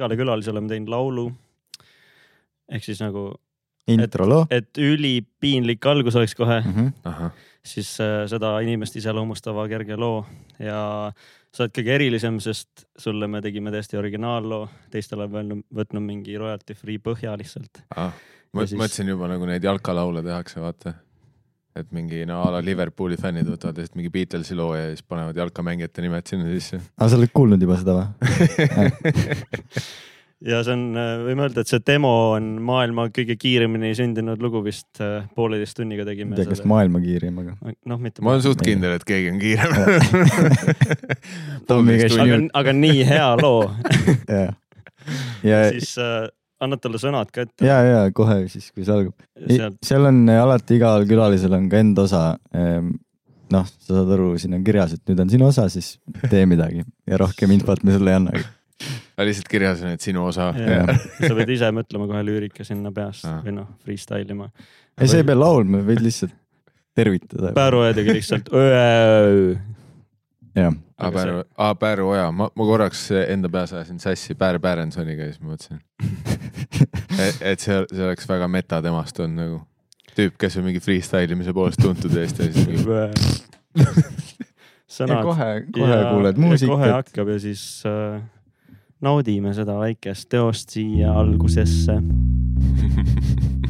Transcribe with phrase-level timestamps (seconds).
[0.00, 1.28] igale külalisele oleme teinud laulu.
[2.70, 3.32] ehk siis nagu,
[3.90, 4.44] introloo.
[4.50, 6.92] et ülipiinlik algus oleks kohe, Mhm.
[7.04, 7.32] ahah,
[7.66, 10.24] siis äh, seda inimest iseloomustava kerge loo
[10.58, 11.10] ja
[11.52, 16.74] sa oled kõige erilisem, sest sulle me tegime täiesti originaalloo, teistel on võtnud, mingi royalty
[16.78, 17.82] free põhja lihtsalt.
[17.96, 20.94] ma Ja siis- mõtlesin juba nagu neid jalkalaule tehakse, vaata.
[21.78, 25.36] Et mingi no a la Liverpooli fännid võtavad lihtsalt mingi Beatlesi loo ja siis panevad
[25.38, 26.76] jalkamängijate nimed sinna sisse.
[26.98, 28.08] aga sa oled kuulnud juba seda või?
[30.50, 30.82] ja see on,
[31.26, 35.00] võime öelda, et see demo on maailma kõige kiiremini sündinud lugu vist,
[35.36, 36.62] pooleteist tunniga ma tegime ei tea, kas.
[36.68, 37.52] maailma kiirim, aga.
[37.92, 38.18] noh, mitte.
[38.24, 39.70] ma olen suht kindel, et keegi on kiirem.
[41.70, 43.60] Aga nii-, aga nii hea loo,
[44.34, 44.46] ja,
[45.46, 46.26] ja, siis äh,
[46.60, 47.64] annad talle sõnad ka ette.
[47.66, 49.14] ja, ja kohe siis, kui see algab.
[49.48, 52.22] sealt seal on alati igal külalisel on ka enda osa.
[53.50, 55.96] noh, sa saad aru, siin on kirjas, et nüüd on sinu osa, siis
[56.30, 58.44] tee midagi ja rohkem infot me sulle ei annagi.
[59.20, 60.50] lihtsalt kirjas on, et sinu osa.
[60.56, 60.84] Ja.
[61.20, 63.40] sa võid ise mõtlema kohe lüürika sinna peast Ah.
[63.44, 64.46] või noh, freestyle ima.
[65.00, 66.32] ei, sa ei pea laulma, võid lihtsalt
[66.96, 67.52] tervitada.
[67.56, 69.52] Pääru õedega lihtsalt öö.
[70.56, 75.32] aa, Pääru, aa Pääru Oja, ma, ma korraks enda peas ajasin sassi Pär Pärensoniga ja
[75.32, 75.82] siis ma mõtlesin,
[77.52, 79.60] et see, see oleks väga meta temast olnud nagu.
[80.16, 83.06] tüüp, kes on mingi freestyle imise poolest tuntud Eesti ja siis mingi ja
[84.90, 85.22] sõnad.
[85.24, 86.74] kohe, kohe kuuled muusikat.
[86.74, 88.20] kohe hakkab ja siis äh,
[89.00, 92.00] naudime seda väikest teost siia algusesse.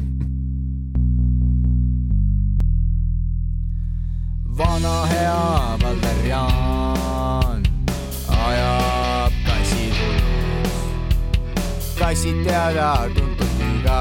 [4.57, 7.63] vana hea Valerian
[8.27, 11.85] ajab kassi tulus.
[11.99, 13.99] kassid teada-tuntud liiga,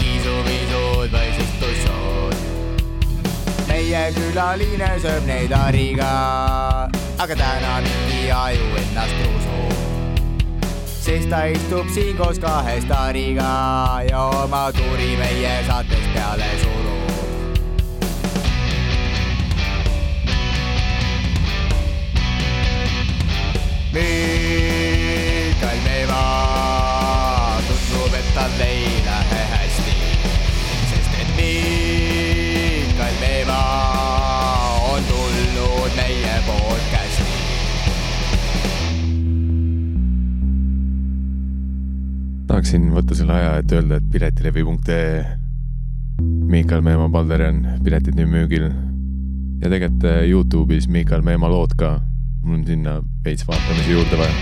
[0.00, 2.36] kiisuviisud või siis tussud.
[3.68, 6.12] meie külaline sööb neid hariga,
[7.18, 9.74] aga täna mingi aju ennast ruusub.
[11.00, 13.50] sest ta istub siin koos kahe staariga
[14.08, 16.89] ja oma tuuri meie saates peale surub.
[23.90, 26.22] Mikael Meeva
[27.66, 29.94] tundub, et tal ei lähe hästi,
[30.92, 33.56] sest et Mikael Meeva
[34.92, 37.26] on tulnud meie podcast'i.
[42.46, 45.24] tahaksin võtta selle aja, et öelda, et piletilevi.ee
[46.50, 48.70] Miikal Meemaa Balderjan, piletid nüüd müügil.
[49.60, 52.09] ja tegelikult äh, Youtube'is Miikal Meemaa lood ka.
[52.42, 54.34] Mul on sinna veits vaatamisi juurde vaja.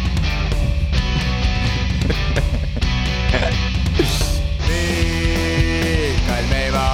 [4.69, 6.87] Mikael Meeva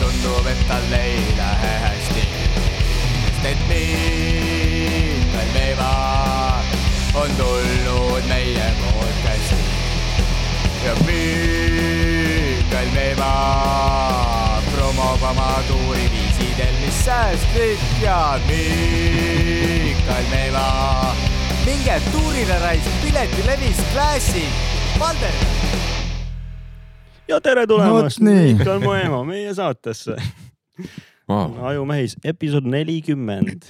[0.00, 2.24] tundub, et tal ei lähe hästi,
[3.26, 5.92] sest et Mikael Meeva
[7.14, 9.62] on tulnud meie podcast'i
[10.84, 13.32] ja Mikael Meeva
[14.74, 20.68] promob oma tuuri viisidel, mis säästlik ja Mikael Meeva
[21.66, 24.44] minge tuurile raisk, piletilevis klassi,
[25.00, 25.36] Valder
[27.28, 28.30] ja tere tulemast No.
[28.30, 30.16] Miikal Moemo meie saatesse.
[31.28, 31.52] Wow.
[31.66, 33.62] ajumehis, episood nelikümmend.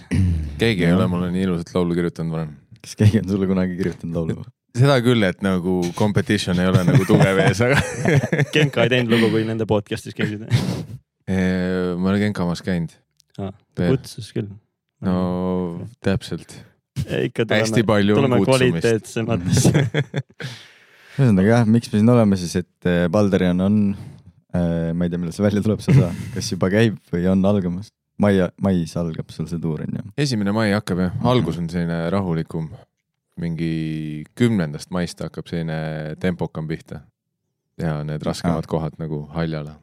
[0.59, 2.57] keegi ei ole mulle nii ilusat laulu kirjutanud varem.
[2.83, 4.45] kas keegi on sulle kunagi kirjutanud laulu?
[4.79, 7.79] seda küll, et nagu competition ei ole nagu tugev ees, aga
[8.55, 10.47] Genka ei teinud lugu, kui nende podcast'is käisid.
[11.27, 12.95] Ma olen Genkamas käinud.
[13.37, 13.97] Ta Veel.
[13.97, 14.51] kutsus küll.
[15.05, 15.17] no
[16.05, 16.57] täpselt,
[17.05, 18.85] ikka hästi tuleme, tuleme kutsumist.
[18.85, 19.85] kvaliteetsematesse.
[21.19, 23.83] ühesõnaga jah, miks me siin oleme siis, et eh, Balderian on,
[24.55, 27.91] ma ei tea, millal see välja tuleb, see osa, kas juba käib või on algamas?
[28.19, 30.05] mai, mais algab sul see tuur on ju?
[30.25, 32.71] esimene mai hakkab jah, algus on selline rahulikum.
[33.41, 37.01] mingi kümnendast maist hakkab selline tempokam pihta.
[37.81, 39.81] ja need raskemad kohad nagu Haljala.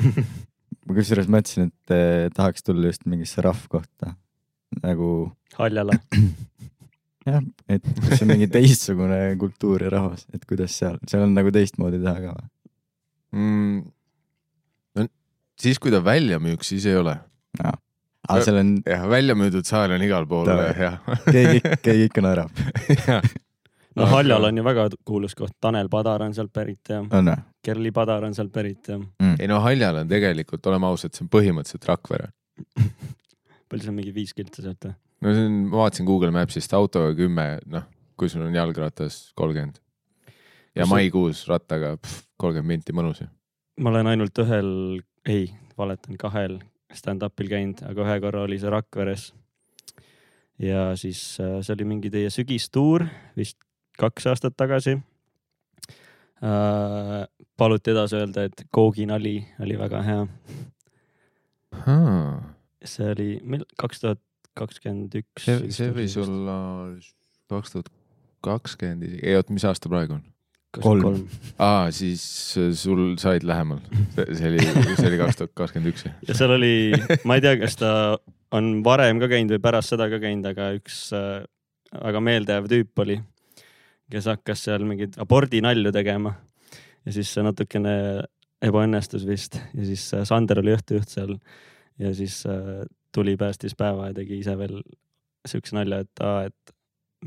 [0.84, 4.14] ma kusjuures mõtlesin, et eh, tahaks tulla just mingisse rahvkohta
[4.82, 5.10] nagu
[5.58, 5.96] Haljala.
[7.28, 11.52] jah, et see on mingi teistsugune kultuur ja rahvas, et kuidas seal, seal on nagu
[11.54, 12.50] teistmoodi teha ka või?
[13.38, 13.78] mm,.
[14.98, 15.06] no
[15.60, 17.16] siis, kui ta välja müüks, siis ei ole.
[17.62, 21.00] aga seal on, jah, välja müüdud saal on igal pool jah.
[21.28, 22.62] keegi, keegi ikka naerab,
[23.96, 27.53] no Haljal on ju väga kuulus koht, Tanel Padar on sealt pärit ja on või
[27.64, 29.38] Kerli Padar on sealt pärit ja mm.?
[29.40, 32.30] ei no Haljal on tegelikult, oleme ausad, see on põhimõtteliselt Rakvere.
[33.70, 34.94] palju on, mingi viis kilti sealt või?
[35.24, 37.86] no see on, ma vaatasin Google Maps'ist autoga kümme, noh,
[38.18, 39.80] kui sul on jalgratas kolmkümmend.
[40.74, 41.94] ja maikuus rattaga
[42.40, 43.28] kolmkümmend minti mõnus ju.
[43.80, 44.70] ma olen ainult ühel,
[45.26, 46.60] ei, valetan, kahel
[46.94, 49.32] stand-up'il käinud, aga ühe korra oli see Rakveres.
[50.62, 53.06] ja siis äh, see oli mingi teie sügistuur,
[53.38, 53.58] vist
[53.98, 54.98] kaks aastat tagasi
[56.42, 57.24] äh,.
[57.64, 60.20] Paluti edasi öelda, et kooginali oli väga hea.
[62.84, 64.20] see oli, mil-, kaks tuhat
[64.58, 65.48] kakskümmend üks.
[65.48, 66.58] see, võis olla
[67.50, 67.90] kaks tuhat
[68.44, 70.22] kakskümmend isegi, ei oot, mis aasta praegu on?
[70.82, 71.24] kolm..
[71.62, 72.22] aa, siis
[72.78, 73.82] sul said lähemal,
[74.16, 74.62] see oli,
[74.98, 76.06] see oli kaks tuhat kakskümmend üks.
[76.28, 76.74] ja seal oli,
[77.26, 77.90] ma ei tea, kas ta
[78.54, 81.44] on varem ka käinud või pärast seda ka käinud, aga üks äh,
[81.94, 83.20] väga meeldejääv tüüp oli,
[84.12, 86.36] kes hakkas seal mingeid abordinalju tegema
[87.04, 87.94] ja siis see natukene
[88.64, 91.34] ebaõnnestus vist ja siis äh, Sander oli õhtujuht seal
[92.00, 92.84] ja siis äh,
[93.14, 94.80] tuli päästis päeva ja tegi ise veel
[95.48, 96.74] siukse nalja, et aa, et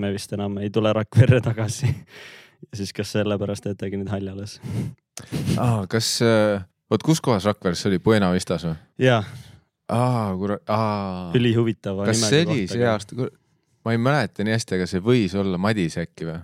[0.01, 1.89] me vist enam ei tule Rakverre tagasi.
[2.67, 4.57] ja siis kas sellepärast, et tegi nüüd Haljalas.
[5.57, 6.17] aa, kas,
[6.91, 8.75] vot kus kohas Rakveres oli, Buena Vistas või?
[9.01, 9.21] ja
[9.87, 11.31] aa, kurat, aa.
[11.37, 12.83] ülihuvitava kas see oli see?
[12.87, 13.29] aasta,
[13.85, 16.39] ma ei mäleta nii hästi, aga see võis olla Madis äkki või?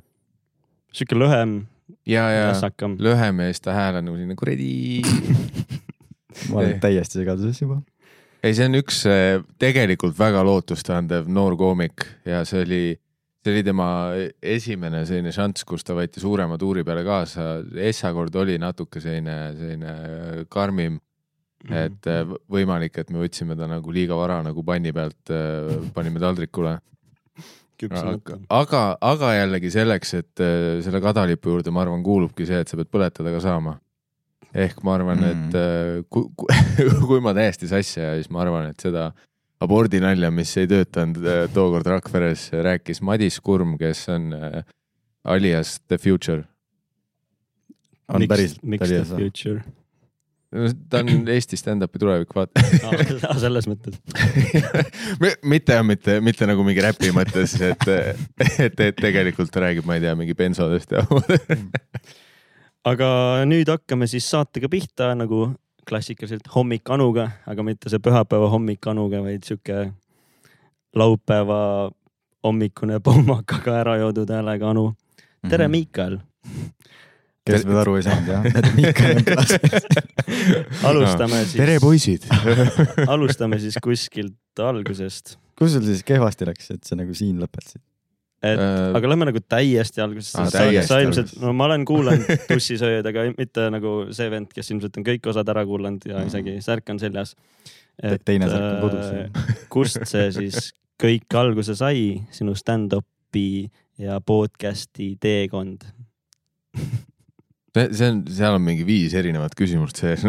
[0.93, 1.63] sihuke lühem,
[2.09, 2.47] ja, ja
[2.99, 5.01] lühem ja siis ta hääl on nagu selline kuradi.
[6.49, 7.79] ma olen täiesti segaduses juba.
[8.43, 12.83] ei, see on üks eh, tegelikult väga lootustandev noor koomik ja see oli,
[13.43, 13.87] see oli tema
[14.41, 17.57] esimene selline šanss, kus ta võeti suurema tuuri peale kaasa.
[17.79, 20.99] Essa kord oli natuke selline, selline karmim,
[21.63, 21.73] Mhm.
[21.79, 25.31] et eh, võimalik, et me võtsime ta nagu liiga vara nagu panni pealt,
[25.95, 26.73] panime taldrikule.
[27.79, 28.37] küpsemata.
[28.53, 32.79] aga, aga jällegi selleks, et äh, selle kadalipu juurde, ma arvan, kuulubki see, et sa
[32.79, 33.77] pead põletada ka saama.
[34.53, 35.29] ehk ma arvan mm, Mm.
[35.29, 35.47] -hmm.
[35.49, 36.47] et äh, kui, kui,
[37.09, 39.11] kui ma täiesti sassi ajan, siis ma arvan, et seda
[39.59, 44.33] abordinalja, mis ei töötanud äh, tookord Rakveres, rääkis Madis Kurm, kes on
[45.23, 46.43] alias The Future.
[48.07, 49.17] on päriselt miks the alias või?
[49.17, 49.63] future?
[50.89, 52.63] Ta on Eesti stand-up'i tulevik, vaata.
[53.43, 53.97] selles mõttes.
[55.53, 57.87] mitte, mitte, mitte nagu mingi räpi mõttes, et,
[58.59, 61.05] et, et tegelikult ta räägib, ma ei tea, mingi bensodest ja
[62.91, 63.09] aga
[63.49, 65.47] nüüd hakkame siis saatega pihta nagu
[65.87, 69.89] klassikaliselt hommik Anuga, aga mitte see pühapäeva hommik Anuga, vaid sihuke
[70.95, 71.89] laupäeva
[72.43, 74.91] hommikune pommakaga ära joodud häälega Anu.
[75.49, 76.19] Tere, Miikal.
[77.47, 79.87] Kes veel aru ei saanud jah, et Miikal on klassis.
[80.89, 82.27] alustame siis, tere, poisid.
[83.13, 85.37] alustame siis kuskilt algusest.
[85.59, 87.81] kus sul siis kehvasti läks, et sa nagu siin lõpetasid?
[88.43, 91.69] et Äh, aga lähme nagu täiesti algusest Aa, ah,, sa, täiesti sa ilmselt no ma
[91.69, 96.03] olen kuulanud tussisööjad, aga mitte nagu see vend, kes ilmselt on kõik osad ära kuulanud
[96.09, 97.37] ja isegi särk on seljas.
[98.27, 99.13] teine särk on kodus.
[99.15, 103.69] äh, kust see siis kõik alguse sai, sinu stand-up'i
[104.03, 105.87] ja podcast'i teekond?
[107.73, 110.25] See on, seal on mingi viis erinevat küsimust sees.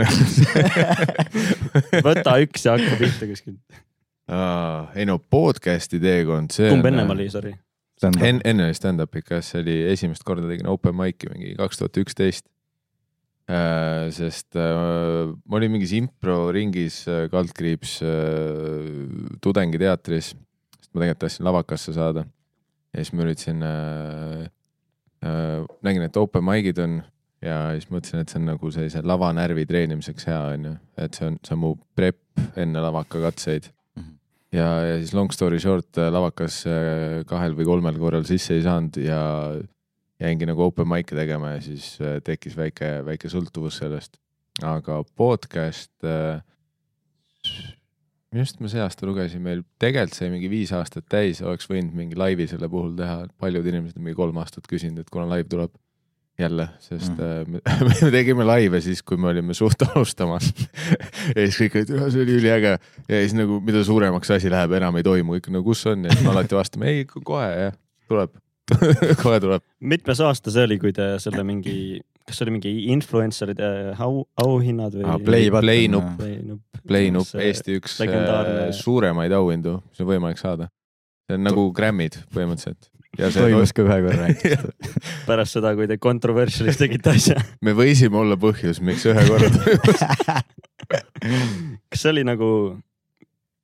[2.07, 3.83] võta üks ja hakka pihta kuskilt.
[4.97, 7.53] ei no podcast'i teekond, see kumb ennem oli, sorry?
[8.03, 12.03] enne, enne oli stand-up ikka, see oli esimest korda tegin open mic'i mingi kaks tuhat
[12.05, 12.49] üksteist.
[14.17, 18.87] sest äh, ma olin mingis improringis äh, kaldkriips äh,
[19.45, 22.25] tudengiteatris, sest ma tegelikult tahtsin lavakasse saada.
[22.95, 24.47] ja siis ma üritasin äh,,
[25.29, 27.03] äh, nägin, et open mic'id on
[27.45, 30.75] ja siis mõtlesin, et see on nagu sellise lavanärvi treenimiseks hea, onju,
[31.05, 32.21] et see on, see on mu prep
[32.61, 33.71] enne lavakakatseid
[34.55, 38.65] ja, ja siis long story short äh, lavakas äh, kahel või kolmel korral sisse ei
[38.65, 39.21] saanud ja
[40.23, 44.19] jäingi nagu open mic'e tegema ja siis äh, tekkis väike, väike sõltuvus sellest.
[44.63, 45.91] aga podcast,
[48.31, 51.97] minu arust ma see aasta lugesin, meil tegelikult sai mingi viis aastat täis, oleks võinud
[51.99, 55.51] mingi laivi selle puhul teha, paljud inimesed on mingi kolm aastat küsinud, et kuna laiv
[55.51, 55.75] tuleb
[56.39, 57.53] jälle, sest mm.
[57.53, 57.61] me,
[58.03, 62.39] me tegime laive siis, kui me olime suht alustamas ja siis kõik olid, see oli
[62.41, 66.05] üliäge ja siis nagu, mida suuremaks asi läheb, enam ei toimu, kõik no kus on
[66.09, 67.77] ja siis me alati vastame, ei kohe jah,
[68.11, 68.35] tuleb
[69.23, 69.63] kohe tuleb.
[69.85, 73.69] mitmes aasta see oli, kui te selle mingi, kas see oli mingi influencer'ide
[74.01, 76.15] au, auhinnad või Ah, Play- Play nupp.
[76.19, 76.63] Play nupp.
[76.89, 80.71] Play nupp, See Eesti üks legendaarne- äh, suuremaid auhindu, mis on võimalik saada.
[81.29, 82.89] see on nagu Grammid põhimõtteliselt.
[83.19, 84.89] Ja see toimus ka ühe korra ainult.
[85.29, 87.39] pärast seda, kui te controversial'is tegite asja.
[87.65, 90.03] me võisime olla põhjus, miks ühe korra toimus.
[91.91, 92.49] kas see oli nagu,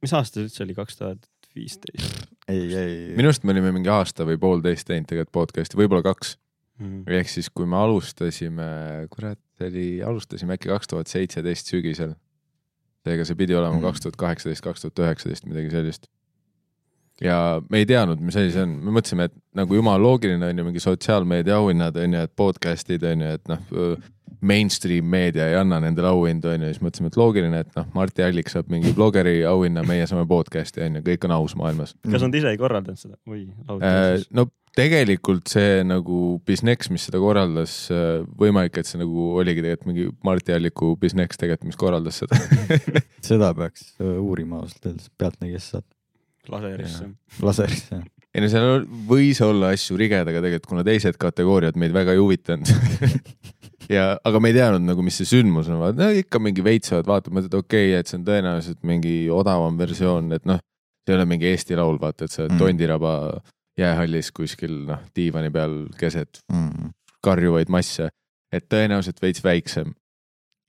[0.04, 1.26] mis aasta see üldse oli, kaks tuhat
[1.56, 2.22] viisteist?
[2.50, 2.94] ei, ei.
[3.18, 6.36] minu arust me olime mingi aasta või poolteist teinud tegelikult podcast'i, võib-olla kaks.
[7.10, 8.66] ehk siis, kui me alustasime,
[9.12, 12.14] kurat, oli, alustasime äkki kaks tuhat seitseteist sügisel.
[13.04, 13.84] seega see pidi olema Mhm.
[13.88, 16.08] kaks tuhat kaheksateist, kaks tuhat üheksateist, midagi sellist.
[17.24, 17.36] Ja
[17.70, 20.66] me ei teadnud, mis asi see on, me mõtlesime, et nagu jumala loogiline on ju
[20.66, 23.98] mingi sotsiaalmeedia auhinnad on ju, et podcast'id on ju, et noh,
[24.40, 28.24] mainstream meedia ei anna nendele auhindu on ju, siis mõtlesime, et loogiline, et noh, Martti
[28.24, 31.92] Allik saab mingi blogeri auhinna, meie saame podcast'i on ju, kõik on aus maailmas.
[32.08, 33.20] Kas nad ise ei korraldanud seda?
[33.28, 33.44] oi,
[33.80, 37.74] Äh, no tegelikult see nagu Business, mis seda korraldas,
[38.40, 42.38] võimalik, et see nagu oligi tegelikult mingi Marti Alliku Business tegelikult, mis korraldas seda.
[43.32, 45.88] seda peaks äh, uurima ausalt öeldes, pealtnägijas saad
[46.48, 47.10] laserisse.
[47.42, 48.00] laserisse.
[48.34, 52.22] ei no seal võis olla asju rigeda, aga tegelikult kuna teised kategooriad meid väga ei
[52.22, 52.70] huvitanud.
[53.96, 57.08] ja, aga me ei teadnud nagu, mis see sündmus on, vaata no, ikka mingi veitsavad,
[57.10, 60.60] vaatad, mõtled okei okay,, et see on tõenäoliselt mingi odavam versioon, et noh,
[61.04, 62.62] see ei ole mingi Eesti Laul, vaata, et sa oled mm.
[62.62, 63.14] Tondiraba
[63.80, 66.94] jäähallis kuskil noh, diivani peal keset Mm.
[67.24, 68.08] karjuvaid masse,
[68.52, 69.92] et tõenäoliselt veits väiksem.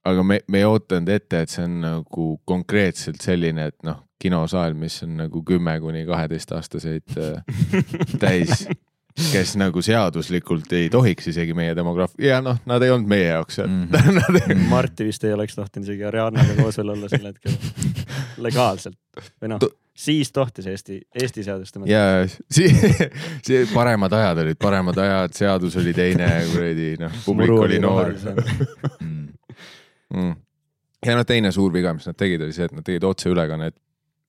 [0.04, 4.76] Aga me, me ei ootanud ette, et see on nagu konkreetselt selline, et noh, kinosaal,
[4.78, 7.62] mis on nagu kümme kuni kaheteistaastaseid äh,
[8.22, 8.66] täis,
[9.32, 13.60] kes nagu seaduslikult ei tohiks isegi meie demograafia ja noh, nad ei olnud meie jaoks
[13.60, 13.88] seal mm.
[13.92, 14.64] -hmm.
[14.70, 17.58] Marti vist ei oleks tohtinud isegi Arianaga koos veel olla sel hetkel.
[18.40, 18.98] legaalselt
[19.42, 21.92] või noh siis tohtis Eesti, Eesti seaduste mõttes.
[21.92, 22.72] ja si-,
[23.46, 28.14] see paremad ajad olid, paremad ajad, seadus oli teine, kuradi noh, publik oli noor.
[30.12, 30.26] Mm.
[30.26, 30.36] mm..
[31.06, 33.76] ja noh, teine suur viga, mis nad tegid, oli see, et nad tegid otseülekannet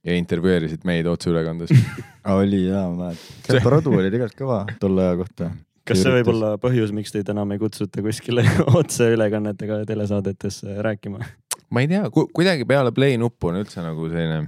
[0.03, 1.71] ja intervjueerisid meid otseülekandes.
[2.39, 3.45] oli jaa, ma mäletan.
[3.47, 5.51] see Produ oli tegelikult kõva tolle aja kohta.
[5.87, 8.45] kas see võib olla põhjus, miks teid enam ei kutsuta kuskile
[8.81, 11.23] otseülekannetega telesaadetesse rääkima?
[11.73, 14.45] ma ei tea, kuidagi peale play nuppu on üldse nagu selline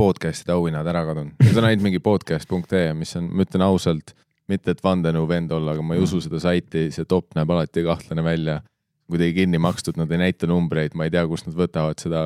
[0.00, 1.36] podcast'ide auhinnad ära kadunud.
[1.42, 4.14] Need on ainult mingi podcast.ee, mis on, ma ütlen ausalt,
[4.50, 7.84] mitte et vandenõu vend olla, aga ma ei usu seda saiti, see top näeb alati
[7.86, 8.60] kahtlane välja.
[9.12, 12.22] Kuidagi kinni makstud, nad ei näita numbreid, ma ei tea, kust nad võtavad seda.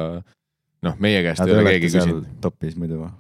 [0.85, 2.27] noh, meie käest ei ole keegi küsinud.
[2.45, 3.13] topis muidu või?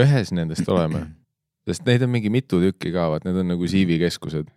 [0.00, 1.02] ühes nendest oleme,
[1.68, 4.48] sest neid on mingi mitu tükki ka, vaat need on nagu CV keskused.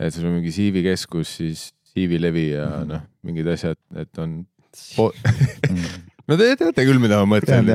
[0.00, 2.88] et sul on mingi CV keskus, siis CV levi ja Mhm.
[2.88, 4.40] noh, mingid asjad, et on
[4.96, 5.12] po-
[6.28, 7.68] no te teate küll, mida ma mõtlen.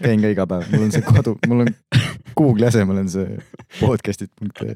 [0.00, 1.72] käin ka iga päev, mul on see kodu, mul on
[2.38, 3.36] Google'i asemel on see
[3.80, 4.74] podcast'id.ee.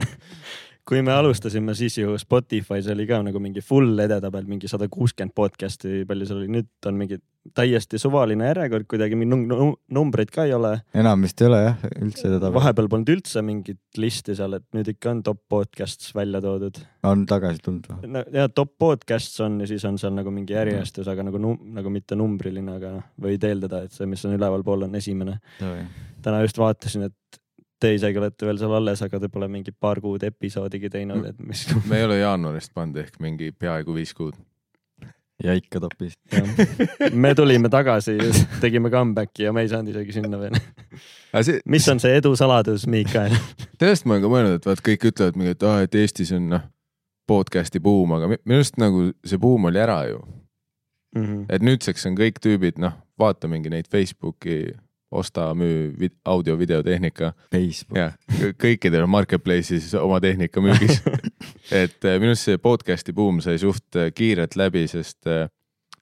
[0.88, 5.34] Kui me alustasime, siis ju Spotify's oli ka nagu mingi full edetabel, mingi sada kuuskümmend
[5.36, 7.18] podcast'i, palju seal oli, nüüd on mingi
[7.56, 10.74] täiesti suvaline järjekord, kuidagi mingi num- num- numbreid ka ei ole.
[10.96, 12.50] enam vist ei ole jah, üldse teda.
[12.52, 16.80] vahepeal polnud üldse mingit listi seal, et nüüd ikka on top podcasts välja toodud.
[17.08, 18.12] on tagasi tulnud või?
[18.16, 21.92] no ja top podcasts on ja siis on seal nagu mingi järjestus, aga nagu nagu
[21.92, 25.38] mitte numbriline, aga noh, võid eeldada, et see, mis on ülevalpool, on esimene.
[26.22, 27.16] täna just vaatasin, et
[27.80, 31.38] te isegi olete veel seal alles, aga te pole mingi paar kuud episoodigi teinud, et
[31.40, 31.66] mis.
[31.90, 34.34] me ei ole jaanuarist pannud ehk mingi peaaegu viis kuud.
[35.44, 36.16] ja ikka topis.
[37.14, 38.16] me tulime tagasi,
[38.60, 40.56] tegime comeback'i ja me ei saanud isegi sinna veel.
[41.42, 43.36] See, mis on see edu saladus, Miikael?
[43.78, 46.48] sellest ma olen ka mõelnud, et vaat kõik ütlevad mingi, et aa, et Eestis on
[46.56, 46.64] noh,
[47.28, 50.18] podcast'i buum, aga mi- minu arust nagu see buum oli ära ju.
[51.16, 51.44] Mhm.
[51.48, 54.74] et nüüdseks on kõik tüübid, noh, vaata mingi neid Facebooki
[55.10, 57.96] osta, müü vid- audio-videotehnika Facebook.
[57.96, 58.12] ja
[58.60, 61.00] kõikidel on marketplace'is oma tehnika müügis.
[61.84, 65.48] et äh, minu arust see podcast'i buum sai suht äh, kiirelt läbi, sest äh,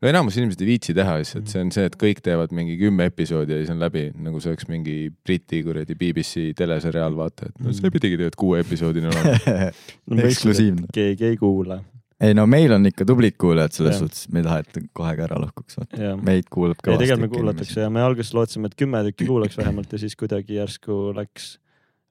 [0.03, 3.09] no enamus inimesed ei viitsi teha lihtsalt, see on see, et kõik teevad mingi kümme
[3.11, 7.63] episoodi ja siis on läbi, nagu see oleks mingi Briti kuradi BBC teleseriaal, vaata, et
[7.63, 9.71] no see pidigi tegelikult kuueepisoodine olema.
[10.31, 10.91] eksklusiivne.
[10.95, 11.81] keegi ei kuula.
[12.21, 14.05] Ei no meil on ikka tublid kuulajad selles Jah.
[14.05, 15.81] suhtes, me ei taha, et kohe ka ära lõhkuks.
[15.99, 17.37] jah, meid kuulab ei tegelikult me kõvasti.
[17.37, 21.59] kuulatakse ja me alguses lootsime, et kümme tükki kuulaks vähemalt ja siis kuidagi järsku läks.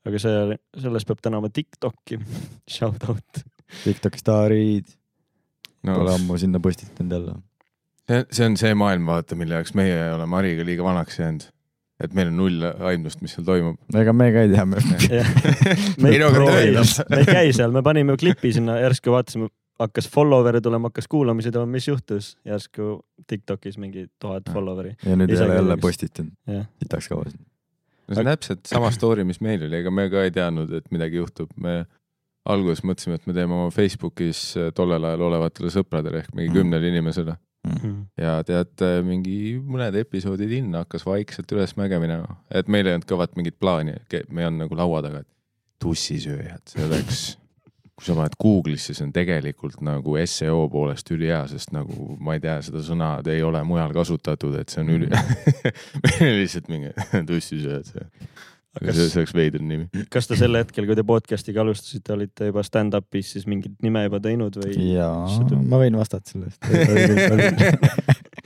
[0.06, 2.20] aga see, selles peab tänama Tiktoki.
[2.76, 3.42] Shout out.
[3.82, 4.94] Tiktoki staarid,
[5.86, 7.36] no pole ammu sinna postitanud jälle.
[8.06, 11.50] see, see on see maailm, vaata, mille jaoks meie oleme Hariga liiga vanaks jäänud.
[12.04, 13.82] et meil on null aimdust, mis seal toimub.
[13.98, 14.66] ega me ka ei tea,
[16.02, 21.51] me Ei käi seal, me panime klipi sinna, järsku vaatasime, hakkas follower'e tulema, hakkas kuulamisi
[21.51, 24.96] tulema, mis juhtus, järsku Tiktokis mingi tuhat follower'i.
[25.05, 25.77] ja nüüd ei ole jälle
[26.48, 27.25] jah, sitaks kaua.
[28.08, 30.91] no see on täpselt sama story, mis meil oli, ega me ka ei teadnud, et
[30.91, 31.86] midagi juhtub, me
[32.46, 36.60] alguses mõtlesime, et me teeme oma Facebookis äh, tollel ajal olevatele sõpradele ehk mingi Mhm.
[36.60, 37.38] kümnele inimesele.
[37.65, 37.94] Mhm.
[38.22, 43.34] ja tead, mingi mõned episoodid in hakkas vaikselt ülesmäge minema, et meil ei olnud kõvat
[43.36, 43.96] mingit plaani,
[44.29, 45.27] me ei olnud nagu laua taga, et
[45.82, 47.24] tussisööjad, see oleks,
[47.96, 52.42] kui sa paned Google'isse, see on tegelikult nagu seo poolest ülihea, sest nagu ma ei
[52.44, 55.12] tea, seda sõna ei ole mujal kasutatud, et see on üli-,
[56.04, 56.90] meil oli lihtsalt mingi
[57.30, 58.04] tussisööjad, see,
[58.82, 59.86] aga see, see oleks veider nimi.
[60.12, 64.20] kas te sel hetkel, kui te podcast'iga alustasite, olite juba stand-up'is siis mingit nime juba
[64.24, 64.72] teinud või?
[64.92, 65.16] jaa
[65.64, 66.60] ma võin vastata selle eest.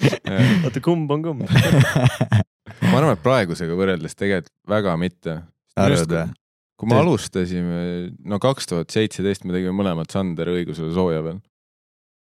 [0.68, 1.42] oota, kumb on kumb?
[1.50, 5.34] ma arvan, et praegusega võrreldes tegelikult väga mitte.
[5.74, 6.30] arvad või?
[6.80, 7.80] Kui me alustasime,
[8.24, 11.40] no kaks tuhat seitseteist me tegime mõlemad Sander õigusele sooja veel.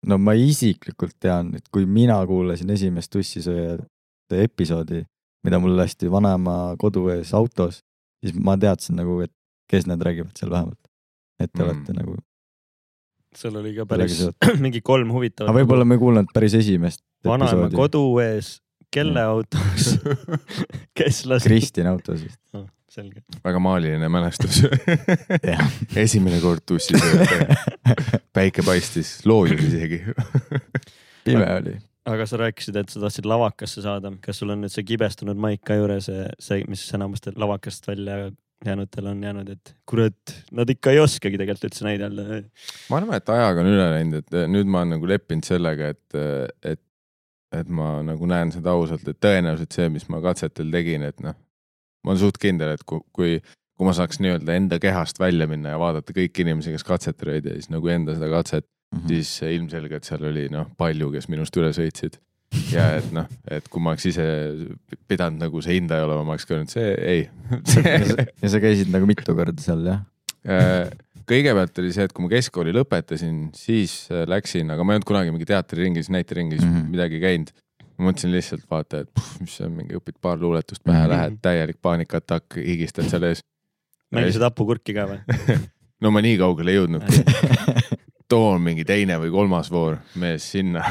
[0.06, 5.04] no ma isiklikult tean, et kui mina kuulasin esimest tussisööjate episoodi,
[5.46, 7.80] mida mul lasti vanaema kodu ees autos,
[8.22, 9.32] siis ma teadsin nagu, et
[9.70, 10.78] kes need räägivad seal vähemalt.
[11.40, 11.68] et te Mm.
[11.68, 12.14] olete nagu,
[13.38, 14.16] seal oli ka päris
[14.64, 15.50] mingi kolm huvitavat.
[15.50, 18.56] aga võib-olla me ei kuulanud päris esimest vanaema kodu ees,
[18.90, 19.92] kelle autos,
[20.98, 21.46] kes lasi.
[21.48, 22.40] Kristina autos vist.
[22.92, 23.22] selge.
[23.44, 24.62] väga maaliline mälestus
[26.04, 27.04] esimene kord tussis,
[28.36, 30.02] päike paistis, loojus isegi.
[31.26, 31.76] pime oli.
[32.08, 35.64] aga sa rääkisid, et sa tahtsid lavakasse saada, kas sul on nüüd see kibestunud maik
[35.68, 38.28] ka juures, see, mis enamustel lavakast välja
[38.64, 42.42] jäänutel on jäänud, et kurat, nad ikka ei oskagi tegelikult üldse näidelda.
[42.90, 46.18] ma arvan, et ajaga on üle läinud, et nüüd ma olen nagu leppinud sellega, et,
[46.66, 46.82] et,
[47.54, 51.36] et ma nagu näen seda ausalt, et tõenäoliselt see, mis ma katsetel tegin, et noh,
[52.04, 53.38] ma olen suht kindel, et kui, kui,
[53.78, 57.50] kui ma saaks nii-öelda enda kehast välja minna ja vaadata kõiki inimesi, kes katsetel olid
[57.50, 59.08] ja siis nagu enda seda katset, Mhm.
[59.10, 62.16] siis ilmselgelt seal oli noh, palju, kes minust üle sõitsid.
[62.72, 64.24] ja et noh, et kui ma oleks ise
[65.10, 67.26] pidanud nagu see hindaja olema, ma oleks ka öelnud, see ei
[68.40, 70.00] ja sa käisid nagu mitu korda seal jah?
[70.48, 70.88] Äh,
[71.28, 75.10] kõigepealt oli see, et kui ma keskkooli lõpetasin, siis äh, läksin, aga ma ei olnud
[75.10, 76.72] kunagi mingi teatriringis, näiteringis mm.
[76.72, 76.88] -hmm.
[76.96, 77.52] midagi käinud.
[77.98, 81.04] Ma mõtlesin lihtsalt vaata, et puh, mis see on, mingi õpid paar luuletust pähe mm.
[81.04, 81.14] -hmm.
[81.14, 83.42] lähed täielik paanikatakk, higistad seal ees.
[84.14, 85.20] mängisid hapukurki ka või?
[86.02, 87.02] no ma nii kaugele ei jõudnud.
[88.30, 90.84] too on mingi teine või kolmas voor, mees sinna.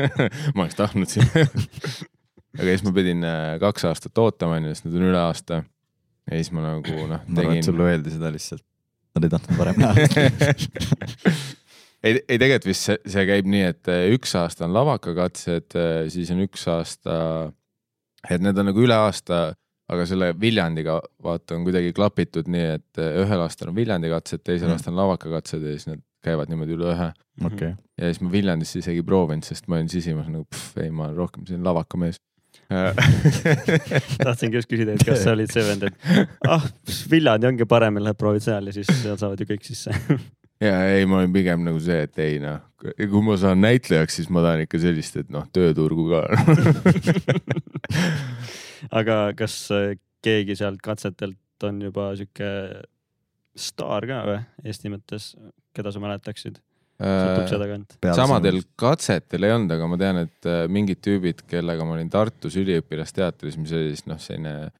[0.54, 1.46] ma oleks tahtnud sinna.
[2.58, 5.64] aga siis ma pidin äh, kaks aastat ootama onju, sest nüüd on üle aasta.
[6.30, 8.64] ja siis ma nagu noh, ma arvan, et tegin sulle öeldi seda lihtsalt.
[9.14, 9.94] Nad ei tahtnud varem näha.
[12.04, 15.76] ei, ei tegelikult vist see, see käib nii, et eh, üks aasta on lavakakatsed,
[16.12, 17.18] siis on üks aasta,
[18.30, 19.46] et need on nagu üle aasta,
[19.92, 24.44] aga selle Viljandiga vaata on kuidagi klapitud nii, et eh, ühel aastal on Viljandi katsed,
[24.44, 24.78] teisel Mm.
[24.78, 27.10] aastal on lavakakatsed ja siis need käivad niimoodi üle ühe.
[27.44, 30.88] okei, ja siis ma Viljandisse isegi ei proovinud, sest ma olin sisimas nagu pff, ei,
[30.90, 32.20] ma olen rohkem selline lavakamees.
[34.24, 36.64] tahtsingi just küsida, et kas sa olid see vend, et ah,
[37.10, 39.92] Viljandi ongi parem ja lähed proovid seal ja siis seal saavad ju kõik sisse.
[40.62, 44.30] ja ei, ma olin pigem nagu see, et ei noh, kui ma saan näitlejaks, siis
[44.32, 46.24] ma tahan ikka sellist, et noh, tööturgu ka
[49.00, 52.50] aga kas äh, keegi sealt katsetelt on juba sihuke
[53.54, 55.32] staar ka või Eesti mõttes,
[55.76, 56.60] keda sa mäletaksid?
[57.58, 57.96] tagant.
[58.14, 62.54] samadel katsetel ei olnud, aga ma tean, et äh, mingid tüübid, kellega ma olin Tartus
[62.60, 64.70] üliõpilasteatris, mis oli siis noh, selline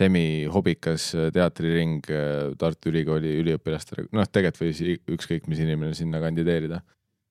[0.00, 4.82] semihobikas äh, teatriring äh, Tartu Ülikooli üliõpilastele, noh, tegelikult võis
[5.16, 6.80] ükskõik mis inimene sinna kandideerida.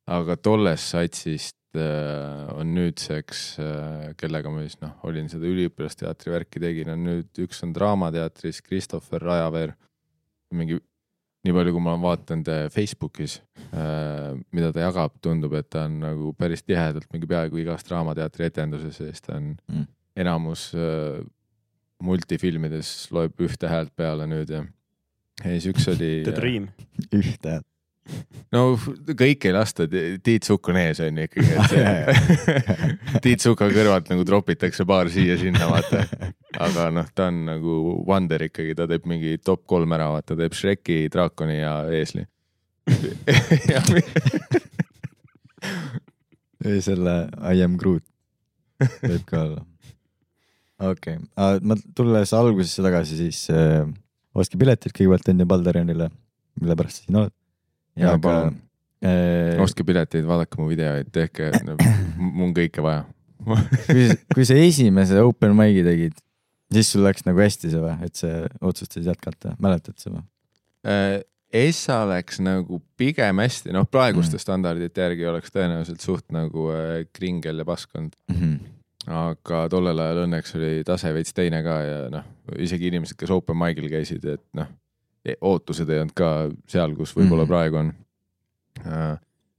[0.10, 3.42] aga tollest satsist äh, on nüüdseks,
[4.18, 9.22] kellega ma siis noh, olin seda üliõpilasteatri värki tegin, on nüüd üks on Draamateatris Christopher
[9.22, 9.76] Rajaveer,
[10.54, 10.80] mingi
[11.46, 13.38] nii palju, kui ma olen vaadanud Facebookis,
[14.52, 19.00] mida ta jagab, tundub, et ta on nagu päris tihedalt mingi peaaegu igas Draamateatri etenduses
[19.00, 19.86] ja siis ta on Mm.
[20.20, 20.74] enamus
[22.04, 24.64] multifilmides loeb ühte häält peale nüüd ja.
[25.44, 26.22] ja siis üks oli.
[26.26, 26.70] The Dream.
[27.16, 27.60] ühte.
[28.56, 28.62] no
[29.06, 29.86] kõik ei lasta,
[30.24, 31.84] Tiit Sukk on ees on ju ikkagi, et see
[33.26, 36.06] Tiit Suka kõrvalt nagu tropitakse paar siia-sinna, vaata.
[36.58, 40.58] aga noh, ta on nagu Wonder ikkagi, ta teeb mingi top kolm ära, vaata, teeb
[40.58, 42.26] Shreki, draakoni ja eesli.
[46.64, 47.16] või selle
[47.54, 48.06] I am Groot
[48.80, 49.66] võib ka olla.
[50.80, 53.84] Okei okay., ma tulles algusesse tagasi, siis äh,
[54.38, 56.10] ostke piletid kõigepealt enne Balderionile,
[56.62, 57.36] mille pärast sa siin oled.
[58.00, 58.58] Jaa, palun.
[59.04, 61.52] äh, ostke pileteid, vaadake mu videoid, tehke,
[62.20, 63.06] mul on kõike vaja.
[63.88, 66.18] kui, kui sa esimese open mic'i tegid,
[66.76, 70.24] siis sul läks nagu hästi see või, et sa otsustasid jätkata, mäletad sa või?
[71.50, 74.44] Essa läks nagu pigem hästi, noh, praeguste Mm.
[74.44, 78.13] standardite järgi oleks tõenäoliselt suht nagu äh, kringel ja pask olnud.
[78.30, 78.60] Mhm.
[79.10, 82.24] Aga tollel ajal õnneks oli tase veits teine ka ja noh,
[82.62, 84.67] isegi inimesed, kes open mic'il käisid, et noh,
[85.41, 86.30] ootused ei olnud ka
[86.69, 87.50] seal, kus võib-olla Mhm.
[87.50, 87.93] praegu on.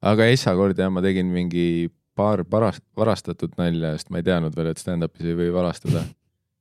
[0.03, 4.55] aga Essa kord jah, ma tegin mingi paar parast-, varastatud nalja, sest ma ei teadnud
[4.57, 6.05] veel, et stand-up'is ei või varastada.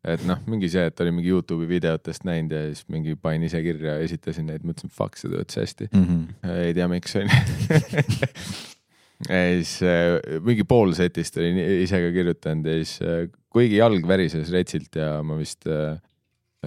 [0.04, 3.60] et noh, mingi see, et oli mingi Youtube'i videotest näinud ja siis mingi panin ise
[3.62, 5.89] kirja ja esitasin neid, mõtlesin, fuck, see töötas hästi.
[5.93, 6.21] Mhm.
[6.63, 7.30] ei tea, miks onju.
[9.27, 14.05] ja siis äh, mingi pool setist olin ise ka kirjutanud ja siis äh, kuigi jalg
[14.08, 15.97] värises retsilt ja ma vist äh,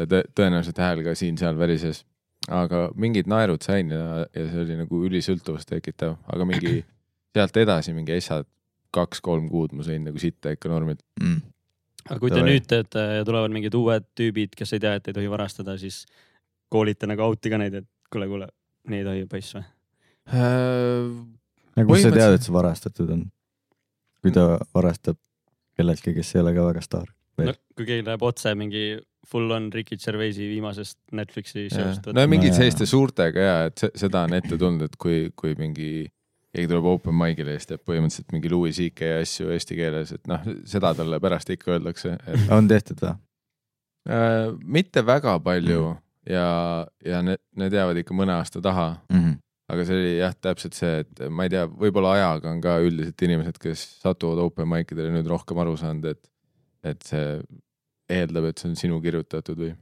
[0.08, 2.02] tõ- tõenäoliselt hääl ka siin-seal värises,
[2.52, 6.80] aga mingid naerud sain ja, ja see oli nagu ülisõltuvust tekitav, aga mingi
[7.36, 8.48] sealt edasi mingi asjad
[8.92, 11.00] kaks-kolm kuud ma sõin nagu sitta ikka normilt.
[11.22, 11.40] Mm.
[12.10, 12.50] aga kui te Davai.
[12.50, 16.02] nüüd teete ja tulevad mingid uued tüübid, kes ei tea, et ei tohi varastada, siis
[16.72, 18.50] koolite nagu out'i ka neid, et kuule, kuule,
[18.92, 19.64] nii ei tohi poiss või?
[21.76, 23.24] Aga kust sa tead, et see varastatud on?
[24.22, 25.16] kui ta varastab
[25.76, 27.08] kelleltki, kes ei ole ka väga staar.
[27.42, 28.84] no kui keegi läheb otse mingi
[29.26, 33.90] full on Ricky Gervaisi viimasest Netflixi show'st no mingid No selliste suurtega ja et se-
[33.96, 36.08] seda on ette tulnud, et kui, kui mingi
[36.52, 40.26] keegi tuleb open mic'ile ja siis teeb põhimõtteliselt mingi Louis CK asju eesti keeles, et
[40.28, 43.14] noh, seda talle pärast ikka öeldakse, et on tehtud või?
[44.10, 45.94] äh, mitte väga palju.
[46.28, 48.84] Ja, ja need, need jäävad ikka mõne aasta taha,
[49.72, 53.24] aga see oli jah, täpselt see, et ma ei tea, võib-olla ajaga on ka üldiselt
[53.24, 56.32] inimesed, kes satuvad open mic idele nüüd rohkem aru saanud, et,
[56.92, 57.38] et see
[58.12, 59.72] eeldab, et see on sinu kirjutatud või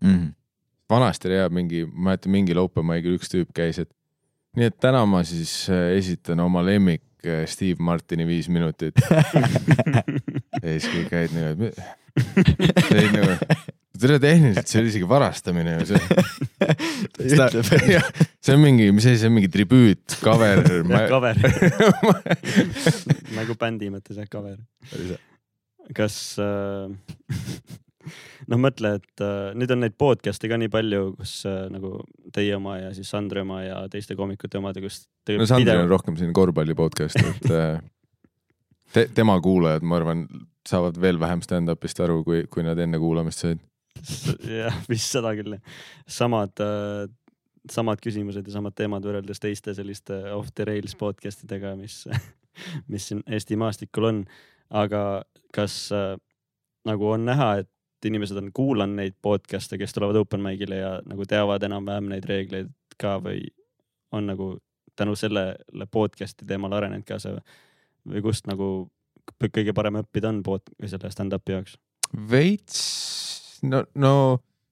[0.90, 3.90] vanasti oli jah mingi, ma mäletan mingil open mic'il üks tüüp käis, et
[4.59, 8.98] nii et täna ma siis äh, esitan oma lemmik äh, Steve Martini viis minutit.
[10.61, 11.44] Ja siis kõik käid see
[12.90, 13.38] oli nagu,
[14.01, 16.01] tere tehniliselt, see oli isegi varastamine ju see.
[18.41, 20.63] see on mingi, mis asi see on, mingi tribüüt, cover.
[20.95, 21.37] jah, cover
[23.39, 24.59] nagu bändi mõttes jah, cover.
[25.97, 26.89] kas äh,,
[28.51, 32.01] noh, mõtle, et äh, nüüd on neid podcast'e ka nii palju, kus äh, nagu
[32.35, 35.05] teie oma ja siis Sandri oma ja teiste koomikute omad, kus.
[35.37, 37.81] no Sandril on rohkem selline korvpalli podcast, et äh,
[38.95, 40.27] te, tema kuulajad, ma arvan,
[40.69, 43.61] saavad veel vähem stand-up'ist aru, kui, kui nad enne kuulamist said.
[44.61, 45.57] jah, vist seda küll
[46.11, 47.09] samad äh,,
[47.71, 52.03] samad küsimused ja samad teemad võrreldes teiste selliste off the rails podcast idega, mis,
[52.93, 54.25] mis siin Eesti maastikul on.
[54.71, 55.23] aga
[55.55, 56.15] kas äh,
[56.87, 61.27] nagu on näha, et inimesed on kuulanud neid podcast'e, kes tulevad open mic'ile ja nagu
[61.29, 63.51] teavad enam-vähem neid reegleid ka või
[64.17, 64.55] on nagu
[64.97, 67.37] tänu sellele podcast'i teemal arenenud ka see
[68.09, 68.89] või kust nagu
[69.41, 71.77] kõige parem õppida on pod- või selle stand-up'i jaoks?
[72.31, 72.81] veits,
[73.62, 74.14] no, no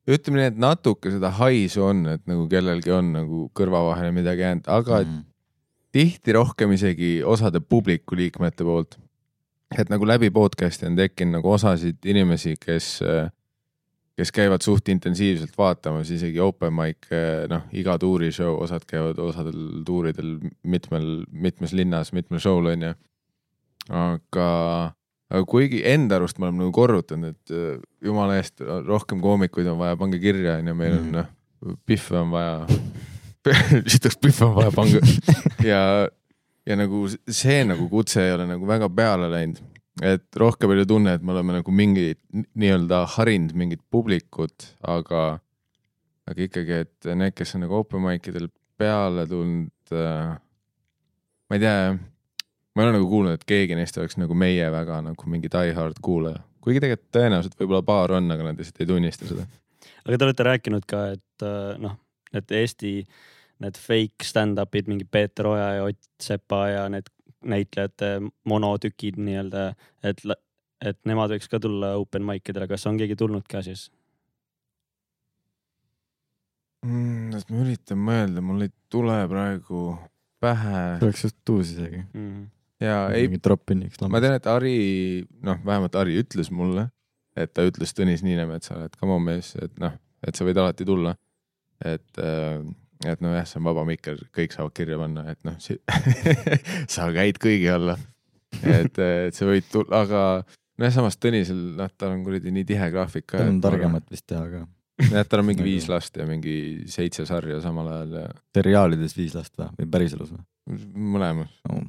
[0.09, 4.45] ütleme nii, et natuke seda haisu on, et nagu kellelgi on nagu kõrva vahele midagi
[4.45, 5.25] jäänud, aga mm.
[5.95, 8.99] tihti rohkem isegi osade publiku liikmete poolt.
[9.77, 13.03] et nagu läbi podcast'i on tekkinud nagu osasid inimesi, kes,
[14.17, 17.11] kes käivad suht intensiivselt vaatamas isegi open mic,
[17.53, 22.95] noh, iga tuuri show, osad käivad osadel tuuridel mitmel, mitmes linnas, mitmel show'l onju.
[23.93, 24.49] aga,
[25.31, 29.79] aga kuigi enda arust me oleme nagu korrutanud, et äh, jumala eest rohkem koomikuid on
[29.81, 31.17] vaja, pange kirja onju, meil on Mhm.
[31.19, 32.67] noh, pihve on vaja.
[33.93, 35.01] sitaks pihve on vaja pange
[35.73, 35.81] ja,
[36.67, 39.61] ja nagu see nagu kutse ei ole nagu väga peale läinud.
[40.03, 42.13] et rohkem oli tunne, et me oleme nagu mingi
[42.55, 45.41] nii-öelda harinud mingit publikut, aga,
[46.31, 48.47] aga ikkagi, et need, kes on nagu open mic idel
[48.79, 50.37] peale tulnud äh,,
[51.51, 51.97] ma ei tea,
[52.79, 55.73] ma ei ole nagu kuulnud, et keegi neist oleks nagu meie väga nagu mingi die
[55.75, 59.47] hard kuulaja, kuigi tegelikult tõenäoliselt võib-olla paar on, aga nad lihtsalt ei tunnista seda.
[60.05, 61.97] aga te olete rääkinud ka, et äh, noh,
[62.31, 62.93] et Eesti
[63.65, 67.11] need fake stand-up'id, mingi Peeter Oja ja Ott Sepa ja need
[67.51, 68.13] näitlejate
[68.47, 69.73] monotükid nii-öelda,
[70.07, 70.23] et,
[70.87, 73.89] et nemad võiks ka tulla open mic idele, kas on keegi tulnud ka siis
[76.87, 77.43] mm,.
[77.51, 79.83] ma üritan mõelda, mul ei tule praegu
[80.43, 82.05] pähe see oleks just uus isegi.
[82.15, 82.23] mm?
[82.23, 82.47] -hmm.
[82.83, 84.01] Ja ei, mingi drop-in'iks.
[84.11, 84.75] ma tean, et Ari,
[85.45, 86.89] noh, vähemalt Ari ütles mulle,
[87.39, 90.87] et ta ütles Tõnis Niinemetsale, et come on mees, et noh, et sa võid alati
[90.89, 91.15] tulla.
[91.85, 92.23] et,
[93.07, 95.59] et nojah, see on vaba mikker, kõik saavad kirja panna, et noh,
[96.95, 97.99] sa käid kõigi alla.
[98.63, 100.23] et, et sa võid tulla, aga
[100.79, 103.39] nojah, samas Tõnisel, noh, tal on kuradi nii tihe graafik ka.
[103.43, 104.67] tal on targemat vist teha ka.
[104.99, 106.57] jah, tal on mingi Nagu- viis last ja mingi
[106.91, 110.45] seitse sarja samal ajal ja seriaalides viis last või, või päriselus või
[111.15, 111.51] mõlemas.
[111.69, 111.81] no,?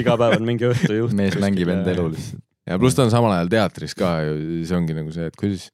[0.00, 1.16] iga päev on mingi õhtujuht.
[1.16, 2.44] mees mängib enda elu lihtsalt.
[2.70, 5.70] ja pluss ta on samal ajal teatris ka ju, see ongi nagu see, et kuidas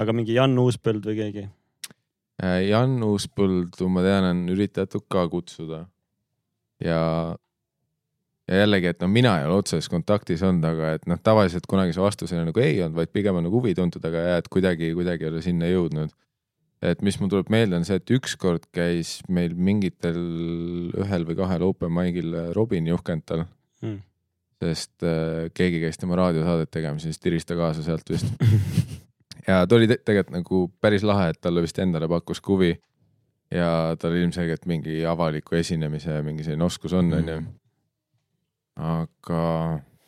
[0.00, 1.44] aga mingi Jan Uuspõld või keegi?
[2.42, 5.84] Äh, Jan Uuspõldu, ma tean, on üritatud ka kutsuda.
[6.82, 7.02] ja,
[8.50, 11.94] ja jällegi, et noh, mina ei ole otseses kontaktis olnud, aga et noh, tavaliselt kunagi
[11.94, 14.50] see vastus oli nagu ei olnud, vaid pigem on nagu huvi tuntud, aga jah, et
[14.52, 16.12] kuidagi, kuidagi ei ole sinna jõudnud.
[16.82, 20.16] et mis mul tuleb meelde, on see, et ükskord käis meil mingitel
[20.98, 23.44] ühel või kahel open mic'il Robin Juhkental
[23.82, 23.98] Hmm.
[24.62, 28.28] sest äh, keegi käis tema raadiosaadet tegemas siis tiris ta kaasa sealt vist.
[29.48, 32.76] ja ta oli te tegelikult nagu päris lahe, et talle vist endale pakkus huvi.
[33.50, 37.40] ja tal ilmselgelt mingi avaliku esinemise mingi selline oskus on, onju.
[38.76, 39.42] Aga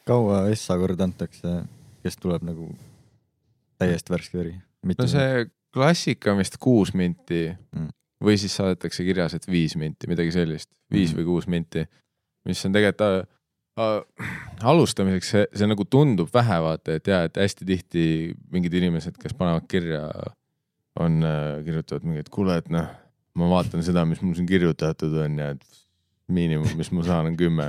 [0.08, 1.64] kaua Essa kord antakse,
[2.04, 2.70] kes tuleb nagu
[3.80, 4.54] täiesti värske veri?
[4.98, 7.88] no see klassika on vist kuus minti Mm.
[8.24, 11.18] või siis saadetakse kirjas, et viis minti, midagi sellist, viis Mm.
[11.18, 11.84] või kuus minti,
[12.46, 13.26] mis on tegelikult
[13.80, 18.04] äh, äh, alustamiseks see, see nagu tundub vähe, vaata, et ja, et hästi tihti
[18.52, 20.04] mingid inimesed, kes panevad kirja,
[21.00, 22.86] on äh,, kirjutavad mingi, et kuule, et noh,
[23.34, 25.64] ma vaatan seda, mis mul siin kirjutatud on ja et
[26.28, 27.68] miinimum, mis ma saan, on kümme.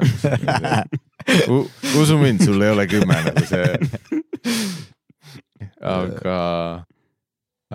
[2.01, 3.65] usu mind, sul ei ole kümme nagu see.
[5.85, 6.37] aga,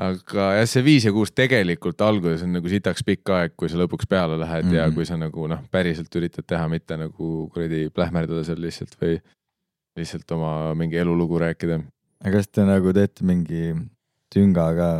[0.00, 3.80] aga jah, see viis ja kuus tegelikult alguses on nagu sitaks pikk aeg, kui sa
[3.80, 4.76] lõpuks peale lähed mm -hmm.
[4.78, 4.94] ja Mhm.
[4.94, 9.20] kui sa nagu noh, päriselt üritad teha, mitte nagu kuradi plähmerdada seal lihtsalt või
[9.96, 11.80] lihtsalt oma mingi elulugu rääkida.
[12.24, 13.74] aga kas te nagu teete mingi
[14.34, 14.90] tünga ka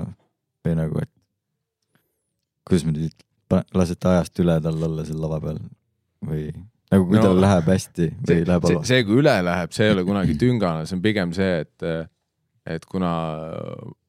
[0.67, 1.11] või nagu, et
[2.67, 3.30] kuidas ma nüüd ütlen,
[3.75, 5.61] lasete ajast üle tal olla seal lava peal
[6.27, 6.51] või
[6.91, 8.91] nagu kui No, tal läheb hästi või see, läheb halvasti?
[8.91, 11.89] see, kui üle läheb, see ei ole kunagi tüngana, see on pigem see, et,
[12.77, 13.13] et kuna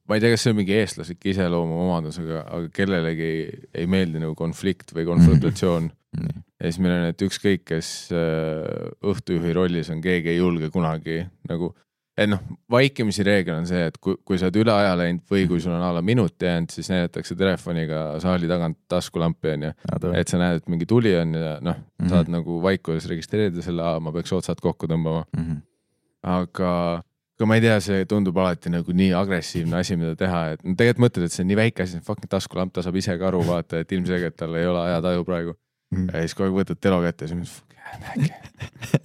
[0.08, 3.32] ma ei tea, kas see on mingi eestlaslik iseloomuomadus, aga, aga kellelegi
[3.78, 5.90] ei meeldi nagu konflikt või konfrontatsioon.
[6.60, 11.70] Ja siis meil on, et ükskõik, kes õhtujuhi rollis on, keegi ei julge kunagi nagu,
[12.18, 15.46] et noh, vaikimisi reegel on see, et kui, kui sa oled üle aja läinud või
[15.48, 19.70] kui sul on alla minut jäänud, siis näidatakse telefoniga saali tagant taskulampi onju,
[20.20, 21.78] et sa näed, et mingi tuli on ja noh,
[22.10, 25.56] saad nagu vaikuses registreerida selle, ma peaks otsad kokku tõmbama, Mhm.
[26.22, 26.70] aga,
[27.38, 30.76] aga ma ei tea, see tundub alati nagu nii agressiivne asi, mida teha, et no
[30.78, 33.40] tegelikult mõtled, et see on nii väike asi, fucking taskulamp, ta saab ise ka aru,
[33.48, 35.56] vaata, et ilmselgelt tal ei ole ajataju praegu.
[36.12, 37.62] Ja siis kogu aeg võtad telo kätte ja siis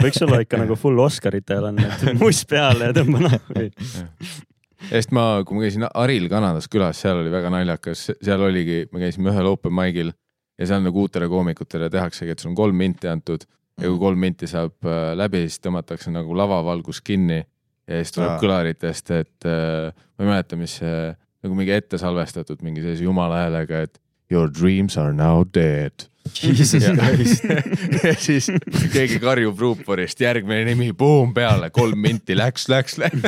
[0.03, 3.67] võiks olla ikka nagu full Oscaritel on, et must peale ja tõmba nahku.
[3.67, 8.85] ja siis ma, kui ma käisin Aril Kanadas külas, seal oli väga naljakas, seal oligi,
[8.93, 10.13] me käisime ühel open mic'il
[10.57, 13.45] ja seal nagu uutele koomikutele tehaksegi, et sul on kolm minti antud
[13.77, 18.35] ja kui kolm minti saab äh, läbi, siis tõmmatakse nagu lavavalgus kinni ja siis tuleb
[18.35, 18.41] Aa.
[18.41, 20.99] kõlaritest, et äh, ma ei mäleta, mis see
[21.45, 24.01] nagu mingi ette salvestatud mingi sellise jumala häälega, et
[24.33, 26.07] your dreams are now dead.
[26.33, 27.43] Jesus Christ.
[28.03, 28.49] ja siis
[28.93, 33.21] keegi karjub ruuporist, järgmine nimi, buum peale, kolm minti läks, läks, läks.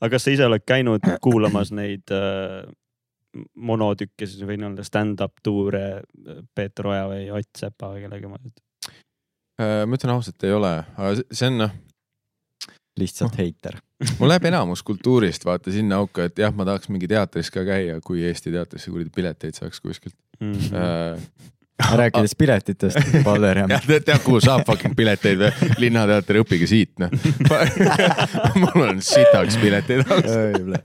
[0.00, 2.66] aga kas sa ise oled käinud kuulamas neid äh,
[3.56, 8.40] monotükke siis või nii-öelda stand-up tuure äh, Peeter Oja või Ott Sepa või kellega ma
[8.40, 8.62] nüüd.
[9.60, 11.74] Äh, ma ütlen ausalt, ei ole, aga see- on noh,
[13.00, 13.78] lihtsalt heiter.
[14.18, 18.00] mul läheb enamus kultuurist vaata sinna auku, et jah, ma tahaks mingi teatris ka käia,
[18.04, 20.74] kui Eesti teatrisse kuradi pileteid saaks kuskilt Mhm.
[20.74, 21.54] äh.
[21.96, 25.72] rääkides piletitest, Valder ja jah, tead, tead, kuhu saab fucking pileteid või?
[25.82, 27.12] Linnateater, õppige siit noh.
[28.62, 30.78] mul on sitaks pileteid alles.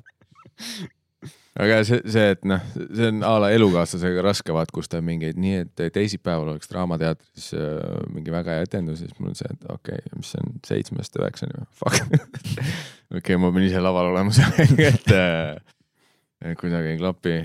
[1.62, 5.40] aga see, see, et noh, see on a la elukaaslasega raske, vaat kus ta mingeid,
[5.40, 9.48] nii et teisipäeval oleks Draamateatris äh, mingi väga hea etendus ja siis mul on see,
[9.48, 12.04] et okei okay,, mis see on seitsmest üheksani või, fuck.
[12.04, 17.40] okei okay,, ma pean ise laval olema seal, et äh, kuidagi ei klapi.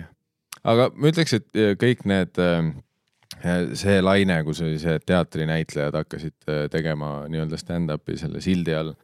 [0.67, 2.71] Aga ma ütleks, et äh, kõik need äh,
[3.79, 8.95] see laine, kus oli see, teatrinäitlejad hakkasid äh, tegema nii-öelda stand-up'i selle sildi all.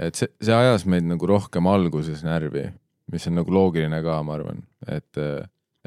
[0.00, 2.66] et see, see ajas meid nagu rohkem alguses närvi,
[3.12, 5.18] mis on nagu loogiline ka, ma arvan, et,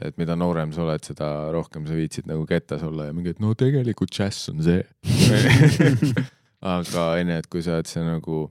[0.01, 3.41] et mida noorem sa oled, seda rohkem sa viitsid nagu kettas olla ja mingi, et
[3.41, 4.81] no tegelikult džäss on see.
[6.73, 8.45] aga onju, et kui sa oled see nagu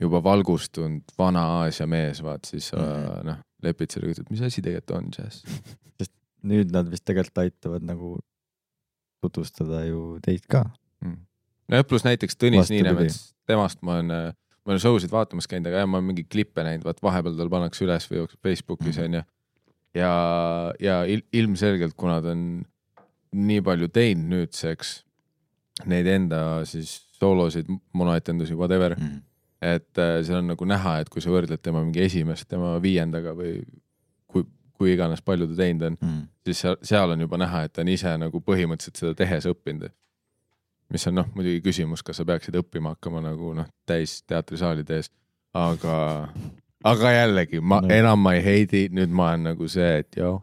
[0.00, 3.26] juba valgustunud vana Aasia mees, vaat siis sa Mhm.
[3.28, 5.44] noh, lepid sellega, et mis asi tegelikult on džäss.
[6.52, 8.16] nüüd nad vist tegelikult aitavad nagu
[9.22, 10.64] tutvustada ju teid ka.
[11.70, 12.70] nojah, pluss näiteks Tõnis.
[12.72, 14.10] Niinemets, temast ma olen,
[14.66, 17.38] ma olen show sid vaatamas käinud, aga jah, ma olen mingeid klippe näinud, vaat vahepeal
[17.38, 19.04] tal pannakse üles või jookseb Facebookis Mhm.
[19.06, 19.22] onju.
[19.94, 20.12] ja,
[20.80, 22.64] ja il, ilmselgelt, kuna ta on
[23.32, 25.04] nii palju teinud nüüdseks
[25.88, 28.96] neid enda siis soolosid, monoetendusi, whatever,
[29.62, 33.34] et äh, seal on nagu näha, et kui sa võrdled tema mingi esimest tema viiendaga
[33.38, 33.60] või
[34.30, 34.44] kui,
[34.74, 35.98] kui iganes palju ta teinud on,
[36.46, 39.94] siis seal, seal on juba näha, et ta on ise nagu põhimõtteliselt seda tehes õppinud.
[40.92, 45.08] mis on noh, muidugi küsimus, kas sa peaksid õppima hakkama nagu noh, täis teatrisaalide ees,
[45.54, 45.96] aga,
[46.84, 47.88] aga jällegi ma no.
[47.94, 50.36] enam ma ei heidi, nüüd ma olen nagu see, et joo,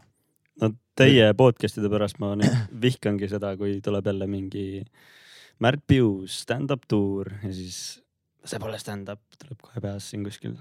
[0.62, 2.56] no teie podcast'ide pärast ma nüüd
[2.88, 4.68] vihkangi seda, kui tuleb jälle mingi
[5.60, 8.00] Märt Pius stand-up tuur ja siis
[8.44, 10.54] see pole stand-up, tuleb kohe peas siin kuskil.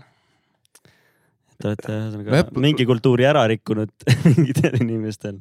[1.59, 3.91] Te olete ühesõnaga Nojah, mingi kultuuri ära rikkunud
[4.25, 5.39] mingitel inimestel.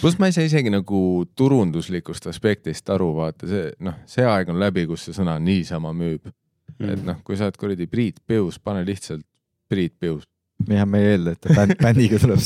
[0.00, 0.98] pluss ma ei saa isegi nagu
[1.36, 6.32] turunduslikust aspektist aru, vaata see noh, see aeg on läbi, kus see sõna niisama müüb,
[6.74, 6.88] Mm.
[6.90, 9.22] et noh, kui sa oled kuradi Priit Pius, pane lihtsalt
[9.70, 10.24] Priit Pius.
[10.66, 12.40] jah, me ei eelda, et ta bänd, bändiga tuleb.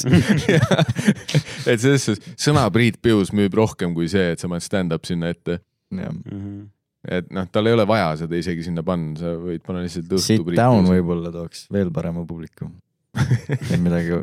[1.72, 5.30] et selles suhtes sõna Priit Pius müüb rohkem kui see, et sa paned stand-up sinna
[5.32, 6.66] ette Mhm.
[7.06, 10.24] Et noh, tal ei ole vaja seda isegi sinna panna, sa võid panna lihtsalt õhtu
[10.24, 10.88] Sit down.
[10.88, 12.70] võib-olla tooks veel parema publiku.
[13.84, 14.18] midagi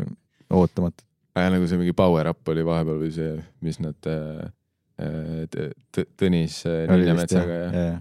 [0.53, 1.05] ootamatut.
[1.35, 3.31] ja nagu see mingi power up oli vahepeal või see,
[3.65, 4.45] mis nad äh,
[5.01, 5.71] äh,
[6.19, 7.97] Tõnis äh, Niinemetsaga ja, ja.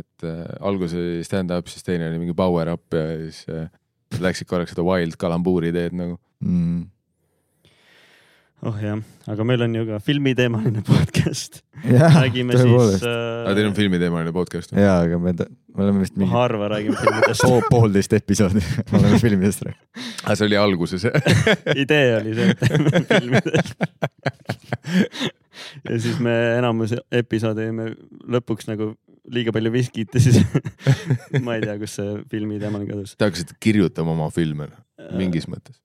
[0.00, 3.66] et äh, alguses oli stand-up, siis teine oli mingi power up ja siis äh,
[4.20, 6.16] läksid korraks seda wild kalambuuri teed nagu.
[6.44, 6.86] Mm.
[8.66, 8.98] Oh jah,
[9.30, 11.60] aga meil on ju ka filmiteemaline podcast.
[11.84, 13.06] räägime siis tõepoolest.
[13.06, 16.98] aga teil on äh, filmiteemaline podcast jaa, aga me, me oleme vist mingi harva räägime
[16.98, 17.44] filmidest.
[17.44, 18.62] pool, poolteist episoodi
[18.98, 20.06] oleme filmidest rääkinud.
[20.24, 21.06] aga see oli alguses
[21.84, 23.76] idee oli see, et teeme filmidest.
[25.88, 27.92] ja siis me enamus episoode jõime
[28.34, 28.92] lõpuks nagu
[29.30, 30.42] liiga palju viskit ja siis
[31.44, 33.14] ma ei tea, kus see filmi teema kadus.
[33.14, 34.70] Te hakkasite kirjutama oma filme
[35.14, 35.78] mingis mõttes.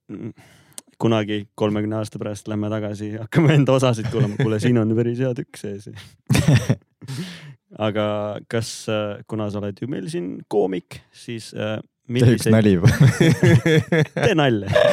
[1.00, 5.32] Kunagi kolmekümne aasta pärast lähme tagasi, hakkame enda osasid kuulama, kuule, siin on päris hea
[5.36, 5.90] tükk sees.
[7.86, 8.06] aga
[8.50, 8.70] kas,
[9.30, 12.90] kuna sa oled ju meil siin koomik, siis äh, see üks milliseid, nali juba.
[14.14, 14.84] tee nalja,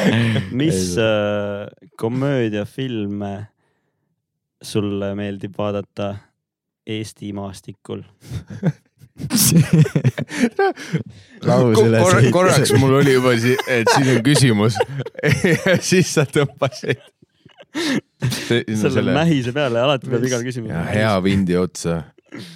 [0.56, 1.68] mis äh,
[2.00, 3.34] komöödiafilme
[4.62, 6.14] sulle meeldib vaadata
[6.88, 8.02] Eesti maastikul?
[11.41, 14.78] Kor korraks mul oli juba et siin on küsimus
[15.65, 17.02] ja siis sa tõmbasid.
[18.78, 20.76] selle mähise peale alati peab igal küsimusel.
[20.76, 21.93] ja hea vindi otsa
[22.32, 22.47] uh,.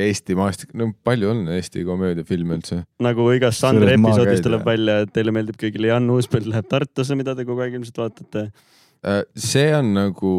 [0.00, 2.76] Eesti maastik, no palju on Eesti komöödiafilme üldse?
[3.02, 7.32] nagu igas Sandri episoodis tuleb välja, et teile meeldib kõigile Jan Uuspõld läheb Tartusse, mida
[7.38, 8.40] te kogu aeg ilmselt vaatate.
[9.00, 10.32] Uh, see on nagu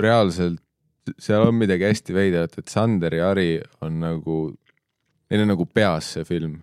[0.00, 0.58] reaalselt,
[1.18, 4.40] seal on midagi hästi veidrat, et Sander ja Ari on nagu,
[5.30, 6.58] neil on nagu peas see film.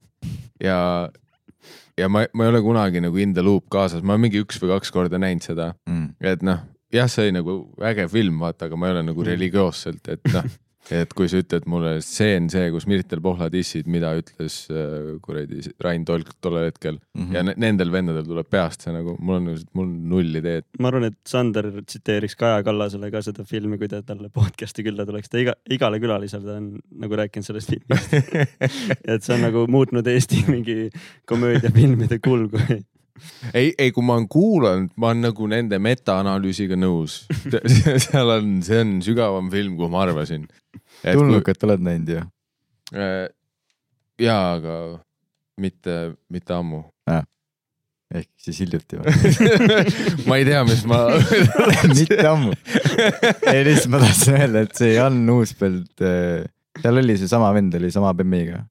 [0.68, 0.78] ja,
[1.98, 4.74] ja ma, ma ei ole kunagi nagu in the loop kaasas, ma mingi üks või
[4.76, 6.14] kaks korda näinud seda, mm..
[6.24, 6.62] et noh,
[6.94, 7.56] jah, see oli nagu
[7.90, 9.30] äge film, vaata, aga ma ei ole nagu Mm.
[9.34, 10.46] religioosselt, et noh,
[10.92, 15.62] et kui sa ütled mulle stseen see, kus Mirtel Pohla dissid, mida ütles äh, kuradi
[15.80, 17.32] Rain Tolk tollel hetkel Mhm.
[17.34, 20.64] ja ne- nendel vendadel tuleb peast see nagu, mul on, mul on null ideed.
[20.78, 25.06] ma arvan, et Sander tsiteeriks Kaja Kallasele ka seda filmi, kui ta talle podcast'i külla
[25.06, 28.12] tuleks, ta iga, igale külalisele ta on nagu rääkinud sellest filmist.
[29.14, 30.90] et see on nagu muutnud Eesti mingi
[31.30, 32.58] komöödiafilmide kulgu.
[33.54, 37.22] ei, ei, kui ma olen kuulanud, ma olen nagu nende metaanalüüsiga nõus.
[38.06, 40.48] seal on, see on sügavam film, kui ma arvasin.
[41.04, 42.24] tulnukat oled näinud ju?
[42.94, 43.28] äh,
[44.20, 44.80] jaa, aga
[45.60, 46.82] mitte, mitte ammu.
[48.14, 49.14] ehk siis hiljuti või?
[50.28, 51.00] ma ei tea, mis ma
[51.98, 52.52] mitte ammu.
[53.50, 56.04] ei lihtsalt ma tahtsin öelda, et see Jan Uuspõld,
[56.82, 58.64] seal oli seesama vend oli sama bemmiga.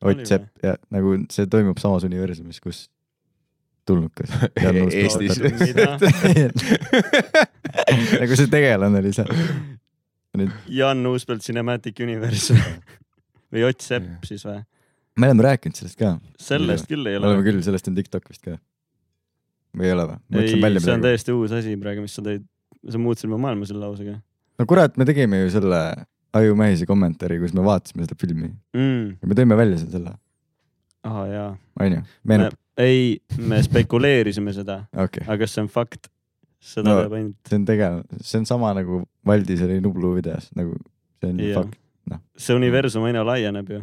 [0.00, 2.86] Ott Sepp ja nagu see toimub samas universumis, kus
[3.90, 4.30] tulnukas.
[5.00, 5.40] Eestis.
[8.20, 9.30] nagu see tegelane oli seal.
[10.70, 12.54] Jan Uuspõld Cinematic Universe
[13.52, 14.60] või Ott Sepp siis või?
[15.18, 16.14] me oleme rääkinud sellest ka.
[16.40, 17.44] sellest küll ei ole oleme.
[17.44, 18.54] küll, sellest on Tiktok vist ka.
[19.76, 20.20] või ei ole või?
[20.38, 21.02] ei see on midagi.
[21.08, 22.46] täiesti uus asi praegu, mis sa tõid,
[22.88, 24.16] sa muutsid mu maailma selle lausega
[24.60, 25.82] no kurat, me tegime ju selle
[26.36, 29.06] Ajumehise kommentaari, kus me vaatasime seda filmi mm..
[29.18, 30.14] ja me tõime välja selle,
[31.06, 31.50] ahah jaa.
[31.82, 32.54] onju, meenub?
[32.80, 36.08] ei, me spekuleerisime seda, okei, aga kas see on fakt?
[36.60, 36.94] seda No.
[36.96, 37.02] no.
[37.06, 40.74] teab ainult, see on tegelane, see on sama nagu Valdis oli Nublu videos, nagu
[41.20, 41.78] see on ju fakt
[42.36, 43.78] see universum aina laieneb ju.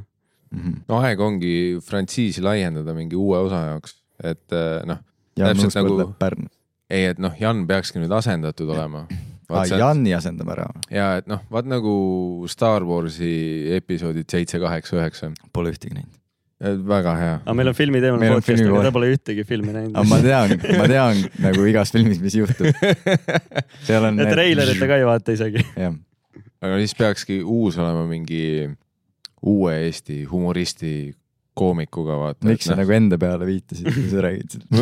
[0.52, 0.60] mm.
[0.62, 0.96] -hmm.
[1.02, 1.54] aeg ongi
[1.86, 5.00] frantsiisi laiendada mingi uue osa jaoks, et äh, noh,
[5.38, 6.48] Jan Täpselt nagu-
[6.90, 9.06] ei, et noh, Jan peakski nüüd asendatud olema.
[9.50, 10.68] aa, Janni asendame ära.
[10.92, 16.17] ja et noh, vaat nagu Star Warsi episoodid seitse, kaheksa, üheksa, Pole ühtegi näinud.
[16.62, 17.36] Väga hea.
[17.44, 20.18] aga meil on filmi teemal podcast, aga ta pole ühtegi filmi näinud aga ma.
[20.24, 22.74] tean, ma tean nagu igas filmis, mis juhtub.
[23.88, 24.18] seal on.
[24.18, 25.62] ja treilerit ta ka ei vaata isegi.
[25.78, 25.94] jah,
[26.66, 28.42] aga siis peakski uus olema mingi
[29.46, 31.14] uue Eesti humoristi
[31.58, 32.48] koomikuga vaata.
[32.48, 34.82] miks sa nagu enda peale viitasid, kui sa räägid seda?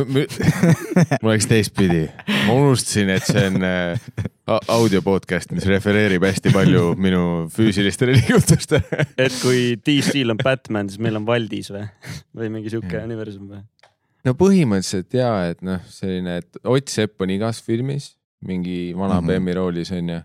[1.21, 2.05] mul läks teistpidi,
[2.47, 4.25] ma unustasin, et see on äh,
[4.73, 9.07] audio podcast, mis refereerib hästi palju minu füüsilistele liigutustele.
[9.17, 11.87] et kui DC-l on Batman, siis meil on Valdis või?
[12.35, 13.63] või mingi sihuke universum või?
[14.25, 18.13] no põhimõtteliselt ja, et noh, selline, et Ott Sepp on igas filmis
[18.45, 19.39] mingi vana mm -hmm.
[19.39, 20.19] BM-i roolis onju,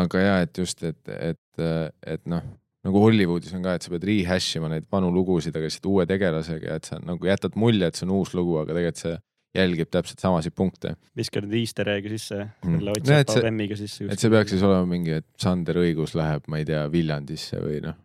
[0.00, 1.64] aga ja et just, et, et,
[2.06, 2.42] et noh,
[2.86, 6.06] nagu Hollywoodis on ka, et sa pead rehash ima neid vanu lugusid, aga lihtsalt uue
[6.08, 9.16] tegelasega ja et sa nagu jätad mulje, et see on uus lugu, aga tegelikult see
[9.58, 10.94] jälgib täpselt samasid punkte.
[11.18, 12.78] viskad need easter egg'i sisse Mm.
[12.84, 14.04] No Ott see- Seppa Emmiga sisse.
[14.10, 17.80] et see peaks siis olema mingi, et Sander Õigus läheb, ma ei tea, Viljandisse või
[17.82, 17.96] noh,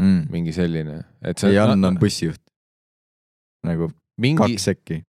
[0.00, 0.26] mm..
[0.30, 1.04] mingi selline,
[1.52, 2.40] Jan on bussijuht.
[3.64, 5.02] nagu mingi kaks sekki.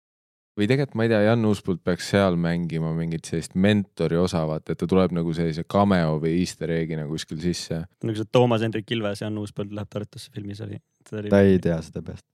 [0.58, 4.74] Või tegelikult ma ei tea, Jan Uuspõld peaks seal mängima mingit sellist mentori osa, vaata,
[4.74, 7.82] et ta tuleb nagu sellise cameo või easter egg'ina kuskil sisse.
[8.04, 10.80] nagu see Toomas Hendrik Ilves ja Jan Uuspõld läheb Tartusse filmis oli.
[11.08, 12.26] ta ei tea seda peast.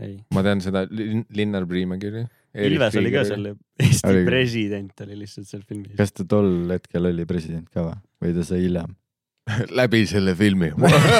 [0.00, 0.18] ei.
[0.34, 2.26] ma tean seda, Linnar Priimägi oli.
[2.66, 5.94] Ilves oli ka seal, Eesti Oli president oli lihtsalt seal filmis.
[5.98, 8.96] kas ta tol hetkel oli president ka või, või ta sai hiljem?
[9.80, 10.70] läbi selle filmi.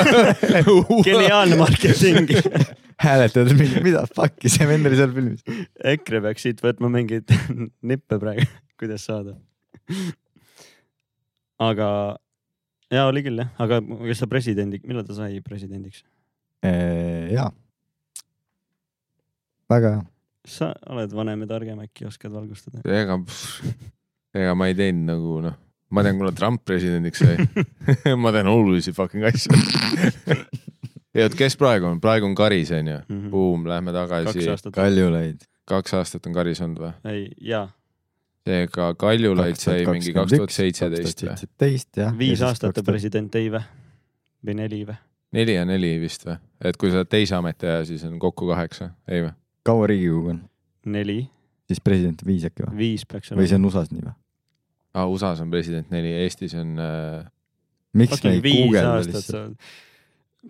[1.08, 2.30] geniaalne marketing.
[3.00, 5.44] hääletad mingi, mida fuck'i, see vend oli seal filmis.
[5.94, 7.32] EKRE peaks siit võtma mingeid
[7.92, 8.48] nippe praegu,
[8.80, 9.36] kuidas saada.
[11.60, 11.88] aga
[12.92, 16.04] ja oli küll jah, aga kes ta presidendi, millal ta sai presidendiks?
[16.60, 17.48] jaa.
[19.70, 20.04] väga hea.
[20.44, 22.84] sa oled vanem ja targem, äkki oskad valgustada?
[22.84, 23.16] ega,
[24.36, 25.56] ega ma ei teinud nagu noh,
[25.90, 27.36] ma tean, kuna Trump presidendiks sai.
[28.22, 29.50] ma tean olulisi fucking asju.
[31.14, 33.00] ja et kes praegu on, praegu on Karis onju,
[33.32, 34.08] buum, lähme Mhm.
[34.30, 34.70] kaks tagasi.
[34.76, 35.44] Kaljulaid.
[35.70, 36.92] kaks aastat on Karis olnud või?
[37.10, 37.68] ei, jaa,
[38.46, 41.34] seega Kaljulaid sai mingi kaks tuhat seitseteist või?
[41.36, 42.14] seitseteist jah.
[42.18, 42.82] viis aastat ta.
[42.86, 43.62] president ei või?
[44.46, 44.96] või neli või?
[45.36, 46.38] neli ja neli vist või?
[46.64, 49.34] et kui sa oled teise ametiaja, siis on kokku kaheksa, ei või?
[49.66, 50.40] kaua Riigikogu on?
[50.86, 51.20] neli,
[51.70, 52.76] siis president viis äkki või?
[52.84, 53.66] viis peaks või see olema.
[53.66, 54.16] on USA-s nii või?
[54.94, 57.22] aa, USA-s on president neli, Eestis on äh,
[57.94, 59.72] miks me ei guugelda aastat lihtsalt?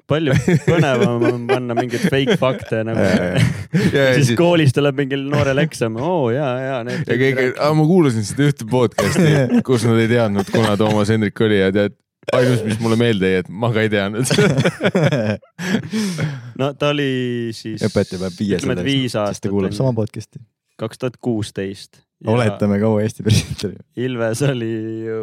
[0.07, 0.35] palju
[0.69, 5.59] põnevam on panna mingeid fake fakte nagu ja, ja siis siis- koolis tuleb mingil noorel
[5.65, 7.03] eksam, oo jaa, jaa, need.
[7.11, 9.33] ja keegi, ma kuulasin seda ühte podcast'i,
[9.67, 11.97] kus nad ei teadnud, kuna Toomas Hendrik oli ja tead,
[12.37, 14.31] ainus, mis mulle meelde jäi, et ma ka ei teadnud.
[16.61, 17.11] no ta oli
[17.57, 17.83] siis.
[17.91, 20.43] õpetaja peab viies ütleme, et viis sest ta aastat kuulab sama podcast'i.
[20.81, 22.05] kaks tuhat kuusteist.
[22.27, 23.85] oletame, kaua Eesti president oli.
[23.97, 24.73] Ilves oli
[25.07, 25.21] ju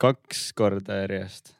[0.00, 1.54] kaks korda järjest.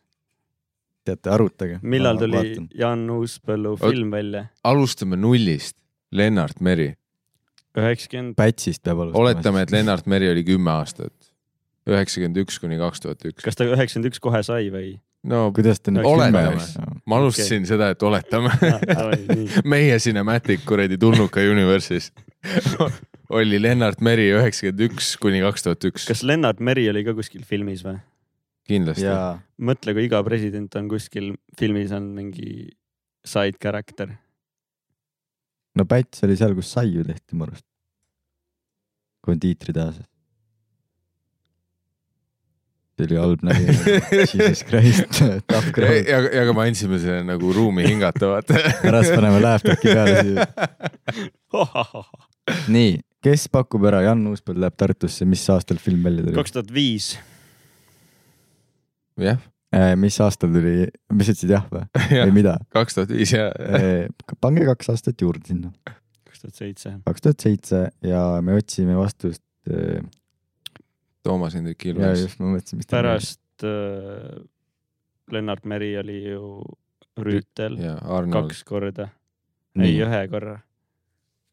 [1.04, 1.80] teate, arutage.
[1.82, 4.46] millal tuli Jaan Uuspõllu film välja?
[4.64, 5.76] alustame nullist.
[6.10, 6.88] Lennart Meri,
[7.78, 9.22] üheksakümmend, Pätsist peab alustama.
[9.22, 11.14] oletame, et Lennart Meri oli kümme aastat,
[11.86, 13.44] üheksakümmend üks kuni kaks tuhat üks.
[13.44, 14.96] kas ta üheksakümmend üks kohe sai või?
[15.22, 16.56] no kuidas ta nüüd Oletame.
[17.06, 17.70] ma alustasin okay.
[17.70, 22.10] seda, et oletame nii, meie Cinematic kuradi tulnuka Universis
[23.30, 27.44] oli Lennart Meri üheksakümmend üks kuni kaks tuhat üks, kas Lennart Meri oli ka kuskil
[27.46, 27.98] filmis või?
[28.70, 29.08] kindlasti.
[29.62, 32.68] mõtle, kui iga president on kuskil filmis on mingi
[33.26, 34.14] side character.
[35.76, 37.66] no Päts oli seal, kus saiu tehti mu arust.
[39.26, 40.06] kondiitritehasas.
[43.00, 43.76] see oli halb nägi.
[44.36, 45.06] Jesus Christ,
[45.48, 46.02] tough crowd.
[46.04, 48.58] ja, ja aga me andsime selle nagu ruumi hingata, vaata.
[48.82, 50.48] pärast paneme laptop'i peale siia.
[52.74, 56.36] nii, kes pakub ära, Jan Uuspõld läheb Tartusse, mis aastal film välja tuli?
[56.38, 57.12] kaks tuhat viis,
[59.20, 59.40] jah,
[60.00, 61.84] mis aastal tuli, mis sa ütlesid jah või?
[62.24, 62.58] või, mida?
[62.76, 63.50] kaks tuhat viis ja
[64.42, 65.74] pange kaks aastat juurde sinna.
[66.24, 66.94] kaks tuhat seitse.
[67.08, 69.44] kaks tuhat seitse ja me otsime vastust.
[69.68, 70.00] ja
[71.22, 72.22] Toomas Hendrik Ilves.
[72.24, 74.40] just, ma mõtlesin, mis ta pärast äh,
[75.32, 76.62] Lennart Meri oli ju
[77.20, 77.96] Rüütel ja
[78.32, 79.10] kaks korda,
[79.76, 80.56] ei ühe korra.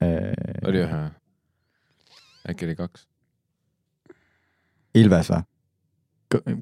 [0.02, 1.02] oli ühe.
[2.50, 3.08] Äkki oli kaks?
[4.98, 5.44] Ilves või?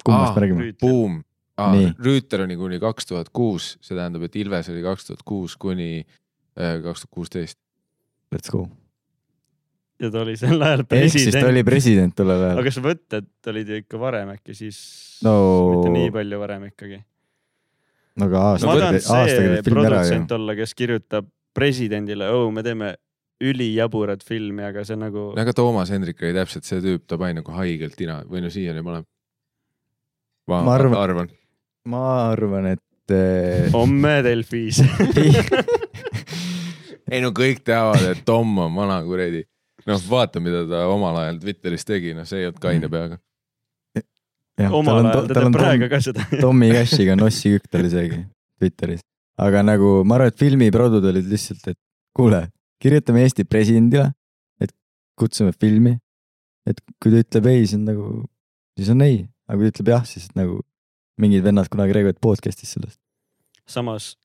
[0.06, 0.70] kummast me räägime?
[0.82, 1.22] Buum.
[1.56, 1.94] Nii.
[2.04, 6.04] Rüütel oli kuni kaks tuhat kuus, see tähendab, et Ilves oli kaks tuhat kuus kuni
[6.04, 7.60] äh, kaks tuhat kuusteist.
[8.36, 8.68] Let's go.
[9.96, 11.52] ja ta oli sel ajal ehk siis ta president.
[11.54, 12.64] oli president tollel ajal aga.
[12.68, 14.80] kas võtted olid ju ikka varem äkki siis
[15.24, 15.36] no
[15.72, 16.98] mitte nii palju varem ikkagi.
[18.20, 22.92] no aga aasta ma tahan, see produtsent olla, kes kirjutab presidendile, oh, me teeme
[23.44, 27.42] ülijaburat filmi, aga see nagu no aga Toomas Hendrik oli täpselt see tüüp, ta pani
[27.42, 29.02] nagu haigelt tina või no siiani ma,
[30.48, 31.30] Ma arvan- arvan.
[31.90, 34.80] ma arvan, et eh, homme Delfis.
[37.12, 39.44] ei no kõik teavad, et Tom on vana kuradi.
[39.86, 43.20] noh, vaata, mida ta omal ajal Twitteris tegi, noh, see ei olnud kaine peaga.
[43.98, 44.06] jah,
[44.70, 46.26] tal omal on, ajal ta teeb on praegu ka seda.
[46.46, 48.24] Tommy Cashiga Nossi kükk tal isegi
[48.62, 49.04] Twitteris.
[49.42, 51.80] aga nagu ma arvan, et filmiprodud olid lihtsalt, et
[52.16, 52.46] kuule,
[52.86, 54.12] kirjutame Eesti presidendile,
[54.62, 54.72] et
[55.20, 55.98] kutsume filmi.
[56.66, 58.06] et kui ta ütleb ei, siis on nagu,
[58.78, 59.20] siis on ei,
[59.50, 60.60] aga kui ta ütleb jah, siis nagu
[61.22, 63.00] mingid vennad kunagi räägivad podcast'is sellest.
[63.70, 64.16] samas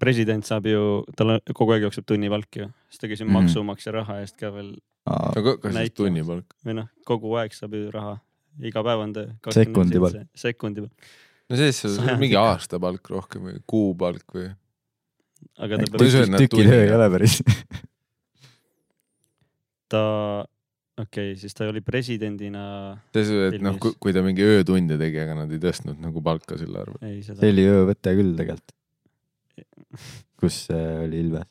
[0.00, 0.82] president saab ju,
[1.16, 3.34] tal on kogu aeg jookseb tunnipalk ju, siis ta käis ju Mhm.
[3.38, 4.70] maksumaksja raha eest ka veel
[5.06, 6.46] aga kas siis tunnipalk?
[6.64, 8.14] või noh, kogu aeg saab ju raha,
[8.60, 9.28] iga päev on töö.
[9.56, 10.28] Sekundi palk..
[10.36, 11.12] sekundi palk,
[11.50, 14.50] no siis on mingi aastapalk rohkem või kuupalk või?
[15.58, 17.40] aga ta peab, nad tükitöö ei ole päris.
[19.90, 20.02] ta,
[21.00, 22.64] okei okay,, siis ta oli presidendina,
[23.16, 26.84] see, et noh, kui ta mingi öötunde tegi, aga nad ei tõstnud nagu palka selle
[26.84, 27.00] arvel.
[27.06, 28.76] ei seda see, oli öövõte küll tegelikult.
[30.40, 31.48] kus äh, oli Ilves.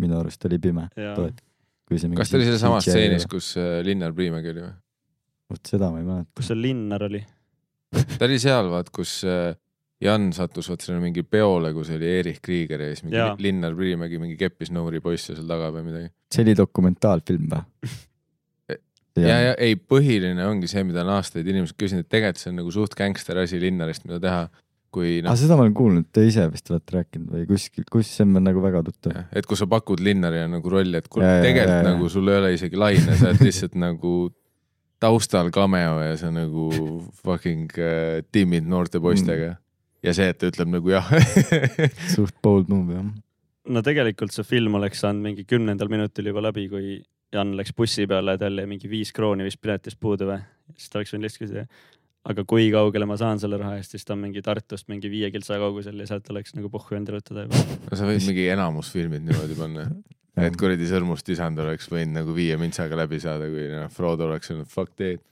[0.00, 0.88] minu arust oli pime.
[0.96, 1.42] jaa, toet-
[1.88, 4.72] kui see mingi kas ta oli sellessamas CGI stseenis, kus äh, Linnar Priimägi oli või?
[5.50, 6.30] vot seda ma ei mäleta.
[6.38, 7.22] kus see Linnar oli?
[7.90, 9.52] ta oli seal, vaat, kus äh,
[10.00, 13.34] Jan sattus vot sinna mingi peole, kus oli Erich Krieger ja siis mingi Jaa.
[13.38, 16.08] Linnar Priimägi mingi keppis noori poisse seal taga või midagi.
[16.32, 17.90] see oli dokumentaalfilm või?
[19.20, 22.60] ja, ja ei, põhiline ongi see, mida on aastaid inimesed küsinud, et tegelikult see on
[22.62, 24.42] nagu suht gängster asi Linnarist, mida teha.
[24.90, 28.08] kui aga noh, seda ma olen kuulnud, te ise vist olete rääkinud või kuskil, kus
[28.10, 29.20] see on nagu väga tuttav.
[29.36, 31.88] et kui sa pakud Linnarile nagu rolli, et kuule Ja, ja, tegelikult ja, ja.
[31.92, 34.14] nagu sul ei ole isegi laine, sa oled lihtsalt nagu
[35.00, 36.70] taustal cameo ja see on nagu
[37.20, 39.66] fucking uh, timmid noorte poistega mm.
[40.04, 41.08] Ja see, et ta ütleb nagu jah
[42.14, 43.08] suht bold move jah.
[43.70, 48.08] no tegelikult see film oleks saanud mingi kümnendal minutil juba läbi, kui Jan läks bussi
[48.10, 50.40] peale, tal jäi mingi viis krooni vist piletist puudu või,
[50.74, 51.66] siis ta oleks võinud lihtsalt küsida.
[52.30, 55.30] aga kui kaugele ma saan selle raha eest, siis ta on mingi Tartust mingi viie
[55.30, 57.62] kiltsa kaugusel ja sealt oleks nagu pohhu enda ruttuda juba.
[57.86, 59.86] no sa võid mingi enamus filmid niimoodi panna,
[60.48, 64.50] et kuradi sõrmust isand oleks võinud nagu viie mintsaga läbi saada, kui noh, Frodo oleks
[64.50, 65.22] öelnud fuck teed.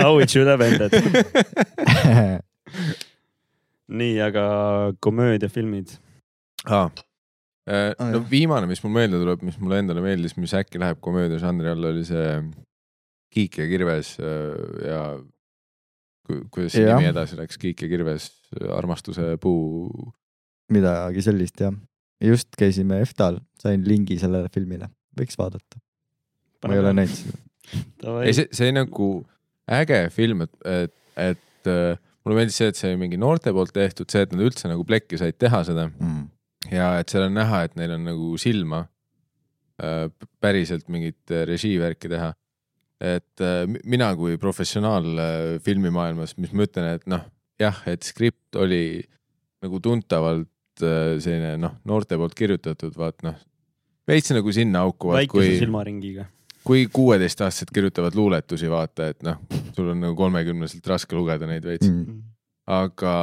[0.00, 0.92] How it should have ended.
[3.90, 4.44] nii, aga
[5.02, 5.88] komöödiafilmid.
[6.66, 6.90] ah..
[7.70, 11.38] Ah, no viimane, mis mul meelde tuleb, mis mulle endale meeldis, mis äkki läheb komöödia
[11.38, 12.24] žanri alla, oli see
[13.30, 14.56] Kiik ja kirves äh,
[14.88, 15.02] ja
[16.26, 18.24] ku- kuidas see nimi edasi läks, Kiik ja kirves,
[18.74, 19.86] armastuse puu.
[20.74, 21.76] midagi sellist jah.
[22.24, 24.90] just käisime EFTA-l, sain lingi sellele filmile,
[25.20, 25.78] võiks vaadata.
[26.66, 27.38] ma ei ole näinud seda.
[28.24, 29.08] ei, see, see nagu
[29.70, 33.72] äge film, et, et, et äh, mulle meeldis see, et see oli mingi noorte poolt
[33.76, 36.28] tehtud, see, et nad üldse nagu plekki said teha seda Mm.
[36.72, 38.82] ja et seal on näha, et neil on nagu silma
[39.82, 40.08] äh,
[40.42, 42.32] päriselt mingit äh, režiivärki teha.
[43.00, 45.06] et mi- mina kui professionaal
[45.64, 47.22] filmimaailmas, mis ma ütlen, et noh,
[47.58, 49.00] jah, et skript oli
[49.64, 50.48] nagu tuntavalt
[50.80, 53.38] selline noh, noorte poolt kirjutatud, vaat noh,
[54.08, 56.26] veits nagu sinna auku, väikese kui, silmaringiga.
[56.70, 59.40] Kui kuueteistaastased kirjutavad luuletusi, vaata, et noh,
[59.74, 62.20] sul on nagu kolmekümneselt raske lugeda neid veits mm.,
[62.70, 63.14] aga,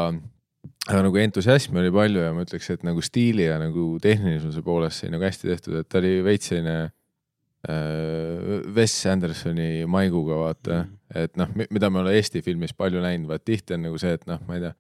[0.90, 5.00] aga nagu entusiasmi oli palju ja ma ütleks, et nagu stiili ja nagu tehnilisuse poolest
[5.04, 10.96] sai nagu hästi tehtud, et ta oli veits selline äh, Wes Andersoni maiguga, vaata mm.,
[11.24, 14.28] et noh, mida me oleme Eesti filmis palju näinud, vaat tihti on nagu see, et
[14.28, 14.74] noh, ma ei tea,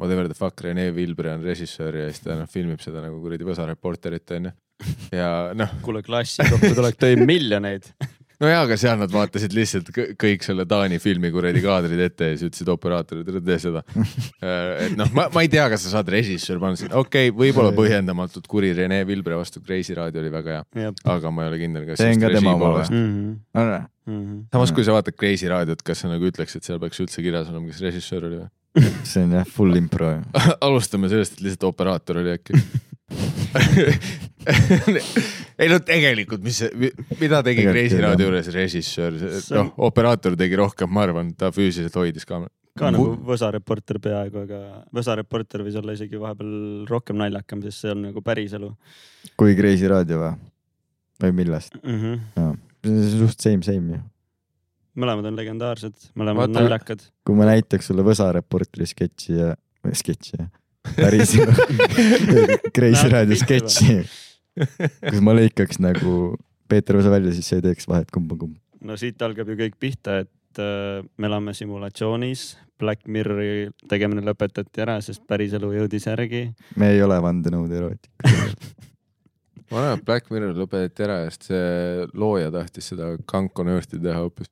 [0.00, 3.44] whatever the fuck, Rene Vilbre on režissöör ja siis ta noh, filmib seda nagu kuradi
[3.44, 4.56] Võsa Reporterit onju.
[5.14, 7.88] Ja noh, kuule, klassi kokku tulek tõi miljoneid.
[8.42, 12.30] no jaa, aga seal nad vaatasid lihtsalt kõ- kõik selle Taani filmi kuradi kaadrid ette
[12.32, 13.82] ja siis ütlesid operaatorile, tee seda.
[14.84, 17.72] et noh, ma, ma ei tea, kas sa saad režissöör panna sinna, okei okay,, võib-olla
[17.76, 21.88] põhjendamatult kuri Rene Vilbre vastu Kreisi raadio oli väga hea, aga ma ei ole kindel,
[21.88, 22.92] kas See on ka tema oma poolest.
[24.06, 24.34] Mhm.
[24.52, 27.48] samas, kui sa vaatad Kreisi raadiot, kas sa nagu ütleks, et seal peaks üldse kirjas
[27.50, 28.52] olema, kes režissöör oli või?
[29.08, 30.12] see on jah, full impro.
[30.66, 32.60] alustame sellest, et lihtsalt operaator oli äkki.
[35.60, 36.58] ei no tegelikult, mis,
[37.20, 39.12] mida tegi Kreisi raadio juures režissöör,
[39.56, 42.52] noh, operaator tegi rohkem, ma arvan, ta füüsiliselt hoidis kaamerat.
[42.76, 44.58] ka nagu Võsa Reporter peaaegu, aga
[44.94, 46.52] Võsa Reporter võis olla isegi vahepeal
[46.90, 48.68] rohkem naljakam, sest see on nagu päriselu
[49.40, 50.32] kui Kreisi raadio või?
[51.22, 51.72] või millest?
[51.82, 51.98] mm.
[52.02, 52.16] -hmm.
[52.84, 54.00] see on suht same, same ju.
[55.02, 57.00] mõlemad on legendaarsed, mõlemad Vaata- on naljakad.
[57.24, 59.48] kui ma näitaks sulle Võsa Reporteri sketši ja,
[59.92, 60.48] sketši jah,
[60.96, 61.34] päris
[62.74, 63.96] Kreisi raadio sketši,
[65.10, 66.36] kus ma lõikaks nagu
[66.68, 68.56] Peeter Võsa välja, siis ei teeks vahet kumb on kumb.
[68.84, 74.82] no siit algab ju kõik pihta, et äh, me elame simulatsioonis, Black Mirrori tegemine lõpetati
[74.84, 76.48] ära, sest päriselu jõudis järgi.
[76.76, 78.32] me ei ole vandenõud erootika.
[79.70, 84.18] ma arvan, et Black Mirror lõpetati ära, sest see looja tahtis seda Kanko Nörti teha
[84.24, 84.50] hoopis.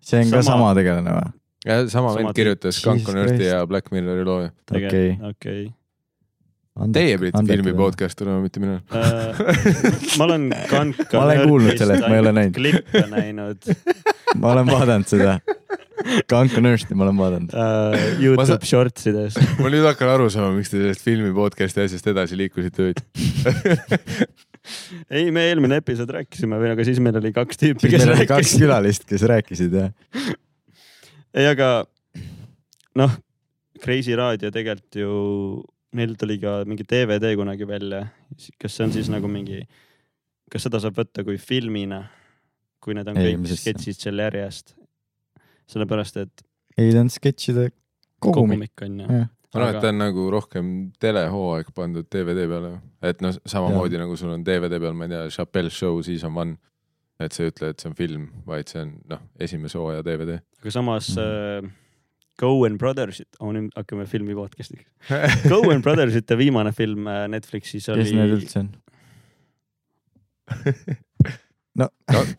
[0.00, 1.36] see on ka Sama- sama tegelane või?
[1.66, 3.50] Ja sama vend kirjutas Jesus Kanko Nörti Christ.
[3.52, 4.50] ja Black Mirrori looja.
[4.70, 5.16] Okei.
[5.30, 5.68] okei.
[6.94, 7.72] Teie pidite filmi.
[7.76, 8.78] podcast olema, mitte mina.
[8.94, 9.40] Äh,
[10.18, 11.18] ma olen Kanka.
[11.18, 12.56] Ma olen kuulnud sellest, ma ei ole näinud.
[12.56, 13.66] klippe näinud
[14.38, 15.38] ma olen vaadanud seda.
[16.30, 17.52] Kanko Nursti ma olen vaadanud.
[17.52, 19.36] äh, Youtube sa- shorts ides.
[19.62, 23.04] ma nüüd hakkan aru saama, miks te sellest filmi podcast'i asjast edasi liikusite veits.
[25.10, 28.28] ei, me eelmine episood rääkisime veel, aga siis meil oli kaks tüüpi, kes meil oli
[28.30, 28.64] kaks rääkisid.
[28.64, 29.92] külalist, kes rääkisid jah.
[31.34, 31.70] ei, aga
[33.00, 33.18] noh,
[33.80, 35.12] Kreisi raadio tegelikult ju,
[35.96, 38.04] neil tuli ka mingi DVD kunagi välja.
[38.60, 39.62] kas see on siis nagu mingi,
[40.52, 42.02] kas seda saab võtta kui filmina,
[42.80, 44.74] kui need on Ei, kõik sketšid seal järjest?
[45.70, 46.42] sellepärast, et
[46.76, 47.68] ei, ta on sketšide
[48.18, 48.72] kogumik.
[48.74, 49.06] kogumik on ju.
[49.20, 50.72] jah, ma arvan, et ta on nagu rohkem
[51.02, 52.72] telehooaeg pandud DVD peale.
[53.06, 56.56] et noh, samamoodi nagu sul on DVD peal, ma ei tea, Chappelle Show season one.
[57.20, 60.38] et sa ei ütle, et see on film, vaid see on noh, esimese hooaja DVD.
[60.60, 61.64] Aga samas äh,
[62.40, 64.86] Coen Brothersit, nüüd hakkame filmi podcast'iks.
[65.50, 68.04] Coen Brothersite viimane film äh, Netflixis oli.
[68.04, 68.70] kes need üldse on?
[71.80, 71.88] no,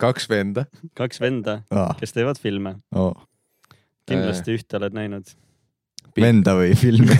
[0.02, 0.66] kaks venda.
[0.98, 1.60] kaks venda,
[2.00, 2.76] kes teevad filme.
[2.94, 3.14] oh.
[4.08, 5.34] kindlasti ühte oled näinud.
[6.18, 7.16] venda või filmi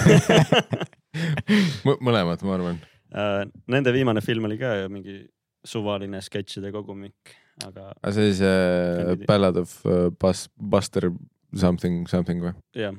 [2.06, 2.82] mõlemad, ma arvan.
[3.12, 5.22] Äh, Nende viimane film oli ka mingi
[5.66, 7.34] suvaline sketšide kogumik,
[7.66, 9.28] aga aga see oli see Kindlasti.
[9.28, 11.10] Ballad of uh, Bus-, Buster
[11.54, 12.54] something, something või?
[12.76, 12.96] jah,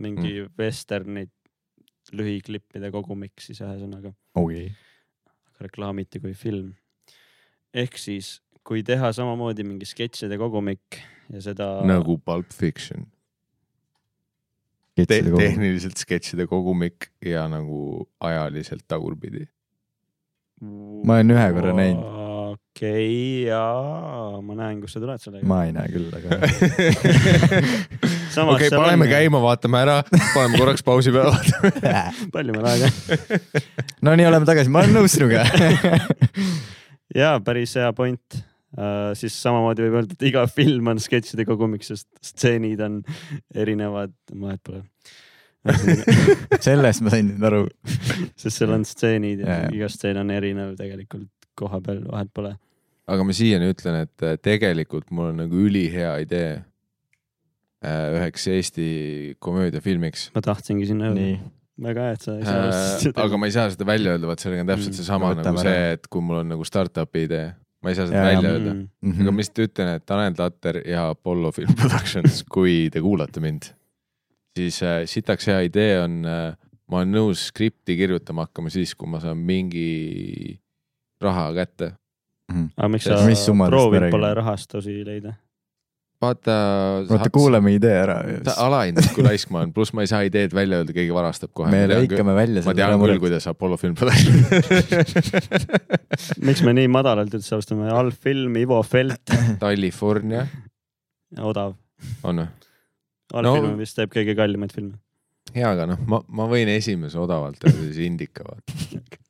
[0.00, 0.54] mingi mm.
[0.60, 1.32] westernid
[2.14, 4.68] lühiklippide kogumik siis ühesõnaga, okay..
[5.62, 6.74] reklaamiti kui film.
[7.74, 11.00] ehk siis kui teha samamoodi mingi sketšide kogumik
[11.32, 11.78] ja seda.
[11.86, 13.06] nagu Pulp Fiction
[14.94, 15.06] Te.
[15.26, 19.48] tehniliselt sketšide kogumik ja nagu ajaliselt tagurpidi.
[20.62, 22.23] Ma olen ühe korra näinud.
[22.54, 25.46] okei, jaa, ma näen, kust sa tuled sellega.
[25.48, 26.28] ma ei näe küll, aga
[28.54, 29.96] okei, paneme on- käima, vaatame ära,
[30.34, 31.70] paneme korraks pausi peale, vaatame.
[32.34, 32.88] palju meil aega?
[34.04, 35.40] no nii, oleme tagasi, ma olen nõus sinuga.
[37.20, 38.42] jaa, päris hea point uh,.
[39.18, 42.94] siis samamoodi võib öelda, et iga film on sketšide kogumik, sest stseenid on
[43.54, 44.82] erinevad, vahet pole.
[46.60, 47.62] sellest ma sain nüüd aru.
[48.36, 49.70] sest seal on stseenid ja jaa.
[49.78, 52.54] iga stseen on erinev tegelikult koha peal, vahet pole.
[53.06, 56.52] aga ma siiani ütlen, et äh, tegelikult mul on nagu ülihea idee
[57.84, 58.86] äh, üheks Eesti
[59.44, 60.30] komöödiafilmiks.
[60.34, 61.36] ma tahtsingi sinna jõuda nii,
[61.88, 64.30] väga hea, et sa ei saa alustada Äh, aga ma ei saa seda välja öelda,
[64.30, 64.98] vaat sellega on täpselt Mm.
[65.02, 67.46] seesama Võtame nagu see et kui mul on nagu startup'i idee,
[67.82, 68.32] ma ei saa seda jaa.
[68.32, 68.74] välja öelda.
[68.80, 69.20] mm..
[69.20, 73.72] aga ma lihtsalt ütlen, et Tanel Tatter ja Apollo Film Productions, kui te kuulate mind,
[74.56, 76.54] siis äh, sitaks hea idee on äh,,
[76.90, 80.60] ma olen nõus skripti kirjutama hakkama siis, kui ma saan mingi
[81.22, 81.92] raha kätte.
[82.76, 84.10] aga miks sa me proovid räägime?
[84.10, 85.34] pole rahastusi leida?
[86.24, 86.56] vaata.
[87.10, 88.16] oota, kuulame idee ära.
[88.56, 91.70] alahinnad, kui laisk ma olen, pluss ma ei saa ideed välja öelda, keegi varastab kohe.
[91.72, 93.20] me lõikame välja ma tean küll,.
[93.22, 94.48] kuidas Apollo Film Productions
[96.48, 100.46] miks me nii madalalt üldse alustame, allfilm, Ivo Felt, California
[101.40, 101.74] odav.
[102.22, 102.48] on või?
[103.34, 104.96] allfilm No- vist teeb kõige kallimaid filme.
[105.54, 108.80] hea, aga noh, ma, ma võin esimese odavalt teha, siis Indica vaata.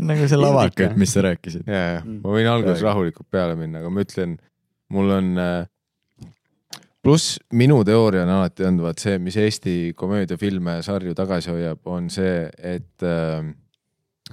[0.00, 1.66] see on nagu see lavak, et mis sa rääkisid.
[1.68, 2.20] ja, ja Mm.
[2.24, 4.38] ma võin alguses rahulikult peale minna, aga ma ütlen,
[4.90, 5.66] mul on äh,
[7.02, 11.80] pluss minu teooria on alati olnud vaat see, mis Eesti komöödiafilme ja sarju tagasi hoiab,
[11.88, 13.40] on see, et äh,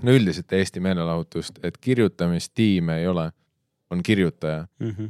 [0.04, 3.30] no üldiselt Eesti meelelahutust, et kirjutamistiime ei ole,
[3.92, 5.06] on kirjutaja Mhm.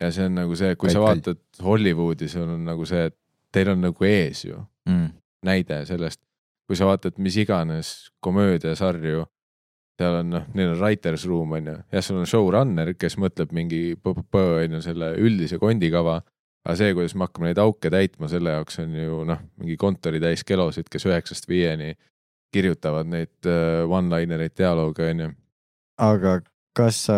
[0.00, 1.14] ja see on nagu see, kui sa Kai-Kai.
[1.14, 3.14] vaatad Hollywoodi, seal on nagu see, et
[3.52, 5.10] teil on nagu ees ju Mm.
[5.46, 6.20] näide sellest,
[6.66, 9.24] kui sa vaatad mis iganes komöödiasarju,
[9.96, 13.54] seal on noh, neil on writers room on ju, jah, sul on showrunner, kes mõtleb
[13.56, 16.20] mingi on ju selle üldise kondikava.
[16.66, 20.44] aga see, kuidas me hakkame neid auke täitma, selle jaoks on ju noh, mingi kontoritäis
[20.44, 21.94] kelosid, kes üheksast viieni
[22.54, 25.30] kirjutavad neid uh, one-linereid dialoog on ju.
[26.02, 26.40] aga
[26.76, 27.16] kas sa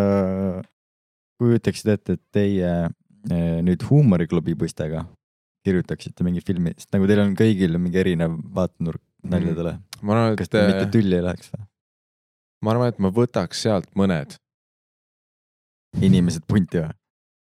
[1.39, 5.05] kujutaksid ette, et teie eh, nüüd huumoriklubi poistega
[5.67, 10.51] kirjutaksite mingi filmi, sest nagu teil on kõigil mingi erinev vaatenurk naljadele, ma arvan, kas
[10.51, 11.68] et äh, te mitte tülli ei läheks või?
[12.63, 14.37] Ma arvan, et ma võtaks sealt mõned
[16.05, 16.91] inimesed punti või,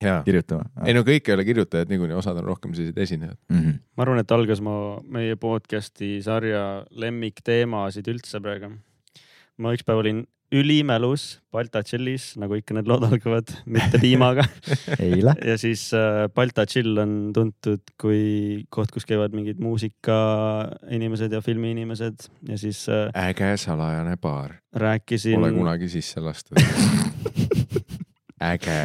[0.03, 0.69] ja kirjutama?
[0.87, 3.39] ei no kõik ei ole kirjutajad niikuinii, osad on rohkem sellised esinejad.
[3.49, 3.59] mm.
[3.59, 3.79] -hmm.
[3.97, 8.73] ma arvan, et algas ma meie podcast'i sarja lemmikteemasid üldse praegu.
[9.59, 14.45] ma ükspäev olin ülimälus Balta Chillis, nagu ikka need lood algavad, mitte piimaga.
[15.03, 21.43] eile, ja siis äh, Balta Chill on tuntud kui koht, kus käivad mingid muusikainimesed ja
[21.45, 26.61] filmiinimesed ja siis äh, äge salajane baar, rääkisin pole, kunagi sisse lastud.
[28.53, 28.79] äge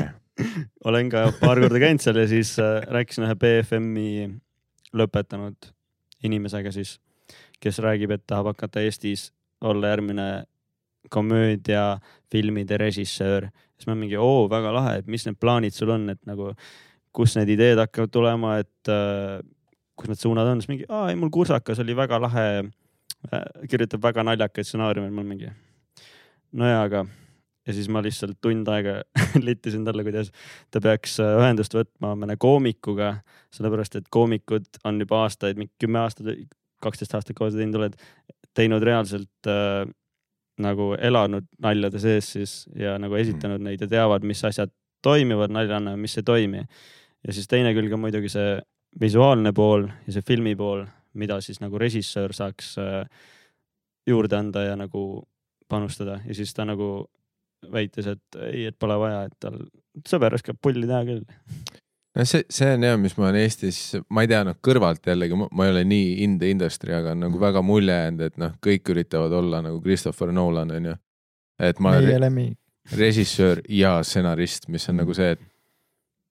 [0.86, 4.10] olen ka paar korda käinud seal ja siis äh, rääkisin ühe BFM-i
[4.98, 5.70] lõpetanud
[6.26, 6.98] inimesega siis,
[7.62, 9.30] kes räägib, et tahab hakata Eestis
[9.62, 10.28] olla järgmine
[11.10, 13.50] komöödiafilmide režissöör.
[13.76, 16.52] siis ma mingi oo, väga lahe, et mis need plaanid sul on, et nagu
[17.14, 19.40] kus need ideed hakkavad tulema, et äh,
[19.98, 24.04] kus need suunad on, siis mingi, aa ei mul kursakas oli väga lahe äh,, kirjutab
[24.04, 25.52] väga naljakaid stsenaariume, ma mingi.
[26.52, 27.06] nojaa, aga
[27.68, 29.02] ja siis ma lihtsalt tund aega
[29.48, 30.32] littisin talle, kuidas
[30.74, 33.16] ta peaks äh, ühendust võtma mõne koomikuga,
[33.54, 36.34] sellepärast et koomikud on juba aastaid, mingi kümme aastat,
[36.82, 37.98] kaksteist aastat sa teinud oled,
[38.58, 39.84] teinud reaalselt äh,
[40.62, 44.72] nagu elanud naljade sees siis ja nagu esitanud neid ja teavad, mis asjad
[45.02, 46.66] toimivad naljana ja mis ei toimi.
[47.28, 48.60] ja siis teine külg on muidugi see
[49.00, 53.06] visuaalne pool ja see filmi pool, mida siis nagu režissöör saaks äh,
[54.08, 55.24] juurde anda ja nagu
[55.70, 57.08] panustada ja siis ta nagu
[57.72, 59.60] väitis, et ei, et pole vaja, et tal
[60.08, 61.26] sõber oskab pulli teha küll.
[62.16, 65.38] No see, see on jah, mis ma olen Eestis, ma ei tea, noh kõrvalt jällegi,
[65.42, 68.58] ma ei ole nii in the industry, aga on nagu väga mulje jäänud, et noh,
[68.64, 70.98] kõik üritavad olla nagu Christopher Nolan onju.
[71.62, 72.50] et ma olen re
[72.98, 75.42] režissöör ja stsenarist, mis on nagu see, et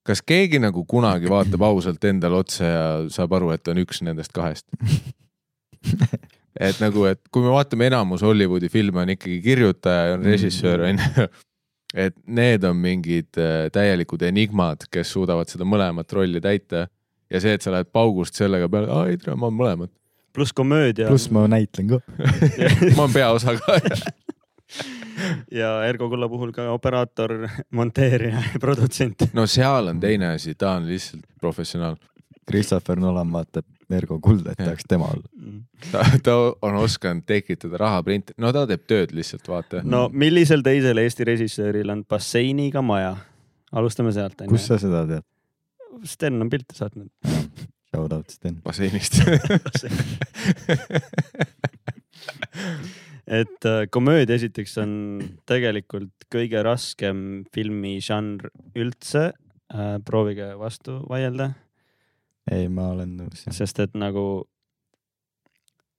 [0.06, 4.34] kas keegi nagu kunagi vaatab ausalt endale otsa ja saab aru, et on üks nendest
[4.34, 4.66] kahest?
[6.66, 10.88] et nagu, et kui me vaatame enamus Hollywoodi filme on ikkagi kirjutaja ja on režissöör
[10.90, 11.28] onju.
[11.94, 16.86] Et need on mingid äh, täielikud enigmad, kes suudavad seda mõlemat rolli täita.
[17.30, 19.92] ja see, et sa lähed paugust sellega peale, aa ei tere, ma olen mõlemad.
[20.32, 21.08] pluss komöödia.
[21.08, 22.00] pluss ma näitlen ka.
[22.96, 23.80] ma olen peaosa ka.
[25.60, 29.30] ja Ergo Kulla puhul ka operaator, monteerija ja produtsent.
[29.34, 31.98] no seal on teine asi, ta on lihtsalt professionaal.
[32.50, 33.66] Christopher Nolan vaatab
[33.96, 35.26] Ergo Kulda, et tahaks tema olla.
[35.90, 36.36] ta, ta
[36.66, 39.82] on osanud tekitada rahaprinte, no ta teeb tööd lihtsalt, vaata.
[39.84, 43.16] no millisel teisel Eesti režissööril on basseiniga maja?
[43.72, 45.24] alustame sealt kus sa seda tead?
[46.06, 47.10] Sten on pilte saatnud.
[47.90, 48.60] Shout out Sten.
[48.64, 49.18] basseinist.
[53.40, 54.92] et äh, komöödia esiteks on
[55.50, 59.32] tegelikult kõige raskem filmižanr üldse.
[60.04, 61.52] proovige vastu vaielda,
[62.50, 63.44] ei, ma olen nõus.
[63.54, 64.24] sest et nagu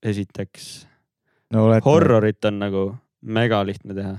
[0.01, 0.71] esiteks
[1.53, 1.85] no oled.
[1.85, 2.83] horrorit on nagu
[3.21, 4.15] mega lihtne teha.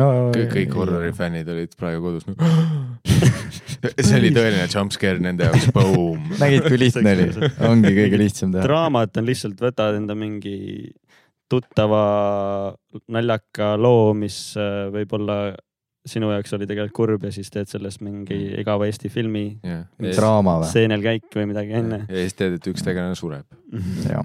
[0.00, 2.50] no kõik, kõik horrori fännid olid praegu kodus nagu.
[4.06, 6.30] see oli tõeline jumpscare nende jaoks, boom.
[6.42, 7.28] nägid, kui lihtne oli,
[7.68, 8.66] ongi kõige lihtsam teha.
[8.66, 10.56] draamat on lihtsalt, võtad enda mingi
[11.50, 12.04] tuttava
[13.12, 15.54] naljaka loo, mis äh, võib-olla
[16.04, 20.58] sinu jaoks oli tegelikult kurb ja siis teed sellest mingi igava Eesti filmi jah, draama
[20.62, 20.70] või?
[20.72, 22.00] seenel käik või midagi onju.
[22.04, 23.48] ja siis tead, et üks tegelane sureb.
[24.04, 24.24] jah,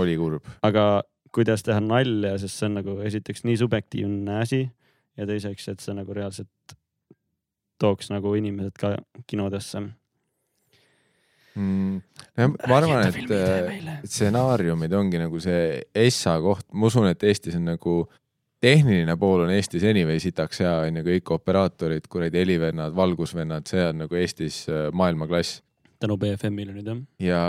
[0.00, 0.48] oli kurb.
[0.66, 0.86] aga
[1.34, 4.64] kuidas teha nalja, sest see on nagu esiteks nii subjektiivne asi
[5.20, 6.76] ja teiseks, et see nagu reaalselt
[7.80, 8.94] tooks nagu inimesed ka
[9.30, 9.82] kinodesse.
[11.54, 12.00] mm..
[12.68, 17.68] ma arvan, et äh, stsenaariumid ongi nagu see essa koht, ma usun, et Eestis on
[17.74, 17.96] nagu
[18.60, 24.02] tehniline pool on Eestis anyway sitaks hea, onju, kõik operaatorid, kuradi helivennad, valgusvennad, see on
[24.04, 25.62] nagu Eestis äh, maailmaklass.
[26.00, 27.00] tänu BFM-ile nüüd jah.
[27.20, 27.40] ja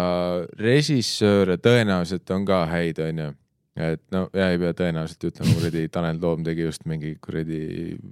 [0.59, 3.30] režissööre tõenäoliselt on ka häid, onju.
[3.80, 7.62] et no ja ei pea tõenäoliselt ütlema, kuradi Tanel Toom tegi just mingi kuradi,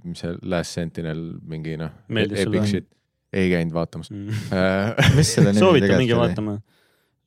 [0.04, 2.56] mis see Last Sentinel mingi noh, Meeldis sulle?
[2.62, 2.88] epic shit.
[3.32, 4.28] ei käinud vaatamas Mm.
[4.52, 5.12] äh.
[5.18, 6.56] mis selle nimi soovitan minge vaatama.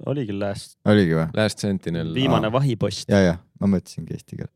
[0.05, 1.27] oligi last, oligi või?
[1.37, 3.09] Last Sentinel, viimane vahipost.
[3.09, 4.53] ja, ja ma mõtlesingi eesti keeles.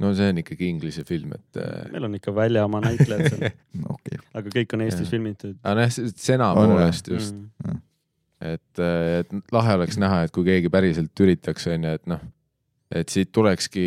[0.00, 3.52] No see on ikkagi inglise film, et äh, meil on ikka välja oma näitlejad seal,
[3.94, 5.12] okei, aga kõik on Eestis Jah.
[5.14, 5.54] filmitud.
[5.62, 7.78] aga noh, sena On, poolest just, Mm.
[8.40, 8.80] et,
[9.20, 12.22] et lahe oleks näha, et kui keegi päriselt üritaks, onju, et noh,
[12.90, 13.84] et siit tulekski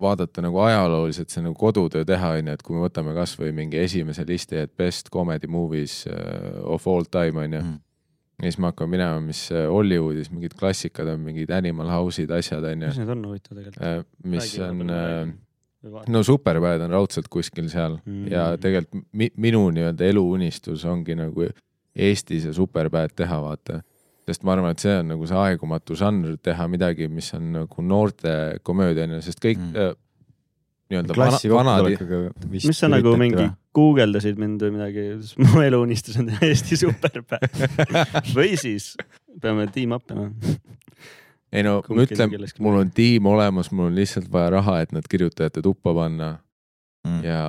[0.00, 4.24] vaadata nagu ajalooliselt see nagu kodutöö teha, onju, et kui me võtame kasvõi mingi esimese
[4.26, 7.76] listi, et best comedy movies uh, of all time onju Mhm.
[8.40, 12.64] Ja siis me hakkame minema, mis äh, Hollywoodis mingid klassikad on, mingid Animal House'id, asjad
[12.64, 14.06] onju mis, need on huvitav tegelikult?
[14.24, 15.32] mis Räägi on äh,
[16.12, 18.26] no Superbad on raudselt kuskil seal Mm.
[18.32, 21.46] ja tegelikult mi, minu nii-öelda eluunistus ongi nagu
[21.96, 23.80] Eestis ja Superbad teha, vaata.
[24.30, 27.82] sest ma arvan, et see on nagu see aegumatu žanr, teha midagi, mis on nagu
[27.82, 29.74] noorte komöödia onju, sest kõik Mm.
[29.76, 29.94] äh,
[30.90, 31.88] nii-öelda vana, klassi vanad,
[32.50, 35.06] mis sa nagu mingi guugeldasid mind või midagi,
[35.44, 37.88] mu eluunistus on teha Eesti superbänd
[38.36, 38.92] või siis
[39.40, 40.28] peame tiim up ima.
[41.52, 44.80] ei no ma Kumbki ütlen kellestki, mul on tiim olemas, mul on lihtsalt vaja raha,
[44.84, 46.32] et nad kirjutajate tuppa panna
[47.06, 47.22] mm..
[47.26, 47.44] ja,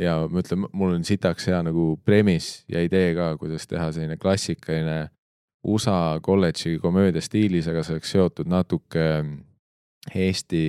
[0.00, 4.16] ja ma ütlen, mul on sitaks hea nagu premise ja idee ka, kuidas teha selline
[4.20, 5.06] klassikaline
[5.68, 9.04] USA kolledži komöödia stiilis, aga see oleks seotud natuke
[10.14, 10.64] Eesti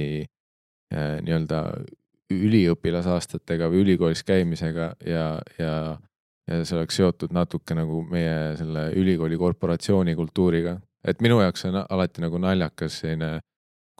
[0.91, 1.61] äh, nii-öelda
[2.33, 5.25] üliõpilasaastatega või ülikoolis käimisega ja,
[5.59, 5.73] ja,
[6.47, 10.77] ja see oleks seotud natuke nagu meie selle ülikooli korporatsiooni kultuuriga.
[11.03, 13.39] et minu jaoks on alati nagu naljakas selline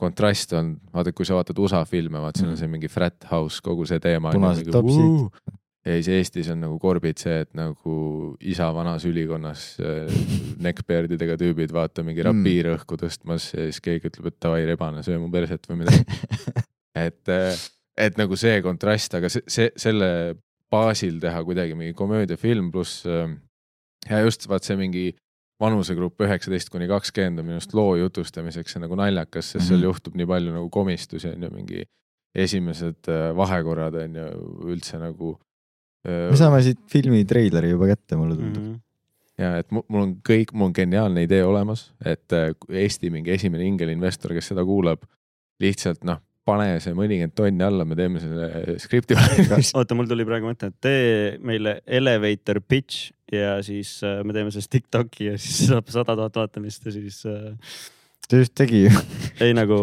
[0.00, 3.60] kontrast on, vaata, kui sa vaatad USA filme, vaat seal on see mingi frat house,
[3.64, 4.32] kogu see teema.
[4.32, 5.50] Punased topsid..
[5.84, 7.96] ja siis Eestis on nagu korbid see, et nagu
[8.40, 10.22] isa vanas ülikonnas äh,
[10.64, 12.30] neckbeardidega tüübid, vaata mingi Mm.
[12.30, 16.04] rapiir õhku tõstmas ja siis keegi ütleb, et davai, rebane, söö mu perset või midagi.
[17.06, 17.34] et,
[18.00, 20.10] et nagu see kontrast, aga see, see, selle
[20.70, 23.32] baasil teha kuidagi mingi komöödiafilm pluss äh,
[24.08, 25.10] ja just vaat see mingi
[25.60, 29.88] vanusegrupp üheksateist kuni kakskümmend on minu arust loo jutustamiseks see nagu naljakas, sest seal Mhm.
[29.90, 31.84] juhtub nii palju nagu komistusi on ju, mingi
[32.34, 34.28] esimesed äh, vahekorrad on ju
[34.72, 35.38] üldse nagu.
[36.06, 38.76] me saame siit filmi treileri juba kätte, mulle tundub mm.
[39.42, 43.66] ja et mul on kõik, mul on geniaalne idee olemas, et äh, Eesti mingi esimene
[43.68, 45.04] ingelinvestor, kes seda kuulab,
[45.60, 49.72] lihtsalt noh, pane see mõnikümmend tonni alla, me teeme selle skripti valmis.
[49.78, 51.14] oota, mul tuli praegu mõte, et tee
[51.46, 56.38] meile elevator pitch ja siis äh, me teeme sellest Tiktoki ja siis saab sada tuhat
[56.42, 57.54] vaatamist ja siis äh,
[58.28, 58.94] ta just tegi ju,
[59.44, 59.80] ei nagu.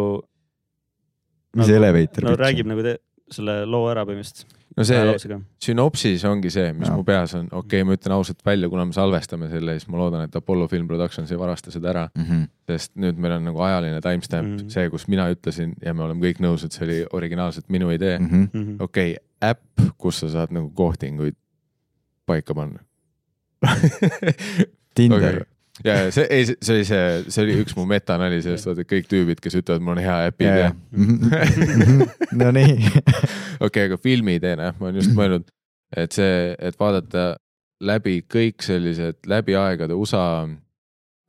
[1.58, 2.98] mis elevator no räägib nagu te,
[3.34, 4.57] selle loo ära põhimõtteliselt.
[4.78, 6.98] No see sünopsis ongi see, mis Jaa.
[6.98, 10.02] mu peas on, okei okay,, ma ütlen ausalt välja, kuna me salvestame selle, siis ma
[10.02, 12.28] loodan, et Apollo Film Productions ei varasta seda ära, mm.
[12.28, 12.48] -hmm.
[12.70, 14.58] sest nüüd meil on nagu ajaline timestamp mm.
[14.58, 14.70] -hmm.
[14.78, 18.20] see, kus mina ütlesin ja me oleme kõik nõus, et see oli originaalselt minu idee
[18.20, 18.30] mm.
[18.32, 18.84] Mm -hmm.
[18.84, 21.36] okei okay,, äpp, kus sa saad nagu kohtinguid
[22.26, 22.80] paika panna
[24.96, 25.57] Tinder Okei.
[25.86, 27.02] ja, ja see, ei, see oli see,
[27.34, 30.48] see oli üks mu metanali sellest, vaata kõik tüübid, kes ütlevad, mul on hea äpid
[30.48, 32.08] ja, ja..
[32.42, 32.78] Nonii,
[33.68, 35.50] okei, aga filmiteene, ma olen just mõelnud,
[35.98, 37.34] et see, et vaadata
[37.86, 40.48] läbi kõik sellised läbi aegade USA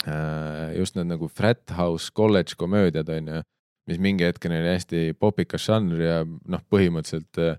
[0.08, 3.42] äh, just need nagu frat house college komöödiad on ju,
[3.88, 7.58] mis mingi hetkeni oli hästi popikas žanr ja noh, põhimõtteliselt äh,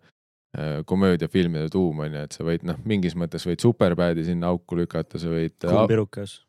[0.90, 5.22] komöödiafilmide tuum on ju, et sa võid noh, mingis mõttes võid Superbadi sinna auku lükata,
[5.22, 6.40] sa võid äh, kumbirukas.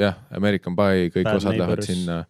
[0.00, 1.90] jah, American Pie, kõik Bad osad lähevad Neighbors.
[1.94, 2.24] sinna.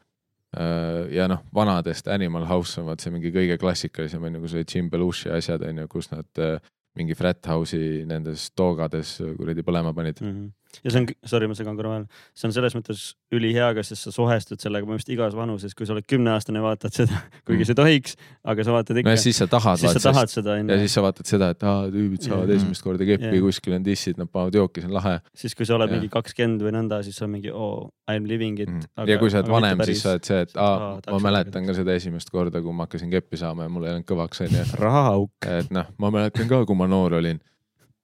[1.14, 4.72] ja noh, vanadest Animal House on vaat see mingi kõige klassikalisem on ju, kus olid
[4.74, 6.56] Jim Belushi asjad on ju, kus nad äh,
[6.98, 10.18] mingi frat house'i nendes toogades kuradi põlema panid.
[10.22, 10.48] Mhm.
[10.84, 13.02] Ja see on, sorry, ma segan korra vahele, see on selles mõttes
[13.34, 17.66] ülihea, sest sa suhestud sellega põhimõtteliselt igas vanuses, kui sa oled kümneaastane, vaatad seda, kuigi
[17.68, 18.16] sa ei tohiks,
[18.52, 20.78] aga sa vaatad no ikka ja, siis sa tahad, siis sa tahad seda ja onju.
[20.84, 22.60] siis sa vaatad seda, et aa, tüübid saavad Jah.
[22.62, 23.44] esimest korda keppi Jah.
[23.44, 25.16] kuskil on dissid, nad panevad jooki, see on lahe.
[25.44, 25.98] siis kui sa oled Jah.
[25.98, 28.88] mingi kakskümmend või nõnda, siis oled mingi oo, I m living it.
[29.06, 31.94] ja kui sa oled vanem, siis sa oled see, et aa ma mäletan ka seda
[31.98, 35.50] esimest korda, kui ma hakkasin keppi saama ja mul ei olnud kõvaks onju rahaauk.
[35.50, 37.40] et noh, ma mäletan ka, kui ma noor olin.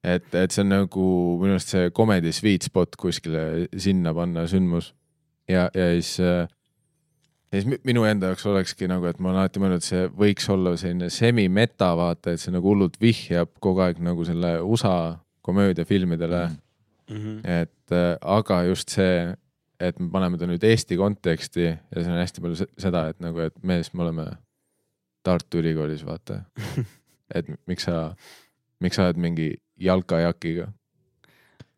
[0.07, 1.07] et, et see on nagu
[1.43, 4.93] minu arust see comedy sweet spot kuskile sinna panna sündmus
[5.51, 6.45] ja, ja siis äh,
[7.53, 10.05] ja siis mi- minu enda jaoks olekski nagu, et ma olen alati mõelnud, et see
[10.19, 14.97] võiks olla selline semi-meta vaata, et see nagu hullult vihjab kogu aeg nagu selle USA
[15.47, 16.63] komöödiafilmidele mm..
[17.17, 17.35] Mhm.
[17.47, 19.29] et äh, aga just see,
[19.79, 23.21] et me paneme ta nüüd Eesti konteksti ja see on hästi palju se- seda, et
[23.23, 24.25] nagu, et mees, me oleme
[25.27, 26.41] Tartu Ülikoolis, vaata.
[27.37, 28.13] et miks sa,
[28.83, 29.49] miks sa oled mingi
[29.79, 30.69] jalkajakiga?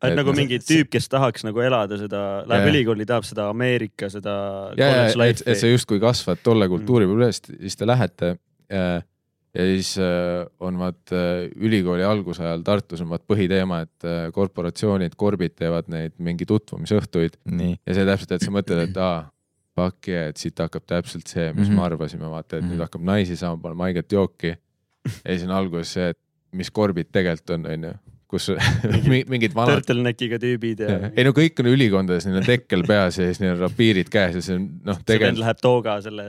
[0.01, 2.71] et nagu mingi see- tüüp, kes tahaks nagu elada seda, läheb Jaa.
[2.71, 4.33] ülikooli, tahab seda Ameerika, seda
[4.79, 6.71] ja, ja college, et, et sa justkui kasvad tolle Mm.
[6.77, 8.29] kultuuri peal üles, siis te lähete
[8.71, 9.01] äh,
[9.53, 15.17] ja siis äh, on vaat äh, ülikooli algusajal Tartus on vaat põhiteema, et äh, korporatsioonid,
[15.19, 17.75] korbid teevad neid mingi tutvumisõhtuid nii.
[17.85, 19.25] ja see täpselt, et sa mõtled, et aa,
[19.75, 21.71] fuck yeah, et siit hakkab täpselt see, mis mm Mhm.
[21.71, 21.75] -hmm.
[21.75, 22.71] me arvasime, vaata, et mm -hmm.
[22.71, 22.77] Mhm.
[22.79, 24.55] nüüd hakkab naisi saama, panema haiget jooki.
[25.25, 26.17] ja siis on alguses see, et
[26.53, 27.91] mis korbid tegelikult on, onju,
[28.29, 28.49] kus
[29.11, 29.79] mi- mingid vanad.
[29.81, 33.55] Turtleneckiga tüübid ja ei no kõik on ülikondades, neil on tekkel peas ja siis neil
[33.55, 36.25] on rapiirid käes ja see on noh, see vend läheb tooga selle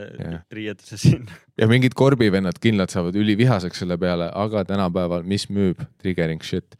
[0.51, 1.37] riietuse sinna.
[1.61, 6.75] ja mingid korbivennad kindlalt saavad ülivihaseks selle peale, aga tänapäeval, mis müüb, triggering shit.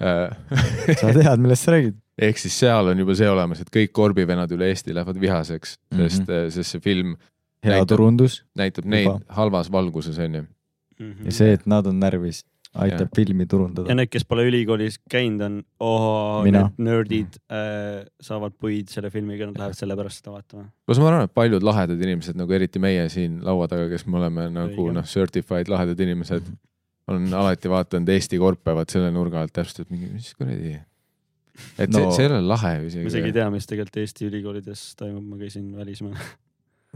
[0.00, 1.98] sa tead, millest sa räägid?
[2.20, 5.96] ehk siis seal on juba see olemas, et kõik korbivennad üle Eesti lähevad vihaseks mm,
[5.96, 6.06] Mhm.
[6.06, 6.08] -hmm.
[6.10, 7.14] sest, sest see film
[7.64, 9.20] hea Näitab- turundus näitab neid Juba.
[9.28, 10.44] halvas valguses onju.
[11.24, 12.44] ja see, et nad on närvis,
[12.74, 13.14] aitab Jah.
[13.16, 13.94] filmi ja turundada.
[13.98, 19.58] need, kes pole ülikoolis käinud, on oo, need nördid äh, saavad puid selle filmiga, nad
[19.58, 20.68] lähevad sellepärast seda vaatama.
[20.86, 24.20] plus ma arvan, et paljud lahedad inimesed nagu eriti meie siin laua taga, kes me
[24.20, 26.46] oleme nagu noh, certified lahedad inimesed,
[27.10, 30.76] on alati vaadanud Eesti korpe, vaat selle nurga alt täpselt, et mingi, mis kuradi.
[31.76, 32.06] et see No.
[32.06, 33.32] no., see ei ole lahe ju ma isegi ei isegi.
[33.40, 36.14] tea, mis tegelikult Eesti ülikoolides toimub, ma käisin välismaal.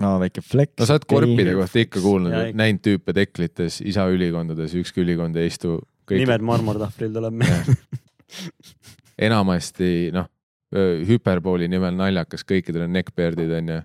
[0.02, 0.74] No väike flex.
[0.80, 5.52] no sa oled korpide kohta ikka kuulnud, näinud tüüpe teklites, isa ülikondades, ükski ülikond ei
[5.52, 5.78] istu.
[6.10, 7.76] nimed marmortahvlil tuleb meelde.
[9.28, 10.28] enamasti noh,
[11.08, 13.80] hüperbooli nimel naljakas, kõikidel on neckbeard'id onju,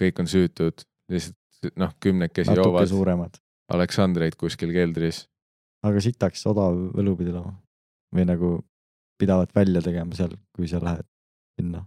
[0.00, 3.38] kõik on süütud, lihtsalt noh, kümnekesi natuke joovad suuremad,
[3.74, 5.26] Aleksandreid kuskil keldris.
[5.86, 7.54] aga sitaks odav võlupidi olema
[8.14, 8.50] või nagu
[9.18, 11.06] pidavat välja tegema seal, kui sa lähed
[11.58, 11.84] sinna.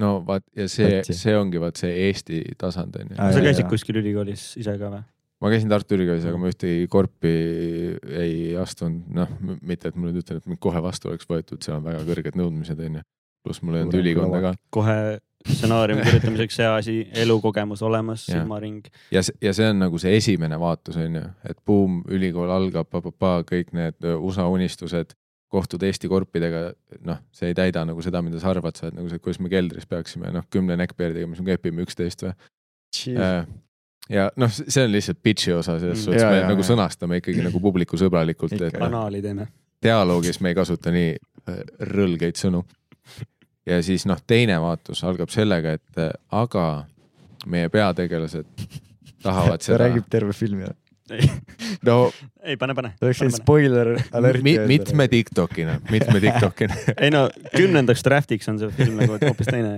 [0.00, 3.18] No vaat ja see, see ongi vaat see Eesti tasand onju.
[3.18, 5.02] Sa käisid kuskil ülikoolis ise ka või?
[5.42, 7.32] ma käisin Tartu Ülikoolis, aga ma ühtegi korpi
[8.22, 11.80] ei astunud, noh, mitte et ma nüüd ütlen, et mind kohe vastu oleks võetud, seal
[11.80, 13.02] on väga kõrged nõudmised onju.
[13.42, 14.98] pluss mul ei olnud ülikonda ka kohe
[15.42, 18.86] stsenaariumi kirjutamiseks hea asi, elukogemus olemas, silmaring.
[19.10, 22.94] ja, ja see on nagu see esimene vaatus onju, et buum, ülikool algab,
[23.48, 25.16] kõik need öö, USA unistused,
[25.52, 26.62] kohtud Eesti korpidega,
[27.04, 29.50] noh, see ei täida nagu seda, mida sa arvad, sa oled nagu see, kuidas me
[29.52, 32.32] keldris peaksime, noh, kümne neckbeard'iga, mis me kepime üksteist või.
[34.12, 36.04] ja noh, see on lihtsalt pitch'i osa selles Mm.
[36.04, 36.68] suhtes, me jaa, nagu jaa.
[36.72, 37.60] sõnastame ikkagi nagu
[38.72, 38.78] Ikka.
[38.80, 39.48] noh, kanaali teeme.
[39.82, 41.10] dialoogis me ei kasuta nii
[41.48, 41.60] äh,
[41.92, 42.64] rõlgeid sõnu.
[43.66, 46.86] ja siis noh, teine vaatus algab sellega, et äh, aga
[47.46, 48.46] meie peategelased
[49.22, 50.74] tahavad ta seda, räägib terve filmi ära.
[51.86, 51.96] No
[52.42, 52.92] ei, pane, pane.
[52.98, 54.56] see oleks selline spoiler alert mi,.
[54.70, 56.76] mitme Tiktokina, mitme Tiktokina.
[57.04, 59.74] ei no kümnendaks draft'iks on see film nagu hoopis teine,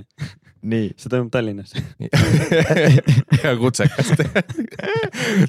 [0.63, 1.75] nii, see toimub Tallinnas.
[3.45, 4.23] ja kutsekast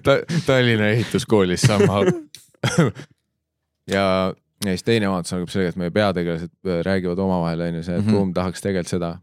[0.05, 0.19] Ta,.
[0.45, 2.07] Tallinna ehituskoolis somehow.
[3.91, 4.05] ja,
[4.65, 8.05] ja siis teine vaatus algab sellega, et meie peategelased äh, räägivad omavahel onju see, et
[8.05, 8.15] Mhm.
[8.15, 9.15] Boom tahaks tegelikult seda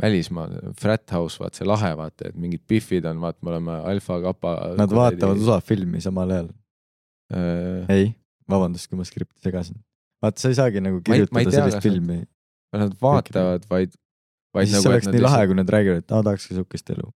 [0.00, 4.20] välismaal, frat house, vaat see lahe, vaata, et mingid Biffid on, vaat me oleme alfa,
[4.24, 4.54] kapa.
[4.78, 6.50] nad vaatavad USA filmi samal ajal.
[7.34, 7.94] äh,.
[7.94, 8.10] ei,
[8.50, 9.78] vabandust, kui ma skripti segasin.
[10.24, 12.22] vaata, sa ei saagi nagu kirjutada tea, sellist filmi.
[12.76, 13.94] Nad vaatavad, vaid
[14.56, 17.08] vaid siis nagu, oleks nii lahe, kui nad räägivad, et aa tahaks ka siukest elu.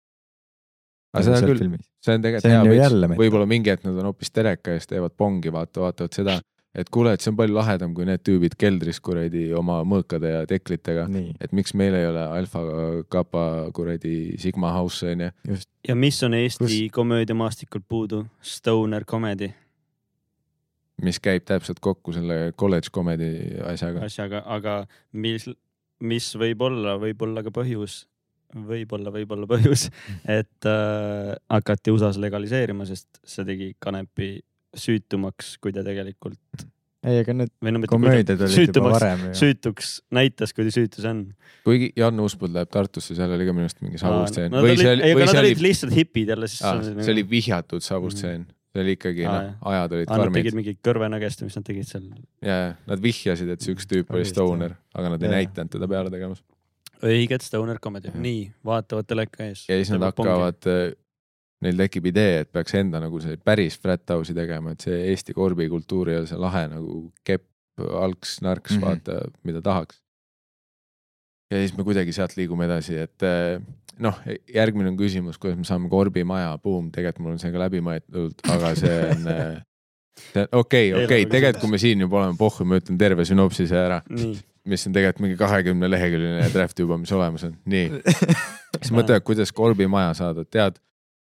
[1.14, 4.86] aga seda küll, see on tegelikult hea võib-olla mingi hetk nad on hoopis teleka ees,
[4.90, 6.36] teevad pongi, vaata, vaatavad seda,
[6.74, 10.42] et kuule, et see on palju lahedam kui need tüübid keldris kuradi oma mõõkade ja
[10.50, 11.08] teklitega.
[11.40, 12.62] et miks meil ei ole alfa,
[13.10, 13.44] kappa,
[13.74, 15.30] kuradi Sigma House onju.
[15.88, 18.26] ja mis on Eesti Kus- komöödiamaastikult puudu?
[18.40, 19.50] Stoner comedy
[21.02, 23.32] mis käib täpselt kokku selle college comedy
[23.64, 24.04] asjaga.
[24.04, 24.76] asjaga, aga
[25.12, 25.48] mis,
[26.00, 28.04] mis võib olla, võib olla ka põhjus,
[28.54, 29.88] võib-olla, võib-olla põhjus,
[30.38, 34.36] et äh, hakati USA-s legaliseerima, sest see tegi kanepi
[34.78, 36.68] süütumaks, kui ta tegelikult
[37.00, 39.32] ei, aga need no komöödiad olid juba süütumaks, varem ju.
[39.40, 41.22] süütuks näitas, kui süütu see on.
[41.64, 45.28] kuigi Jan Uuspõld läheb Tartusse, seal oli ka minu arust mingi see oli, ei, aga
[45.30, 46.60] see nad oli olid, lihtsalt hipid jälle, siis
[47.00, 48.44] see oli vihjatud savustseen.
[48.74, 51.68] see oli ikkagi Aa, noh ajad olid Ah, nad karmid tegid mingit kõrvenägest, mis nad
[51.70, 52.08] tegid seal.
[52.44, 55.88] ja, ja nad vihjasid, et see üks tüüp oli stoner, aga nad ei näidanud teda
[55.88, 56.44] peale tegemas.
[57.00, 59.64] õiget stoner comedy, nii, vaatavad teleka ees.
[59.72, 60.68] ja siis nad hakkavad,
[61.64, 65.36] neil tekib idee, et peaks enda nagu see päris frat house'i tegema, et see Eesti
[65.36, 67.46] korbikultuur ja see lahe nagu kepp,
[67.80, 68.80] alks, narks mm.
[68.80, 68.86] -hmm.
[68.86, 70.00] vaata, mida tahaks.
[71.50, 73.60] ja siis me kuidagi sealt liigume edasi, et eh,
[73.98, 74.20] noh,
[74.54, 78.44] järgmine on küsimus, kuidas me saame korbimaja, buum, tegelikult mul on see ka läbi mõeldud,
[78.54, 79.56] aga see on eh,
[80.52, 84.36] okei, okei, tegelikult kui me siin juba oleme pohhu, ma ütlen terve sünopsise ära, nii,
[84.70, 87.90] mis on tegelikult mingi kahekümne leheküljeline draft juba, mis olemas on, nii
[88.80, 90.78] siis mõtle, kuidas korbimaja saada, tead,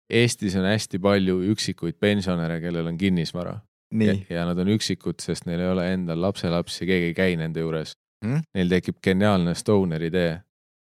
[0.09, 3.59] Eestis on hästi palju üksikuid pensionäre, kellel on kinnisvara
[3.91, 7.59] ja, ja nad on üksikud, sest neil ei ole endal lapselapsi, keegi ei käi nende
[7.59, 7.95] juures
[8.25, 8.41] Mm.
[8.55, 10.39] Neil tekib geniaalne stoner idee,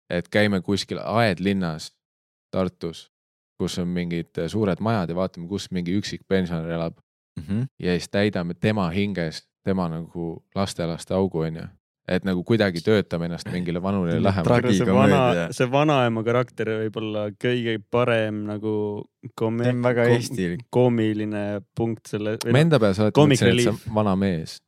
[0.09, 1.87] et käime kuskil aedlinnas
[2.53, 3.11] Tartus,
[3.57, 6.99] kus on mingid suured majad ja vaatame, kus mingi üksik pensionär elab
[7.39, 7.63] Mhm.
[7.79, 11.65] ja siis täidame tema hinges tema nagu lastelaste augu, onju.
[12.07, 14.73] Et nagu kuidagi töötame ennast mingile vanurile lähemale.
[14.77, 15.21] See vana
[15.55, 18.75] see vanaema karakter võib olla kõige parem nagu
[19.35, 19.67] kome-.
[19.67, 20.63] see on väga eestilik.
[20.73, 21.45] koomiline
[21.75, 24.59] punkt selle, ma enda peas mõtlesin, et see on vana mees.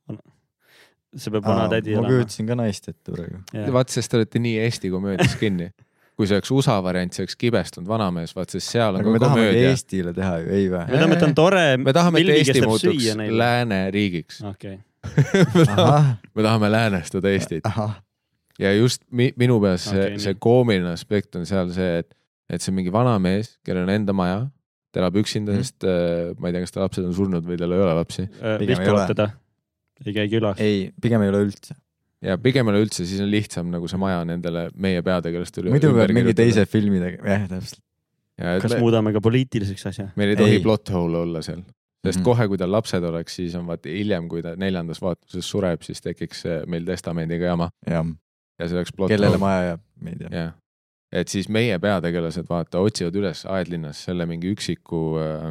[1.16, 2.18] see peab vana tädi ma olema.
[2.18, 3.40] kujutasin ka naist ette praegu.
[3.78, 5.70] vaat, sest te olete nii Eesti komöödias kinni.
[6.20, 9.16] kui see oleks USA variant, see oleks kibestunud vanamees, vaat sest seal on aga me
[9.16, 9.72] ka tahamegi komöödia.
[9.72, 10.84] Eestile teha ju, ei või?
[10.92, 11.66] me tahame, et ta on tore.
[11.80, 13.10] me tahame, et Eesti muutuks
[13.40, 14.44] lääneriigiks.
[15.06, 17.66] okei, ahah, me tahame läänestada Eestit
[18.60, 20.24] ja just mi, minu peas see okay,, nii.
[20.24, 22.10] see koomiline aspekt on seal see, et,
[22.50, 24.40] et see on mingi vanamees, kellel on enda maja,
[24.90, 27.60] ta elab üksinda mm., sest äh, ma ei tea, kas ta lapsed on surnud või
[27.60, 29.12] tal ei ole lapsi Pigem ei vihkavad ole.
[29.14, 29.28] teda.
[30.06, 30.64] ei käi külas.
[30.64, 31.76] ei, pigem ei ole üldse.
[32.26, 35.72] ja pigem ei ole üldse, siis on lihtsam nagu see maja nendele meie peategelastele.
[35.72, 37.84] muidu peab mingi teise filmi tegema, jah, täpselt.
[38.36, 40.10] kas me, muudame ka poliitiliseks asja?
[40.20, 40.64] meil ei tohi Ei.
[40.64, 41.62] plot hole olla seal,
[42.04, 42.24] sest mm.
[42.24, 46.00] kohe, kui tal lapsed oleks, siis on vaata hiljem, kui ta neljandas vaatuses sureb, siis
[46.04, 48.06] tekiks äh, meil testamendiga jama jah,
[48.58, 50.30] ja see oleks plot kellele maja jääb, me ei tea.
[50.32, 50.54] jah,
[51.20, 55.50] et siis meie peategelased vaata otsivad üles aedlinnas selle mingi üksiku äh,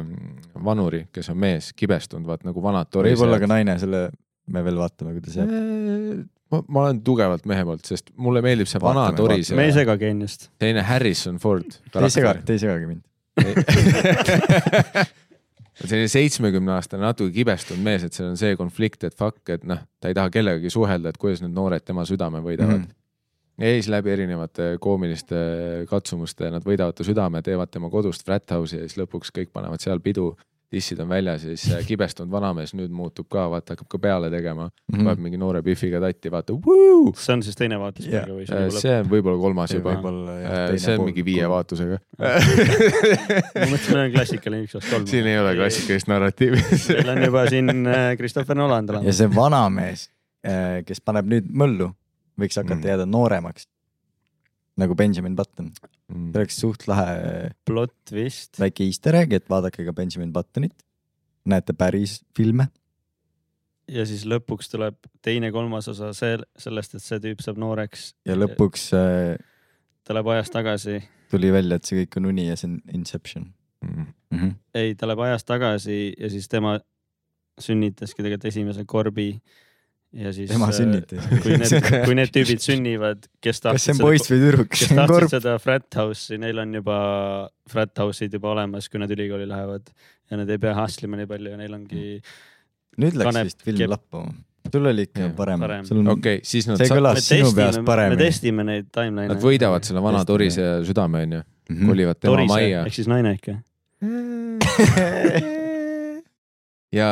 [0.70, 3.54] vanuri, kes on mees, kibestunud, vaat nagu vanad võib-olla ka torisejad.
[3.54, 4.04] naine, selle
[4.50, 5.54] me veel vaatame, kuidas jääb.
[6.50, 9.72] ma, ma olen tugevalt mehe poolt, sest mulle meeldib see vana Vaatame, me ei toriseja,
[9.78, 10.50] sega geeniust.
[10.58, 11.78] selline Harrison Ford.
[11.92, 13.06] Te ei sega, te ei segagi mind.
[15.84, 19.80] selline seitsmekümne aastane natuke kibestunud mees, et seal on see konflikt, et fuck, et noh,
[20.00, 22.96] ta ei taha kellegagi suhelda, et kuidas need noored tema südame võidavad mm.
[23.60, 25.36] Ja siis läbi erinevate koomiliste
[25.90, 29.82] katsumuste nad võidavad ta südame, teevad tema kodust frat house'i ja siis lõpuks kõik panevad
[29.84, 30.30] seal pidu.
[30.70, 34.68] Dissid on väljas ja siis kibestunud vanamees nüüd muutub ka, vaata hakkab ka peale tegema
[34.68, 35.08] mm, -hmm.
[35.08, 36.54] paneb mingi noore Biffiga tatti, vaata.
[37.16, 38.22] see on siis teine vaatus Jaa.
[38.22, 39.94] praegu või see on see on võib-olla kolmas juba.
[39.94, 41.48] võib-olla see on mingi viie.
[41.48, 41.98] vaatusega.
[42.18, 45.06] ma mõtlesin, meil on klassikaline üks osa kolm.
[45.10, 45.56] siin ei ole.
[45.58, 46.62] klassikalist narratiivi.
[46.94, 49.18] meil on juba siin äh, Christopher Nolan ja tulemas.
[49.18, 50.06] see vanamees,
[50.86, 51.90] kes paneb nüüd möllu,
[52.40, 52.88] võiks hakata Mm.
[52.94, 53.66] jääda nooremaks.
[54.80, 55.72] nagu Benjamin Button,
[56.10, 56.30] Mm.
[56.32, 58.58] see oleks suht lahe plott vist.
[58.60, 60.74] väike easter egg, et vaadake ka Benjamin Buttonit.
[61.46, 62.68] näete päris filme.
[63.88, 68.12] ja siis lõpuks tuleb teine-kolmas osa sel-, sellest, et see tüüp saab nooreks.
[68.26, 69.38] ja lõpuks äh,
[70.04, 71.00] ta läheb ajas tagasi.
[71.30, 73.52] tuli välja, et see kõik on uni ja see on Inception
[73.84, 74.06] mm.
[74.34, 74.54] -hmm.
[74.74, 76.78] ei, ta läheb ajas tagasi ja siis tema
[77.60, 79.34] sünnitaski tegelikult esimese korbi.
[80.12, 80.50] Ja siis.
[80.50, 81.22] tema sünnitas.
[81.42, 81.72] kui need,
[82.06, 84.68] kui need tüübid sünnivad, kes kas see tahtsid on poiss või tüdruk?
[84.74, 85.30] kes tahtsid korp.
[85.30, 86.96] seda frat house'i, neil on juba
[87.70, 89.84] frat house'id juba olemas, kui nad ülikooli lähevad
[90.30, 92.04] ja nad ei pea hustle ima nii palju ja neil ongi
[93.00, 94.30] nüüd läks Kanep vist film kep- lappama.
[94.72, 95.32] sul oli ikka Jah.
[95.38, 95.82] parem, Parem.
[95.86, 98.20] okei okay,, siis nad see kõlas me sinu peas testime, me paremini.
[98.24, 99.30] testime neid timeline'e.
[99.34, 101.40] Nad võidavad selle vana torise südame, onju,
[101.70, 101.86] Mhm.
[101.86, 103.54] kolivad tema Torise majja ehk siis naine ikka.
[107.00, 107.08] ja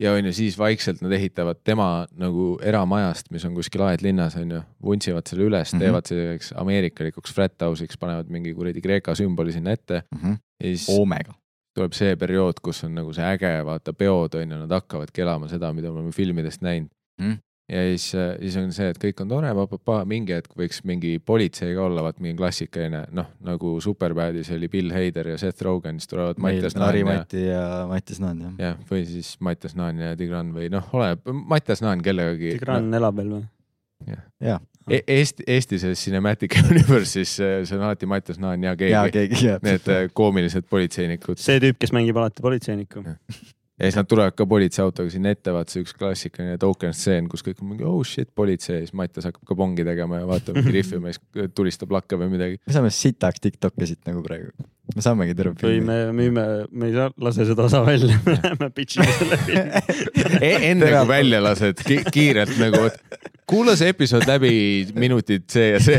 [0.00, 4.50] ja on ju siis vaikselt nad ehitavad tema nagu eramajast, mis on kuskil aedlinnas on
[4.50, 5.76] ju, vuntsivad selle üles mm.
[5.76, 5.84] -hmm.
[5.84, 11.34] teevad selliseks ameerikalikuks frat house'iks, panevad mingi kuradi Kreeka sümboli sinna ette ja siis Omega.
[11.74, 15.48] tuleb see periood, kus on nagu see äge, vaata peod on ju, nad hakkavadki elama
[15.48, 16.90] seda, mida me oleme filmidest näinud
[17.20, 17.38] Mm.
[17.68, 19.50] Ja siis, siis on see, et kõik on tore,
[20.08, 24.94] mingi hetk võiks mingi politsei ka olla, vaat mingi klassikaline, noh nagu Superbadis oli Bill
[24.94, 28.54] Hader ja Seth Rogen, siis tulevad Mattias Naan ja, Lari-Mati ja Mattias Naan jah.
[28.68, 32.54] jah, või siis Mattias Naan ja Tigran või noh, oleneb, Mattias Naan kellegagi.
[32.56, 33.44] Tigran elab veel või?
[34.40, 34.60] ja,
[34.90, 39.02] E Eesti, Eesti selles Cinematic Universe'is see on alati Mattias Naan ja keegi ja.
[39.10, 39.40] keegi.
[39.66, 43.02] Need äh, koomilised politseinikud see tüüp, kes mängib alati politseinikku.
[43.76, 47.44] Ja siis nad tulevad ka politseiautoga sinna ette, vaata see üks klassikaline token stseen, kus
[47.44, 50.56] kõik on mingi oh shit politsei ja siis Mattias hakkab ka pongi tegema ja vaatab
[50.56, 52.60] mingi rihvi, siis tulistab lakke või midagi.
[52.64, 54.52] me saame sitaks Tiktoki siit nagu praegu.
[54.94, 55.86] me saamegi terve või filmi.
[55.90, 59.84] me müüme, me ei saa, lase seda osa välja, me läheme pitch ime selle filmi.
[60.40, 62.88] E-, enne kui välja lased ki kiirelt nagu,
[63.46, 64.52] kuula see episood läbi
[64.98, 65.98] minutid see ja see.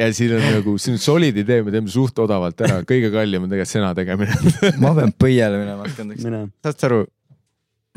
[0.00, 3.44] ja siin on nagu, siin on solid idee, me teeme suht odavalt ära, kõige kallim
[3.44, 4.36] on tegelikult sena tegemine.
[4.82, 6.24] ma pean põiele minema hakkandaks.
[6.24, 6.46] mine.
[6.64, 7.02] saad sa aru,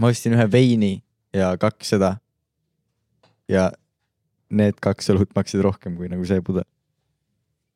[0.02, 0.94] ma ostsin ühe veini
[1.36, 2.16] ja kaks seda.
[3.52, 3.70] ja
[4.52, 6.68] need kaks õlut maksid rohkem kui nagu see pudel.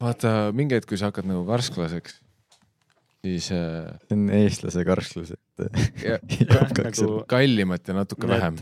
[0.04, 2.20] vaata mingi hetk, kui sa hakkad nagu karsklaseks,
[3.26, 8.36] siis äh, see on eestlase karsklus, et ja, joob kaks nagu- kallimat ja natuke Need-
[8.36, 8.60] vähem.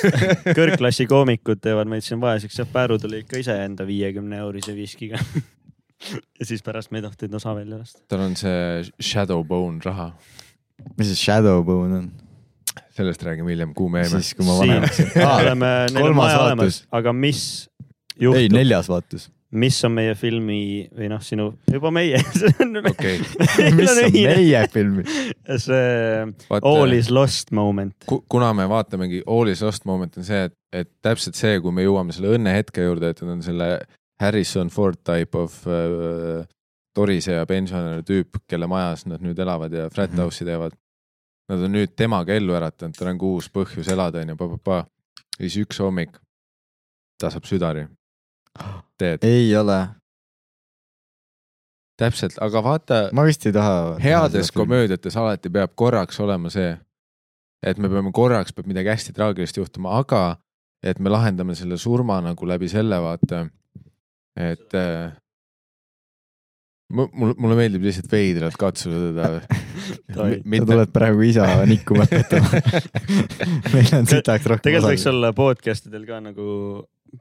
[0.58, 5.18] kõrgklassi koomikud teevad meid siin vaeseks ja Pääru tuli ikka iseenda viiekümne eurise viskiga.
[6.38, 8.02] ja siis pärast me ei tohtinud osa välja lasta.
[8.08, 10.12] tal on see Shadowbone raha,
[10.98, 12.12] mis see Shadowbone on?
[12.94, 14.20] sellest räägime hiljem, kuhu me jäime.
[14.20, 15.26] siis, kui ma vanemaks sain.
[15.26, 16.58] oleme, neil on kolmas maja vaatus.
[16.58, 17.40] olemas, aga mis
[18.14, 19.30] ei, juhtub, neljas vaatus.
[19.54, 20.58] Mis on meie filmi
[20.94, 22.18] või noh, sinu, juba meie,
[22.92, 23.18] okei
[23.78, 25.02] mis on meie film?
[25.56, 27.96] see vaata all is lost moment.
[28.10, 31.74] ku, kuna me vaatamegi All is lost moment on see, et, et täpselt see, kui
[31.74, 33.68] me jõuame selle õnnehetke juurde, et nad on selle
[34.20, 36.44] Harrison Ford type of äh,
[36.94, 40.20] torise ja pensionär tüüp, kelle majas nad nüüd elavad ja frat Mhm.
[40.22, 40.76] house'i teevad.
[41.50, 44.84] Nad on nüüd temaga ellu äratanud, tal on uus põhjus elada, onju, pa-pa-pa.
[45.38, 46.14] ja siis üks hommik
[47.20, 47.86] ta saab südari.
[49.00, 49.78] teed, ei ole,
[52.00, 53.96] täpselt, aga vaata, ma vist ei taha.
[54.02, 54.50] heades.
[54.54, 56.72] komöödiates alati peab korraks olema see,
[57.64, 60.24] et me peame korraks peab midagi hästi traagilist juhtuma, aga
[60.84, 63.44] et me lahendame selle surma nagu läbi selle vaata,
[64.36, 65.12] et äh,
[66.92, 69.28] mu- mulle, mulle meeldib lihtsalt veidralt katsuda teda
[70.16, 70.40] Tohi.
[70.42, 72.60] sa tuled praegu isa nikku mõpetama.
[73.74, 75.06] meil on sitaks rohkem tegelikult võiks.
[75.10, 76.48] olla podcast idel ka nagu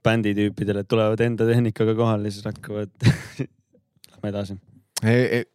[0.06, 2.91] bänditüüpidel, et tulevad enda tehnikaga kohale ja siis hakkavad,
[4.12, 4.60] lähme edasi.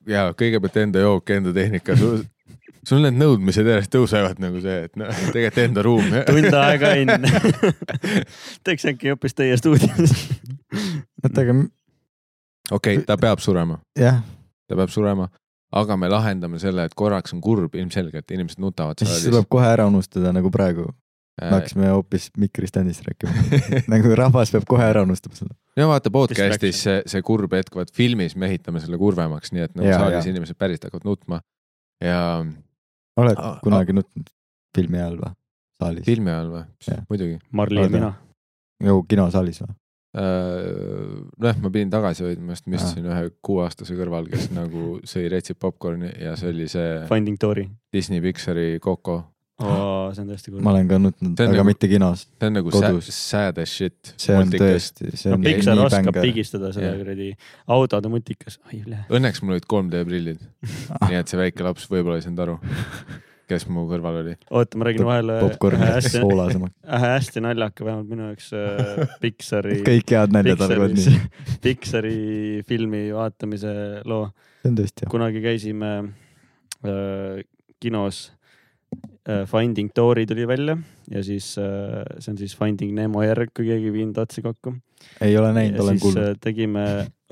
[0.08, 2.22] ja kõigepealt enda jook, enda tehnika, sul,
[3.02, 6.14] need nõudmised järjest tõusevad nagu see, et noh, tegelikult enda ruum.
[6.28, 7.32] tund aega enne.
[8.66, 10.14] teeks äkki hoopis teie stuudios.
[11.24, 11.58] oota, aga
[12.78, 14.22] okei, ta peab surema, jah,
[14.68, 15.28] ta peab surema,
[15.72, 19.88] aga me lahendame selle, et korraks on kurb, ilmselgelt inimesed nutavad siis tuleb kohe ära
[19.88, 20.88] unustada nagu praegu.
[21.40, 23.32] Me Äh, hakkasime hoopis mikristandist rääkima.
[23.92, 25.54] nagu rahvas peab kohe ära unustama seda.
[25.78, 29.74] no vaata podcast'is see, see kurb hetk, vaat filmis me ehitame selle kurvemaks, nii et
[29.78, 30.32] nagu Jaa, saalis jaa.
[30.34, 31.40] inimesed päriselt hakkavad nutma.
[32.04, 32.20] ja
[33.18, 34.30] oled Aa, kunagi nutnud
[34.76, 35.34] filmi ajal või?
[35.78, 36.06] saalis?
[36.06, 37.38] filmi ajal või muidugi.
[37.52, 38.12] Marli ja mina.
[38.82, 39.76] nagu kinosaalis või?
[41.38, 45.58] nojah, ma pidin tagasi hoidma, sest ma istusin ühe kuueaastase kõrval, kes nagu sõi retsip
[45.62, 49.20] popkorni ja see oli see Finding Dory Disney Pixari Coco.
[49.64, 50.08] oh,.
[50.14, 50.70] see on tõesti ma kurb.
[50.72, 52.24] olen ka nutnud, aga nagu- mitte kinos.
[52.30, 53.10] see on nagu Kodus.
[53.14, 54.12] sad, as shit.
[54.14, 54.52] see on.
[54.52, 56.26] tõesti, see no on Pixar nii oskab bängar.
[56.28, 57.30] pigistada seda kuradi
[57.78, 58.60] autode mutikas.
[58.70, 59.00] ai üle.
[59.10, 60.44] Õnneks mul olid 3D prillid,
[61.08, 62.56] nii et see väike laps võib-olla ei saanud aru,
[63.50, 64.36] kes mu kõrval oli.
[64.50, 66.78] oota, ma räägin vahele läks hästi, soolasemaks.
[67.00, 71.20] ühe hästi naljaka, vähemalt minu jaoks äh, Pixari, kõik head naljad algavad nii.,
[71.66, 72.16] Pixari
[72.68, 73.76] filmi vaatamise
[74.06, 74.30] loo.
[74.62, 75.12] see on tõesti hea.
[75.18, 77.46] kunagi käisime äh,
[77.82, 78.37] kinos äh,
[79.28, 80.78] Finding Dory tuli välja
[81.10, 84.74] ja siis äh, see on siis Finding Nemo järg, kui keegi viinud otsi kokku.
[85.20, 86.30] ei ole näinud, olen siis kuulnud.
[86.30, 86.84] äh, tegime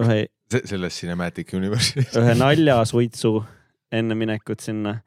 [0.05, 0.19] ühe,
[0.59, 2.13] selles Cinematic Universe'is.
[2.21, 3.33] ühe naljasuitsu
[3.97, 4.99] enne minekut sinna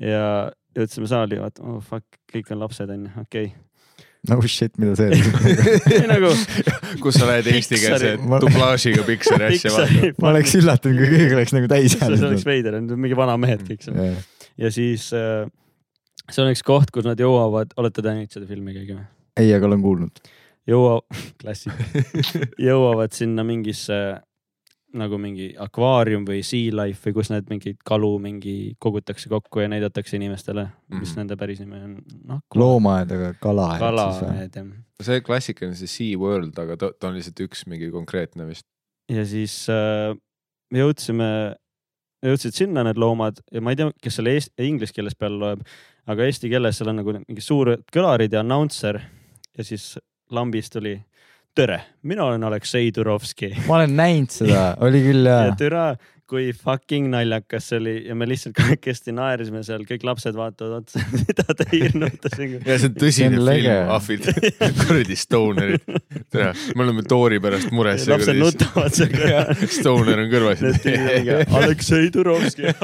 [0.00, 4.00] ja jõudsime saali, vaata, oh fuck, kõik on lapsed onju, okei okay..
[4.30, 5.12] no shit, mida see
[6.14, 6.32] nagu
[7.04, 10.12] kus sa lähed eestikeelse dublaažiga Pixari asja vaatama.
[10.22, 12.50] Ma oleks üllatunud, kui kõik oleks nagu täis see oleks jäänud.
[12.52, 14.20] veider, need on mingi vanamehed kõik seal.
[14.58, 15.48] ja siis äh,
[16.30, 19.06] see on üks koht, kus nad jõuavad, olete te näinud seda filmi keegi või?
[19.38, 20.22] ei, aga olen kuulnud.
[20.68, 21.00] jõua,
[21.40, 21.74] klassik,
[22.68, 23.98] jõuavad sinna mingisse
[24.96, 29.68] nagu mingi akvaarium või Sea Life või kus need mingeid kalu mingi kogutakse kokku ja
[29.68, 31.02] näidatakse inimestele mm, -hmm.
[31.04, 32.38] mis nende päris nimi on no,.
[32.54, 33.38] loomaaed, aga või?
[33.82, 34.70] kalaaed jah.
[35.04, 38.64] see klassikaline see Sea World, aga ta, ta on lihtsalt üks mingi konkreetne vist.
[39.12, 40.16] ja siis äh,
[40.72, 41.28] me jõudsime,
[42.24, 45.64] jõudsid sinna need loomad ja ma ei tea, kes selle inglise keeles peal loeb,
[46.08, 49.96] aga eesti keeles seal on nagu mingi suured kõlarid ja announcer ja siis
[50.34, 50.96] lambist tuli
[51.58, 55.58] tere, mina olen Aleksei Turovski ma olen näinud seda, oli küll ja jaa.
[55.58, 55.88] türa,
[56.28, 61.00] kui fucking naljakas see oli ja me lihtsalt kahekesti naersime seal, kõik lapsed vaatavad otsa,
[61.22, 62.60] mida te hirmutasite.
[62.68, 64.28] ja see on See tõsine film, ahvid,
[64.82, 65.86] kuradi Stonerid.
[66.76, 68.04] me oleme Tori pärast mures.
[68.12, 69.64] lapsed nutavad seal kõrval.
[69.78, 70.66] Stoner on kõrvas.
[71.62, 72.76] Aleksei Turovski.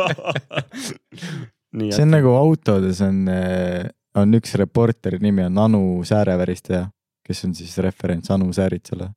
[1.74, 3.24] Nii see on nagu autodes on,
[4.20, 6.86] on üks reporteri nimi on Anu Sääreväristaja,
[7.26, 9.10] kes on siis referents Anu Sääritsale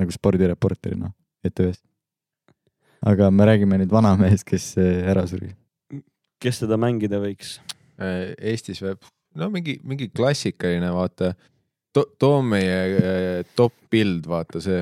[0.00, 1.10] nagu spordireporterina
[1.44, 1.82] ETV-s.
[3.04, 5.52] aga me räägime nüüd vanamehest, kes eh, ära suri.
[6.40, 7.58] kes teda mängida võiks?
[7.94, 8.96] Eestis või,
[9.38, 11.34] no mingi, mingi klassikaline, vaata
[11.94, 12.04] to,.
[12.18, 14.80] too meie äh, top build, vaata see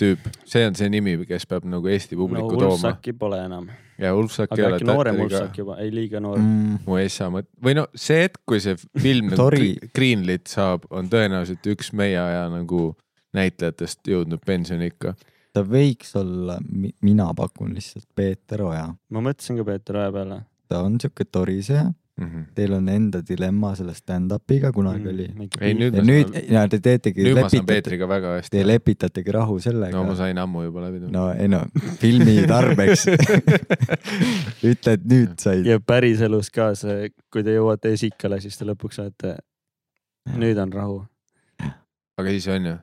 [0.00, 2.76] tüüp, see on see nimi, kes peab nagu Eesti no publiku no, tooma.
[2.78, 3.68] Ulfsaki pole enam,
[4.00, 6.38] ja Ulfsak ei aga ole äkki noorem Ulfsak juba, ei liiga noor.
[6.40, 9.48] Mm, mu essa mõt-, või no see hetk, kui see film nagu
[9.96, 12.90] greenlit saab, on tõenäoliselt üks meie aja nagu
[13.36, 15.14] näitlejatest jõudnud pensioniikka.
[15.54, 16.58] ta võiks olla,
[17.02, 18.88] mina pakun lihtsalt Peeter Oja.
[19.10, 20.42] ma mõtlesin ka Peeter Oja peale.
[20.68, 21.26] ta on siuke
[22.20, 22.44] toriseja, Mhm.
[22.54, 25.26] teil on enda dilemma selle stand-up'iga kunagi oli.
[25.60, 28.34] ei nüüd ja ma nüüd saan, ja te teetegi, nüüd ma saan lepitate, Peetriga väga
[28.36, 28.64] hästi te.
[28.66, 31.12] lepitategi rahu sellega no ma sain ammu juba läbi tulla.
[31.12, 31.62] no ei no,
[32.00, 33.06] filmi tarbeks
[34.70, 35.64] ütled nüüd said.
[35.66, 39.36] ja päriselus ka see, kui te jõuate esikale, siis te lõpuks saate,
[40.36, 41.00] nüüd on rahu.
[42.20, 42.76] aga siis on ju,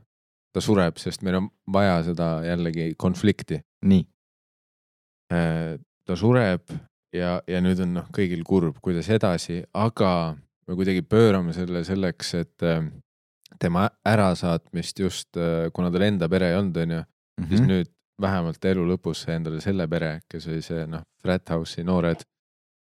[0.54, 3.62] ta sureb, sest meil on vaja seda jällegi konflikti.
[3.86, 4.08] nii,
[5.30, 6.64] ta sureb
[7.14, 10.36] ja, ja nüüd on noh, kõigil kurb, kuidas edasi, aga
[10.68, 12.82] me kuidagi pöörame selle selleks, et äh,
[13.60, 15.38] tema ärasaatmist just,
[15.74, 17.04] kuna tal enda pere ei olnud, onju,
[17.48, 17.70] siis Mhm.
[17.70, 22.24] nüüd vähemalt elu lõpus sai endale selle pere, kes oli see noh, Frat House'i noored,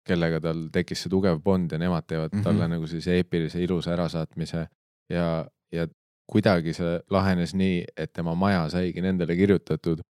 [0.07, 2.39] kellega tal tekkis see tugev bond ja nemad teevad mm.
[2.39, 2.43] -hmm.
[2.43, 4.67] talle nagu sellise eepilise ilusa ärasaatmise
[5.09, 5.87] ja, ja
[6.31, 10.01] kuidagi see lahenes nii, et tema maja saigi nendele kirjutatud.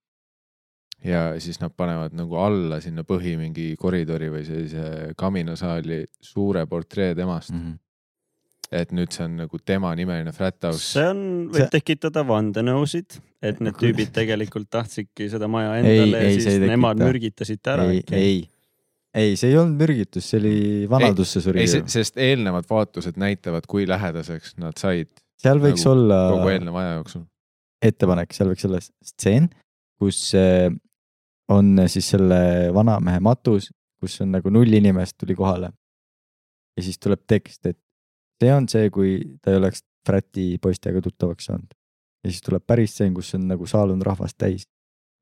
[1.05, 7.15] Ja siis nad panevad nagu alla sinna põhi mingi koridori või sellise kaminasaali suure portree
[7.17, 7.61] temast mm.
[7.61, 8.77] -hmm.
[8.81, 10.83] et nüüd see on nagu tema nimeline Frat House.
[10.93, 16.23] see on, võib See- tekitada vandenõusid, et need tüübid tegelikult tahtsidki seda maja Ei, endale
[16.23, 18.37] ja ei, siis ei nemad mürgitasid ta ära ei, ei,
[19.13, 20.55] ei, see ei olnud mürgitus, see oli
[20.89, 25.09] vanadusse suri ei, sest eelnevad vaatused näitavad, kui lähedaseks nad said
[25.41, 27.25] seal võiks nagu olla kogu eelneva aja jooksul.
[27.81, 29.49] ettepanek, seal võiks olla stseen,
[30.01, 30.69] kus äh,
[31.51, 32.39] on siis selle
[32.73, 33.69] vanamehe matus,
[34.01, 35.71] kus on nagu null inimest tuli kohale.
[36.77, 37.77] ja siis tuleb tekst, et
[38.41, 41.73] see on see, kui ta ei oleks Fräti poistega tuttavaks saanud.
[42.23, 44.63] ja siis tuleb päris stseen, kus on nagu saal on rahvast täis.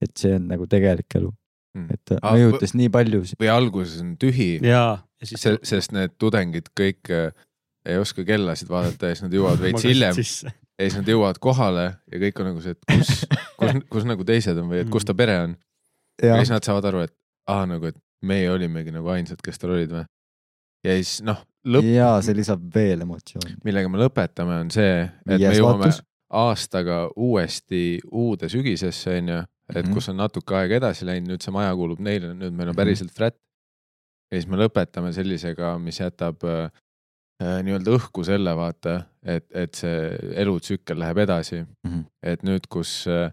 [0.01, 1.33] et see on nagu tegelik elu,
[1.75, 1.85] Mm.
[1.93, 3.19] et ta Ah, mõjutas nii palju.
[3.39, 7.29] või alguses on tühi, ja, ja siis sest need tudengid kõik äh,
[7.85, 11.83] ei oska kellasid vaadata ja siis nad jõuavad veits hiljem ja siis nad jõuavad kohale
[12.11, 13.11] ja kõik on nagu see, et kus,
[13.59, 15.53] kus, kus nagu teised on või et kus ta pere on.
[16.23, 17.13] Ja siis nad saavad aru, et
[17.47, 20.05] aa nagu, et meie olimegi nagu ainsad, kes tal olid või.
[20.85, 23.55] ja siis noh, lõpp, ja see lisab veel emotsiooni.
[23.63, 26.01] millega me lõpetame, on see, et me Viies jõuame vaatus.
[26.29, 29.39] aastaga uuesti uude sügisesse, onju,
[29.75, 29.93] et Mhm.
[29.93, 33.11] kus on natuke aega edasi läinud, nüüd see maja kuulub neile, nüüd meil on päriselt
[33.11, 33.35] frat.
[34.31, 36.69] ja siis me lõpetame sellisega, mis jätab äh,
[37.41, 41.63] äh, nii-öelda õhku selle vaata, et, et see elutsükkel läheb edasi.
[41.87, 42.01] Mhm.
[42.23, 43.31] et nüüd, kus äh,,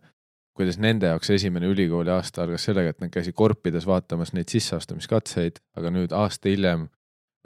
[0.57, 5.61] kuidas nende jaoks esimene ülikooli aasta algas sellega, et nad käisid korpides vaatamas neid sisseastumiskatseid,
[5.77, 6.87] aga nüüd aasta hiljem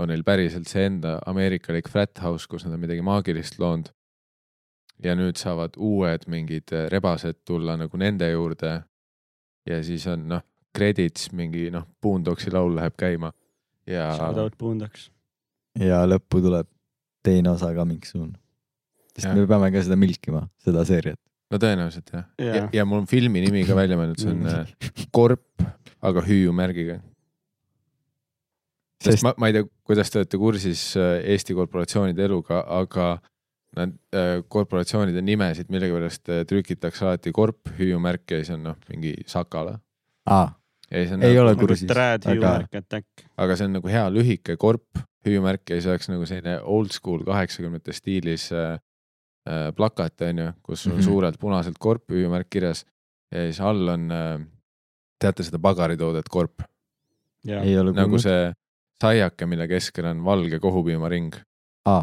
[0.01, 3.91] on neil päriselt see enda ameerikalik frat house, kus nad on midagi maagilist loonud.
[5.01, 8.83] ja nüüd saavad uued mingid äh, rebased tulla nagu nende juurde.
[9.67, 10.43] ja siis on noh,
[10.77, 13.33] credits mingi noh, Boondocksi laul läheb käima
[13.87, 15.11] ja Shout out Boondocks.
[15.79, 16.69] ja lõppu tuleb
[17.23, 18.33] teine osa Coming Soon.
[19.15, 19.37] sest Jah.
[19.37, 21.21] me peame ka seda milkima, seda seeriat.
[21.51, 22.55] No tõenäoliselt jah ja.
[22.61, 25.47] Ja, ja mul on filmi nimi ka välja mõeldud, see on äh, Korp,
[26.03, 27.01] aga hüüumärgiga.
[29.01, 33.11] sest Sest- ma, ma ei tea, kuidas te olete kursis äh, Eesti korporatsioonide eluga, aga
[33.79, 39.15] nad äh, korporatsioonide nimesid millegipärast äh, trükitakse alati korp, hüüumärk ja siis on noh, mingi
[39.31, 39.77] Sakala.
[40.91, 42.57] siis on Ei nagu, ole nagu kursis, Trad aga-
[43.39, 47.23] aga see on nagu hea lühike korp, hüüumärk ja siis oleks nagu selline old school
[47.29, 48.77] kaheksakümnendate stiilis äh,
[49.49, 50.99] äh, plakat onju, kus on mm.
[50.99, 51.05] -hmm.
[51.05, 52.85] suurelt punaselt korp, hüüumärk kirjas
[53.31, 54.41] ja siis all on äh,
[55.21, 56.63] teate seda pagaritoodet Korp?
[57.97, 58.53] nagu see
[59.01, 61.35] saiake, mille keskel on valge kohupiimaring
[61.89, 62.03] aa,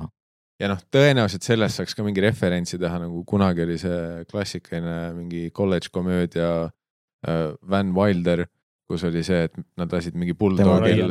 [0.62, 5.52] ja noh, tõenäoliselt sellest saaks ka mingi referentsi teha, nagu kunagi oli see klassikaline mingi
[5.54, 8.48] kolledž komöödia äh, Van Wilder,
[8.88, 10.32] kus oli see, et nad lasid mingi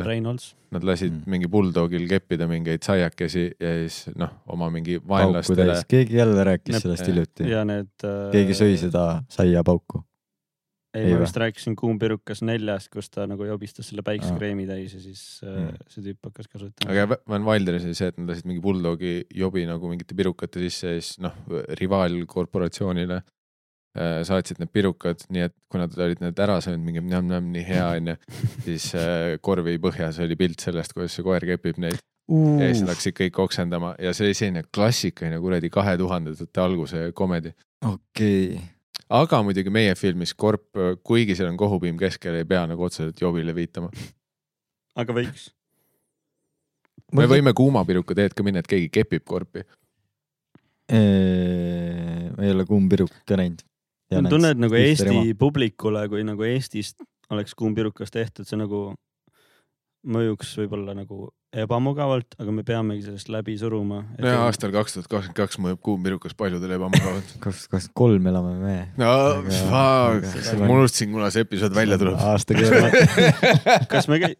[0.07, 0.55] Reynolds.
[0.73, 1.23] nad lasid Mm.
[1.29, 6.81] mingi bulldogil keppida mingeid saiakesi ja siis noh, oma mingi vaenlastele keegi jälle rääkis Näpp-
[6.87, 7.49] sellest hiljuti.
[7.49, 7.89] ja need.
[8.33, 8.77] keegi sõi.
[8.81, 10.01] seda saiapauku.
[10.97, 14.99] ei, ei ma vist rääkisin Kuumpirukas neljast, kus ta nagu jobistas selle päiksekreemi täis ja
[14.99, 15.77] siis äh, Mm.
[15.87, 16.91] see tüüp hakkas kasutama.
[16.91, 20.95] aga Van Wilderis oli see, et nad lasid mingi bulldogi jobi nagu mingite pirukate sisse
[20.95, 21.33] ja siis noh,
[21.79, 23.23] rivaalkorporatsioonile äh,
[24.27, 27.87] saatsid need pirukad, nii et kui nad olid need ära söönud, mingi njam-njam, nii hea
[27.97, 28.17] onju,
[28.65, 32.91] siis äh, korvi põhjas oli pilt sellest, kuidas see koer kepib neid ja siis nad
[32.91, 37.53] hakkasid kõik oksendama ja see oli selline klassikaline kuradi kahe tuhandendate alguse komedi.
[37.87, 38.57] okei,
[39.09, 40.67] aga muidugi meie filmis Korp,
[41.03, 43.91] kuigi seal on kohupiim keskel, ei pea nagu otseselt jobile viitama.
[45.01, 45.49] aga võiks.
[47.15, 49.63] me võime kuumapiruka teed ka minna, et keegi kepib Korpi.
[50.91, 53.63] ma ei ole kuumpirukut ka näinud.
[54.13, 57.03] Ma tunnen, et nagu Eesti publikule, kui nagu Eestist
[57.33, 58.91] oleks Kuumpirukas tehtud, see nagu
[60.07, 61.27] mõjuks võib-olla nagu
[61.57, 64.01] ebamugavalt, aga me peamegi sellest läbi suruma.
[64.19, 67.31] nojah, aastal kaks tuhat kakskümmend kaks mõjub kuumpirukas paljudele ebamugavalt.
[67.43, 68.75] kaks tuhat kakskümmend kolm elame me.
[68.99, 69.13] no
[69.47, 70.27] fuck,
[70.59, 72.19] ma unustasin, kuna see episood välja tuleb.
[72.19, 73.81] aasta keeruline.
[73.89, 74.37] kas me käi-,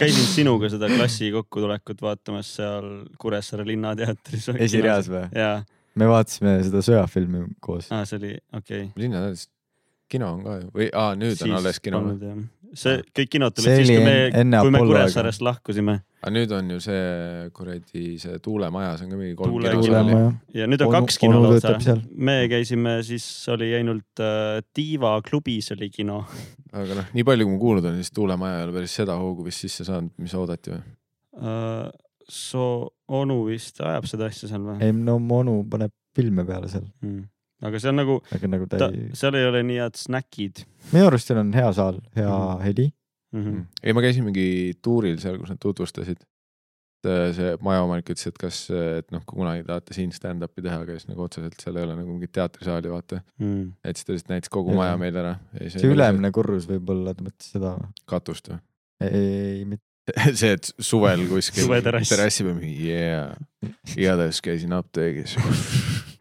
[0.00, 2.90] käisin sinuga seda klassi kokkutulekut vaatamas seal
[3.22, 4.50] Kuressaare Linnateatris?
[4.58, 5.24] esireas või?
[5.38, 5.62] jaa,
[5.98, 7.90] me vaatasime seda sõjafilmi koos.
[7.94, 8.90] aa see oli okei okay..
[8.96, 9.48] linnateatris,
[10.08, 12.02] kino on ka ju või aa, nüüd on alles kino.
[12.74, 16.52] see kõik kinod tulid See siis, oli kui me kui me Kuressaarest lahkusime aga nüüd
[16.54, 17.02] on ju see
[17.54, 19.84] kuradi see Tuulemajas on ka mingi kolm Tuule- kino.
[19.86, 20.32] Tuulemaja.
[20.60, 25.70] ja nüüd on Onu- kaks kino lausa me käisime, siis oli ainult äh, Tiiva klubis
[25.76, 26.24] oli kino.
[26.72, 29.46] aga noh, nii palju kui ma kuulnud olen, siis Tuulemaja ei ole päris seda hoogu
[29.46, 30.82] vist sisse saanud, mis oodati või?
[31.38, 31.86] Äh,
[32.28, 34.78] So onu vist ajab seda asja seal või?
[34.84, 36.84] ei no mu onu paneb filme peale seal,
[37.64, 40.64] aga see on nagu, aga nagu ta ta ei, seal ei ole nii head snäkid
[40.92, 42.60] minu arust seal on hea saal, hea Mhm.
[42.66, 42.86] heli.
[43.32, 43.44] mm.
[43.44, 43.62] -hmm.
[43.82, 46.20] ei, ma käisin mingi tuuril seal, kus nad tutvustasid.
[47.08, 51.06] see majaomanik ütles, et kas, et noh, kui kunagi tahate siin stand-up'i teha, aga siis
[51.08, 53.20] nagu otseselt seal ei ole nagu mingit teatrisaali, vaata.
[53.38, 53.68] Mm.
[53.84, 54.76] et siis ta lihtsalt näitas kogu Jaa.
[54.80, 55.34] maja meile ära.
[55.70, 57.92] see ülemine korrus võib-olla, ta mõtles seda või?
[58.04, 58.58] katust või?
[59.06, 59.84] ei, mitte,
[60.40, 62.08] see, et suvel kuskil Suveterrass.
[62.12, 63.32] terrassi peal mingi yeah,
[63.96, 65.34] igatahes käisin apteegis.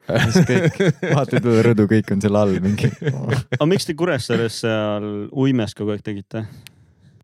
[0.07, 0.77] siis kõik,
[1.14, 2.89] vaatad üle rõdu, kõik on seal all mingi.
[3.11, 6.45] aga miks te Kuressaares seal uimes kogu aeg tegite?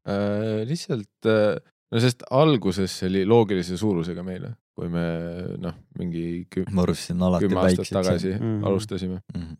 [0.04, 5.04] Äh, lihtsalt, no sest alguses see oli loogilise suurusega meile, kui me
[5.64, 8.66] noh, mingi küm- ma arvasin alati kümme aastat väiksed tagasi Mhm.
[8.68, 9.22] alustasime.
[9.36, 9.54] Mhm.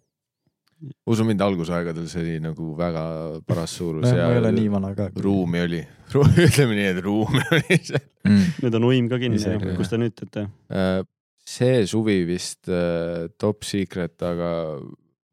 [1.10, 3.04] Usu mind, algusaegadel see oli nagu väga
[3.48, 5.10] paras suurus ja ma ei ole nii vana ka.
[5.24, 5.82] ruumi oli,
[6.48, 8.04] ütleme nii, et ruumi oli seal.
[8.28, 8.50] mm..
[8.66, 10.48] nüüd on uim ka kinni kus te nüüd teete?
[10.74, 11.00] Äh,
[11.48, 14.50] see suvi vist äh, top secret, aga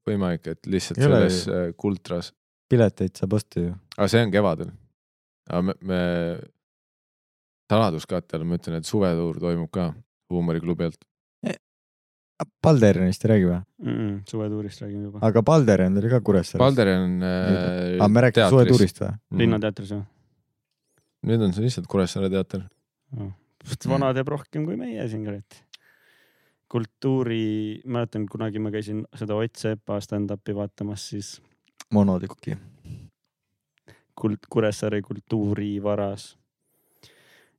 [0.09, 2.33] võimalik, et lihtsalt Ei ole selles äh, kultras,
[2.71, 3.75] pileteid saab osta ju.
[3.97, 4.73] aga see on kevadel.
[5.51, 6.01] aga me, me,
[7.71, 9.91] saladuskatte all ma ütlen, et suvetuur toimub ka
[10.31, 11.07] huumoriklubi alt.
[12.63, 13.61] Balderonist ei räägi või?
[14.29, 15.21] suvetuurist räägime juba.
[15.27, 16.63] aga Balderon oli ka Kuressaares.
[16.63, 19.11] Valderi on äh, aga me rääkisime suvetuurist või?
[19.11, 19.43] Mhm.
[19.45, 20.05] linnateatris või?
[21.31, 22.65] nüüd on see lihtsalt Kuressaare teater.
[23.89, 25.63] vana teab rohkem kui meie siin, kurat.
[26.71, 31.41] kultuuri, mäletan kunagi ma käisin seda Ott Sepa stand-up'i vaatamas, siis
[31.93, 32.57] monotükki.
[34.15, 36.37] kult-, Kuressaare kultuurivaras.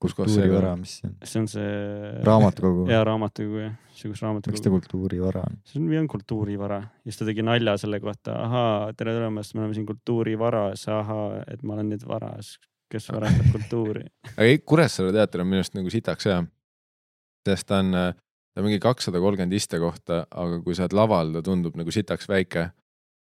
[0.02, 0.80] Kus kohas see on?
[0.82, 1.16] mis see on?
[1.24, 1.68] see on see.
[2.28, 2.88] raamatukogu.
[2.92, 4.74] jaa, raamatukogu jah, see kus miks ta raamatukogu.
[4.80, 5.60] kultuurivara on?
[5.68, 9.64] see on, on kultuurivara ja siis ta tegi nalja selle kohta, ahaa, tere tulemast, me
[9.64, 12.56] oleme siin kultuurivaras, ahaa, et ma olen nüüd varas,
[12.92, 14.04] kes varastab kultuuri.
[14.34, 16.42] aga ei, Kuressaare teater on minu arust nagu sitaks hea.
[17.48, 21.46] sest ta on, ta on mingi kakssada kolmkümmend istekohta, aga kui sa oled laval, ta
[21.46, 22.72] tundub nagu sitaks väike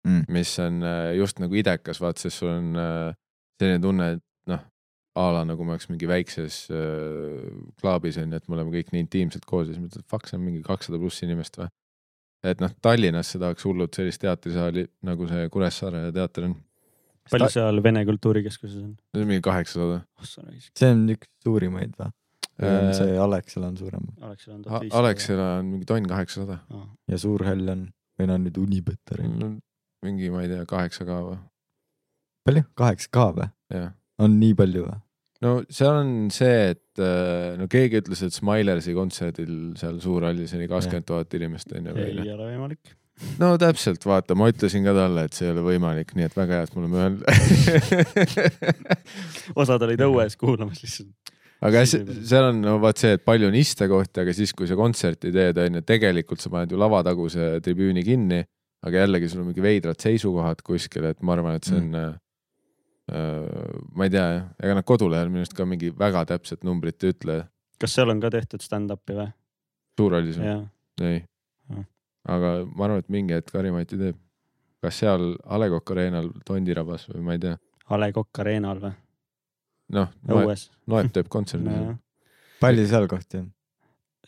[0.06, 0.24] Mm.
[0.28, 3.14] mis on äh, just nagu idekas, vaat sest sul on äh,
[3.58, 4.22] selline tunne, et
[5.18, 7.48] a la nagu me oleks mingi väikses äh,
[7.80, 10.38] klaabis on ju, et me oleme kõik nii intiimselt koos ja siis mõtled, fuck, see
[10.38, 11.68] on mingi kakssada pluss inimest või.
[12.46, 16.54] et noh, Tallinnasse tahaks hullult sellist teatrisaali nagu see Kuressaare teater on,
[17.32, 18.94] palju seal Vene Kultuurikeskuses on?
[19.14, 20.00] see on mingi kaheksasada.
[20.04, 22.14] oh see on üks suurimaid või?
[22.58, 24.06] Äh, see Alexela on suurem.
[24.98, 26.58] Alexela on mingi tonn kaheksasada,
[27.06, 27.84] ja Suurhall on,
[28.18, 29.28] või no nüüd Unibeteri.
[30.06, 31.38] mingi, ma ei tea, kaheksa ka või,
[32.46, 32.64] palju?
[32.78, 33.84] kaheksa ka või?
[34.18, 34.98] on nii palju või?
[35.44, 40.68] No seal on see, et äh, no keegi ütles, et Smilersi kontserdil seal Suurhallis oli
[40.70, 42.94] kakskümmend tuhat inimest on ju ei noh, ole võimalik.
[43.42, 46.58] no täpselt, vaata, ma ütlesin ka talle, et see ei ole võimalik, nii et väga
[46.58, 47.16] hea, et me oleme ühel.
[49.62, 51.34] osad olid õues kuulamas lihtsalt.
[51.68, 55.34] aga seal on no vaat see, et palju on istekohti, aga siis, kui sa kontserti
[55.34, 58.42] teed, on ju, tegelikult sa paned ju lavataguse tribüüni kinni,
[58.86, 62.24] aga jällegi sul on mingi veidrad seisukohad kuskil, et ma arvan, et see on mm..
[63.08, 67.14] Ma ei tea jah, ega nad kodulehel minu arust ka mingi väga täpset numbrit ei
[67.14, 67.40] ütle.
[67.80, 69.30] kas seal on ka tehtud stand-up'i või?
[70.36, 70.44] see?
[70.44, 70.62] jaa,
[71.02, 71.22] ei
[72.28, 74.18] aga ma arvan, et mingi hetk Harimati teeb.
[74.84, 77.56] kas seal A Le Coq Arena'l Tondirabas või ma ei tea.
[77.88, 78.94] A Le Coq Arena'l või?
[79.96, 80.66] noh, Noet, õues.
[80.90, 81.96] Noet teeb kontserdi nojah,
[82.62, 83.52] palju seal kohti on?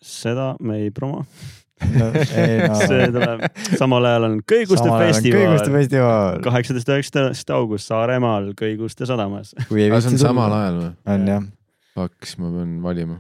[0.01, 1.27] seda me ei promo.
[1.89, 2.09] no
[2.71, 2.75] no.
[2.81, 3.45] see tuleb,
[3.79, 6.43] samal ajal on Kõiguste kõiguste festival, festival.
[6.45, 9.55] kaheksateist, üheksateist august Saaremaal Kõiguste sadamas.
[9.59, 10.93] aga see on samal ajal või?
[11.15, 11.49] on jah.
[11.97, 13.19] Fuck, siis ma pean valima.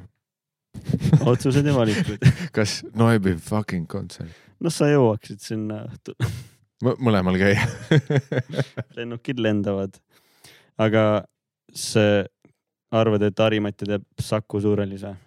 [1.26, 2.28] otsused ja valikud.
[2.56, 4.34] kas Noebi fucking kontsert?
[4.60, 5.84] noh, sa jõuaksid sinna,
[7.06, 7.64] mõlemal käia.
[8.98, 9.96] lennukid lendavad.
[10.80, 11.24] aga
[11.76, 12.22] see,
[12.90, 15.18] arvad, et Harimati teeb Saku Suurhallis või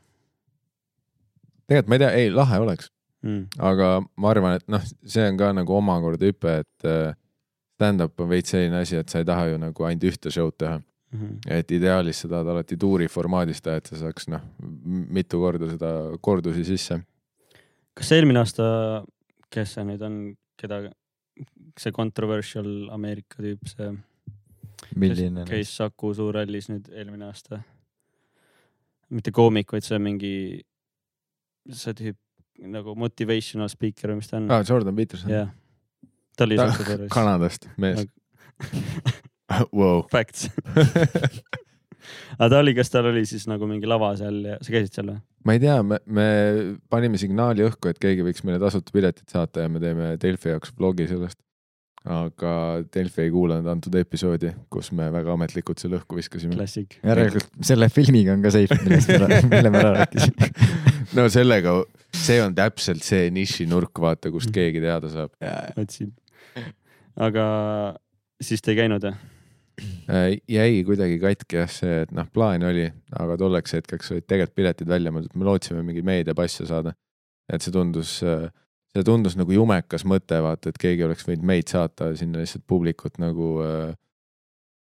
[1.73, 2.89] tegelikult ma ei tea, ei lahe oleks,
[3.23, 3.59] mm.?
[3.71, 7.13] aga ma arvan, et noh, see on ka nagu omakorda hüpe, et äh,
[7.77, 10.79] stand-up on veits selline asi, et sa ei taha ju nagu ainult ühte show'd teha.
[11.13, 11.57] Mm -hmm.
[11.59, 14.41] et ideaalis sa tahad alati tuuri formaadis teha, et sa saaks noh,
[15.17, 15.89] mitu korda seda
[16.21, 17.01] kordusi sisse.
[17.93, 19.03] kas eelmine aasta,
[19.49, 20.15] kes see nüüd on,
[20.57, 20.89] keda,
[21.77, 23.91] see controversial Ameerika tüüp, see,
[24.95, 25.45] milline?
[25.45, 27.61] käis Saku Suurhallis nüüd eelmine aasta.
[29.09, 30.35] mitte koomik, vaid see mingi,
[31.69, 32.17] see tüüp
[32.59, 35.31] nagu motivational speaker või mis ta on aa, Jordan Peterson.
[35.33, 35.51] jah,
[36.37, 37.11] ta oli Suurhallis.
[37.13, 38.05] Kanadast mees.
[39.75, 40.07] Wow.
[40.09, 40.47] Facts.
[42.39, 45.11] aga ta oli, kas tal oli siis nagu mingi lava seal ja sa käisid seal
[45.11, 45.19] või?
[45.45, 46.25] ma ei tea, me, me
[46.89, 50.73] panime signaali õhku, et keegi võiks meile tasuta piletid saata ja me teeme Delfi jaoks
[50.79, 51.37] vlogi sellest.
[52.03, 52.53] Aga
[52.93, 56.55] Delfi ei kuulanud antud episoodi, kus me väga ametlikult selle õhku viskasime.
[56.57, 56.97] klassik.
[57.03, 60.49] järelikult selle filmiga on ka safe, millest me, mille me ära rääkisime.
[61.17, 61.77] no sellega,
[62.11, 64.55] see on täpselt see nišinurk, vaata, kust Mhm.
[64.57, 65.31] keegi teada saab.
[65.79, 66.11] otsin.
[67.15, 67.45] aga
[68.41, 69.13] siis te ei käinud või?
[70.11, 72.83] Äh, jäi kuidagi katki jah see, et noh, plaan oli,
[73.17, 76.93] aga tolleks hetkeks olid tegelikult piletid välja mõeldud, me lootsime mingi meediapasse saada.
[77.49, 78.19] et see tundus,
[78.93, 83.19] see tundus nagu jumekas mõte, vaata, et keegi oleks võinud meid saata sinna lihtsalt publikut
[83.21, 83.49] nagu.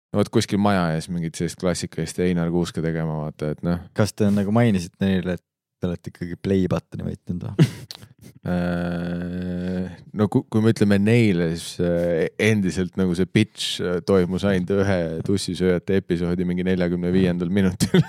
[0.08, 4.16] no vot kuskil maja ees mingit sellist klassikalist Einar Kuuska tegema, vaata, et noh kas
[4.16, 5.44] te nagu mainisite neile, et
[5.78, 7.68] te olete ikkagi play button'i võitnud või?
[8.48, 14.44] Äh, no kui, kui me ütleme neile, siis äh, endiselt nagu see pitch äh, toimus
[14.48, 18.00] ainult ühe tussisööjate episoodi mingi neljakümne viiendal minutil.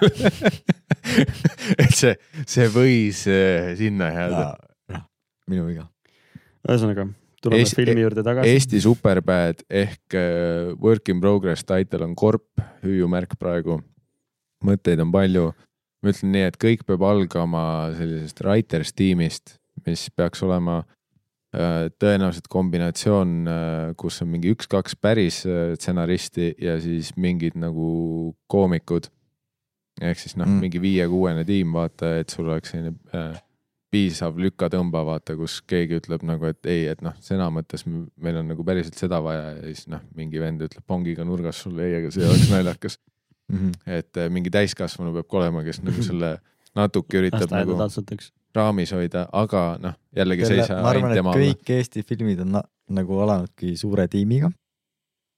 [1.82, 2.14] et see,
[2.46, 4.46] see võis äh, sinna jääda.
[5.50, 5.88] Minu viga.
[6.68, 7.08] ühesõnaga,
[7.42, 8.54] tuleme Eesti- filmi juurde tagasi.
[8.54, 12.48] Eesti Superbad ehk äh, Work in Progress title on korp,
[12.84, 13.82] hüüumärk praegu.
[14.66, 15.54] mõtteid on palju.
[16.04, 22.48] ma ütlen nii, et kõik peab algama sellisest writers tiimist, mis peaks olema äh, tõenäoliselt
[22.48, 23.34] kombinatsioon,
[23.98, 29.10] kus on mingi üks-kaks päris äh, stsenaristi ja siis mingid nagu koomikud.
[30.02, 33.36] ehk siis noh mm., mingi viie-kuuene tiim, vaata, et sul oleks selline äh,
[33.90, 38.52] piisav lükatõmba, vaata, kus keegi ütleb nagu, et ei, et noh, sõna mõttes meil on
[38.52, 42.11] nagu päriselt seda vaja ja siis noh, mingi vend ütleb pongiga nurgas sulle ei, aga
[42.14, 42.99] see oleks naljakas.
[43.49, 43.72] Mhm.
[43.90, 46.36] et äh, mingi täiskasvanu peab ka olema, kes nagu selle
[46.78, 48.30] natuke üritab lasteaeda nagu tantsutaks.
[48.53, 51.48] raamis hoida, aga noh, jällegi see ei saa ainult tema olla.
[51.48, 52.61] kõik Eesti filmid on na
[52.94, 54.52] nagu alanudki suure tiimiga.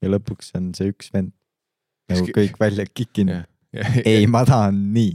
[0.03, 1.31] ja lõpuks on see üks vend
[2.11, 3.47] nagu kõik välja kikinud.
[3.71, 4.01] Jah.
[4.03, 5.13] ei, ma tahan nii.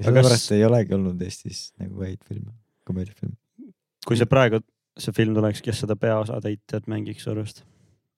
[0.00, 2.52] Aga sellepärast kas- ei olegi olnud Eestis nagu häid filme,
[2.88, 3.36] komöödiafilme.
[4.06, 4.62] kui see praegu,
[4.98, 7.62] see film tuleks, kes seda peaosatäitjat mängiks su arust?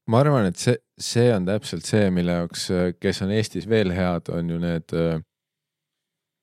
[0.06, 2.68] ma arvan, et see, see on täpselt see, mille jaoks,
[3.00, 4.94] kes on Eestis veel head, on ju need,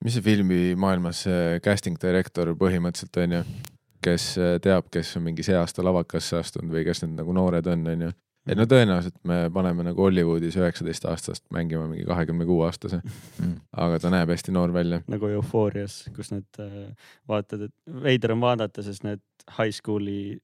[0.04, 3.42] mis see filmimaailmas see casting director põhimõtteliselt on ju,
[4.04, 7.66] kes äh, teab, kes on mingi see aasta lavakasse astunud või kes need nagu noored
[7.68, 8.12] on, on ju.
[8.48, 13.02] Et no tõenäoliselt me paneme nagu Hollywoodis üheksateist aastast mängima mingi kahekümne kuue aastase,
[13.40, 13.56] Mm.
[13.76, 15.02] aga ta näeb hästi noor välja.
[15.08, 16.90] nagu Eufoorias, kus need äh,
[17.28, 19.20] vaatad, et veider on vaadata, sest need
[19.58, 20.36] high school'i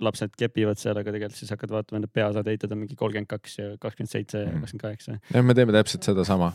[0.00, 3.72] lapsed kepivad seal, aga tegelikult siis hakkad vaatama, need peaosatäitjad on mingi kolmkümmend kaks ja
[3.82, 4.60] kakskümmend seitse ja Mhm.
[4.60, 5.18] kakskümmend kaheksa.
[5.34, 6.52] jah, me teeme täpselt sedasama.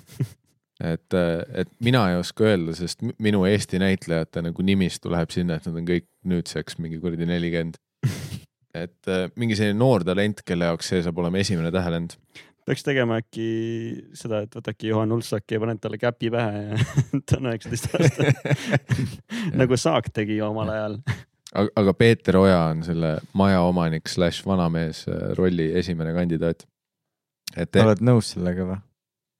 [0.83, 1.13] et,
[1.53, 5.65] et mina ei oska öelda, sest mi- minu Eesti näitlejate nagu nimistu läheb sinna, et
[5.67, 7.75] nad on kõik nüüdseks mingi kuradi nelikümmend.
[8.73, 12.17] Et äh, mingi selline noor talent, kelle jaoks see saab olema esimene tähelend.
[12.65, 13.47] peaks tegema äkki
[14.15, 16.79] seda, et võtadki Juhan Ulsaki ja paned talle käpi pähe ja
[17.27, 18.33] ta on üheksateist aastane.
[19.61, 20.97] nagu Saak tegi omal ajal.
[21.53, 26.65] aga, Peeter Oja on selle majaomanik slaš vanamees äh, rolli esimene kandidaat.
[27.57, 28.81] et oled nõus sellega või?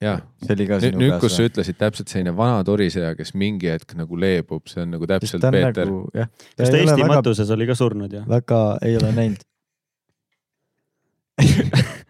[0.04, 3.96] jah, see oli ka nüüd, kus sa ütlesid täpselt selline vana toriseja, kes mingi hetk
[4.00, 5.90] nagu leebub, see on nagu Sest täpselt Peeter.
[5.90, 8.24] nagu kas ta Eesti väga, matuses oli ka surnud ju?
[8.30, 9.42] väga ei ole näinud.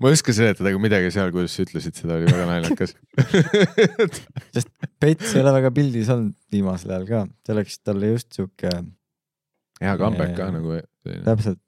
[0.00, 2.94] ma ei oska seletada ka midagi seal, kuidas sa ütlesid seda, oli väga naljakas.
[5.02, 8.70] Pets ei ole väga pildis olnud viimasel ajal ka, see oleks talle just sihuke
[9.82, 10.78] hea comeback ka nagu.
[11.26, 11.60] täpselt,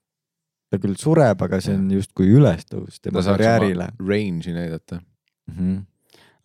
[0.71, 5.01] ta küll sureb, aga see on justkui ülestõus tema karjäärile range'i näidata.
[5.51, 5.85] Mm -hmm.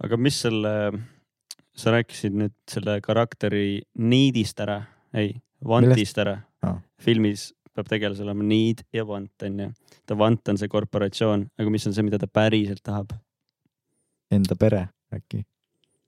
[0.06, 0.73] aga mis selle,
[1.73, 4.81] sa rääkisid nüüd selle karakteri need'ist ära,
[5.14, 5.34] ei,
[5.65, 6.77] want'ist ära Aa.
[7.02, 9.72] filmis peab tegelasel olema need ja want onju.
[10.06, 13.15] ta want on see korporatsioon, aga mis on see, mida ta päriselt tahab?
[14.31, 15.45] Enda pere äkki.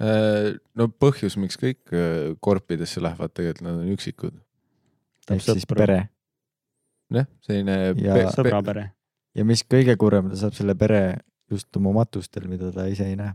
[0.04, 4.34] Äh, no põhjus, miks kõik äh, korpidesse lähevad, tegelikult nad on üksikud.
[5.32, 6.10] ehk siis pere
[7.22, 8.86] jah, selline Ja- pe- pe- sõbrapere.
[9.36, 11.02] ja mis kõige kurvem, ta saab selle pere
[11.52, 13.34] just oma matustel, mida ta ise ei näe,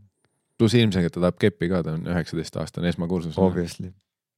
[0.59, 3.93] pluss ilmselgelt ta tahab keppi ka, ta on üheksateist aastane esmakursusel obviously.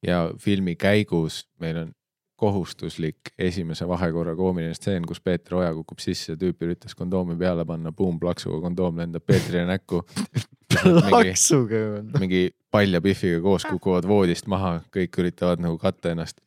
[0.06, 1.92] ja filmi käigus meil on
[2.40, 7.92] kohustuslik esimese vahekorra koomiline stseen, kus Peeter Oja kukub sisse, tüüp üritas kondoomi peale panna,
[7.92, 10.00] buum, plaksuga kondoom lendab Peetrile näkku.
[10.86, 11.80] mingi, laksuga.
[12.18, 12.40] mingi
[12.72, 16.40] pall ja Biffiga koos kukuvad voodist maha, kõik üritavad nagu katta ennast.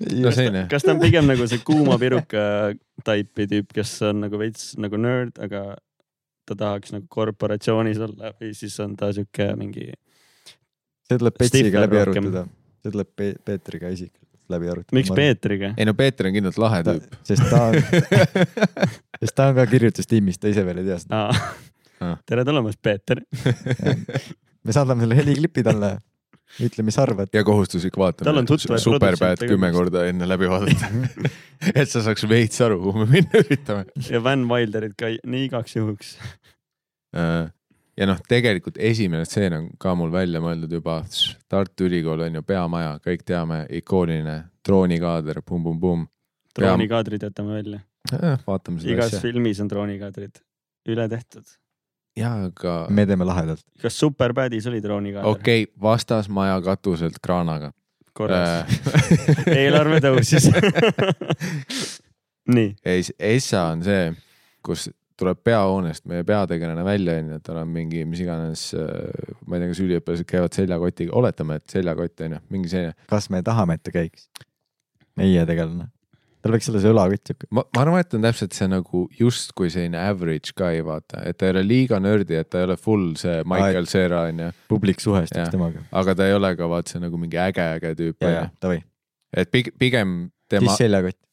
[0.00, 2.44] No selline, kas ta on pigem nagu see kuuma piruka
[3.06, 5.74] taipi tüüp, kes on nagu veits nagu nörd, aga
[6.48, 9.90] ta tahaks nagu korporatsioonis olla või siis on ta sihuke mingi,
[11.08, 12.44] see tuleb Petsiga läbi arutada,
[12.84, 14.22] see tuleb Pe- Peetriga isiklikult
[14.52, 14.96] läbi arutada.
[14.98, 15.12] miks?
[15.16, 15.72] Peetriga?
[15.80, 17.20] ei no Peeter on kindlalt lahe tüüp.
[17.24, 17.78] sest ta on,
[19.22, 21.22] sest ta on ka kirjutustiimis, ta ise veel ei tea seda.
[22.28, 23.22] Tere tulemast, Peeter.
[24.66, 25.94] me saadame selle heliklipi talle,
[26.62, 27.32] ütle, mis arvad.
[27.34, 30.90] ja kohustuslik vaatamine Superbad kümme korda enne läbi vaadata.
[31.80, 33.84] et sa saaks veits aru, kuhu me minna üritame.
[34.10, 36.14] ja Van Wilderit ka nii igaks juhuks.
[37.16, 37.48] Äh,
[37.98, 41.00] ja noh, tegelikult esimene stseen on ka mul välja mõeldud juba.
[41.50, 46.08] Tartu Ülikool on ju peamaja, kõik teame, ikooniline droonikaader, pumm-pumm-pumm.
[46.58, 47.82] droonikaadrid jätame välja.
[48.46, 49.22] vaatame seda igas asja.
[49.24, 50.42] filmis on droonikaadrid
[50.92, 51.46] üle tehtud.
[52.18, 53.64] jaa, aga me teeme lahedalt.
[53.82, 57.72] kas Superbadis oli droonikaader okei okay,, vastasmaja katuselt kraanaga.
[58.12, 58.82] korras?
[59.60, 60.50] eelarve tõusis.
[62.54, 64.12] nii, ei, Essa on see,
[64.64, 64.88] kus
[65.18, 68.64] tuleb peahoonest meie peategelane välja, onju, tal on mingi, mis iganes,
[69.46, 72.96] ma ei tea, kas üliõpilased käivad seljakotiga, oletame, et seljakott onju, mingi selline.
[73.10, 74.28] kas me tahame, et ta käiks?
[75.18, 75.86] meie tegelane.
[76.44, 77.48] Tal võiks olla see õlakott siuke.
[77.56, 81.48] ma, ma arvan, et on täpselt see nagu justkui selline average guy, vaata, et ta
[81.48, 85.52] ei ole liiga nördi, et ta ei ole full see Michael Cera onju, publik suhestuks
[85.54, 85.86] temaga.
[86.02, 88.50] aga ta ei ole ka vaat see nagu mingi tüüp ja onju.
[88.66, 88.82] davai,
[89.36, 90.16] et pig- pigem
[90.50, 90.76] tema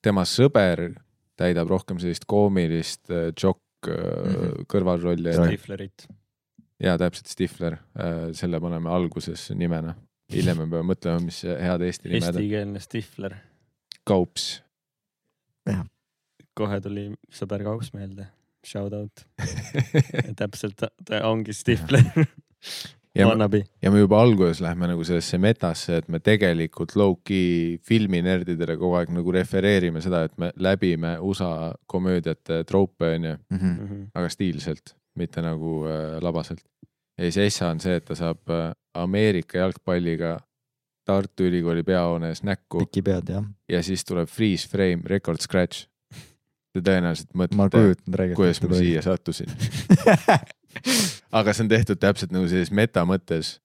[0.01, 0.87] tema sõber
[1.41, 4.31] täidab rohkem sellist koomilist äh, jokk mm.
[4.31, 4.65] -hmm.
[4.71, 5.35] kõrvalrolli.
[5.35, 6.07] Stiflerit.
[6.79, 7.77] ja täpselt Stifler,
[8.33, 9.95] selle paneme alguses nimena.
[10.31, 12.35] hiljem me peame mõtlema, mis head eesti nimed on.
[12.35, 13.35] eestikeelne Stifler.
[14.07, 14.61] Kaups.
[16.57, 18.27] Kohe tuli sõber Kaups meelde.
[18.65, 19.23] Shout out.
[20.39, 22.03] täpselt, ta, ongi Stifler.
[23.15, 23.63] ja, Wannabe.
[23.81, 29.09] ja me juba alguses lähme nagu sellesse metasse, et me tegelikult low-key filminerdidele kogu aeg
[29.15, 34.03] nagu refereerime seda, et me läbime USA komöödiate troope onju, Mhm.
[34.13, 36.61] aga stiilselt, mitte nagu äh, labaselt.
[37.17, 40.37] ja siis Essa on see, et ta saab äh, Ameerika jalgpalliga
[41.05, 45.87] Tartu Ülikooli peahoones näkku pikipead jah, ja siis tuleb freeze frame record scratch.
[46.71, 49.49] Te tõenäoliselt ma mõtlete, kuidas ma siia sattusin.
[51.39, 53.57] aga see on tehtud täpselt nagu sellises meta mõttes.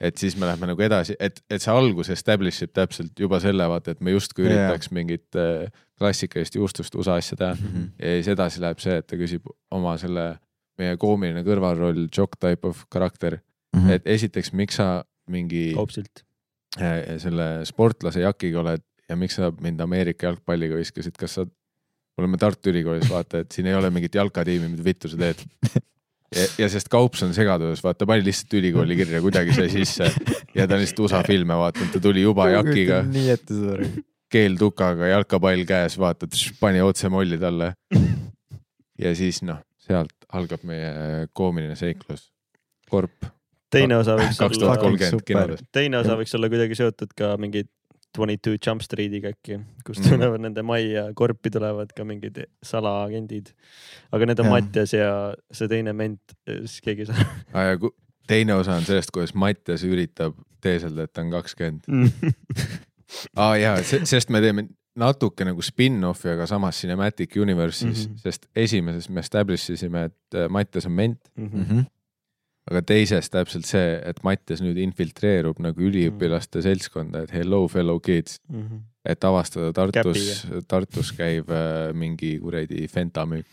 [0.00, 3.66] et siis me lähme nagu edasi, et, et see algus establish ib täpselt juba selle
[3.68, 4.52] vaata, et me justkui Jaa.
[4.54, 5.66] üritaks mingit äh,
[6.00, 7.82] klassikalist juustust USA asja teha Mhm.
[7.98, 10.38] ja siis edasi läheb see, et ta küsib oma selle
[10.80, 13.40] meie koomiline kõrvalroll, jock type of karakter,
[13.76, 13.90] Mhm.
[13.90, 16.24] et esiteks, miks sa mingi Kaupsilt.
[16.78, 22.24] Äh, selle sportlase jakiga oled ja miks sa mind Ameerika jalgpalliga viskasid, kas sa, me
[22.24, 25.42] oleme Tartu Ülikoolis, vaata, et siin ei ole mingit jalkatiimi, mida vittu sa teed.
[26.36, 30.12] ja, ja sest Kaups on segaduses, vaata, pani lihtsalt ülikooli kirja, kuidagi sai sisse
[30.54, 33.90] ja ta on lihtsalt USA filme vaadanud, ta tuli juba jakiga, nii ette seda.
[34.30, 36.30] keel tukaga, jalkapall käes, vaata,
[36.62, 37.72] pani otse molli talle.
[39.04, 42.28] ja siis noh, sealt algab meie koomiline seiklus.
[42.90, 43.26] korp
[43.70, 47.64] teine osa võiks olla teine osa võiks olla kuidagi seotud ka mingi
[48.16, 50.10] Twenty Two Jump Streetiga äkki, kust Mhm.
[50.16, 53.52] tulevad nende majja, korpi tulevad ka mingid salaagendid.
[54.12, 54.52] aga need on Jah.
[54.56, 55.10] Mattias ja
[55.52, 57.68] see teine ment, siis keegi ei saa.
[57.70, 57.94] ja ku-
[58.26, 61.86] teine osa on sellest, kuidas Mattias üritab teeselda, et ta on kakskümmend.
[63.36, 64.66] aa jaa, sest me teeme
[64.98, 68.12] natuke nagu spin-off'i, aga samas Cinematic Universe'is mm.
[68.14, 68.18] -hmm.
[68.24, 71.84] sest esimeses me establish isime, et äh, Mattias on ment, Mhm.
[72.70, 78.38] Aga teises täpselt see, et Mattias nüüd infiltreerub nagu üliõpilaste seltskonda, et hello fellow kids,
[78.48, 78.78] Mhm.
[79.04, 83.46] et avastada Tartus, Tartus käiv äh, mingi kuradi Fenta müük.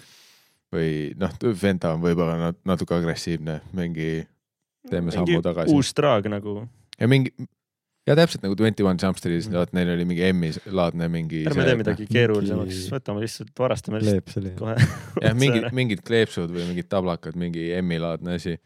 [0.73, 4.27] või noh, Fenta on võib-olla nat- natuke agressiivne, mingi
[4.89, 5.73] teeme sammu tagasi.
[5.73, 6.67] uus draag nagu,
[6.99, 7.31] ja mingi
[8.07, 11.45] ja täpselt nagu Twenty One Jump Streetis, vaat neil oli mingi M-i laadne mingi.
[11.47, 14.51] ärme tee midagi keerulisemaks mingi-, võtame lihtsalt, varastame lihtsalt kleep selle.
[14.59, 14.75] kohe.
[15.23, 18.57] jah, mingid, mingid kleepsud või mingid tablakad, mingi M-i laadne asi.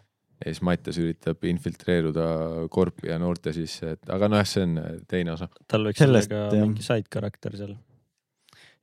[0.42, 2.28] Ja siis Mattias üritab infiltreeruda
[2.74, 5.48] korpi ja noorte sisse, et aga nojah, see on äh, teine osa.
[5.70, 6.66] tal võiks Sellest, olla ka jah.
[6.68, 7.76] mingi side karakter seal.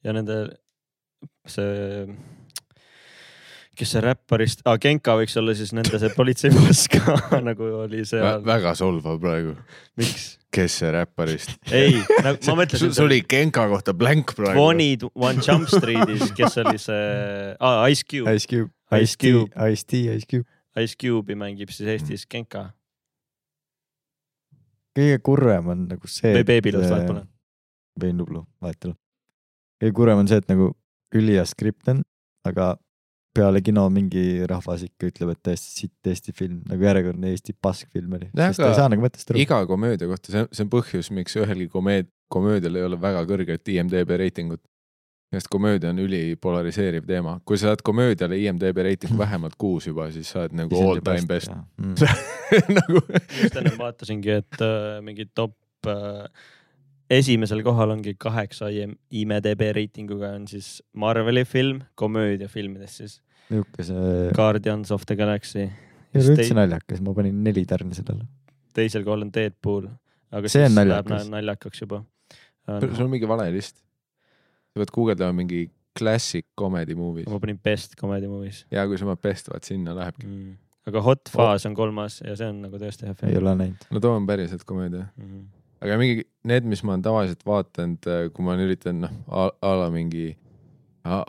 [0.07, 0.37] ja nende,
[1.51, 2.07] see,
[3.79, 7.17] kes see räpparist ah,, Genka võiks olla siis nende see politseiboss ka
[7.49, 8.43] nagu oli seal.
[8.47, 9.55] väga solvav praegu,
[9.99, 10.29] miks?
[10.55, 11.57] kes see räpparist.
[11.75, 12.95] ei, nagu ma mõtlesin.
[12.95, 14.59] sul oli Genka kohta blank praegu.
[14.59, 17.03] Twenty One Jump Streetis, kes oli see
[17.59, 18.71] ah,, Ice Cube, Ice Cube,
[19.03, 20.47] Ice Cube., Ice T, Ice Cube.
[20.83, 22.69] Ice Cube'i mängib siis Eestis Genka
[24.99, 26.35] kõige kurvem on nagu see.
[26.39, 27.25] või Babylon, vahet pole.
[28.03, 28.99] või Nublu, vahet ei ole.
[29.83, 30.69] kõige kurvem on see, et nagu
[31.15, 32.03] ülihea skript on,
[32.49, 32.77] aga
[33.39, 38.17] peale kino mingi rahvas ikka ütleb, et täiesti sitt Eesti film, nagu järjekordne Eesti paskfilm
[38.19, 38.31] oli.
[38.33, 39.43] Sest ta ei saa nagu mõttest aru.
[39.43, 43.71] iga komöödia kohta, see, see on põhjus, miks ühelgi komeed-, komöödial ei ole väga kõrget
[43.75, 44.63] IMDB reitingut.
[45.33, 50.31] Sest komöödia on ülipolariseeriv teema, kui sa saad komöödiale IMDB reitingu vähemalt kuus juba, siis
[50.33, 51.53] sa oled nagu all time best.
[51.79, 51.95] Mm.
[52.73, 53.01] nagu
[53.43, 55.53] just enne vaatasingi, et äh, mingi top
[55.87, 56.25] äh,
[57.13, 63.19] esimesel kohal ongi kaheksa IM- IMDB reitinguga on siis Marveli film, komöödiafilmidest siis
[63.51, 65.67] niisugune see, Guardians of the Galaxy.
[65.69, 68.25] ei ole üldse naljakas, ma panin neli tärni sellele.
[68.77, 69.89] teisel kohal on Deadpool,
[70.33, 71.29] aga See on naljakas.
[71.33, 72.03] naljakaks juba.
[72.81, 73.77] sul on mingi vale list.
[74.73, 75.67] Sa pead guugeldama mingi
[75.99, 79.95] classic comedy movies ma panin Best Comedy Movies ja kui sa paned best, vaat sinna
[79.97, 80.27] lähebki.
[80.27, 80.57] mm..
[80.91, 83.87] aga Hot Fuzz on kolmas ja see on nagu tõesti hea ei film ole näinud.
[83.91, 85.07] no too on päriselt komöödia.
[85.17, 85.31] mm.
[85.31, 85.47] -hmm.
[85.87, 89.91] aga mingi need, mis ma olen tavaliselt vaadanud, kui ma olen üritanud noh a, la
[89.95, 90.33] mingi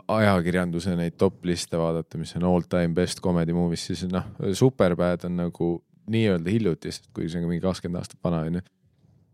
[0.08, 4.26] ajakirjanduse neid top liste vaadata, mis on all time best comedy movies, siis noh,
[4.56, 5.70] Superbad on nagu
[6.10, 8.62] nii-öelda hiljutist, kuigi see on mingi kakskümmend aastat vana onju.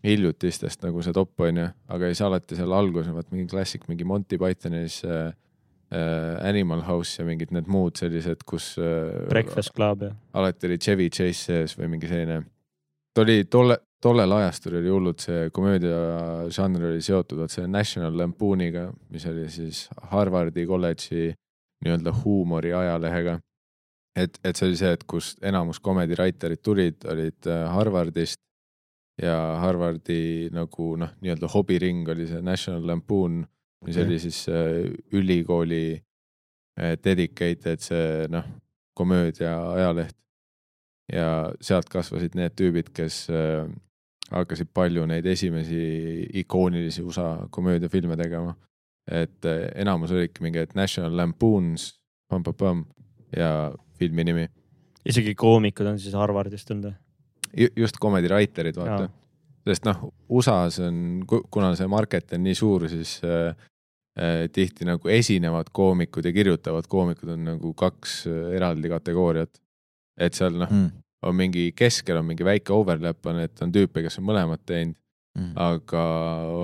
[0.06, 4.06] Hiljutistest nagu see top onju, aga siis alati seal alguses on vaat mingi klassik, mingi
[4.08, 5.32] Monty Pythonis äh,
[5.94, 10.78] äh, Animal House ja mingid need muud sellised, kus äh, Breakfast Club ja alati oli
[10.82, 12.42] Chevy Chase sees või mingi selline.
[13.14, 15.98] ta oli tolle, tollel ajastul oli hullult see komöödia
[16.54, 21.32] žanr oli seotud vot selle National Lampooniga, mis oli siis Harvardi kolledži
[21.84, 23.38] nii-öelda huumori ajalehega.
[24.16, 28.45] et, et see oli see, et kus enamus comedy writer'id tulid, olid äh, Harvardist
[29.22, 33.40] ja Harvardi nagu noh, nii-öelda hobiring oli see National Lampoon,
[33.86, 34.06] mis Okei.
[34.06, 38.44] oli siis äh, ülikooli äh, dedicated see noh,
[38.96, 40.16] komöödia ajaleht.
[41.12, 43.68] ja sealt kasvasid need tüübid, kes äh,
[44.32, 48.56] hakkasid palju neid esimesi ikoonilisi USA komöödiafilme tegema.
[49.10, 51.92] et äh, enamus olidki mingi, et National Lampoons,
[53.36, 54.48] ja filmi nimi.
[55.06, 57.05] isegi koomikud on siis Harvardist tulnud või?
[57.76, 59.06] Just comedy writer'id, vaata
[59.66, 63.48] sest noh, USA-s on, kuna see market on nii suur, siis äh,
[64.18, 69.60] äh, tihti nagu esinevad koomikud ja kirjutavad koomikud on nagu kaks äh, eraldi kategooriat.
[70.18, 70.90] et seal noh, Mm.
[71.22, 74.94] on mingi keskel on mingi väike overlap on, et on tüüpe, kes on mõlemat teinud,
[75.36, 75.52] Mm.
[75.56, 76.02] aga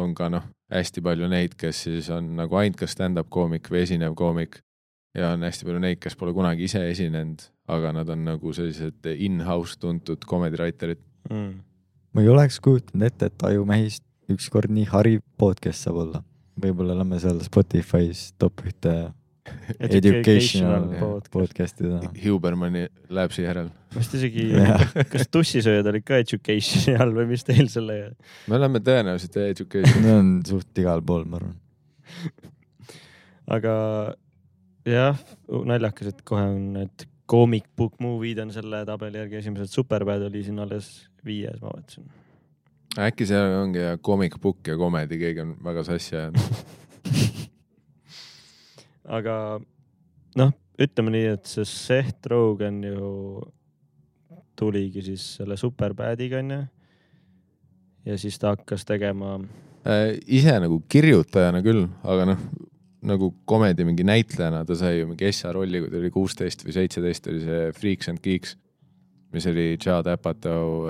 [0.01, 0.43] on ka noh,
[0.73, 4.61] hästi palju neid, kes siis on nagu ainult kas stand-up koomik või esinev koomik.
[5.17, 9.09] Ja on hästi palju neid, kes pole kunagi ise esinenud, aga nad on nagu sellised
[9.13, 11.03] in-house tuntud comedy writer'id.
[11.31, 11.53] mm..
[12.13, 16.23] ma ei oleks kujutanud ette, et Ajumehist ükskord nii hariv podcast saab olla.
[16.63, 19.13] võib-olla lähme seal Spotify's top ühte
[19.83, 21.31] educational podcast.
[21.33, 22.01] podcast ida.
[22.23, 23.71] Hubermani Labsi järel.
[23.93, 24.47] ma vist isegi
[25.13, 27.99] kas tussisööjad olid ka education'i all või mis teil selle
[28.49, 30.05] me oleme tõenäoliselt education.
[30.05, 31.57] Need on suht igal pool, ma arvan.
[33.59, 33.75] aga
[34.89, 35.19] jah,
[35.69, 40.43] naljakas, et kohe on need comic book movie'd on selle tabeli järgi esimesed, Superbad oli
[40.45, 40.91] siin alles
[41.27, 42.11] viies, ma vaatasin.
[43.07, 46.39] äkki seal ongi comic book ja comedy, keegi on väga sassi ajanud.
[49.19, 49.37] aga
[50.39, 53.09] noh, ütleme nii, et see Seth Rogen ju
[54.59, 56.63] tuligi siis selle Superbadiga onju.
[58.05, 59.39] ja siis ta hakkas tegema,
[59.83, 62.43] Äh, ise nagu kirjutajana küll, aga noh,
[63.09, 66.77] nagu comedy mingi näitlejana ta sai ju mingi Essa rolli, kui ta oli kuusteist või
[66.77, 68.57] seitseteist, oli see Freaks and Geeks,
[69.35, 70.89] mis oli Judd Apatow,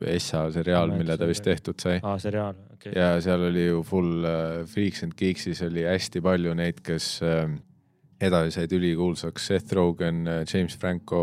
[0.00, 1.98] Essa seriaal, mille ta vist tehtud sai.
[2.02, 2.94] aa, seriaal, okei.
[2.96, 7.50] ja seal oli ju full äh, Freaks and Geeks'is oli hästi palju neid, kes äh,
[8.20, 11.22] edasi said ülikuulsaks, Seth Rogen, James Franco,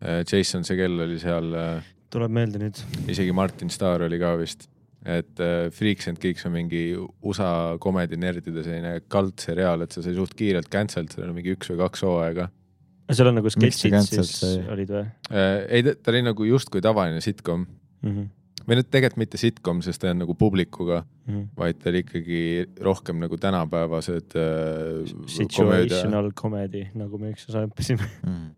[0.00, 2.80] Jason Segel oli seal äh,, tuleb meelde nüüd.
[3.08, 4.68] isegi Martin Starr oli ka vist.
[5.06, 10.34] Et äh, Freaks and Geeks on mingi USA komedinerdide selline kaldseriaal, et see sai suht
[10.36, 12.50] kiirelt cancelled, seal oli mingi üks või kaks hooaega.
[13.10, 14.58] seal on nagu sketšid siis sai?
[14.72, 18.10] olid või Äh, ei, ta oli nagu justkui tavaline sitcom mm?
[18.10, 18.28] -hmm.
[18.66, 21.48] või nüüd tegelikult mitte sitcom, sest ta on nagu publikuga, Mm -hmm.
[21.56, 25.12] vaid ta oli ikkagi rohkem nagu tänapäevased äh.
[25.26, 28.08] Situational comedy, nagu me üksteise õppisime.
[28.26, 28.50] mm..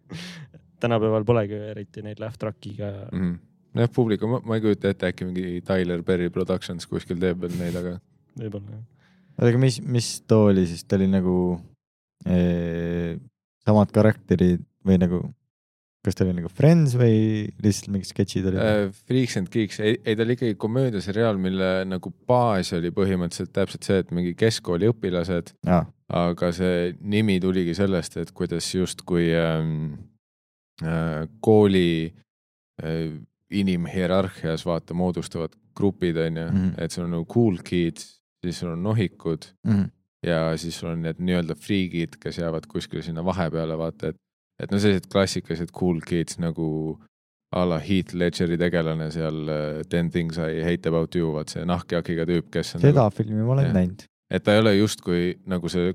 [0.81, 3.21] tänapäeval polegi eriti neid laugh track'iga mm.
[3.21, 3.39] -hmm.
[3.81, 7.77] jah, publiku, ma ei kujuta ette, äkki mingi Tyler Perry Productions kuskil teeb veel neid,
[7.79, 7.97] aga
[8.39, 8.83] võib-olla jah.
[9.37, 11.37] oota, aga mis, mis too oli siis, ta oli nagu
[12.27, 13.15] eh,
[13.67, 15.23] samad karakterid või nagu,
[16.03, 19.97] kas ta oli nagu Friends või lihtsalt mingid sketšid olid äh, Freaks and Geeks, ei,
[20.05, 24.91] ei ta oli ikkagi komöödiaseriaal, mille nagu baas oli põhimõtteliselt täpselt see, et mingi keskkooli
[24.93, 25.89] õpilased, ah,?
[26.13, 29.95] aga see nimi tuligi sellest, et kuidas justkui ähm,
[30.85, 32.11] äh, kooli
[32.83, 33.15] äh,
[33.53, 36.57] inimhierarhias vaata moodustavad grupid onju mm.
[36.57, 36.85] -hmm.
[36.85, 39.91] et sul on nagu cool kids, siis sul on nohikud mm.
[40.27, 44.17] ja siis sul on need nii-öelda friigid, kes jäävad kuskile sinna vahepeale, vaata, et,
[44.63, 46.99] et no sellised klassikalised cool kids nagu
[47.53, 51.65] a la Heath Ledgeri tegelane seal äh, Ten Things I Hate About You, vaat see
[51.69, 53.75] nahkjakiga tüüp, kes on seda nagu, filmi ma olen jah.
[53.77, 54.07] näinud.
[54.31, 55.93] et ta ei ole justkui nagu see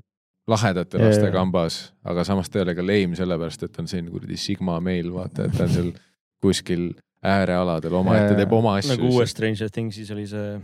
[0.48, 1.34] lahedate laste jaa.
[1.34, 4.78] kambas, aga samas ta ei ole ka lame sellepärast, et ta on selline kuradi sigma
[4.80, 5.90] meil, vaata, et ta on seal
[6.42, 6.92] kuskil
[7.24, 10.60] äärealadel omaette, teeb oma asju nagu uues Stranger Things'is oli see,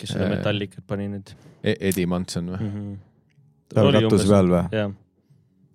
[0.00, 2.60] kes seda metallikat pani nüüd E- Eddie Munson või?
[2.60, 2.72] mm.
[2.74, 2.98] -hmm.
[3.74, 4.62] ta on katuse peal või?
[4.72, 4.92] jah,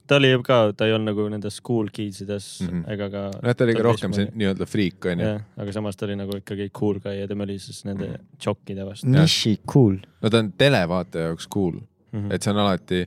[0.08, 2.82] ta oli ju ka, ta ei olnud nagu nendes cool kidsides mm Mhm.
[2.84, 2.94] -hmm.
[2.94, 3.22] ega ka.
[3.44, 5.26] nojah, ta oli ka rohkem see nii-öelda friik onju.
[5.26, 8.26] jah, aga samas ta oli nagu ikkagi cool guy ja tema oli siis nende Mhm.
[8.40, 9.98] tšokkide vastu Niši cool.
[10.22, 11.74] no ta on televaataja jaoks cool,
[12.12, 12.20] mm.
[12.20, 12.34] -hmm.
[12.34, 13.06] et see on alati,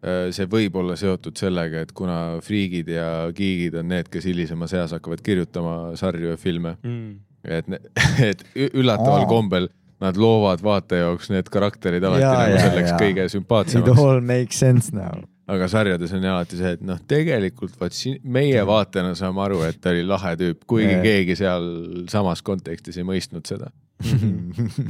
[0.00, 4.94] see võib olla seotud sellega, et kuna friigid ja giigid on need, kes hilisemas eas
[4.96, 7.18] hakkavad kirjutama sarju ja filme, mm..
[7.44, 7.68] et,
[8.30, 9.68] et üllataval kombel
[10.00, 13.02] nad loovad vaataja jaoks need karakterid alati Jaa, nagu selleks jaa.
[13.02, 15.20] kõige It sümpaatsemaks, all makes sense now.
[15.50, 19.60] aga sarjades on ju alati see, et noh, tegelikult vaat siin meie vaatajana saame aru,
[19.68, 21.04] et ta oli lahe tüüp, kuigi Jaa.
[21.04, 21.68] keegi seal
[22.12, 23.68] samas kontekstis ei mõistnud seda.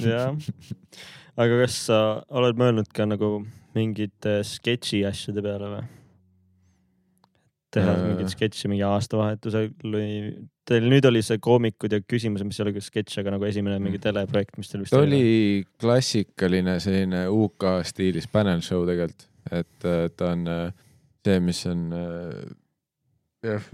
[0.07, 0.37] jah,
[1.35, 1.99] aga kas sa
[2.31, 3.41] oled mõelnud ka nagu
[3.76, 5.88] mingite sketši asjade peale või?
[7.70, 8.01] teha Äh.
[8.09, 10.09] mingit sketši mingi aastavahetusel või
[10.66, 13.78] teil nüüd oli see koomikud ja küsimused, mis ei ole küll sketš, aga nagu esimene
[13.82, 19.86] mingi teleprojekt, mis teil vist ta oli klassikaline selline UK stiilis panel show tegelikult, et
[19.88, 20.72] äh, ta on äh,
[21.26, 22.34] see, mis on äh,
[23.45, 23.69] jah,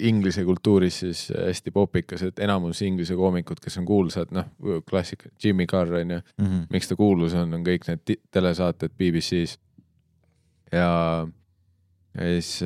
[0.00, 4.50] inglise kultuuris siis hästi popikas, et enamus inglise koomikud, kes on kuulsad, noh,
[4.88, 6.20] klassika, Jimmy Carr on ju,
[6.72, 9.58] miks ta kuulus on, on kõik need telesaated BBC-s.
[10.72, 10.90] ja,
[12.16, 12.60] ja siis,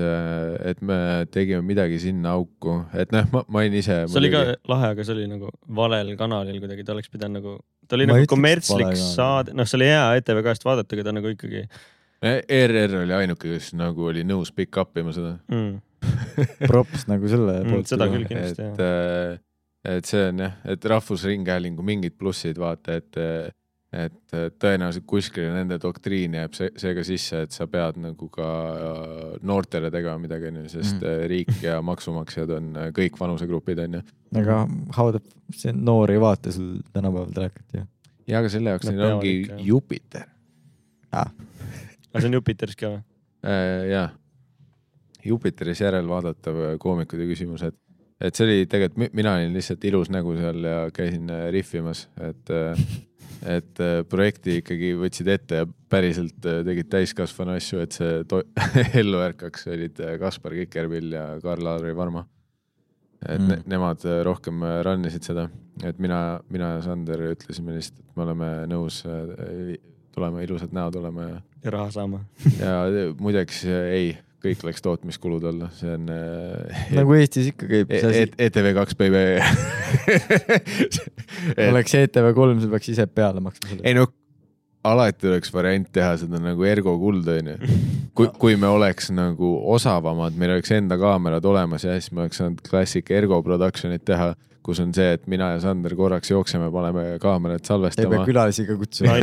[0.73, 4.03] et me tegime midagi sinna auku, et noh, ma, ma olin ise.
[4.11, 7.57] see oli ka lahe, aga see oli nagu valel kanalil kuidagi, ta oleks pidanud nagu,
[7.87, 11.35] ta oli Ma nagu kommertslik saade, noh, see oli hea ETV2-st vaadata, aga ta nagu
[11.37, 11.67] ikkagi
[12.21, 15.39] ERR oli ainuke, kes nagu oli nõus pick up ima seda.
[15.49, 15.79] mm,.
[16.71, 17.91] props nagu selle Mm, poolt.
[17.91, 18.27] seda küll.
[18.29, 19.41] Kindlasti,,
[19.91, 23.17] et see on jah, et Rahvusringhäälingu mingid plussid vaata, et,
[23.97, 28.49] et tõenäoliselt kuskile nende doktriini jääb see, see ka sisse, et sa pead nagu ka
[29.47, 31.23] noortele tegema midagi, onju, sest mm.
[31.33, 34.03] riik ja maksumaksjad on kõik vanusegrupid, onju.
[34.43, 34.61] aga
[34.99, 35.23] how the,
[35.57, 37.87] see noor ei vaata sul tänapäeval telekat ju.
[38.31, 39.35] ja aga selle jaoks neil ongi.
[39.65, 40.29] Jupiter
[41.11, 43.03] aga see on Jupiteris ka või?
[43.45, 43.91] äh,.
[43.91, 44.13] jah,
[45.25, 47.77] Jupiteris järelvaadatav koomikute küsimus, et,
[48.21, 52.53] et see oli tegelikult, mina olin lihtsalt ilus nägu seal ja käisin äh, rihvimas, et,
[53.57, 58.21] et äh, projekti ikkagi võtsid ette ja päriselt äh, tegid täiskasvanu asju, et see
[59.03, 62.27] ellu ärkaks, olid äh, Kaspar Kikerpill ja Karl-Lari Varma.
[63.29, 63.49] et mm.
[63.49, 65.49] ne, nemad äh, rohkem äh, run isid seda,
[65.85, 69.77] et mina, mina ja Sander ütlesime lihtsalt, et me oleme nõus äh,
[70.11, 72.25] tulema, ilusad näod olema ja ja raha saama.
[72.63, 72.75] ja
[73.21, 78.11] muideks ei, kõik läks tootmiskulud alla, see on äh, nagu Eestis ikka käib e see
[78.11, 78.31] asi.
[78.39, 79.25] e ETV2 baby.
[81.71, 83.85] oleks ETV3, sa peaks ise peale maksma selle.
[83.85, 84.09] ei no
[84.85, 87.57] alati oleks variant teha seda nagu Ergo kuld onju.
[88.17, 92.41] kui, kui me oleks nagu osavamad, meil oleks enda kaamerad olemas ja siis me oleks
[92.41, 94.33] saanud klassik Ergo production'it teha,
[94.65, 98.66] kus on see, et mina ja Sander korraks jookseme, paneme kaamerad ei pea salvestama külalisi
[98.69, 99.16] ka kutsuma.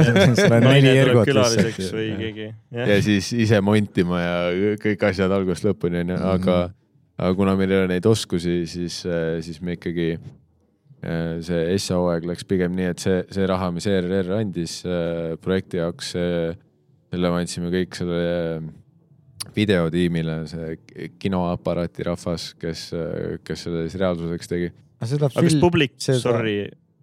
[0.64, 2.49] naine, tuleb külaliseks või keegi.
[2.77, 6.57] ja siis ise montima ja kõik asjad algusest lõpuni onju, aga,
[7.19, 9.03] aga kuna meil ei ole neid oskusi, siis,
[9.45, 10.15] siis me ikkagi
[11.45, 15.77] see Essa hooaeg läks pigem nii, et see, see raha, mis ERR andis äh, projekti
[15.77, 18.73] jaoks, selle me andsime kõik sellele
[19.57, 22.89] videotiimile, see kinoaparaati rahvas, kes,
[23.45, 24.73] kes selle siis reaalsuseks tegi.
[25.02, 26.57] Aga aga kas film, publik, seda- sorry,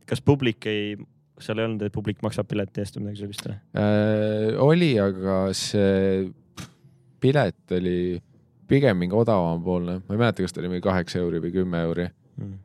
[0.09, 0.95] kas publik ei,
[1.43, 3.59] seal ei olnud, et publik maksab pileti eest või midagi sellist või?
[3.81, 4.51] äh,.
[4.65, 6.27] oli, aga see
[7.25, 7.99] pilet oli
[8.69, 12.09] pigem mingi odavamapoolne, ma ei mäleta, kas ta oli mingi kaheksa euri või kümme euri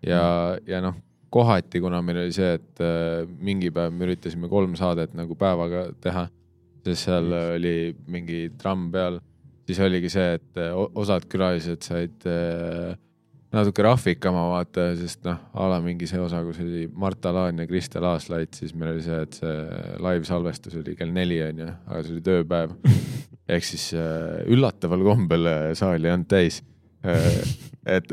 [0.06, 0.98] ja, ja noh,
[1.30, 5.90] kohati, kuna meil oli see, et äh, mingi päev me üritasime kolm saadet nagu päevaga
[6.02, 6.26] teha,
[6.86, 9.20] sest seal oli mingi tramm peal,
[9.70, 12.96] siis oligi see, et äh, osad külalised said äh,
[13.54, 17.66] natuke rahvikama vaata, sest noh, a la mingi see osa, kus oli Marta Laan ja
[17.70, 19.56] Kristel Aaslait, siis meil oli see, et see
[20.06, 22.76] live salvestus oli kell neli onju, aga see oli tööpäev.
[23.56, 26.60] ehk siis äh, üllataval kombel äh, saal ei olnud täis
[27.02, 27.40] äh,.
[27.98, 28.12] et,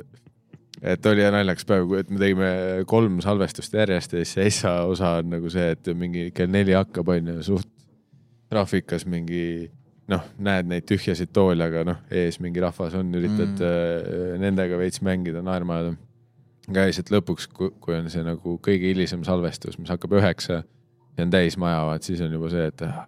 [0.80, 2.50] et oli naljakas päev, et me tegime
[2.88, 6.72] kolm salvestust järjest ja siis see Essa osa on nagu see, et mingi kell neli
[6.76, 7.68] hakkab onju, suht
[8.48, 9.68] graafikas mingi
[10.12, 14.38] noh, näed neid tühjasid toole, aga noh, ees mingi rahvas on, üritad mm.
[14.42, 15.96] nendega veits mängida, naerma ajada.
[16.70, 20.62] aga lihtsalt lõpuks, kui on see nagu kõige hilisem salvestus, mis hakkab üheksa
[21.16, 23.04] ja on täis maja, vaat siis on juba see, et ah,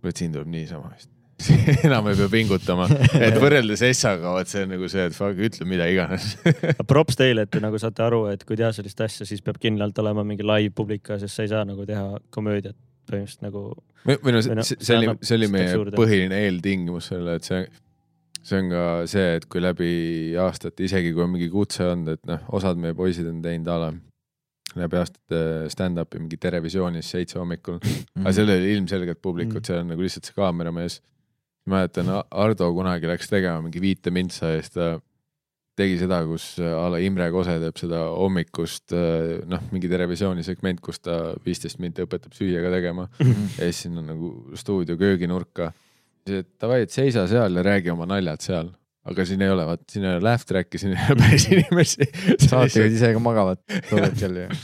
[0.00, 1.10] kuule, siin tuleb niisama vist.
[1.88, 2.86] enam ei pea pingutama,
[3.18, 6.36] et võrreldes Essaga, vot see on nagu see, et fuck, ütle mida iganes.
[6.90, 9.98] props teile, et te nagu saate aru, et kui teha sellist asja, siis peab kindlalt
[10.02, 12.78] olema mingi live publik ka, sest sa ei saa nagu teha komöödiat
[13.10, 13.64] põhimõtteliselt nagu.
[14.06, 14.52] Või või no see,
[14.96, 15.96] oli see oli meie teeks juurde.
[15.98, 17.66] põhiline eeltingimus sellele, et see,
[18.42, 19.90] see on ka see, et kui läbi
[20.42, 23.78] aastate, isegi kui on mingi kutse olnud, et noh, osad meie poisid on teinud a
[23.84, 23.92] la
[24.82, 25.40] läbi aastate
[25.72, 28.22] stand-up'i mingi Terevisioonis seitse hommikul, Mhm.
[28.24, 31.00] aga seal oli ilmselgelt publikut Mm., seal on nagu lihtsalt see kaameramees.
[31.68, 35.00] mäletan, Ardo kunagi läks tegema mingi viite mintsa ja siis ta
[35.78, 38.92] tegi seda, kus a la Imre Kose teeb seda hommikust,
[39.48, 44.04] noh, mingi Terevisiooni segment, kus ta viisteist minti õpetab süüa ka tegema ja siis sinna
[44.04, 45.70] nagu stuudio kööginurka.
[46.26, 48.68] siis, et davai, et seisa seal ja räägi oma naljad seal,
[49.08, 52.08] aga siin ei ole, vaat siin ei ole laugh track'i, siin ei ole päris inimesi.
[52.36, 54.58] saatejuhid ise ka magavad tol hetkel ju.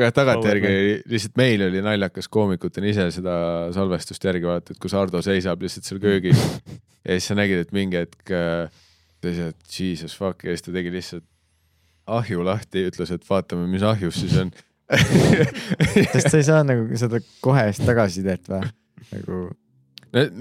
[0.00, 0.72] jah, tagantjärgi
[1.12, 3.34] lihtsalt meil oli naljakas koomikutena ise seda
[3.76, 6.40] salvestust järgi vaadata, et kus Ardo seisab lihtsalt seal köögis
[7.04, 8.82] ja siis sa nägid, et mingi hetk äh,
[9.22, 11.26] ta lihtsalt jesus fuck ja siis ta tegi lihtsalt
[12.10, 14.52] ahju lahti, ütles, et vaatame, mis ahjus siis on.
[16.12, 18.66] sest sa ei saa nagu seda kohest tagasisidet või?
[19.12, 19.38] nagu.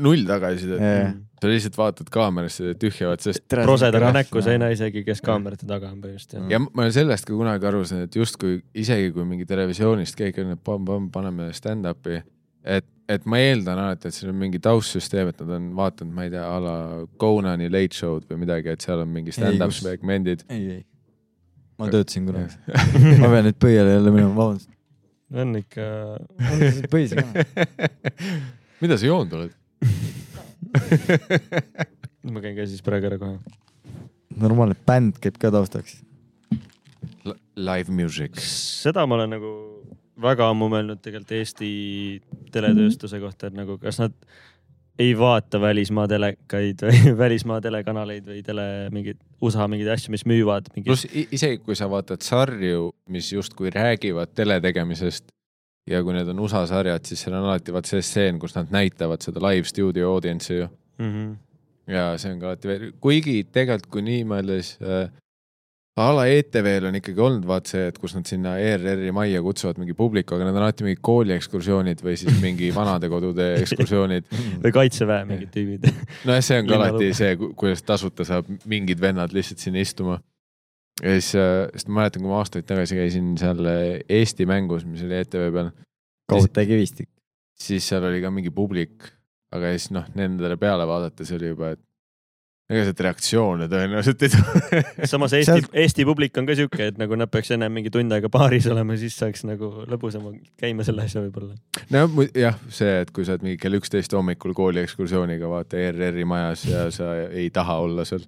[0.02, 1.12] null tagasisidet Jaa.
[1.40, 5.94] sa lihtsalt vaatad kaamerasse tühjavad, sest prosedaga näkku sa ei näe isegi, kes kaamerate taga
[5.94, 9.48] on põhimõtteliselt ja ma olen sellest ka kunagi aru saanud, et justkui isegi kui mingi
[9.48, 12.20] televisioonist keegi on, et pamm-pamm, paneme stand-up'i,
[12.66, 16.26] et, et ma eeldan alati, et seal on mingi taustsüsteem, et nad on vaadanud, ma
[16.28, 16.76] ei tea, a la
[17.22, 20.46] Conani Late Show'd või midagi, et seal on mingi stand-up segmendid.
[20.52, 20.84] ei, ei.
[21.82, 22.60] ma töötasin kunagi.
[23.22, 24.70] ma pean nüüd põiele jälle minema, vabandust.
[25.32, 25.88] on ikka,
[26.94, 27.26] põis ka.
[28.84, 29.58] mida sa joonud oled?
[32.34, 33.38] ma käin ka siis praegu ära kohe.
[34.42, 36.00] normaalne bänd käib ka taustaks.
[37.58, 38.40] Live music.
[38.42, 39.52] seda ma olen nagu
[40.22, 41.72] väga ammu mõelnud tegelikult Eesti
[42.52, 44.16] teletööstuse kohta, et nagu kas nad
[45.00, 50.68] ei vaata välismaa telekaid või välismaa telekanaleid või tele mingeid USA mingeid asju, mis müüvad
[50.76, 55.32] mingi pluss isegi kui sa vaatad sarju, mis justkui räägivad teletegemisest
[55.90, 58.74] ja kui need on USA sarjad, siis seal on alati vaat see stseen, kus nad
[58.74, 60.68] näitavad seda live stuudio audience'i ju.
[60.98, 61.12] mm.
[61.12, 61.36] -hmm.
[61.94, 65.10] ja see on ka alati kuigi tegelikult kui nii mõeldes äh,,
[66.00, 69.80] a la ETV-l on ikkagi olnud vaat see, et kus nad sinna ERR-i majja kutsuvad
[69.82, 74.30] mingi publiku, aga need on alati mingid kooliekskursioonid või siis mingi vanadekodude ekskursioonid.
[74.64, 75.90] või kaitseväe mingid tüübid.
[76.30, 80.22] nojah, see on ka alati see, kuidas tasuta saab mingid vennad lihtsalt sinna istuma.
[81.02, 81.34] ja siis,
[81.76, 85.52] sest ma mäletan, kui ma aastaid tagasi käisin seal äh, Eesti mängus, mis oli ETV
[85.52, 85.74] peal,
[86.32, 87.12] kaudtäie kivistik.
[87.60, 89.12] siis seal oli ka mingi publik,
[89.52, 91.84] aga siis noh, nendele peale vaadates oli juba, et
[92.72, 94.82] ega sealt reaktsioone tõenäoliselt ei tule.
[95.12, 98.14] samas Eesti Sealt-, Eesti publik on ka sihuke, et nagu nad peaks ennem mingi tund
[98.16, 101.56] aega baaris olema, siis saaks nagu lõbusamalt käima selle asja võib-olla.
[101.94, 102.06] no
[102.38, 106.86] jah, see, et kui sa oled mingi kell üksteist hommikul kooliekskursiooniga, vaata ERR-i majas ja
[106.94, 108.24] sa ei taha olla seal.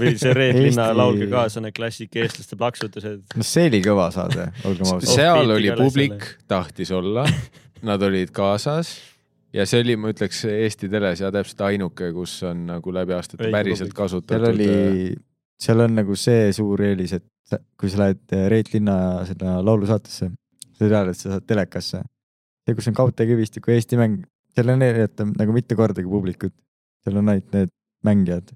[0.00, 3.26] või see Reet Linna Eesti- laul ka kaasa, need klassik eestlaste plaksutused.
[3.36, 5.10] no see oli kõva saade, olgem ausad.
[5.12, 7.26] seal oli publik tahtis olla,
[7.84, 8.96] nad olid kaasas
[9.56, 13.50] ja see oli, ma ütleks, Eesti teles ja täpselt ainuke, kus on nagu läbi aastate
[13.52, 13.98] päriselt publik.
[14.02, 14.34] kasutatud.
[14.36, 15.16] seal oli,
[15.66, 20.30] seal on nagu see suur eelis, et kui sa lähed eh, Reet Linna seda laulusaatesse,
[20.76, 22.02] sa tead, et sa saad telekasse.
[22.66, 24.24] see, kus on Kaudtee kivistiku Eesti mäng,
[24.54, 26.54] seal on näidata nagu mitte kordagi publikut.
[27.06, 27.70] seal on ainult need
[28.06, 28.50] mängijad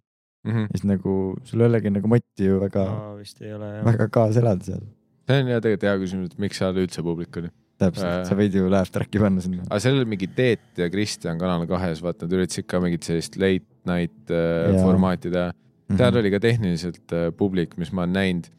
[0.44, 0.52] mm.
[0.52, 0.66] -hmm.
[0.66, 3.84] ja siis nagu sul ei olegi nagu motti ju väga, ma vist ei ole jah.
[3.84, 4.84] väga kaasa elada seal.
[5.26, 7.50] see on jah tegelikult hea küsimus, et miks seal üldse publik oli.
[7.80, 9.64] Täpselt Äh., sa võid ju laugh track'i panna sinna.
[9.66, 13.36] aga seal oli mingi Teet ja Kristjan Kanal kahes, vaata nad üritasid ka mingit sellist
[13.40, 15.50] late night äh, formaati teha.
[15.90, 15.98] Mhm.
[15.98, 18.50] seal oli ka tehniliselt äh, publik, mis ma olen näinud.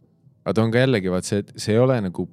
[0.43, 2.27] aga ta on ka jällegi, vaat see, see ei ole nagu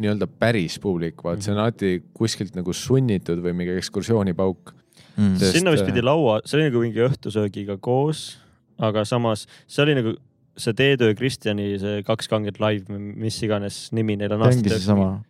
[0.00, 4.72] nii-öelda päris publik, vaat see on alati kuskilt nagu sunnitud või mingi ekskursioonipauk.
[5.16, 5.36] mm..
[5.40, 8.38] Sinna vist pidi laua, see oli nagu mingi õhtusöögiga koos,
[8.80, 10.16] aga samas see oli nagu
[10.62, 14.46] see Teetöö Kristjani see Kaks kanget live, mis iganes nimi neil on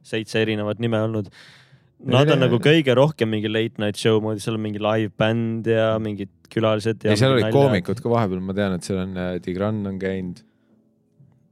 [0.02, 1.30] seitse erinevat nime olnud.
[2.00, 5.12] Nad on Ei, nagu kõige rohkem mingi late night show moodi, seal on mingi live
[5.20, 7.04] bänd ja mingid külalised.
[7.04, 10.40] ja seal olid koomikud ka vahepeal, ma tean, et seal on äh, Tigran on käinud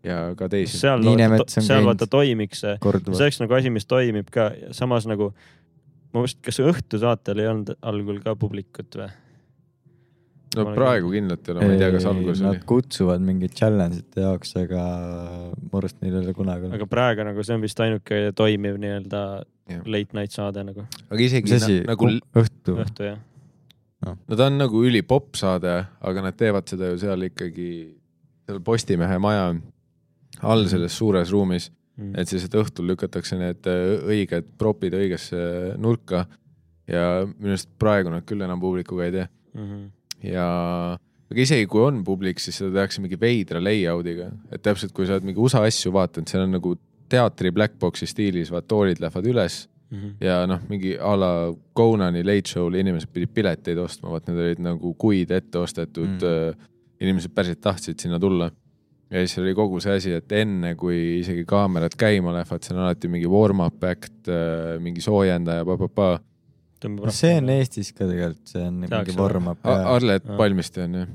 [0.06, 0.80] ja ka teisi.
[0.80, 5.32] seal vaata, seal vaata toimiks see, see oleks nagu asi, mis toimib ka, samas nagu
[6.14, 9.10] ma vist, kas õhtusaatel ei olnud algul ka publikut või?
[10.56, 12.62] No praegu kindlalt ei ole, ma ei tea, kas alguses Nad oli.
[12.70, 14.82] kutsuvad mingeid challenge'ite jaoks, aga
[15.68, 16.76] arvan, et neil ei ole kunagi olnud.
[16.78, 19.22] aga praegu nagu see on vist ainuke toimiv nii-öelda
[19.84, 22.08] late night saade nagu aga isegi mis asi na-, nagu
[22.42, 22.76] õhtu?
[22.84, 23.18] õhtu jah.
[24.06, 27.70] no ta on nagu ülipopp saade, aga nad teevad seda ju seal ikkagi,
[28.48, 29.50] seal Postimehe maja
[30.46, 32.12] all selles suures ruumis, Mm.
[32.14, 35.34] et siis, et õhtul lükatakse need äh, õiged propid õigesse
[35.82, 36.20] nurka
[36.86, 39.24] ja minu arust praegu nad küll enam publikuga ei tee
[39.58, 39.80] Mhm.
[40.22, 40.44] Ja
[41.30, 45.16] aga isegi kui on publik, siis seda tehakse mingi veidra layout'iga, et täpselt kui sa
[45.18, 46.74] oled mingi USA asju vaadanud, seal on nagu
[47.08, 50.08] teatri black box'i stiilis, vaat toolid lähevad üles Mhm.
[50.20, 51.28] ja noh, mingi a la
[51.76, 56.50] Conani Late Show'l inimesed pidid pileteid ostma, vaat need olid nagu kuid ette ostetud Mm.
[56.52, 56.66] mm.,
[57.00, 58.50] inimesed päriselt tahtsid sinna tulla.
[59.10, 62.84] ja siis oli kogu see asi, et enne kui isegi kaamerad käima lähevad, seal on
[62.84, 64.28] alati mingi warm-up act,
[64.80, 66.20] mingi soojendaja, pa-pa-pa.
[66.82, 69.66] Tõmbab see on Eestis ka tegelikult, see on mingi vorm-up.
[69.66, 70.26] Arlet.
[70.38, 71.06] Palmiste on ju.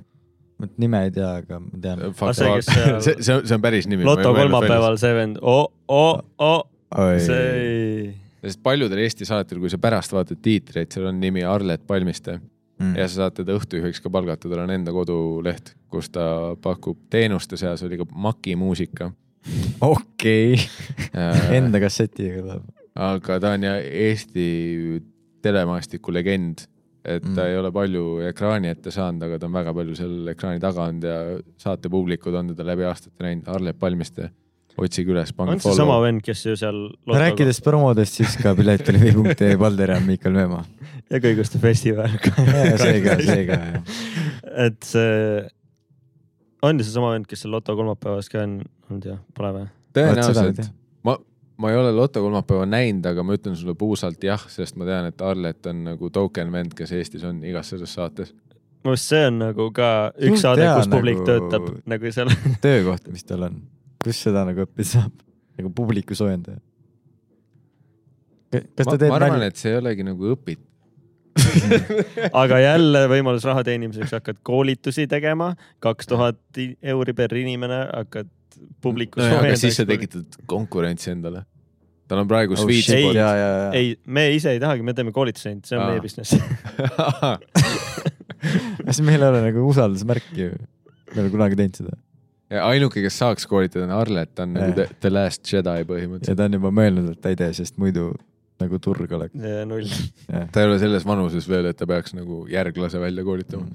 [0.63, 2.03] ma nime ei tea, aga ma tean.
[2.37, 4.05] See, see, see on, päris nimi.
[4.07, 6.13] Loto kolmapäeval see vend, oo, oo,
[6.45, 8.07] oo, see ei.
[8.45, 12.39] sest paljudel Eesti saadetel, kui sa pärast vaatad tiitreid, seal on nimi Arlet Palmiste
[12.83, 12.95] Mm.
[12.97, 17.57] ja sa saad teda õhtujuhiks ka palgata, tal on enda koduleht, kus ta pakub teenuste
[17.59, 19.11] seas oli ka Maki muusika.
[19.83, 20.57] okei,
[21.57, 22.65] enda kassetiga tuleb.
[22.95, 24.47] aga ta on ja Eesti
[25.43, 26.65] telemaastiku legend,
[27.03, 27.47] et ta Mm.
[27.51, 31.03] ei ole palju ekraani ette saanud, aga ta on väga palju seal ekraani taga olnud
[31.03, 31.17] ja
[31.59, 34.29] saatepublikud on teda läbi aastate näinud, Arlet Palmiste,
[34.79, 36.79] otsige üles, pange on seesama vend, kes ju seal
[37.11, 40.63] rääkides promodest, siis ka piletilivi.ee Valder ja Miikal Meemaa.
[41.11, 42.15] ja kõiguste festival
[42.85, 43.99] see ka, see ka jah.
[44.69, 45.43] et see
[46.63, 49.67] on ju seesama vend, kes seal Loto kolmapäevas ka on olnud jah, pole või?
[49.99, 50.63] tõenäoliselt,
[51.03, 51.17] ma,
[51.57, 55.09] ma ei ole Loto kolmapäeva näinud, aga ma ütlen sulle puusalt jah, sest ma tean,
[55.11, 58.33] et Arlet on nagu token vend, kes Eestis on igas selles saates.
[58.83, 62.33] minu arust see on nagu ka üks Suht saade, kus publik nagu- töötab nagu seal.
[62.67, 63.61] töökoht, mis tal on,
[64.03, 65.23] kus seda nagu õppida saab,
[65.59, 66.59] nagu publiku soojendaja.
[68.51, 69.53] kas ma, ta teeb ma arvan, nalja?
[69.53, 70.69] et see ei olegi nagu õpitud.
[72.43, 78.29] aga jälle võimalus raha teenimiseks hakkad koolitusi tegema, kaks tuhat euri per inimene, hakkad
[78.81, 79.41] publiku no,.
[79.41, 81.43] aga siis sa tekitad konkurentsi endale.
[82.07, 82.99] tal on praegu Oh, sweet shit.
[83.05, 83.15] spot.
[83.17, 83.69] ja, ja, ja.
[83.79, 85.91] ei, me ise ei tahagi, me teeme koolitusi ainult, see on Aa.
[85.93, 86.35] meie business.
[88.87, 90.57] kas meil ei ole nagu usaldusmärki ju?
[91.13, 91.97] me ei ole kunagi teinud seda.
[92.67, 94.77] ainuke, kes saaks koolitada, on Arlet, ta on nagu Jah.
[94.81, 96.39] the, the last jedi ja põhimõtteliselt.
[96.39, 98.11] ta on juba mõelnud, et ta ei tee, sest muidu
[98.63, 99.35] nagu turg oleks.
[99.69, 99.89] null.
[100.27, 103.67] ta ei ole selles vanuses veel, et ta peaks nagu järglase välja koolitama.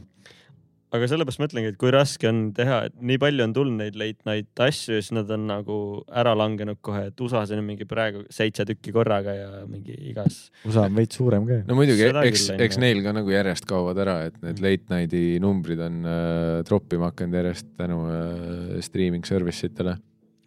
[0.94, 3.98] Aga sellepärast ma ütlengi, et kui raske on teha, et nii palju on tulnud neid
[4.00, 5.76] late night asju ja siis nad on nagu
[6.08, 10.46] ära langenud kohe, et USA-s on mingi praegu seitse tükki korraga ja mingi igas.
[10.68, 14.18] USA on veits suurem ka no muidugi, eks eks neil ka nagu järjest kaovad ära,
[14.30, 19.98] et need late night'i numbrid on äh, troppima hakanud järjest tänu äh, streaming service itele.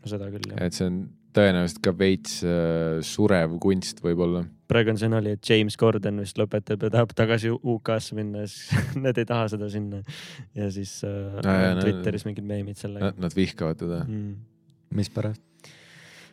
[0.10, 0.64] seda küll jah.
[0.66, 1.04] et see on
[1.36, 4.44] tõenäoliselt ka veits äh, surev kunst võib-olla.
[4.72, 8.72] Praegu on see nali, et James Gordon vist lõpetab ja tahab tagasi UK-sse minna, siis
[9.06, 10.02] nad ei taha seda sinna.
[10.58, 14.04] ja siis äh, jaa, no- Twitteris mingid meemid sellega Nad vihkavad teda.
[14.08, 14.36] mm..
[14.98, 15.44] mispärast?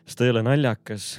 [0.05, 1.11] sest ta ei ole naljakas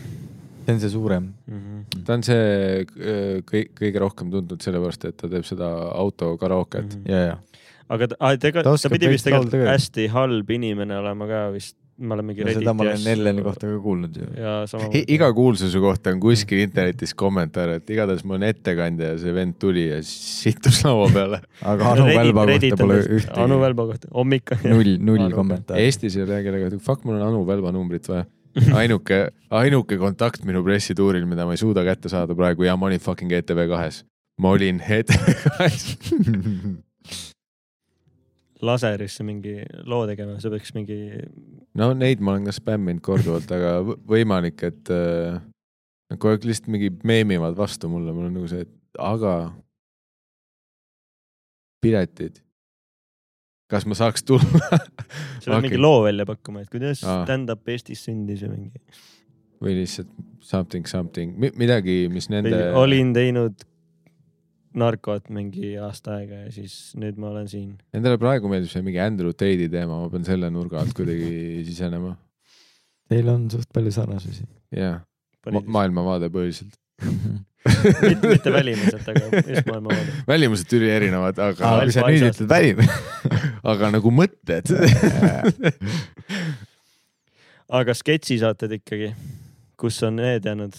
[0.65, 1.35] see on see suurem.
[1.47, 1.59] mm.
[1.61, 2.05] -hmm.
[2.05, 6.99] ta on see äh, kõik, kõige rohkem tuntud sellepärast, et ta teeb seda autokarooket Mm
[6.99, 7.05] mm.
[7.05, 7.13] -hmm.
[7.13, 7.39] ja, ja.
[7.89, 12.17] aga ta, tega, Ta ta, pidi vist tegelikult hästi halb inimene olema ka vist, me
[12.17, 14.27] oleme mingi no seda ma olen Elleni kohta ka kuulnud ju.
[14.41, 15.03] ja samamoodi.
[15.15, 19.59] iga kuulsuse kohta on kuskil internetis kommentaar, et igatahes ma olen ettekandja ja see vend
[19.61, 21.41] tuli ja sittus laua peale.
[21.63, 23.39] aga Anu Välba kohta pole ühtegi.
[23.45, 25.89] Anu Välba kohta, hommik null, null kommentaari.
[25.89, 28.27] Eestis ei ole kellega, fuck, mul on Anu Välba numbrit vaja.
[28.81, 29.19] ainuke,
[29.55, 33.33] ainuke kontakt minu pressituuril, mida ma ei suuda kätte saada praegu ja ma olin fucking
[33.41, 34.05] ETV kahes.
[34.41, 35.91] ma olin ETV kahes.
[38.67, 39.57] laserisse mingi
[39.89, 40.99] loo tegema, see peaks mingi
[41.79, 45.41] no neid ma olen ka spämminud korduvalt, aga võ- võimalik, et äh,
[46.11, 49.35] nad kogu aeg lihtsalt mingi meemivad vastu mulle, mul on nagu see, et aga
[51.81, 52.41] piletid.
[53.71, 54.61] kas ma saaks tulla
[55.41, 58.83] sa pead mingi loo välja pakkuma, et kuidas stand-up Eestis sündis või mingi.
[59.63, 60.11] või lihtsalt
[60.41, 62.73] something, something, midagi, mis nende.
[62.75, 63.63] olin teinud
[64.79, 67.75] narkot mingi aasta aega ja siis nüüd ma olen siin.
[67.95, 71.31] Nendele praegu meeldib see mingi Andrew Tate'i teema, ma pean selle nurga alt kuidagi
[71.69, 72.15] sisenema.
[73.11, 74.47] Teil on suht palju sarnasusi.
[74.77, 75.01] jah,
[75.51, 76.77] maailmavaade põhiliselt.
[78.05, 80.15] mitte, mitte välimuselt, aga just maailmavaade.
[80.29, 82.85] välimuselt ülierinevad, aga kui sa nüüd ütled välim.
[83.73, 84.71] aga nagu mõtted.
[87.81, 89.11] aga sketšisaated ikkagi,
[89.81, 90.79] kus on need jäänud?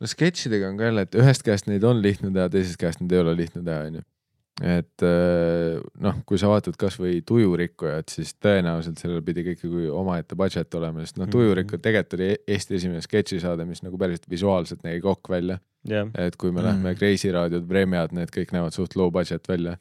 [0.00, 3.12] No sketšidega on ka jälle, et ühest käest neid on lihtne teha, teisest käest neid
[3.14, 4.02] ei ole lihtne teha, onju.
[4.62, 10.36] et äh, noh, kui sa vaatad kasvõi Tujurikkujat, siis tõenäoliselt sellel pidi ka ikkagi omaette
[10.38, 11.32] budget olema, sest noh, Mhm.
[11.34, 15.58] Tujurikkud tegelikult oli Eesti esimene sketšisaade, mis nagu päriselt visuaalselt nägi kokk välja.
[15.86, 16.64] jah, et kui me Mm.
[16.66, 16.68] mm.
[16.70, 19.76] lähme Kreisi raadiod, Vremjad, need kõik näevad suht low budget välja.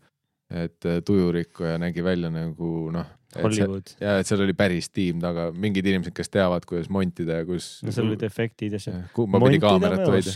[0.54, 3.12] Et äh, Tujurikkuja nägi välja nagu noh.
[3.34, 3.96] Hollywood.
[3.98, 7.80] ja et seal oli päris tiim taga, mingid inimesed, kes teavad, kuidas montida ja kus.
[7.82, 9.00] no seal olid efektid ja see.
[9.16, 10.36] kumba pidi kaamerat hoida,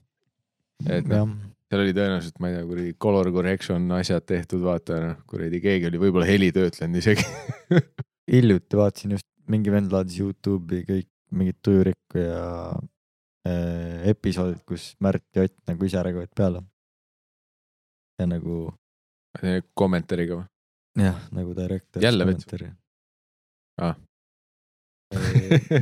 [0.98, 1.32] et noh,
[1.70, 5.88] seal oli tõenäoliselt, ma ei tea, kuradi color correction asjad tehtud, vaata noh, kuradi keegi
[5.88, 7.24] oli võib-olla heli töötlenud isegi.
[8.34, 12.42] hiljuti vaatasin just, mingi vend laadis Youtube'i kõik mingid tujurikku ja
[13.46, 16.62] äh, episoodid, kus Märt ja Ott nagu ise räägivad peale.
[18.20, 18.68] ja nagu
[19.74, 20.48] kommentaariga või?
[20.98, 22.02] jah, nagu direktor.
[22.02, 22.46] Jälle vets.
[23.80, 23.94] Aa.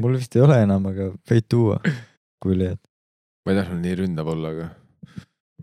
[0.03, 1.81] mul vist ei ole enam, aga võid tuua,
[2.43, 2.81] kui leiad.
[3.45, 4.69] ma ei tahtnud nii ründav olla, aga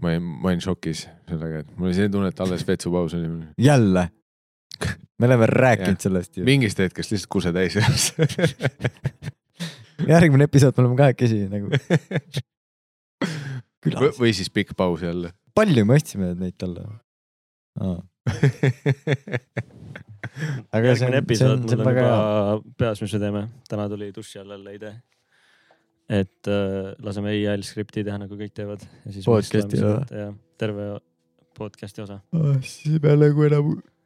[0.02, 3.32] ma olin, ma olin šokis sellega, et mul oli selline tunne, et alles vetsupaus oli.
[3.62, 4.10] jälle.
[5.20, 6.46] me oleme rääkinud sellest ju.
[6.46, 8.12] mingist hetkest lihtsalt kuse täis järs.
[10.14, 11.72] järgmine episood me oleme kahekesi nagu
[13.86, 14.20] külas.
[14.20, 15.32] või siis pikk paus jälle.
[15.56, 16.88] palju me ostsime neid talle?
[20.76, 22.62] aga see on, see episood, on, see on väga hea.
[22.80, 23.42] peas, mis me teeme.
[23.70, 24.96] täna tuli duši all jälle idee.
[26.10, 26.54] et äh,
[27.04, 28.82] laseme EIL skripti teha, nagu kõik teevad.
[29.26, 30.06] Podcasti või?
[30.12, 30.84] jah, terve
[31.58, 32.18] podcast'i osa.
[32.62, 33.66] siis ei pea nagu enam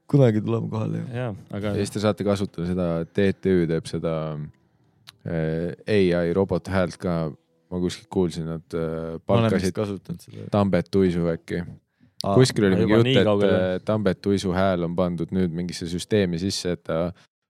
[0.10, 1.06] kunagi tulema kohale ju.
[1.14, 4.14] ja, aga ja siis te saate kasutada seda, TTÜ teeb seda
[5.28, 7.20] äh, ai robot häält ka.
[7.70, 10.48] ma kuskilt kuulsin, nad äh, palkasid kasutanud seda.
[10.50, 11.60] Tambet Uisu äkki.
[12.24, 16.76] Kuskil oli mingi jutt, et äh, Tambet Uisu hääl on pandud nüüd mingisse süsteemi sisse,
[16.78, 17.10] et ta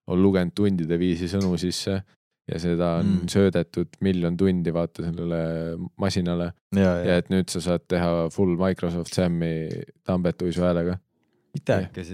[0.10, 2.02] on lugenud tundide viisi sõnu sisse
[2.50, 3.28] ja seda on Mm.
[3.30, 5.42] söödetud miljon tundi vaata sellele
[6.02, 9.70] masinale ja, ja et nüüd sa saad teha full Microsoft Sam'i
[10.04, 10.98] Tambet Uisu häälega.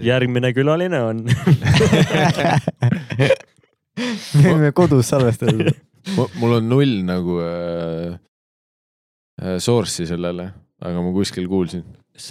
[0.04, 1.26] järgmine külaline on
[4.36, 5.72] me võime kodus salvestada.
[6.40, 8.16] mul on null nagu äh,
[9.42, 10.50] äh, source'i sellele,
[10.82, 11.86] aga ma kuskil kuulsin.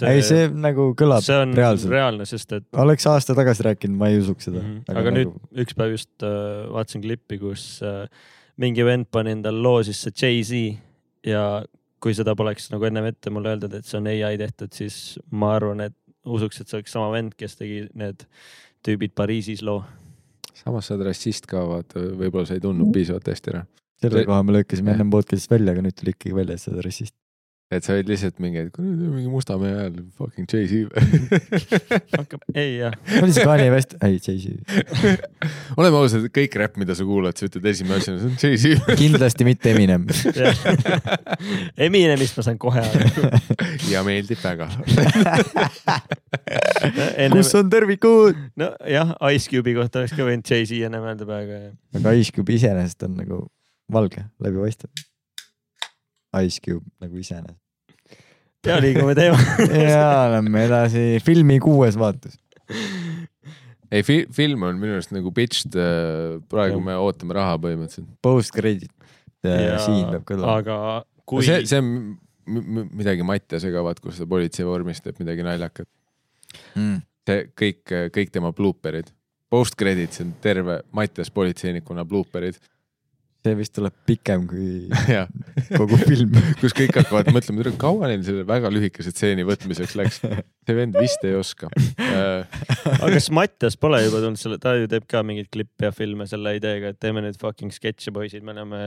[0.09, 1.91] ei, see nagu kõlab see on reaalselt.
[1.93, 4.81] reaalne, sest et oleks aasta tagasi rääkinud, ma ei usuks seda Mhm.
[4.97, 5.33] aga nüüd
[5.65, 8.07] üks päev just äh, vaatasin klippi, kus äh,
[8.57, 10.77] mingi vend pani endale loo sisse Jay-Z
[11.25, 11.63] ja
[12.01, 15.55] kui seda poleks nagu ennem ette mulle öeldud, et see on ai tehtud, siis ma
[15.55, 15.95] arvan, et
[16.25, 18.25] usuks, et see oleks sama vend, kes tegi need
[18.85, 19.83] tüübid Pariisis loo.
[20.55, 23.65] samas sa oled rassist ka, vaata, võib-olla sa ei tundnud piisavalt hästi ära.
[24.01, 26.71] selle see- koha me lõikasime ennem podcast'ist välja, aga nüüd tuli ikkagi välja, et sa
[26.71, 27.13] oled rassist.
[27.73, 30.85] Et sa olid lihtsalt mingi, et kuule, mingi musta mehe hääl, fucking Jay-Z.
[32.19, 32.93] hakkab, ei jah,
[33.23, 33.95] oli see Kanye West?
[34.05, 34.53] ei, Jay-Z.
[35.79, 38.83] oleme ausad, kõik räpp, mida sa kuulad, sa ütled esimene asjana, see on Jay-Z.
[39.01, 40.05] kindlasti mitte Eminem.
[41.87, 43.31] Eminemist ma saan kohe aru.
[43.89, 44.69] ja meeldib väga.
[47.33, 48.45] kus on tervikud?
[48.61, 51.65] nojah, Ice Cube'i kohta oleks ka võinud Jay-Z ennem öelda praegu.
[51.97, 53.41] aga Ice Cube iseenesest on nagu
[53.89, 54.93] valge, läbipaistev.
[56.43, 57.61] Ice Cube nagu iseenesest.
[58.65, 59.39] ja liigume teema.
[59.93, 62.37] ja lähme edasi, filmi kuues vaatus.
[63.91, 65.77] ei, film on minu arust nagu pitched,
[66.51, 66.85] praegu Jah.
[66.89, 68.09] me ootame raha põhimõtteliselt.
[68.25, 68.91] Post credit.
[69.45, 70.61] siin peab kõlama.
[70.61, 70.77] aga
[71.23, 71.39] kui...
[71.39, 71.91] kui see, see on
[72.45, 75.89] midagi Mattiasega, vaat kus ta politsei vormis teeb midagi naljakat.
[76.75, 77.01] Mm.
[77.25, 79.09] see kõik, kõik tema blooperid,
[79.51, 82.59] post credits on terve Mattias politseinikuna blooperid.
[83.45, 84.87] See vist tuleb pikem kui
[85.79, 86.33] kogu film.
[86.61, 90.21] kus kõik hakkavad mõtlema, kaua neil selle väga lühikese stseeni võtmiseks läks.
[90.23, 91.69] see vend vist ei oska.
[92.05, 96.27] aga kas Mattias pole juba tulnud selle, ta ju teeb ka mingeid klippe ja filme
[96.29, 98.81] selle ideega, et teeme nüüd fucking sketš'e, poisid, me oleme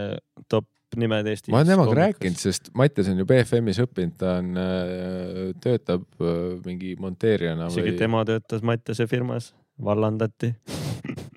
[0.50, 0.66] top
[0.96, 1.52] nimed Eestis.
[1.52, 4.52] ma olen temaga rääkinud, sest Mattias on ju BFM-is õppinud, ta on,
[5.62, 7.98] töötab äh, mingi monteerijana isegi või.
[8.00, 9.52] tema töötas Mattiase firmas,
[9.84, 10.54] vallandati.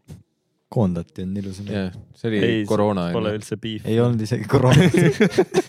[0.71, 1.67] koondati on ilusam.
[1.71, 3.85] jah, see oli ei, koroona pole üldse beef.
[3.89, 4.87] ei olnud isegi koroona.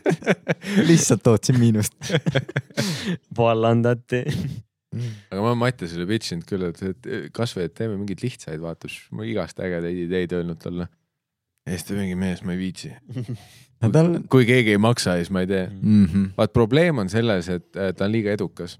[0.90, 1.96] lihtsalt tootsin miinust.
[3.38, 4.22] vallandati.
[5.32, 8.90] aga ma olen Mattiasele pitch inud küll, et, et kasvõi, et teeme mingeid lihtsaid, vaata,
[9.16, 10.86] ma igast ägedaid ideid öelnud talle.
[11.66, 12.92] ja siis ta mingi mees, ma ei viitsi.
[13.82, 15.66] tal kui keegi ei maksa, siis ma ei tee.
[15.66, 16.06] mm.
[16.06, 16.30] -hmm.
[16.38, 18.78] vaat probleem on selles, et ta on liiga edukas.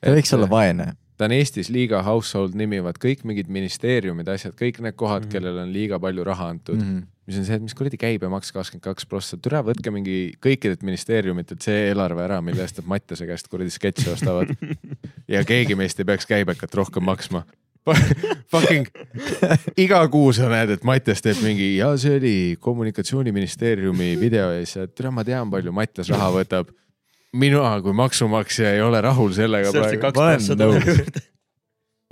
[0.00, 0.94] ta võiks olla vaene.
[1.16, 5.26] Ta on Eestis liiga household nimi, vaat kõik mingid ministeeriumid, asjad, kõik need kohad mm.
[5.26, 5.32] -hmm.
[5.32, 6.86] kellele on liiga palju raha antud mm.
[6.86, 7.06] -hmm.
[7.26, 11.62] mis on see, et mis kuradi käibemaks kakskümmend kaks prossa, türa võtke mingi kõikidelt ministeeriumitelt
[11.62, 14.50] see eelarve ära, mille eest nad Mattiase käest kuradi sketše ostavad.
[15.34, 17.44] ja keegi meist ei peaks käibekat rohkem maksma.
[18.52, 18.88] Fucking
[19.76, 24.88] iga kuu sa näed, et Mattias teeb mingi ja see oli kommunikatsiooniministeeriumi video ja siis,
[24.88, 26.72] et türa ma tean, palju Mattias raha võtab.
[27.34, 31.22] Mina kui maksumaksja ei ole rahul sellega praegu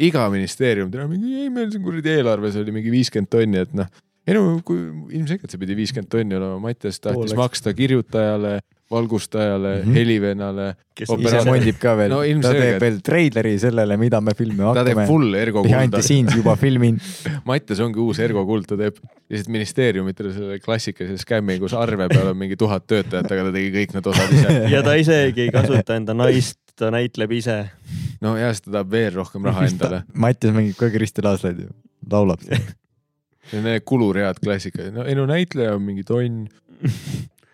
[0.03, 3.90] iga ministeerium, täna mingi, ei meil siin kuradi eelarves oli mingi viiskümmend tonni, et noh.
[4.27, 4.81] ei no kui
[5.19, 7.39] ilmselgelt see pidi viiskümmend tonni olema, Mattias tahtis Pooleks.
[7.39, 8.57] maksta kirjutajale,
[8.93, 9.82] valgustajale mm.
[9.82, 9.94] -hmm.
[9.97, 10.66] helivennale.
[10.94, 14.74] kes Opera- ise mondib ka veel No ta teeb veel treileri sellele, mida me filmima
[14.77, 15.06] ta teeb hakkame.
[15.09, 16.02] full Ergo Behind kulda the.
[16.02, 16.98] scenes juba filmin.
[17.48, 18.98] Mattias ongi uus Ergo kuld, ta teeb
[19.32, 23.73] lihtsalt ministeeriumitele selle klassikalise skämmi, kus arve peal on mingi tuhat töötajat, aga ta tegi
[23.78, 24.59] kõik need osad ise.
[24.74, 27.59] ja ta isegi ei kasuta enda naist, ta näitleb ise.
[28.20, 30.05] no ja siis ta tahab veel rohkem raha endale.
[30.12, 31.73] Mattias mängib ka Kristi Laaslaid ju,
[32.12, 32.44] laulab.
[33.52, 36.47] Need kuluread klassika, no ei no näitleja on mingi tonn,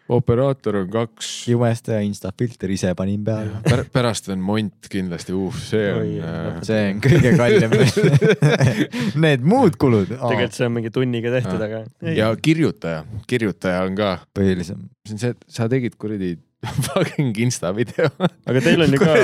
[0.08, 1.30] operaator on kaks.
[1.50, 3.60] jumestaja Insta filter ise panin peale.
[3.66, 7.76] Pär, pärast on Mont kindlasti, uh, see on äh, see on kõige kallim.
[9.24, 10.10] Need muud kulud.
[10.14, 11.84] tegelikult see on mingi tunniga tehtud, aga.
[12.16, 14.88] ja kirjutaja, kirjutaja on ka, põhilisem.
[15.06, 16.34] see on see, et sa tegid kuradi
[16.88, 18.10] fucking insta video.
[18.18, 19.16] aga teil on ju ka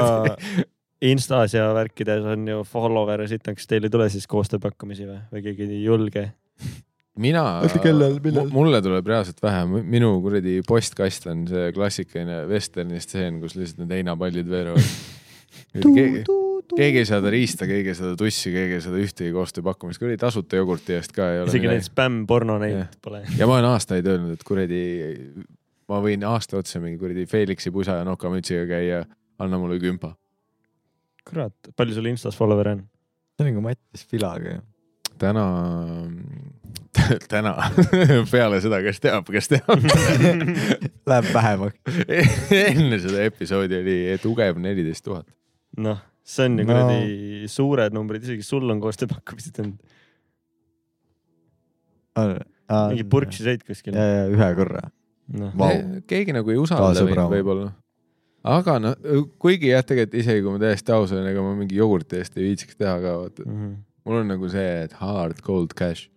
[1.05, 5.43] Instas ja värkides on ju follower'e siit, kas teil ei tule siis koostööpakkumisi või, või
[5.45, 6.23] keegi ei julge?
[7.21, 7.43] Mina
[8.51, 14.01] mulle tuleb reaalselt vähe, minu kuradi postkast on see klassikaline vesterni stseen, kus lihtsalt need
[14.01, 14.89] heinapallid veerevad.
[15.85, 16.25] keegi,
[16.75, 19.35] keegi ei saa ta riista, keegi ei saa ta tussi, keegi ei saa ta ühtegi
[19.35, 23.23] koostööpakkumist, kuradi tasuta jogurti eest ka ei ole isegi neid spämm-porno neid pole.
[23.39, 24.83] ja ma olen aastaid öelnud, et kuradi,
[25.91, 29.05] ma võin aasta otsa mingi kuradi Felixi pusa ja nokamütsiga käia,
[29.39, 30.15] anna mulle kümpa.
[31.29, 32.87] kurat, palju sul Instas follower'e on?
[33.35, 34.65] see on nagu Mattias Filaga ju.
[35.19, 35.47] täna,
[37.33, 37.53] täna
[38.33, 39.85] peale seda, kes teab, kes teab.
[41.11, 41.79] Läheb vähemaks.
[42.55, 45.27] enne seda episoodi oli tugev neliteist tuhat.
[45.77, 46.73] noh, see on ju No.
[46.73, 49.79] kuradi suured numbrid, isegi sul on koostööpakkumised olnud.
[52.91, 53.97] mingi purksi sõit kuskil.
[53.97, 54.85] ühe korra.
[55.35, 55.73] noh, Vau.
[56.09, 57.73] keegi nagu ei usalda mind võib-olla.
[58.45, 58.95] aga no
[59.41, 62.51] kuigi jah, tegelikult isegi kui ma täiesti aus olen, ega ma mingi jogurti eest ei
[62.51, 63.47] viitsiks teha ka, vaata.
[63.49, 63.71] Mhm.
[64.05, 66.09] mul on nagu see, et hard cold cash.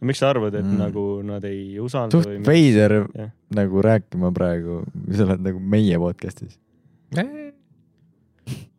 [0.00, 0.78] Miks sa arvad, et Mm.
[0.78, 2.42] nagu nad ei usalda suht või?
[2.46, 3.30] veider Jah.
[3.50, 6.58] nagu rääkima praegu, sa oled nagu meie podcast'is.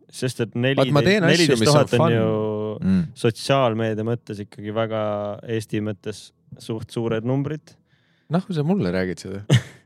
[0.09, 2.13] sest et Vaat ma teen neliteist, on tuhat on fun.
[2.13, 2.29] ju
[2.79, 3.01] Mm.
[3.13, 5.01] sotsiaalmeedia mõttes ikkagi väga
[5.43, 7.75] Eesti mõttes suht suured numbrid.
[8.29, 9.41] noh, kui sa mulle räägid seda.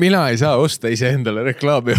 [0.00, 1.96] mina ei saa osta iseendale reklaami.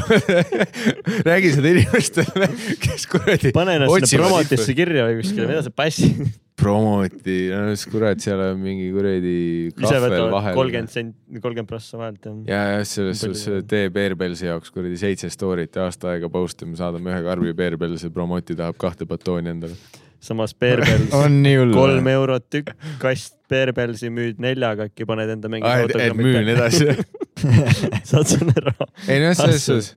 [1.30, 2.50] räägi seda inimestele,
[2.82, 6.26] kes kuradi pane ennast sinna promotisse kirja või kuskile, mida sa passid.
[6.62, 9.36] promoti, no siis kurat, seal on mingi kuradi
[9.74, 12.38] ise võtavad kolmkümmend sent, kolmkümmend prossa vahelt jah.
[12.48, 16.78] ja, ja selles suhtes teeb Airbelsi jaoks kuradi seitse story't ja aasta aega post ima,
[16.80, 19.76] saadame ühe karbi Airbelsi, promoti tahab kahte batooni endale.
[20.24, 21.12] samas Bearbells
[21.82, 22.72] kolm eurot tükk,
[23.04, 26.96] kast Bearbellsi müüd neljaga, äkki paned enda mingi müün edasi.
[28.10, 28.88] saad selle raha.
[29.08, 29.92] ei noh, selles suhtes,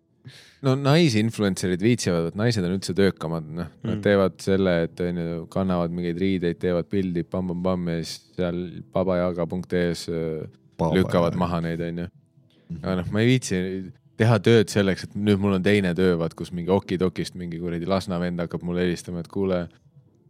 [0.67, 4.03] no naisinfluencer'id viitsivad, et naised on üldse töökamad, noh, nad Mm.
[4.05, 8.59] teevad selle, et onju, kannavad mingeid riideid, teevad pildi, pamm-pamm-pamm ja siis seal
[8.95, 12.09] babajaga.ee-s äh, lükkavad maha neid, onju.
[12.83, 13.61] aga noh, ma ei viitsi
[14.19, 17.87] teha tööd selleks, et nüüd mul on teine töö, vaat kus mingi okidokist mingi kuradi
[17.87, 19.69] Lasna vend hakkab mulle helistama, et kuule,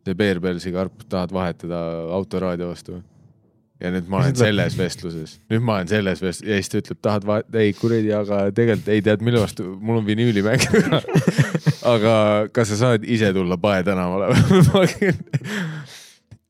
[0.05, 1.80] see Bearbellsi karp tahad vahetada
[2.16, 3.01] autoraadio vastu.
[3.79, 7.01] Ja nüüd ma olen selles vestluses, nüüd ma olen selles vest- ja siis ta ütleb,
[7.05, 10.65] tahad vahet-, ei kuradi, aga tegelikult ei tead, mille vastu, mul on vinüülimäng.
[11.95, 12.15] aga
[12.55, 14.33] kas sa saad ise tulla Pae tänavale?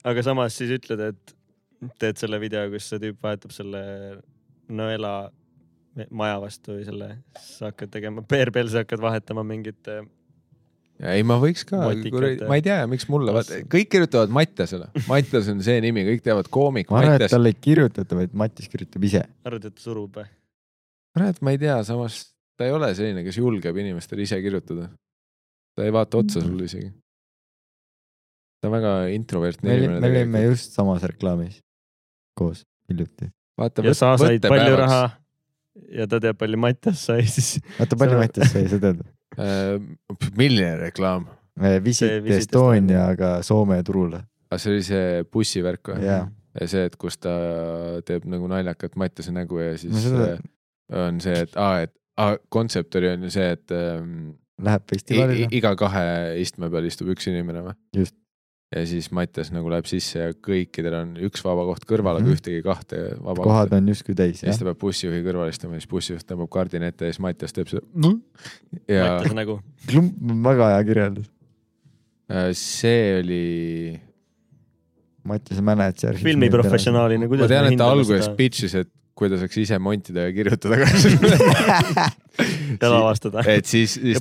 [0.09, 1.35] Aga samas siis ütled, et
[2.01, 3.81] teed selle video, kus see tüüp vahetab selle
[4.73, 5.13] nõela
[6.15, 7.09] maja vastu või selle,
[7.43, 10.01] sa hakkad tegema, Bearbellsi hakkad vahetama mingit ja
[10.99, 13.35] ei, ma võiks ka ma ei tea, miks mulle,
[13.70, 17.35] kõik kirjutavad Mattiasele, Mattias on see nimi, kõik teavad koomik ma arvan, et Mattias.
[17.37, 19.23] talle ei kirjutata, vaid Mattis kirjutab ise.
[19.47, 20.27] arvad, et surub või?
[21.15, 22.23] kurat, ma ei tea, samas
[22.59, 24.89] ta ei ole selline, kes julgeb inimestele ise kirjutada.
[25.79, 26.91] ta ei vaata otsa sulle isegi.
[28.59, 30.45] ta on väga introvertne inimene me olime.
[30.49, 31.61] just samas reklaamis
[32.39, 33.31] koos hiljuti.
[33.85, 35.05] ja sa said palju raha
[35.95, 37.59] ja ta teab, palju Mattias sai siis.
[37.79, 39.07] oota, palju Mattias sai, sa tead?
[39.37, 41.29] Milline reklaam?
[41.85, 44.23] Visit Estoniaga Soome turule.
[44.49, 46.05] aga see oli see bussivärk või?
[46.07, 46.23] jaa,
[46.61, 47.33] ja see, et kus ta
[48.09, 50.45] teeb nagu naljakat Mattiase nägu ja no siis seda äh,
[51.05, 55.51] on see, et aa, et aa, kontsept oli on ju see, et ähm, läheb festivalile.
[55.55, 56.07] iga kahe
[56.43, 57.77] istme peal istub üks inimene või?
[57.97, 58.17] Just.
[58.77, 62.35] Ja siis Mattias nagu läheb sisse ja kõikidel on üks vaba koht kõrval, aga Mhm.
[62.36, 63.77] ühtegi kahte vaba kohad kohta.
[63.81, 67.07] on justkui täis, ja siis ta peab bussijuhi kõrval istuma siis bussijuht tõmbab kardina ette
[67.09, 67.86] ja siis Mattias teeb seda.
[68.89, 69.61] ja Mattiase nägu.
[70.45, 71.31] väga hea kirjeldus.
[72.31, 74.01] äh, see oli,
[75.24, 76.20] Mattiase mänedžer.
[76.20, 78.89] filmiprofessionaalina, ma kuidas tean, me et ta alguses seda pitch'is, et
[79.19, 80.86] kui ta saaks ise montida ja kirjutada ka
[82.82, 83.43] ja lavastada.
[83.49, 84.20] et siis, siis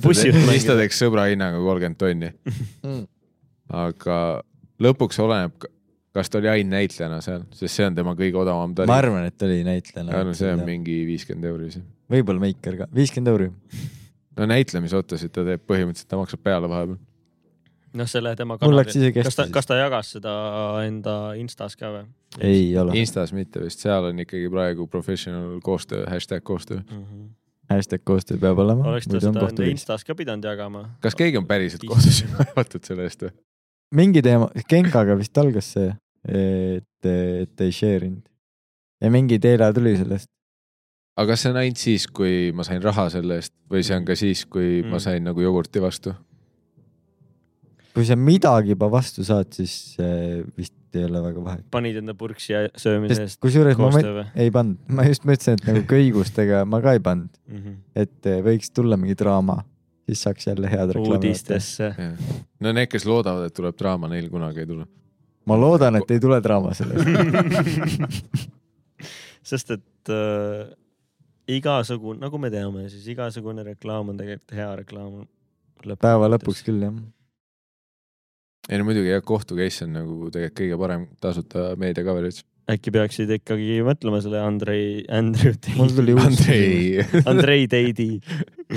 [0.66, 2.32] ta, teeks sõbra hinnaga kolmkümmend tonni.
[3.68, 3.76] Mm.
[3.76, 4.18] aga
[4.82, 5.66] lõpuks oleneb,
[6.16, 8.90] kas ta oli ainult näitlejana seal, sest see on tema kõige odavam tari.
[8.90, 10.24] ma arvan, et oli näitlejana.
[10.24, 11.84] no see on mingi viiskümmend euri siis.
[12.10, 13.50] võib-olla meiker ka, viiskümmend euri.
[14.38, 17.00] no näitlemisotsuseid ta teeb põhimõtteliselt, ta maksab peale vahepeal.
[17.98, 19.12] noh, selle tema kanali.
[19.18, 20.36] kas ta, kas ta jagas seda
[20.86, 22.06] enda Instas ka või?
[22.44, 22.96] ei ole.
[23.00, 26.80] Instas mitte vist, seal on ikkagi praegu professional koostöö, hashtag koostöö.
[27.68, 28.88] hashtag koostöö peab olema.
[28.94, 30.88] oleks ta seda enda Instas ka pidanud jagama.
[31.04, 33.36] kas keegi on päriselt kohtus kaevatud selle eest või?
[33.94, 35.92] Mingi teema, Genkaga vist algas see,
[36.28, 38.24] et, et ei share inud.
[39.00, 40.28] ja mingi teela tuli sellest.
[41.18, 44.04] aga kas see on ainult siis, kui ma sain raha selle eest või see on
[44.08, 44.90] ka siis, kui Mm.
[44.92, 46.14] ma sain nagu jogurti vastu?
[47.94, 51.64] kui sa midagi juba vastu saad, siis eh, vist ei ole väga vahet.
[51.70, 53.90] panid enda purksi ja söömise eest kusjuures ma
[54.38, 57.74] ei pannud, ma just mõtlesin, et nagu kõigustega ma ka ei pannud, Mhm.
[57.96, 59.64] et eh, võiks tulla mingi draama,
[60.08, 61.16] siis saaks jälle head reklaami.
[61.16, 61.92] uudistesse.
[62.60, 64.86] no need, kes loodavad, et tuleb draama, neil kunagi ei tule.
[65.46, 67.08] ma loodan, et ei tule draama sellest.
[69.50, 70.72] sest et äh,
[71.58, 75.22] igasugune, nagu me teame, siis igasugune reklaam on tegelikult hea reklaam.
[75.94, 76.98] päeva lõpuks küll jah.
[78.68, 82.44] ei no muidugi jah, kohtu case on nagu tegelikult kõige parem tasuta meedia coverage.
[82.68, 86.24] Äkki peaksid ikkagi mõtlema selle Andrei, Andrew mul tuli uus.
[86.28, 88.10] Andrei, Andrei Teidi.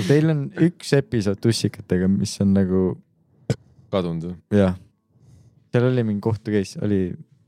[0.08, 2.84] Teil on üks episood tussikatega, mis on nagu
[3.92, 4.36] kadunud või?
[4.62, 4.76] jah,
[5.72, 7.02] seal oli mingi kohtu case, oli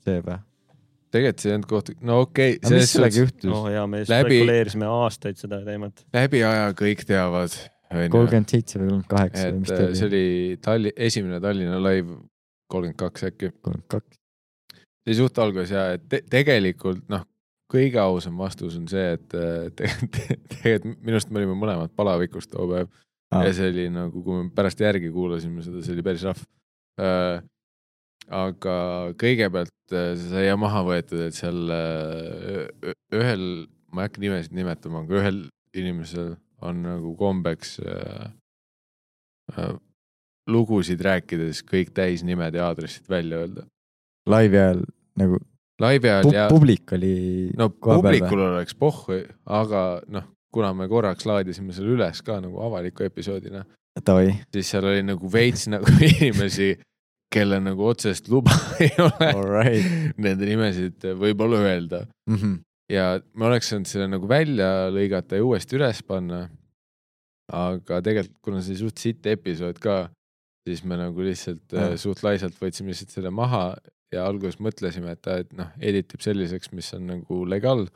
[0.04, 0.40] see või?
[1.14, 3.68] tegelikult see ei olnud kohtu, no okei aga mis sellega okay,, juhtus oh?
[3.70, 6.04] jaa, me Läbi- spekuleerisime aastaid seda teemat.
[6.16, 7.54] läbi aja kõik teavad,
[8.12, 10.22] kolmkümmend seitse või kolmkümmend kaheksa või et mis ta äh, see oli?
[10.24, 12.18] oli Talli-, esimene Tallinna live
[12.72, 13.52] kolmkümmend kaks äkki.
[13.60, 14.20] kolmkümmend kaks.
[15.04, 17.24] See oli suht alguses ja et te tegelikult noh,
[17.70, 21.94] kõige ausam vastus on see, et äh, te- te- tegelikult minu arust me olime mõlemad
[21.96, 22.92] palavikus too päev
[23.34, 26.44] ja see oli nagu, kui me pärast järgi kuulasime seda, see oli päris rahv
[27.02, 27.42] äh,.
[28.30, 28.76] aga
[29.20, 33.44] kõigepealt äh, see sai maha võetud, et seal äh, ühel,
[33.92, 35.42] ma ei hakka nimesid nimetama, aga ühel
[35.74, 38.30] inimesel on nagu kombeks äh,
[39.58, 39.74] äh,
[40.48, 43.66] lugusid rääkides kõik täisnimed ja aadressid välja öelda.
[44.30, 44.82] Laivi ajal
[45.20, 45.38] nagu
[45.82, 47.14] laivi ajal pu ja publik oli
[47.58, 52.38] no koha peal publikul oleks pohhu, aga noh, kuna me korraks laadisime selle üles ka
[52.40, 53.64] nagu avaliku episoodina,
[54.54, 56.74] siis seal oli nagu veits nagu inimesi,
[57.34, 60.14] kelle nagu otsest luba ei ole alright.
[60.16, 62.60] nende nimesid võib-olla öelda Mhm.
[62.92, 66.48] ja ma oleks saanud selle nagu välja lõigata ja uuesti üles panna.
[67.52, 70.08] aga tegelikult, kuna see suht sitt episood ka,
[70.64, 73.74] siis me nagu lihtsalt äh, suht laisalt võtsime lihtsalt selle maha
[74.12, 77.86] ja alguses mõtlesime, et ta, et noh, edit ib selliseks, mis on nagu legaal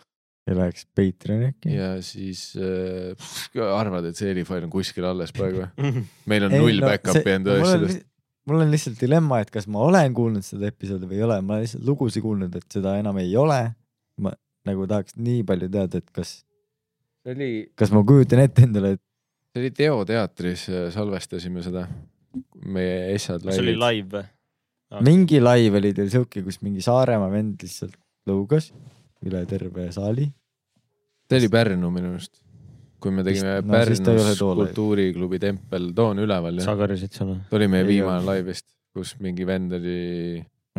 [0.49, 1.73] ja läheks Patreoni äkki?
[1.75, 6.05] ja siis äh, arvad, et see helifail on kuskil alles praegu või?
[6.31, 8.05] meil on Ei, null no back-up'i enda mul on asjadest.
[8.49, 11.57] mul on lihtsalt dilemma, et kas ma olen kuulnud seda episoodi või ei ole, ma
[11.57, 13.61] olen lihtsalt lugusid kuulnud, et seda enam ei ole.
[14.25, 14.33] ma
[14.69, 16.39] nagu tahaks nii palju teada, et kas,
[17.25, 19.05] see oli, kas ma kujutan ette endale, et
[19.53, 21.87] see oli Teo teatris, salvestasime seda,
[22.65, 24.27] meie Essad see oli live või?
[25.05, 27.97] Mingi laiv oli teil siuke, kus mingi Saaremaa vend lihtsalt
[28.29, 28.71] lõugas
[29.27, 30.29] üle terve saali.
[31.29, 32.39] see oli Pärnu minu arust,
[33.03, 36.71] kui me tegime no ole Pärnus kultuuriklubi tempel, too on üleval jah.
[36.71, 37.41] sa karjusid seal või?
[37.49, 38.31] see oli meie Ei viimane olnud.
[38.33, 39.99] live vist, kus mingi vend oli,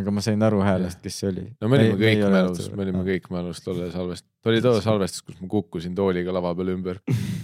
[0.01, 1.45] aga ma sain aru häälest, kes see oli.
[1.61, 5.25] no me olime kõik mälus, me olime kõik mälus tolle salvest, ta oli too salvestus,
[5.27, 7.03] kus ma kukkusin tooliga lava peal ümber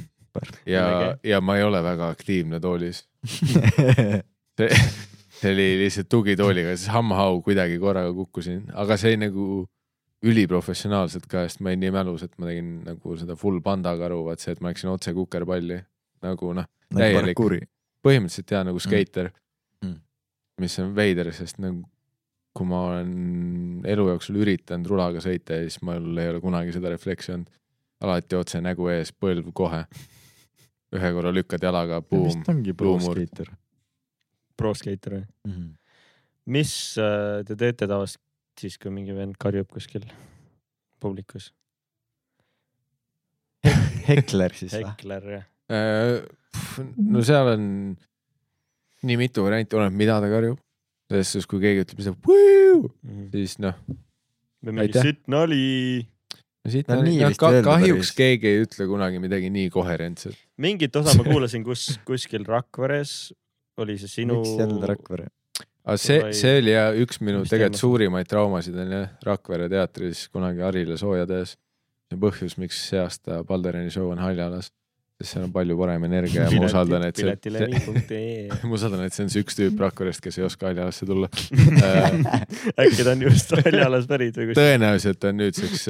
[0.75, 3.05] ja ja ma ei ole väga aktiivne toolis
[4.57, 4.71] see,
[5.45, 9.65] see oli lihtsalt tugitooliga, siis hammahau kuidagi korraga kukkusin, aga see nagu
[10.25, 14.41] üliprofessionaalselt ka, sest ma olin nii mälus, et ma tegin nagu seda full pandakaru, vaat
[14.41, 15.77] see, et ma läksin otse kukerpalli
[16.25, 17.35] nagu noh, täielik.
[17.35, 17.59] parkuuri.
[18.05, 19.33] põhimõtteliselt ja nagu skeiter
[19.83, 19.99] Mm.
[20.61, 21.83] mis on veider, sest nagu
[22.55, 27.33] kui ma olen elu jooksul üritanud rulaga sõita siis mul ei ole kunagi seda refleksi
[27.35, 27.49] olnud.
[28.05, 29.85] alati otse nägu ees, põlv kohe.
[30.95, 33.51] ühe korra lükkad jalaga, buum vist, ongi pro luumurd.
[34.55, 35.25] Skater pro skater või?
[35.45, 35.51] mm.
[35.51, 35.75] -hmm.
[36.45, 38.21] mis äh, te teete tavaliselt
[38.59, 40.05] siis, kui mingi vend karjub kuskil
[40.99, 41.51] publikus?
[44.09, 44.85] Hekler siis või?
[44.87, 45.45] Hekler jah?
[45.71, 46.23] Äh,
[46.97, 47.97] no seal on
[49.05, 50.59] nii mitu varianti, oleneb, mida ta karjub.
[51.09, 52.91] selles suhtes, kui keegi ütleb lihtsalt,
[53.31, 53.75] siis noh,
[54.65, 56.07] või mingi sitt nali.
[56.65, 58.15] no siit No on nii ka, kahjuks päris.
[58.17, 60.37] keegi ei ütle kunagi midagi nii koherentset.
[60.57, 63.33] mingit osa ma kuulasin, kus kuskil Rakveres
[63.83, 64.39] oli see sinu.
[64.41, 65.27] miks jälle Rakvere?
[65.85, 70.25] aga see see oli jah üks minu mis tegelikult suurimaid traumasid on jah Rakvere teatris
[70.33, 71.55] kunagi Harile sooja tehes.
[72.09, 74.71] see on põhjus, miks see aasta Balderini show on Haljalas,
[75.21, 77.33] sest seal on palju parem energia ja ma usaldan, et see,
[78.69, 81.29] ma usaldan, et see on see üks tüüp Rakverest, kes ei oska Haljalasse tulla.
[82.83, 84.61] äkki ta on just Haljalas pärit või kus?
[84.61, 85.87] tõenäoliselt on nüüdseks,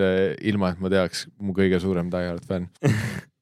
[0.52, 2.72] ilma et ma teaks, mu kõige suurem Die Hard fänn.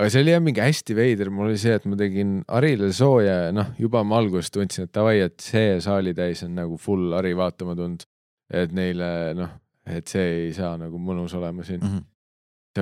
[0.00, 3.34] aga see oli jah mingi hästi veider, mul oli see, et ma tegin Harile sooja
[3.46, 7.34] ja noh, juba ma alguses tundsin, et davai, et see saalitäis on nagu full Hari
[7.36, 8.06] vaatama tulnud.
[8.50, 9.08] et neile
[9.38, 9.50] noh,
[9.86, 11.84] et see ei saa nagu mõnus olema siin.
[11.84, 12.00] Mhm.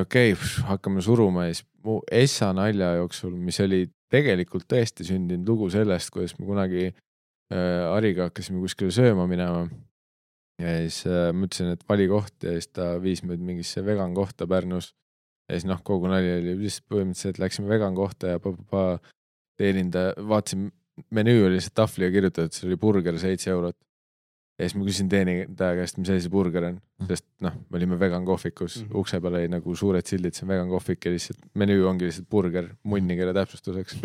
[0.00, 3.82] okei okay,, hakkame suruma ja siis mu Essa nalja jooksul, mis oli
[4.12, 9.66] tegelikult tõesti sündinud lugu sellest, kuidas me kunagi äh, Hariga hakkasime kuskile sööma minema.
[10.62, 14.14] ja siis äh, ma ütlesin, et vali koht ja siis ta viis meid mingisse vegan
[14.14, 14.94] kohta Pärnus.
[15.48, 18.98] Ja siis noh, kogu nali oli lihtsalt põhimõtteliselt läksime vegan kohta ja pa-pa-pa
[19.58, 20.70] teenindaja, vaatasin,
[21.14, 23.76] menüü oli lihtsalt tahvliga kirjutatud, see oli burger seitse eurot.
[24.58, 27.94] ja siis ma küsisin teenindaja käest, mis asi see burger on, sest noh, me olime
[28.00, 28.90] vegan kohvikus mm, Mhm.
[28.92, 28.98] -hmm.
[28.98, 32.28] ukse peal oli nagu suured sildid, see on vegan kohvik ja lihtsalt menüü ongi lihtsalt
[32.28, 33.96] burger munnikeele täpsustuseks.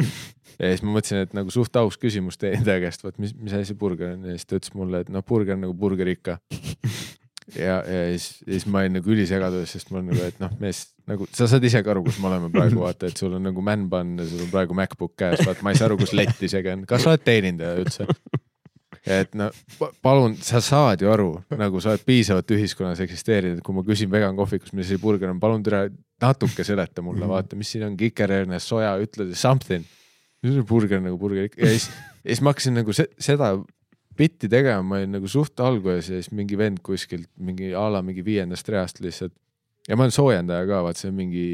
[0.59, 3.65] ja siis ma mõtlesin, et nagu suht aus küsimus teenindaja käest, vot mis, mis asi
[3.73, 6.37] see burger on ja siis ta ütles mulle, et noh, burger nagu burger ikka.
[7.55, 10.85] ja, ja siis, siis ma olin nagu ülisegaduses, sest ma olen nagu, et noh, mees
[11.09, 13.65] nagu sa saad ise ka aru, kus me oleme praegu, vaata, et sul on nagu
[13.65, 16.71] man-bun ja sul on praegu MacBook käes, vaata, ma ei saa aru, kus lett isegi
[16.73, 18.07] on, kas sa oled teenindaja üldse?
[19.03, 19.49] et no
[19.79, 21.29] pa- palun, sa saad ju aru,
[21.59, 25.41] nagu sa oled piisavalt ühiskonnas eksisteerinud, kui ma küsin vegan kohvikus, mis asi burger on,
[25.43, 25.89] palun tere
[26.23, 29.83] natuke seleta mulle, vaata, mis siin on, kikerhernes, soja, ütle something.
[30.43, 31.89] mis on burger nagu burger ja siis,
[32.23, 33.57] ja siis ma hakkasin nagu se seda
[34.17, 38.01] bitti tegema, ma olin nagu suht alguses ja siis mingi vend kuskilt mingi a la
[38.05, 39.33] mingi viiendast reast lihtsalt.
[39.87, 41.47] ja ma olen soojendaja ka, vaat see on mingi,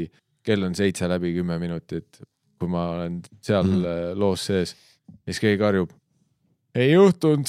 [0.46, 2.20] kell on seitse läbi kümme minutit,
[2.60, 3.76] kui ma olen seal Mhm.
[3.76, 4.18] mm -hmm.
[4.18, 4.76] loos sees.
[5.08, 5.90] ja siis keegi karjub.
[6.74, 7.46] ei juhtunud.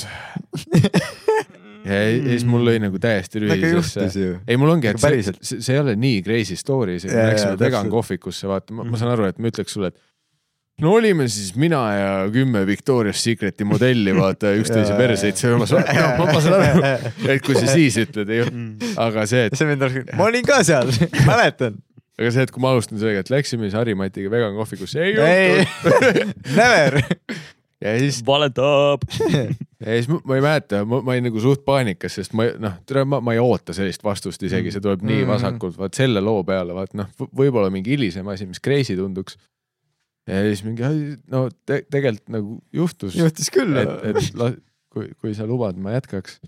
[1.86, 4.38] ja siis mul lõi nagu täiesti ju.
[4.48, 7.60] ei, mul ongi, et see, see, see ei ole nii crazy story, see, me läksime
[7.60, 9.98] vegan kohvikusse, vaata, ma, ma saan aru, et ma ütleks sulle, et
[10.82, 16.66] no olime siis mina ja kümme Victoria's Secreti modelli, vaata üksteise perseid söömas, ma, saan
[16.66, 16.84] aru,
[17.30, 18.74] et kui sa siis ütled, ei Mm.
[18.98, 20.90] aga see, et see vend oleks, ma olin ka seal,
[21.30, 21.78] mäletan.
[22.20, 26.36] aga see, et kui ma alustan sellega, et läksime siis Harimatiga vegan kohvikusse, ei juhtunud.
[26.60, 27.00] never.
[27.86, 29.06] ja siis, valetab.
[29.22, 29.46] ja
[29.96, 33.22] siis ma, ei mäleta, ma, ma olin nagu suht paanikas, sest ma noh, tere, ma,
[33.26, 35.32] ma ei oota sellist vastust isegi, see tuleb nii Mhm.
[35.36, 39.38] vasakult, vaat selle loo peale, vaat noh, võib-olla mingi hilisem asi, mis crazy tunduks.
[40.32, 40.88] Ja siis mingi,
[41.32, 43.76] no te, tegelikult nagu juhtus, juhtus küll.
[43.82, 44.52] et, et la,
[44.94, 46.40] kui, kui sa lubad, ma jätkaks.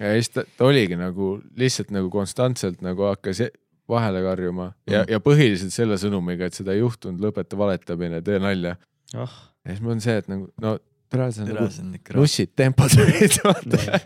[0.00, 3.46] ja siis ta, ta oligi nagu lihtsalt nagu konstantselt nagu hakkas
[3.88, 8.40] vahele karjuma ja Mhm., ja põhiliselt selle sõnumiga, et seda ei juhtunud, lõpeta valetamine, tee
[8.42, 8.76] nalja.
[9.14, 10.76] ah, ja siis mul on see, et nagu no
[11.12, 14.00] tere, see on nagu on ikka nussid, tempod olid, vaata.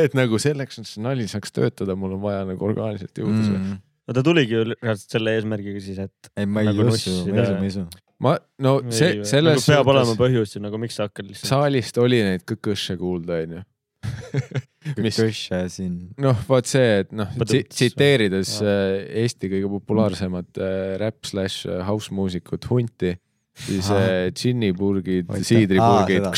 [0.00, 3.60] et nagu selleks, et see nali saaks töötada, mul on vaja nagu orgaaniliselt jõuda mm..
[3.60, 3.84] mm..
[4.08, 7.36] no ta tuligi ju reaalselt selle eesmärgiga siis, et ei, ma ei Nagu usu, ma
[7.36, 7.86] ei usu, ma ei usu.
[8.22, 11.50] ma, no see, Ei, selles nagu peab olema põhjus, nagu miks sa hakkad lihtsalt.
[11.50, 13.64] saalist oli neid kõkõše kuulda, onju.
[15.02, 15.94] mis, Kõša siin.
[16.22, 22.14] noh, vaat see, et noh, tsiteerides äh, Eesti kõige populaarsemat äh, räpp slaš äh, house
[22.14, 23.16] muusikut Hunti,
[23.66, 26.30] siis äh, džinnipurgid, siidripurgid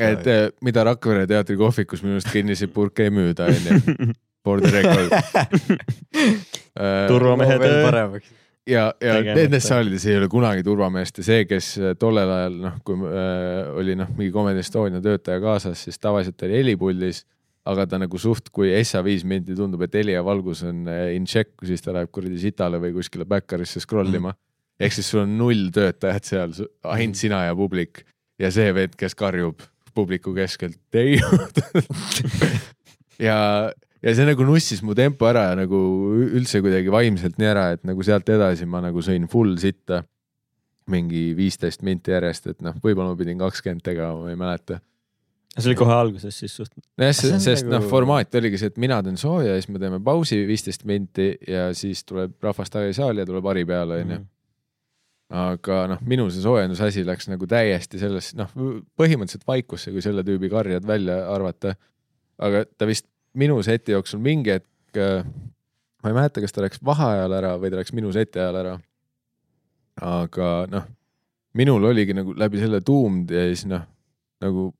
[0.00, 4.10] et äh, mida Rakvere teatri kohvikus minu arust kinniseid purke ei müüda, onju.
[4.44, 5.10] For the record.
[7.08, 7.60] turvamehed.
[7.60, 8.30] veel paremaks.
[8.68, 12.78] ja, ja nendes saalides ei ole kunagi turvameest ja see, kes äh, tollel ajal noh,
[12.86, 17.24] kui äh, oli noh, mingi Comedy Estonia töötaja kaasas, siis tavaliselt oli helipuldis,
[17.68, 21.10] aga ta nagu suht, kui Essa viis minti tundub, et heli ja valgus on äh,
[21.16, 24.32] in check, siis ta läheb kuradi sitale või kuskile backerisse scroll ima.
[24.80, 26.56] ehk siis sul on null töötajat seal,
[26.94, 28.04] ainult sina ja publik
[28.40, 29.60] ja see vend, kes karjub
[29.94, 31.18] publiku keskelt, ei
[33.20, 33.38] ja,
[34.04, 35.78] ja see nagu nussis mu tempo ära ja nagu
[36.26, 40.04] üldse kuidagi vaimselt nii ära, et nagu sealt edasi ma nagu sõin full sitta.
[40.90, 44.80] mingi viisteist minti järjest, et noh, võib-olla ma pidin kakskümmend tegema, ma ei mäleta.
[45.54, 46.72] see oli kohe alguses siis suht.
[46.98, 50.00] nojah, sest nagu- noh, formaat oligi see, et mina teen sooja ja siis me teeme
[50.02, 54.18] pausi viisteist minti ja siis tuleb rahvas tagasi saali ja tuleb hari peale, onju.
[55.44, 58.50] aga noh, minu see soojendusasi läks nagu täiesti selles, noh,
[58.98, 61.76] põhimõtteliselt vaikusse, kui selle tüübi karjad välja arvata.
[62.40, 63.06] aga ta vist
[63.38, 65.00] minu seti jooksul mingi hetk,
[66.02, 68.74] ma ei mäleta, kas ta läks vaheajal ära või ta läks minu seti ajal ära.
[70.00, 70.84] aga noh,
[71.54, 73.82] minul oligi nagu läbi selle tuumd ja siis noh,
[74.40, 74.70] nagu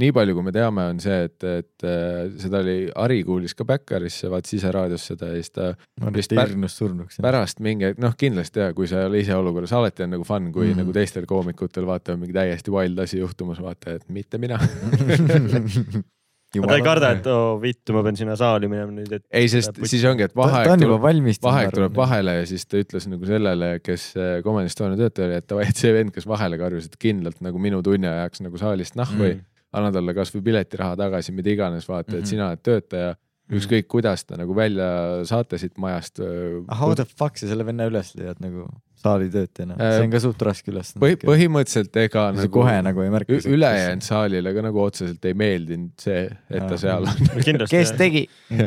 [0.00, 3.64] nii palju, kui me teame, on see, et, et äh, seda oli, Ari kuulis ka
[3.68, 5.70] Backerisse, vaatas ise raadios seda ja siis ta
[6.02, 7.20] pär- hirmus surnuks.
[7.24, 10.50] pärast mingi, noh, kindlasti ja kui sa ei ole ise olukorras, alati on nagu fun,
[10.52, 10.72] kui mm.
[10.72, 10.82] -hmm.
[10.82, 14.60] nagu teistel koomikutel vaata on mingi täiesti wild asi juhtumas, vaata, et mitte mina.
[16.54, 19.76] ta ei karda, et oo vittu, ma pean sinna saali minema nüüd, et ei, sest
[19.90, 21.40] siis ongi, et vaheaeg tuleb, valmis.
[21.42, 21.96] vaheaeg tuleb.
[21.96, 25.66] vahele ja siis ta ütles nagu sellele, kes äh, Comedy Estonia töötaja oli, et davai,
[25.72, 29.18] et see vend, kes vahele karjus, et kindlalt nagu minu tunni ajaks nagu saalist nahku
[29.20, 29.44] või mm.
[29.76, 32.22] anna talle kasvõi piletiraha tagasi, mida iganes, vaata, Mhm.
[32.22, 33.14] et sina oled töötaja,
[33.52, 34.88] ükskõik kuidas ta nagu välja
[35.28, 36.18] saate siit majast.
[36.20, 38.68] äh, How the fuck sa selle venna üles leiad nagu
[39.02, 42.40] saali töötajana, Äh, see on ka suht raske ülesanne põhi, põhimõtteliselt ega nagu....
[42.42, 43.38] nagu kohe nagu ei märka.
[43.52, 47.20] ülejäänud saalile ka nagu otseselt ei meeldinud see, et ta seal on.
[47.44, 47.76] kindlasti.
[47.76, 48.24] kes tegi?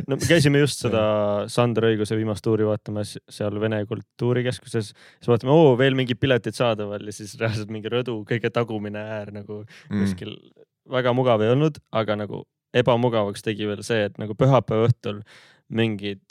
[0.07, 1.03] no me käisime just seda
[1.51, 7.03] Sander Õiguse viimast tuuri vaatamas seal Vene Kultuurikeskuses, siis vaatame, oo veel mingid piletid saadaval
[7.09, 10.03] ja siis reaalselt mingi rõdu kõige tagumine äär nagu Mm.
[10.03, 10.35] kuskil
[10.89, 12.43] väga mugav ei olnud, aga nagu
[12.77, 15.19] ebamugavaks tegi veel see, et nagu pühapäeva õhtul
[15.69, 16.21] mingid,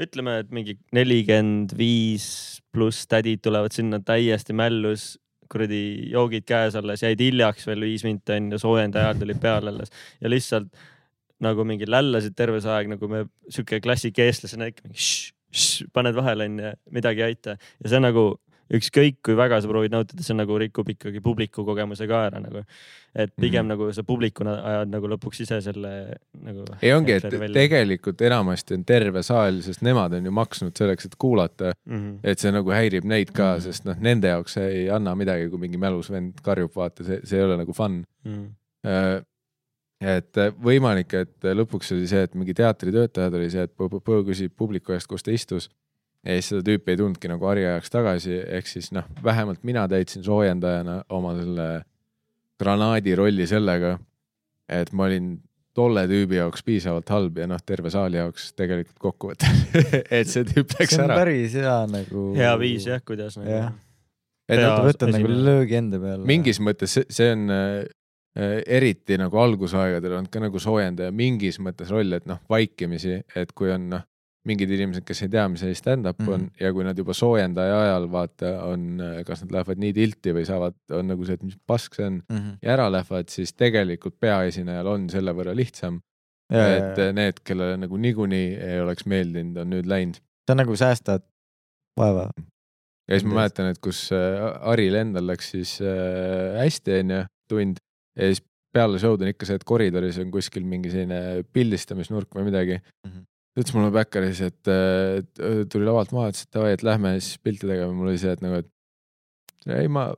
[0.00, 2.26] ütleme, et mingi nelikümmend viis
[2.72, 5.14] pluss tädid tulevad sinna täiesti mällus,
[5.50, 9.90] kuradi joogid käes alles, jäid hiljaks veel viis minti onju, soojendajad tulid peale alles.
[10.22, 10.70] Ja lihtsalt
[11.42, 15.90] nagu mingi lällasid terve see aeg, nagu me sihuke klassik eestlasena ikka mingi šš, šš,
[15.96, 17.56] paned vahele onju, midagi ei aita.
[17.82, 18.24] Ja see nagu
[18.70, 22.64] ükskõik kui väga sa proovid nautida, see nagu rikub ikkagi publiku kogemuse ka ära nagu.
[23.14, 23.70] et pigem mm.
[23.70, 23.72] -hmm.
[23.74, 26.64] nagu sa publikuna ajad nagu lõpuks ise selle nagu.
[26.82, 31.16] ei ongi, et tegelikult enamasti on terve saal, sest nemad on ju maksnud selleks, et
[31.18, 31.96] kuulata, mm.
[31.96, 32.18] -hmm.
[32.22, 33.60] et see nagu häirib neid ka, Mhm.
[33.60, 37.20] sest noh, nende jaoks see ei anna midagi, kui mingi mälus vend karjub, vaata, see,
[37.24, 38.04] see ei ole nagu fun.
[38.24, 38.48] Mm
[38.86, 39.20] Äh,
[40.00, 44.94] et võimalik, et lõpuks oli see, et mingi teatritöötajad oli see, et Põõ küsib publiku
[44.96, 45.68] eest, kus ta istus.
[46.26, 49.86] Ja siis seda tüüpi ei tulnudki nagu hari ajaks tagasi, ehk siis noh, vähemalt mina
[49.88, 51.68] täitsin soojendajana oma selle
[52.60, 53.94] granaadi rolli sellega,
[54.68, 55.38] et ma olin
[55.76, 59.62] tolle tüübi jaoks piisavalt halb ja noh, terve saali jaoks tegelikult kokkuvõttes,
[60.18, 61.20] et see tüüp läks see on ära.
[61.22, 62.26] päris hea nagu.
[62.36, 63.72] hea viis jah, kuidas nagu Jah.
[64.50, 66.26] et Hea noh, ta võtab nagu löögi enda peale.
[66.28, 67.80] mingis mõttes see, see on äh,
[68.66, 73.72] eriti nagu algusaegadel olnud ka nagu soojendaja mingis mõttes roll, et noh, vaikimisi, et kui
[73.72, 74.06] on noh,
[74.48, 76.34] mingid inimesed, kes ei tea, mis asi stand-up mm -hmm.
[76.34, 76.60] on Mhm.
[76.60, 80.76] ja kui nad juba soojendaja ajal vaata on, kas nad lähevad nii tilti või saavad,
[80.96, 82.36] on nagu see, et mis pask see on mm.
[82.36, 82.56] -hmm.
[82.62, 86.00] ja ära lähevad, siis tegelikult peaesinejal on selle võrra lihtsam,
[86.50, 90.16] et äh, need, kellele nagu niikuinii ei oleks meeldinud, on nüüd läinud.
[90.16, 91.22] see on nagu säästad
[91.98, 92.30] vaeva.
[93.08, 97.82] ja siis ma mäletan, et kus äh, Haril endal läks siis äh, hästi, onju, tund
[98.18, 98.42] ja siis
[98.74, 103.10] peale show'd on ikka see, et koridoris on kuskil mingi selline pildistamisnurk või midagi mm.
[103.10, 103.26] -hmm.
[103.50, 106.86] Ta ütles mulle Backeris, et äh, et, äh, tuli lavalt maha, ütles, et davai, et
[106.86, 110.10] lähme siis pilti tegema, mul oli see, et nagu, et ei, ma,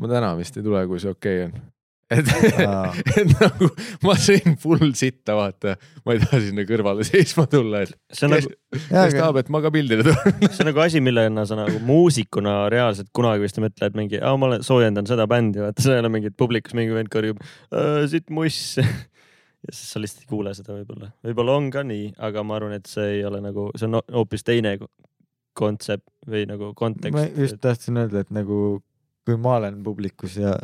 [0.00, 1.72] ma täna vist ei tule, kui see okei okay on.
[2.16, 2.28] et,
[3.20, 3.68] et nagu
[4.06, 5.74] ma sõin full sitta, vaata,
[6.06, 9.50] ma ei taha sinna kõrvale seisma tulla, et see on kes, nagu, kes tahab, et
[9.52, 10.46] ma ka pildile tulen.
[10.46, 14.22] see on nagu asi, millena sa nagu muusikuna reaalselt kunagi vist ei mõtle, et mingi,
[14.22, 17.44] ma olen soojendan seda bändi, vaata, seal on mingid publikus mingi vend karjub
[18.08, 18.62] siit muss.
[19.66, 22.76] Ja siis sa lihtsalt ei kuule seda võib-olla, võib-olla on ka nii, aga ma arvan,
[22.78, 24.76] et see ei ole nagu, see on hoopis teine
[25.56, 27.16] kontsept või nagu kontekst.
[27.16, 28.80] ma just tahtsin öelda, et nagu
[29.26, 30.54] kui ma olen publikus ja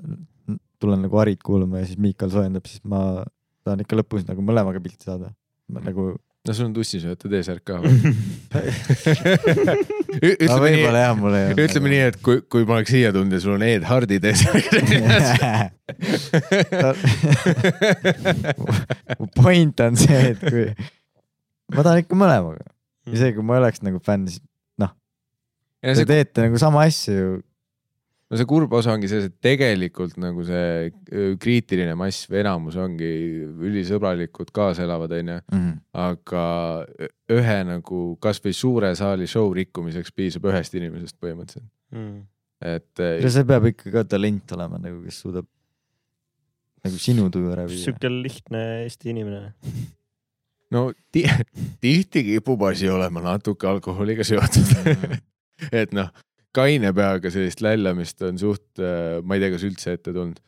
[0.83, 3.23] tulen nagu Harit kuulama ja siis Miikal soojendab, siis ma
[3.67, 5.33] tahan ikka lõpus nagu mõlemaga pilti saada.
[5.73, 8.15] nagu, no sul on tussisööta T-särk ka või?
[10.19, 11.17] ütleme nii, võib-olla jah,
[11.65, 14.19] ütleme nii, et kui, kui ma oleks siia tulnud ja sul on Ed Hardi
[19.19, 20.65] mu point on see, et kui
[21.73, 22.65] ma tahan ikka mõlemaga,
[23.13, 24.43] isegi kui ma oleks nagu fänn, siis
[25.83, 27.33] ja te see, teete nagu sama asja ju.
[28.33, 32.79] No see kurb osa ongi selles, et tegelikult nagu see öö, kriitiline mass või enamus
[32.81, 33.11] ongi
[33.69, 35.39] ülisõbralikud, kaasaelavad, onju.
[36.01, 36.45] aga
[36.97, 42.23] ü- ühe nagu kasvõi suure saali show rikkumiseks piisab ühest inimesest põhimõtteliselt, Mm.
[42.65, 45.45] et ja see peab ikka ka talent olema nagu, kes suudab
[46.83, 47.85] nagu sinu tuju ära viia.
[47.85, 49.53] sihuke lihtne Eesti inimene.
[50.73, 51.27] no ti
[51.85, 54.73] tihti kipub asi olema natuke alkoholiga seotud.
[55.83, 56.09] et noh,
[56.57, 60.41] kaine peaga sellist läljamist on suht, ma ei tea, kas üldse ette tulnud.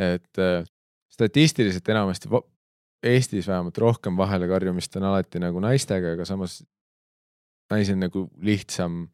[0.00, 0.64] et äh,
[1.12, 2.30] statistiliselt enamasti
[3.02, 6.60] Eestis vähemalt rohkem vahele karjumist on alati nagu naistega, aga samas
[7.72, 9.08] naisi on nagu lihtsam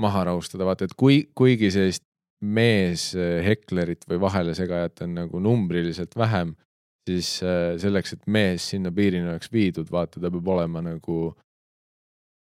[0.00, 2.06] maha rahustada, vaata, et kui, kuigi sellist
[2.40, 6.54] meesheklerit või vahelesegajat on nagu numbriliselt vähem,
[7.08, 11.32] siis äh, selleks, et mees sinna piirini oleks viidud, vaata, ta peab olema nagu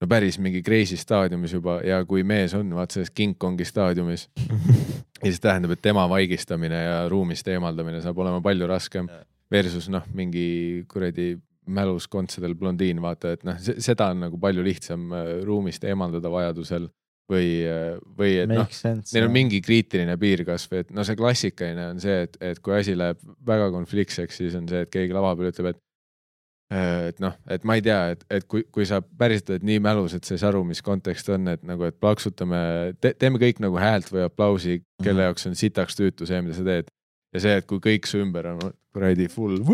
[0.01, 4.29] no päris mingi crazy staadiumis juba ja kui mees on, vaat selles King Kongi staadiumis,
[5.25, 9.09] siis tähendab, et tema vaigistamine ja ruumist eemaldamine saab olema palju raskem
[9.53, 11.35] versus noh, mingi kuradi
[11.67, 16.87] mälus kontsadel blondiin, vaata, et noh, seda on nagu palju lihtsam äh, ruumist eemaldada vajadusel
[17.31, 17.49] või,
[18.19, 18.69] või et noh,
[19.11, 22.77] neil on mingi kriitiline piir kasvõi, et no see klassikaline on see, et, et kui
[22.77, 25.83] asi läheb väga konfliktseks, siis on see, et keegi lava peal ütleb, et
[26.71, 30.17] et noh, et ma ei tea, et, et kui, kui sa päriselt oled nii mälus,
[30.19, 32.59] et sa ei saa aru, mis kontekst on, et nagu, et plaksutame
[33.01, 35.27] te,, teeme kõik nagu häält või aplausi, kelle Mhm.
[35.29, 36.91] jaoks on sitaks tüütu see, mida sa teed.
[37.35, 38.59] ja see, et kui kõik su ümber on
[38.97, 39.59] kuradi full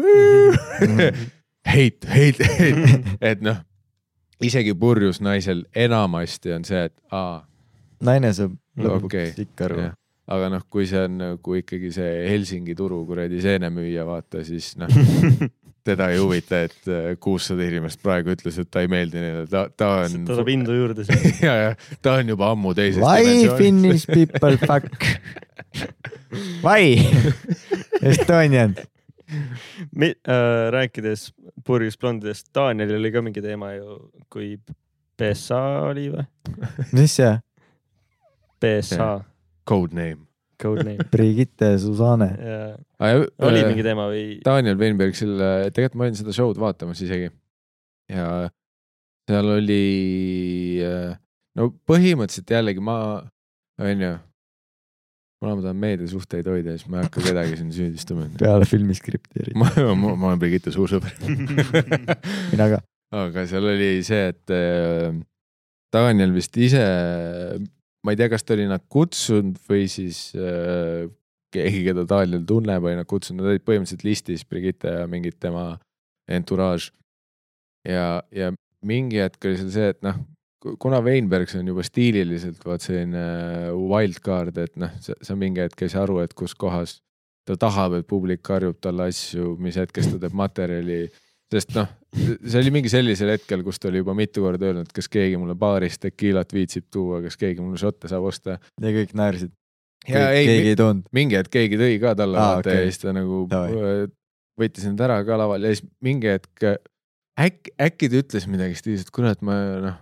[1.64, 3.02] hate, hate, hate,
[3.32, 3.56] et noh,
[4.42, 7.42] isegi purjus naisel enamasti on see, et aa
[8.02, 9.92] naine saab lõpuks ikka aru jah..
[10.34, 14.90] aga noh, kui see on nagu ikkagi see Helsingi turu kuradi seenemüüja, vaata siis noh,
[15.84, 19.64] teda ei huvita, et äh, kuussada inimest praegu ütles, et ta ei meeldi neile, ta,
[19.76, 20.24] ta on.
[20.28, 21.26] ta saab indu juurde seal.
[21.42, 24.88] ja, ja ta on juba ammu teises Why Finnish people fuck?
[26.62, 26.96] Why?
[28.12, 28.76] Estonian.
[29.32, 31.30] Äh, rääkides
[31.64, 33.96] purjus blondidest, Danielil oli ka mingi teema ju,
[34.32, 34.54] kui
[35.18, 36.26] BSA oli või?
[36.92, 37.32] mis see?
[38.62, 39.14] BSA,
[39.66, 39.96] Code
[40.62, 40.70] name.
[40.70, 41.10] code name.
[41.12, 42.32] Brigitte Susanne.
[43.02, 44.26] oli mingi teema või?
[44.46, 47.30] Daniel Weinberg selle, tegelikult ma olin seda show'd vaatamas isegi
[48.10, 48.26] ja
[49.28, 50.82] seal oli,
[51.58, 52.96] no põhimõtteliselt jällegi ma,
[53.82, 54.12] onju,
[55.42, 58.28] kuna ma tahan meediasuhteid hoida, siis ma ei hakka kedagi siin süüdistama.
[58.40, 59.58] peale filmiskripti eriti.
[59.58, 61.14] ma, ma, ma olen Brigitte suur sõber.
[62.52, 62.82] mina ka.
[63.22, 65.12] aga seal oli see, et äh,
[65.92, 66.82] Daniel vist ise,
[68.02, 71.06] ma ei tea, kas ta oli nad kutsunud või siis äh,
[71.52, 75.76] keegi, keda Daniel tunneb, oli nad kutsunud, nad olid põhimõtteliselt listis, Brigitte ja mingid tema
[76.30, 76.92] entourage.
[77.88, 78.52] ja, ja
[78.86, 80.18] mingi hetk oli seal see, et noh,
[80.82, 85.92] kuna Weinbergs on juba stiililiselt vaat selline äh, wildcard, et noh, sa mingi hetk ei
[85.92, 87.00] saa aru, et kus kohas
[87.46, 91.04] ta tahab, et publik karjub talle asju, mis hetkest ta teeb materjali
[91.52, 95.08] sest noh, see oli mingi sellisel hetkel, kus ta oli juba mitu korda öelnud, kas
[95.12, 98.58] keegi mulle baarist tekiilat viitsib tuua, kas keegi mulle šotte saab osta.
[98.80, 99.52] ja kõik naersid.
[100.08, 101.06] ja ei, keegi ei toonud.
[101.12, 102.80] mingi hetk keegi tõi ka talle Aa, vaata okei.
[102.84, 104.08] ja siis ta nagu Davai.
[104.60, 106.66] võttis need ära ka laval ja siis mingi hetk
[107.40, 109.96] äkki, äkki ta ütles midagi stiilis, et kurat, ma noh,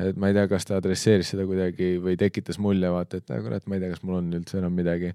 [0.00, 3.42] et ma ei tea, kas ta adresseeris seda kuidagi või tekitas mulje, vaata, et "Ah,
[3.44, 5.12] kurat, ma ei tea, kas mul on üldse enam midagi.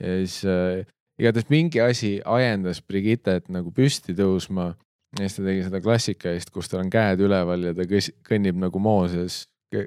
[0.00, 0.84] ja siis äh,
[1.20, 4.74] igatahes mingi asi ajendas Brigittet nagu püsti tõusma
[5.18, 8.60] ja siis ta tegi seda klassikalist, kus tal on käed üleval ja ta kõs- kõnnib
[8.62, 9.46] nagu Mooses.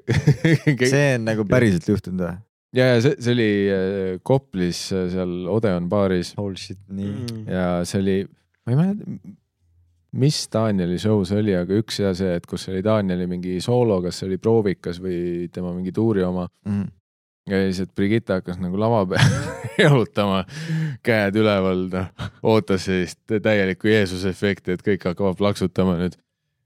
[0.90, 2.34] see on nagu päriselt juhtunud või?
[2.74, 7.10] ja, ja see, see oli äh, Koplis äh, seal Odeon baaris Holy shit, nii.
[7.12, 7.42] Mm.
[7.52, 8.14] ja see oli,
[8.64, 9.18] ma ei mäleta,
[10.24, 14.00] mis Danieli show see oli, aga üks ja see, et kus oli Danieli mingi soolo,
[14.04, 16.88] kas see oli proovikas või tema mingi tuuri oma Mm.
[17.50, 19.32] Ja siis, et Brigitte hakkas nagu lava peal
[19.84, 20.42] jalutama,
[21.04, 26.16] käed üleval, noh, ootas sellist täielikku Jeesuse efekti, et kõik hakkavad plaksutama nüüd.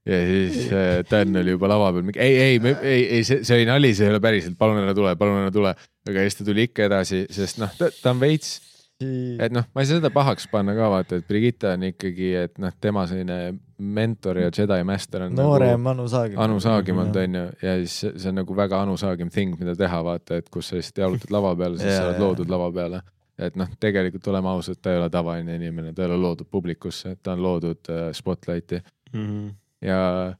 [0.08, 3.68] ja siis äh, Dan oli juba lava peal, ei, ei, ei, ei, see, see oli
[3.68, 5.74] nali, see ei ole päriselt, palun ära tule, palun ära tule.
[6.08, 8.58] aga siis ta tuli ikka edasi, sest noh, ta, on veits,
[9.00, 12.56] et noh, ma ei saa seda pahaks panna ka vaata, et Brigitte on ikkagi, et
[12.58, 16.38] noh, tema selline mentor ja Jedi master on noorem nagu Anu Saagim.
[16.42, 20.40] Anu Saagimalt onju ja siis see- on nagu väga Anu Saagim thing, mida teha, vaata,
[20.42, 23.02] et kus sa lihtsalt jalutad lava peale, siis sa oled loodud lava peale.
[23.38, 27.12] et noh, tegelikult oleme ausad, ta ei ole tavaline inimene, ta ei ole loodud publikusse,
[27.22, 28.80] ta on loodud äh, spotlighti
[29.14, 29.48] Mhm.
[29.80, 30.34] ja,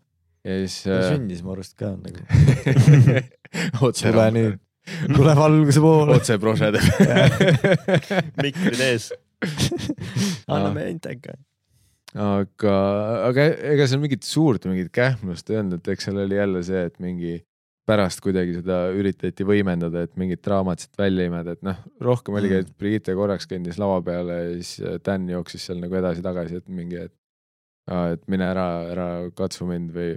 [0.45, 2.27] ja siis ta äh, sündis mu arust ka nagu.
[3.87, 4.59] otse tule nüüd,
[5.17, 6.17] tule valguse poole.
[6.19, 6.83] otse prošede
[8.45, 9.11] mikrid ees.
[10.51, 11.37] anname intega.
[12.15, 12.79] aga,
[13.29, 16.87] aga ega seal mingit suurt mingit kähmlust ei olnud, et eks seal oli jälle see,
[16.89, 17.37] et mingi
[17.89, 22.59] pärast kuidagi seda üritati võimendada, et mingit draamat siit välja imeda, et noh, rohkem oligi,
[22.61, 27.07] et Brigitte korraks kõndis lava peale ja siis Dan jooksis seal nagu edasi-tagasi, et mingi,
[27.09, 27.15] et
[27.89, 30.17] et mine ära, ära katsu mind või.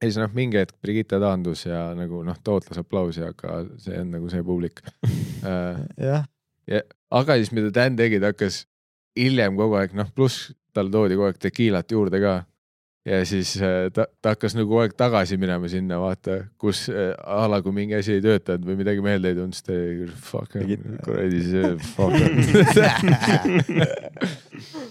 [0.00, 4.14] Ja siis noh, mingi hetk Brigitte taandus ja nagu noh, tootlas aplausi, aga see on
[4.16, 4.80] nagu see publik
[5.40, 6.26] Äh, jah,
[7.16, 8.66] aga siis, mida Dan tegi, ta hakkas
[9.16, 12.34] hiljem kogu aeg, noh, pluss talle toodi kogu aeg tekiilat juurde ka.
[13.08, 17.14] ja siis äh, ta, ta hakkas nagu kogu aeg tagasi minema sinna, vaata, kus äh,
[17.24, 20.12] a la kui mingi asi ei töötanud või midagi meelde ei tulnud, siis ta oli
[20.28, 20.52] fuck
[21.08, 22.14] kuradi see fuck.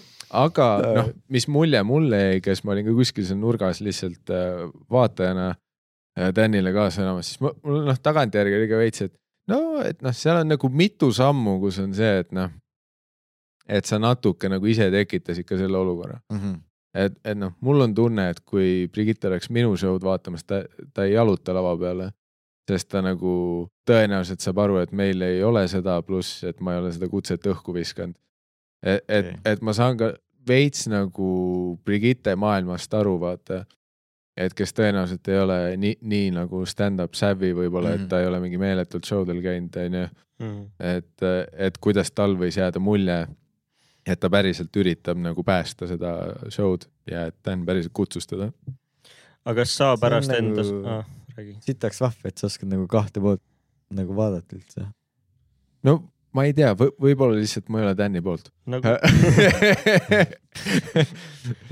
[0.30, 4.64] aga noh, mis mulje mulle jäi, kes ma olin ka kuskil seal nurgas lihtsalt äh,
[4.90, 9.14] vaatajana äh, Danile kaasa elamas, siis mul noh, tagantjärgi oli ka veits, et
[9.50, 12.50] no, et noh, seal on nagu mitu sammu, kus on see, et noh,
[13.70, 16.54] et sa natuke nagu ise tekitasid ka selle olukorra Mhm.
[16.94, 20.62] et, et noh, mul on tunne, et kui Brigitte oleks minu show'd vaatamas, ta,
[20.94, 22.10] ta ei jaluta lava peale.
[22.70, 26.78] sest ta nagu tõenäoliselt saab aru, et meil ei ole seda, pluss et ma ei
[26.78, 28.14] ole seda kutset õhku viskanud.
[28.82, 30.12] et, et et ma saan ka
[30.48, 33.64] veits nagu Brigitte maailmast aru, vaata.
[34.40, 38.08] et kes tõenäoliselt ei ole nii, nii nagu stand-up savvy võib-olla, et Mhm.
[38.08, 40.06] ta ei ole mingi meeletult show del käinud, onju
[40.40, 40.62] mm..
[40.80, 43.26] et, et kuidas tal võis jääda mulje,
[44.06, 46.14] et ta päriselt üritab nagu päästa seda
[46.48, 48.48] show'd ja et Dan päriselt kutsus teda.
[49.44, 51.04] aga kas sa pärast nagu- endas ah,,
[51.36, 51.56] räägi.
[51.60, 53.42] sitaks vahva, et sa oskad nagu kahte poolt
[53.90, 54.86] nagu vaadata üldse.
[55.84, 55.98] no
[56.36, 58.50] ma ei tea või, võib-olla lihtsalt ma ei ole Dan'i poolt.
[58.70, 58.86] nagu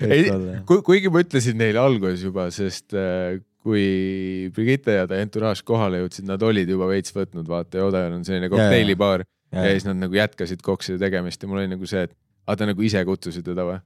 [0.08, 0.28] ei,
[0.68, 6.02] ku-, kuigi ma ütlesin neile alguses juba, sest äh, kui Brigitte ja ta entourage kohale
[6.02, 9.86] jõudsid, nad olid juba veits võtnud, vaata ja Odeon on selline kokteilibaar ja, ja siis
[9.88, 12.14] nad nagu jätkasid kokside tegemist ja mul oli nagu see, et
[12.46, 13.78] aga te nagu ise kutsusite ta või?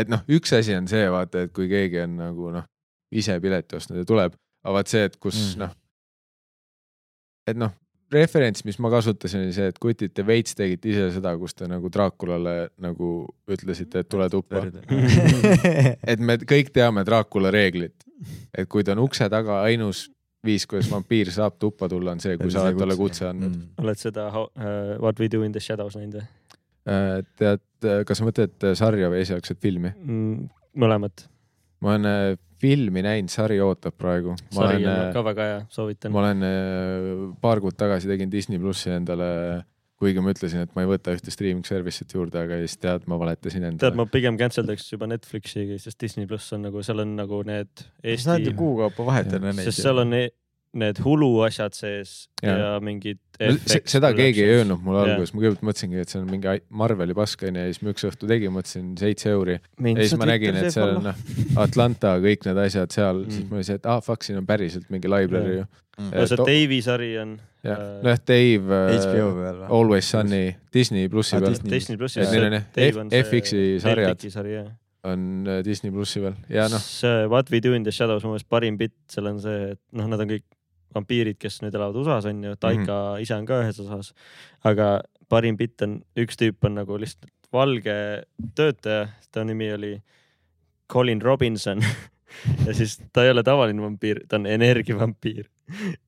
[0.00, 2.66] et noh, üks asi on see, vaata, et kui keegi on nagu noh,
[3.14, 5.48] ise pileti ostnud ja tuleb, aga vaat see, et kus Mm.
[5.50, 5.58] mm.
[5.64, 5.72] noh,
[7.50, 7.72] et noh,
[8.14, 11.68] referents, mis ma kasutasin, oli see, et kutid, te veits tegite ise seda, kus te
[11.70, 13.10] nagu Draakulale nagu
[13.50, 14.64] ütlesite, et tule tuppa.
[16.14, 18.06] et me kõik teame Draakula reeglit,
[18.54, 20.06] et kui ta on ukse taga, ainus
[20.44, 23.54] viis, kuidas vampiir saab tuppa tulla, on see, kui sa oled talle kutse andnud.
[23.54, 23.84] Mm.
[23.84, 24.48] oled seda uh,
[25.00, 26.26] What we do in the shadows näinud või
[26.84, 27.62] Äh, tead,
[28.04, 29.88] kas sa mõtled äh, sarja või esialgset filmi?
[29.88, 30.50] mm,?
[30.76, 31.22] mõlemat.
[31.80, 32.24] ma olen äh,
[32.64, 34.34] filmi näinud, sari ootab praegu.
[34.54, 36.24] ma sari olen on äh, ka väga hea, soovitan ma.
[36.24, 37.12] olen äh,
[37.44, 39.28] paar kuud tagasi tegin Disney plussi endale,
[40.00, 43.18] kuigi ma ütlesin, et ma ei võta ühte streaming service'it juurde, aga siis tead, ma
[43.20, 43.98] valetasin tead, endale.
[44.00, 47.84] ma pigem cancel daks juba Netflixi, sest Disney pluss on nagu, seal on nagu need
[47.84, 49.68] saad ju Eesti, kuu kaupa vahetada neid.
[49.68, 50.30] sest seal on ne-
[50.74, 53.18] need Hulu asjad sees ja, ja mingid.
[53.86, 57.42] seda keegi ei öelnud mulle alguses, ma kõigepealt mõtlesingi, et see on mingi Marveli pask
[57.48, 60.70] onju ja siis ma üks õhtu tegin, mõtlesin seitse euri ja siis ma nägin, et
[60.74, 61.22] seal on noh,
[61.64, 63.50] Atlanta, kõik need asjad seal mm., siis Mm.
[63.56, 65.64] ma see, et ah fuck, siin on päriselt mingi library ju.
[65.98, 66.10] Mm.
[66.14, 69.68] no see et- Dave'i sari on jah, Äh, noh Dave HBO äh, peal või?
[69.78, 71.70] Always Sunny Disney plussi Ah, peal Disney.
[71.70, 74.72] Disney plussi Et neil on jah, F- FX-i sarjad.
[75.04, 78.30] on äh, Disney plussi peal ja noh, see What we do in the shadows, mu
[78.34, 80.44] meelest parim bitt seal on see, et noh, nad on kõik
[80.94, 83.22] vampiirid, kes nüüd elavad USA-s on ju, Taika mm -hmm.
[83.22, 84.14] ise on ka ühes osas.
[84.64, 88.24] aga parim bitt on, üks tüüp on nagu lihtsalt valge
[88.54, 89.94] töötaja, ta nimi oli
[90.92, 91.80] Colin Robinson
[92.66, 95.46] ja siis ta ei ole tavaline vampiir, ta on energiavampiir.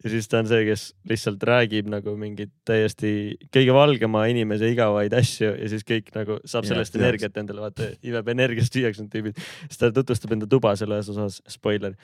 [0.05, 3.11] ja siis ta on see, kes lihtsalt räägib nagu mingit täiesti
[3.55, 7.03] kõige valgema inimese igavaid asju ja siis kõik nagu saab sellest teaks.
[7.03, 9.41] energiat endale, vaata, imeb energiast tühjaks need tüübid.
[9.65, 11.97] siis ta tutvustab enda tuba selles osas, spoiler,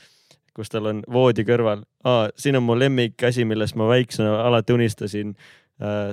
[0.57, 1.85] kus tal on voodi kõrval,
[2.37, 5.37] siin on mu lemmikasi, millest ma väiksena alati unistasin.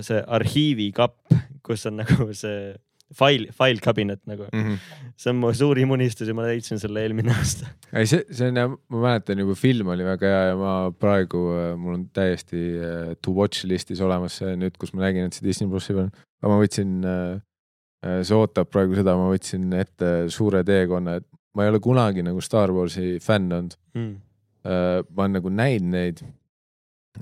[0.01, 2.71] see arhiivikapp, kus on nagu see
[3.13, 4.77] fail, file cabinet nagu, mm -hmm.
[5.17, 7.67] see on mu suurim unistus ja ma leidsin selle eelmine aasta.
[7.93, 11.43] ei see, see on jah, ma mäletan juba film oli väga hea ja ma praegu,
[11.77, 15.45] mul on täiesti äh, to watch listis olemas see nüüd, kus ma nägin, et see
[15.45, 16.09] Disney plussi peal,
[16.41, 21.65] aga ma võtsin äh,, see ootab praegu seda, ma võtsin ette suure teekonna, et ma
[21.67, 24.21] ei ole kunagi nagu Star Warsi fänn olnud Mm.
[24.65, 24.99] äh,.
[25.09, 26.23] ma olen nagu näinud neid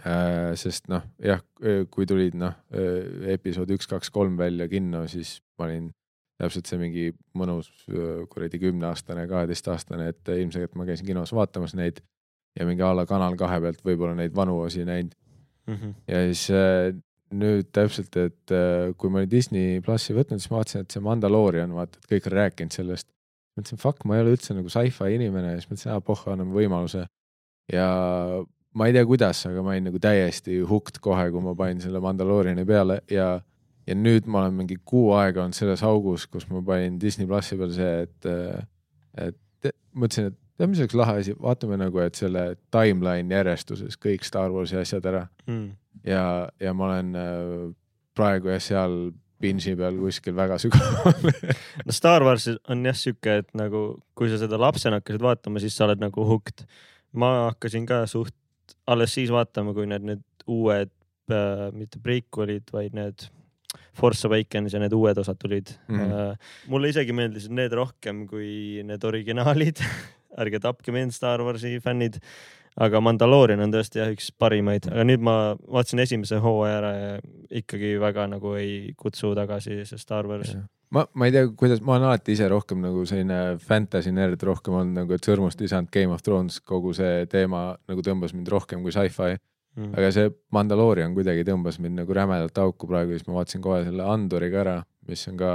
[0.02, 0.56] äh,.
[0.60, 1.44] sest noh, jah,
[1.92, 2.58] kui tulid noh,
[3.36, 5.92] episood üks, kaks, kolm välja kinno, siis ma olin
[6.38, 7.72] täpselt see mingi mõnus
[8.30, 12.04] kuradi kümneaastane, kaheteistaastane, et ilmselgelt ma käisin kinos vaatamas neid
[12.58, 15.16] ja mingi a la Kanal kahe pealt võib-olla neid vanu osi näinud
[15.68, 15.94] Mm -hmm.
[16.08, 16.96] ja siis äh,
[17.34, 21.04] nüüd täpselt, et äh, kui ma olin Disney plussi võtnud, siis ma vaatasin, et see
[21.04, 23.08] Mandalorian, vaata, et kõik on rääkinud sellest.
[23.58, 26.54] mõtlesin, fuck, ma ei ole üldse nagu sci-fi inimene ja siis mõtlesin, aa pohh, anname
[26.54, 27.08] võimaluse.
[27.74, 27.90] Ja
[28.78, 32.02] ma ei tea, kuidas, aga ma olin nagu täiesti hooked kohe, kui ma panin selle
[32.04, 33.30] Mandaloriani peale ja,
[33.88, 37.58] ja nüüd ma olen mingi kuu aega olnud selles augus, kus ma panin Disney plussi
[37.60, 38.30] peal see, et,
[39.28, 44.26] et mõtlesin, et tead, mis oleks lahe asi, vaatame nagu, et selle timeline järjestuses kõik
[44.28, 45.78] Star Warsi asjad ära Mm.
[46.04, 47.70] ja, ja ma olen äh,
[48.18, 48.98] praegu jah, seal
[49.40, 51.30] binge'i peal kuskil väga sügaval
[51.88, 53.84] no Star Wars on jah sihuke, et nagu
[54.18, 56.66] kui sa seda lapsena hakkasid vaatama, siis sa oled nagu hooked.
[57.14, 58.36] Ma hakkasin ka suht
[58.88, 60.92] alles siis vaatama, kui need, need uued
[61.32, 63.28] äh,, mitte prequel'id, vaid need
[63.98, 66.38] Force Awakens ja need uued osad tulid mm..
[66.72, 69.82] mulle isegi meeldisid need rohkem kui need originaalid.
[70.42, 72.22] ärge tapke mind, Star Warsi fännid.
[72.78, 77.14] aga Mandalorian on tõesti jah üks parimaid, aga nüüd ma vaatasin esimese hooaja ära ja
[77.64, 80.54] ikkagi väga nagu ei kutsu tagasi see Star Wars.
[80.96, 84.78] ma, ma ei tea, kuidas, ma olen alati ise rohkem nagu selline fantasy nerd rohkem
[84.80, 88.86] olnud nagu, et sõrmust visanud Game of Thrones, kogu see teema nagu tõmbas mind rohkem
[88.86, 89.38] kui sci-fi.
[89.78, 89.92] Mm.
[89.94, 94.08] aga see Mandalorian kuidagi tõmbas mind nagu rämedalt auku praegu, siis ma vaatasin kohe selle
[94.10, 95.52] Andori ka ära, mis on ka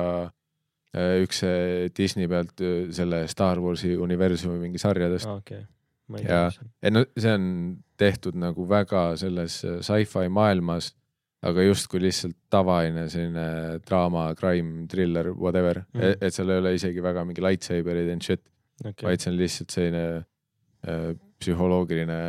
[0.94, 5.26] äh, üks äh, Disney pealt äh, selle Star Warsi universumi mingi sarjadest.
[5.26, 6.52] ei Ja-
[6.82, 7.44] et no see on
[7.98, 10.92] tehtud nagu väga selles sci-fi maailmas,
[11.42, 15.98] aga justkui lihtsalt tavaline selline draama, crime, thriller, whatever mm.
[15.98, 18.44] Mhm., et seal ei ole isegi väga mingi lightsaber'id and shit
[18.84, 20.06] okay., vaid see on lihtsalt selline
[20.86, 21.10] äh,
[21.42, 22.22] psühholoogiline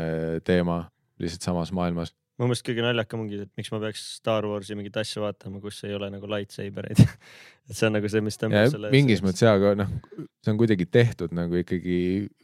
[0.47, 0.83] teema
[1.21, 2.13] lihtsalt samas maailmas.
[2.41, 5.83] mu meelest kõige naljakam ongi, et miks ma peaks Star Warsi mingit asja vaatama, kus
[5.85, 7.03] ei ole nagu lightsaber eid.
[7.69, 8.89] et see on nagu see, mis tõmbab selle.
[8.93, 9.91] mingis mõttes jaa, aga noh,
[10.41, 11.99] see on kuidagi tehtud nagu ikkagi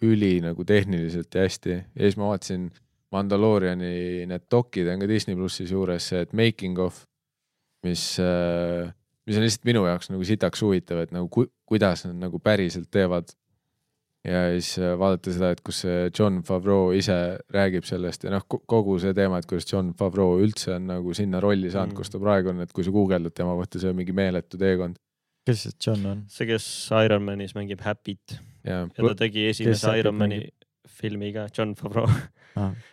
[0.06, 2.70] üli nagu tehniliselt ja hästi ja siis ma vaatasin
[3.16, 7.04] Mandalooriani need dokid on ka Disney plussis juures, see, et making of,
[7.86, 8.04] mis,
[9.26, 12.90] mis on lihtsalt minu jaoks nagu sitaks huvitav, et nagu ku, kuidas nad nagu päriselt
[12.94, 13.34] teevad.
[14.28, 18.44] ja siis äh, vaadata seda, et kus see John Favreau ise räägib sellest ja noh,
[18.46, 21.98] kogu see teema, et kuidas John Favreau üldse on nagu sinna rolli saanud Mm.
[22.02, 25.00] kus ta praegu on, et kui sa guugeldad tema kohta, see on mingi meeletu teekond
[25.48, 26.26] kes see John on?
[26.28, 26.66] see, kes
[27.06, 28.36] Ironmanis mängib Happy't
[28.68, 30.42] ja, ja ta tegi esimese Ironmani
[31.00, 32.10] filmi ka, John Favreau.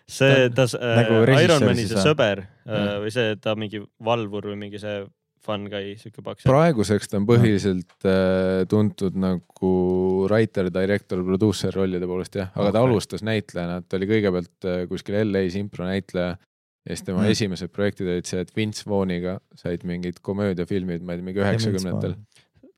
[0.07, 4.59] See, ta nagu äh, režissöör Ironmani see sõber äh, või see, ta mingi valvur või
[4.67, 5.01] mingi see
[5.47, 6.47] fun guy, siuke paks.
[6.47, 9.73] praeguseks ta on põhiliselt äh, tuntud nagu
[10.26, 12.91] writer, director, produusser rollide poolest jah, aga ta Okei.
[12.91, 16.33] alustas näitlejana, ta oli kõigepealt äh, kuskil LA-s impronäitleja
[16.86, 17.33] ja siis tema Mm.
[17.35, 22.15] esimesed projektid olid see, et Vince Vaughtoniga said mingid komöödiafilmid, ma ei tea, mingi üheksakümnendatel.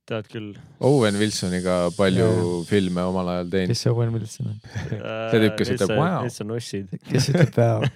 [0.08, 0.48] Tead küll.
[0.84, 2.56] Owen Wilsoniga palju jaa.
[2.68, 3.72] filme omal ajal teinud.
[3.74, 4.58] kes see Owen Wilson on?
[5.30, 6.92] See tüüp, kes ütleb, "Wow." Need on ussid.
[7.08, 7.88] kes ütleb päev?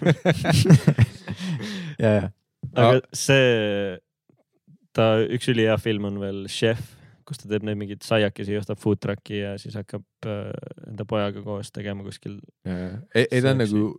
[2.02, 2.24] ja, ja,
[2.72, 3.96] aga see,
[4.96, 6.94] ta üks ülihea film on veel Chef,
[7.28, 10.48] kus ta teeb neid mingeid saiakesi, ostab food truck'i ja siis hakkab äh,
[10.90, 12.40] enda pojaga koos tegema kuskil.
[12.68, 13.92] ei, ei ta on See nagu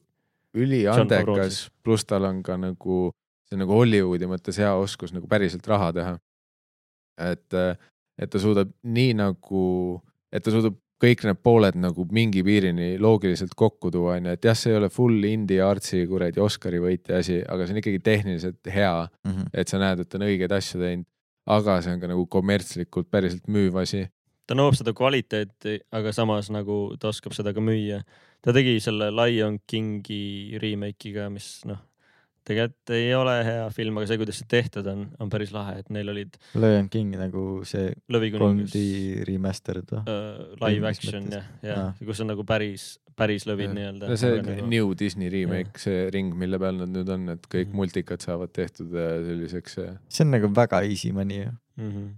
[0.54, 3.08] üliandekas pluss tal on ka nagu,
[3.48, 6.14] see on nagu Hollywoodi mõttes hea oskus nagu päriselt raha teha.
[7.22, 7.58] et,
[8.20, 10.02] et ta suudab nii nagu,
[10.32, 14.56] et ta suudab kõik need pooled nagu mingi piirini loogiliselt kokku tuua, onju, et jah,
[14.56, 18.72] see ei ole full indie artsi kuradi Oscari võitja asi, aga see on ikkagi tehniliselt
[18.72, 19.50] hea, Mhm.
[19.54, 21.06] et sa näed, et ta on õigeid asju teinud.
[21.46, 24.08] aga see on ka nagu kommertslikult päriselt müüv asi.
[24.48, 28.02] ta nõuab seda kvaliteeti, aga samas nagu ta oskab seda ka müüa.
[28.42, 31.78] ta tegi selle Lion Kingi remake'i ka, mis noh,
[32.48, 35.90] tegelikult ei ole hea film, aga see, kuidas see tehtud on, on päris lahe, et
[35.90, 40.04] neil olid Lion King nagu see lõvikuningas 3D remastered või?
[40.08, 41.48] äh, live action mõttes?
[41.64, 41.94] ja, ja Aa.
[42.06, 43.76] kus on nagu päris, päris lõvid Jah.
[43.78, 44.18] nii-öelda.
[44.18, 47.78] see nagu, New Disney remake, see ring, mille peal nad nüüd on, et kõik Mhm.
[47.80, 52.10] multikad saavad tehtud äh, selliseks äh, see on nagu väga easy money ju, mm -hmm.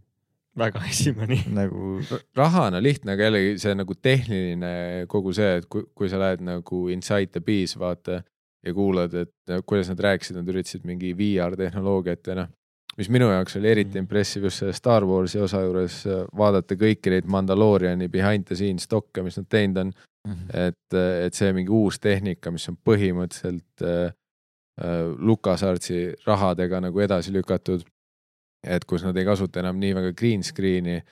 [0.58, 1.38] väga esimene.
[1.62, 2.00] nagu
[2.36, 6.88] rahana lihtne, aga jällegi see nagu tehniline kogu see, et kui, kui sa lähed nagu
[6.90, 8.24] Inside the Bees vaata
[8.66, 12.50] ja kuulad, et äh, kuidas nad rääkisid, nad üritasid mingi VR tehnoloogiat ja noh,
[12.98, 14.04] mis minu jaoks oli eriti Mhm.
[14.06, 18.88] impressive just selle Star Warsi osa juures äh, vaadata kõiki neid Mandalooriani behind the scenes
[18.92, 19.94] dokke, mis nad teinud on,
[20.54, 24.14] et, et see mingi uus tehnika, mis on põhimõtteliselt äh,
[24.82, 27.86] äh, LucasArtsi rahadega nagu edasi lükatud.
[28.66, 31.04] et kus nad ei kasuta enam nii väga green screen'i,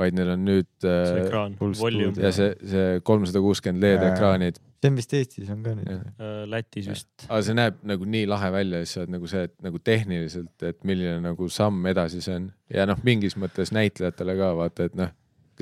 [0.00, 2.12] vaid neil on nüüd see äh, ekraan, studio.
[2.16, 6.42] ja see, see kolmsada kuuskümmend LED ekraanid, see on vist Eestis on ka nüüd äh,
[6.50, 7.10] Lätis vist.
[7.28, 9.82] aga see näeb nagu nii lahe välja ja siis sa oled nagu see, et nagu
[9.90, 12.48] tehniliselt, et milline nagu samm edasi see on.
[12.72, 15.12] Ja noh, mingis mõttes näitlejatele ka vaata, et noh,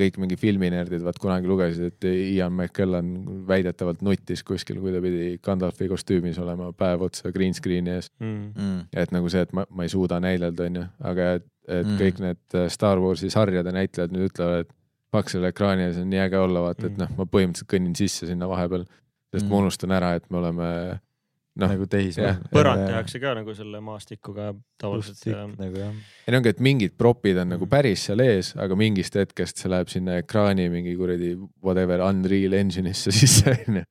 [0.01, 3.13] kõik mingi filminerdid vaat kunagi lugesid, et Ian McKellen
[3.47, 8.11] väidetavalt nuttis kuskil, kui ta pidi Gandalfi kostüümis olema päev otsa green screen'i ees.
[8.19, 8.51] Mm.
[8.51, 8.83] Mm.
[9.03, 11.97] et nagu see, et ma, ma ei suuda näidelda, onju, aga et, et mm.
[12.01, 14.75] kõik need äh, Star Warsi sarjade näitlejad nüüd ütlevad, et
[15.11, 17.01] fuck selle ekraani ees on nii äge olla, vaata, et Mhm.
[17.03, 18.85] noh, ma põhimõtteliselt kõnnin sisse sinna vahepeal,
[19.31, 19.49] sest mm.
[19.51, 20.67] Ma unustan ära, et me oleme
[21.59, 22.37] noh, nagu tehismäär jah..
[22.53, 25.25] põrand tehakse ka nagu selle maastikuga tavaliselt
[25.59, 25.91] nagu jah.
[26.27, 27.71] ei no ongi, et mingid propid on nagu Mhm.
[27.73, 33.11] päris seal ees, aga mingist hetkest see läheb sinna ekraani mingi kuradi whatever Unreal Engine'isse
[33.19, 33.83] sisse onju.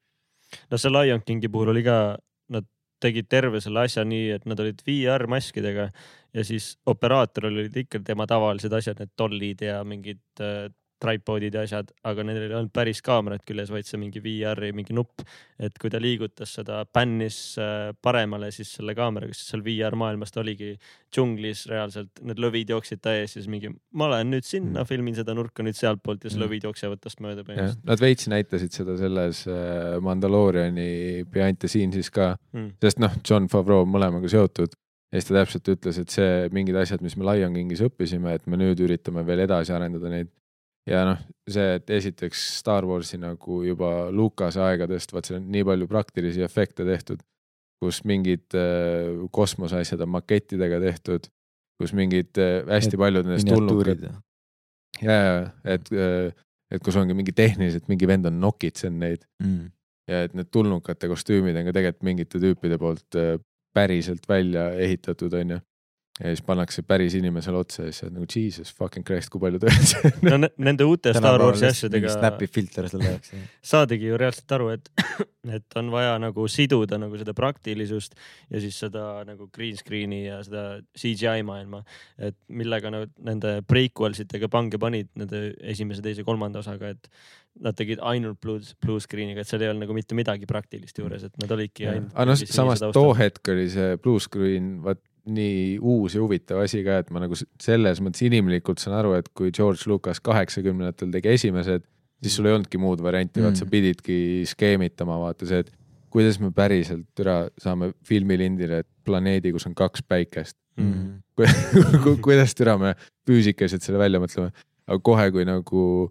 [0.71, 2.17] no see Lion Kingi puhul oli ka,
[2.51, 2.65] nad
[3.01, 5.91] tegid terve selle asja nii, et nad olid VR maskidega
[6.35, 10.69] ja siis operaatoril olid ikka tema tavalised asjad, need tollid ja mingid äh,
[11.01, 14.95] tripod'id ja asjad, aga neil ei olnud päris kaamerat küljes, vaid see mingi VR-i mingi
[14.97, 15.25] nupp.
[15.61, 20.33] et kui ta liigutas seda bännis äh, paremale, siis selle kaameraga, siis seal VR maailmas
[20.33, 20.71] ta oligi
[21.13, 25.35] džunglis reaalselt, need lõvid jooksid ta ees siis mingi, ma olen nüüd sinna, filmin seda
[25.37, 26.47] nurka nüüd sealtpoolt ja siis Mm.
[26.47, 27.85] lõvid jooksevad tast mööda põhimõtteliselt.
[27.85, 32.73] nad veits näitasid seda selles äh, Mandalooriani behind the scenes'is ka, Mm.
[32.83, 34.73] sest noh, John Favreau mõlemaga seotud
[35.13, 38.47] ja siis ta täpselt ütles, et see mingid asjad, mis me Lion Kingis õppisime, et
[38.47, 40.29] me nüüd üritame veel edasi arendada neid.
[40.89, 41.19] Ja noh,
[41.51, 46.45] see, et esiteks Star Warsi nagu juba Lucase aegadest, vaat seal on nii palju praktilisi
[46.47, 47.23] efekte tehtud,
[47.81, 51.29] kus mingid äh, kosmoseasjad on makettidega tehtud,
[51.81, 54.15] kus mingid äh, hästi paljud nendest tulnukad ja,
[55.17, 55.37] ja
[55.77, 55.93] et,
[56.71, 59.71] et kus ongi mingi tehniliselt mingi vend on nokitsenud neid Mm.
[60.11, 63.39] ja et need tulnukate kostüümid on ka tegelikult mingite tüüpide poolt äh,
[63.75, 65.61] päriselt välja ehitatud, onju.
[66.21, 69.41] Ja siis pannakse päris inimesele otsa ja siis sa oled nagu jesus fucking christ, kui
[69.43, 70.29] palju tööd see on.
[70.29, 73.33] no ne- nende uute Star Warsi asjadega Snap'i filter selle jaoks.
[73.73, 74.91] saadigi ju reaalselt aru, et,
[75.57, 78.17] et on vaja nagu siduda nagu seda praktilisust
[78.53, 80.65] ja siis seda nagu green screen'i ja seda
[81.01, 81.83] CGI maailma,
[82.21, 87.09] et millega nad nende prequel sitega pange panid nende esimese, teise, kolmanda osaga, et
[87.65, 91.25] nad tegid ainult blue, blue screen'iga, et seal ei olnud nagu mitte midagi praktilist juures,
[91.27, 92.13] et nad olidki ainult.
[92.15, 96.83] aga noh, samas too hetk oli see blue screen vaat nii uus ja huvitav asi
[96.87, 101.29] ka, et ma nagu selles mõttes inimlikult saan aru, et kui George Lucas kaheksakümnendatel tegi
[101.35, 101.85] esimesed,
[102.23, 103.71] siis sul ei olnudki muud varianti, vaat sa Mm.
[103.71, 104.17] pididki
[104.47, 105.71] skeemitama, vaata see, et
[106.11, 110.57] kuidas me päriselt üle saame filmilindile planeedi, kus on kaks päikest.
[110.77, 111.21] Mm.
[112.05, 112.95] Ku- kuidas türa me
[113.29, 114.51] füüsikaliselt selle välja mõtleme,
[114.89, 116.11] aga kohe, kui nagu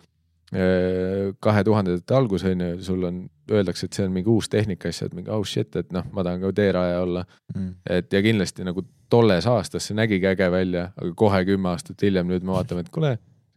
[0.50, 3.20] kahe tuhandendate algus on ju, sul on,
[3.52, 6.06] öeldakse, et see on mingi uus tehnika, siis sa oled mingi oh shit, et noh,
[6.14, 7.26] ma tahan ka teeraja olla.
[7.56, 7.76] Mm.
[7.98, 12.30] et ja kindlasti nagu tolles aastas see nägigi äge välja, aga kohe kümme aastat hiljem
[12.30, 13.16] nüüd me vaatame, et kuule,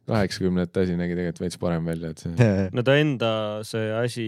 [0.09, 2.49] kaheksakümnendate asi nägi tegelikult veits parem välja, et see.
[2.77, 3.33] no ta enda
[3.69, 4.27] see asi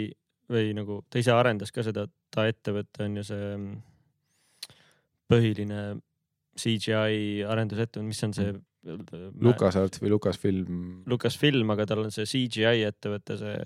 [0.52, 3.75] või nagu ta ise arendas ka seda, ta ettevõte on ju see mm,
[5.33, 5.83] põhiline
[6.60, 8.55] CGI arendusettevõte, mis on see?
[8.84, 10.80] Lucasart või Lucasfilm.
[11.10, 13.62] Lucasfilm, aga tal on see CGI ettevõte, see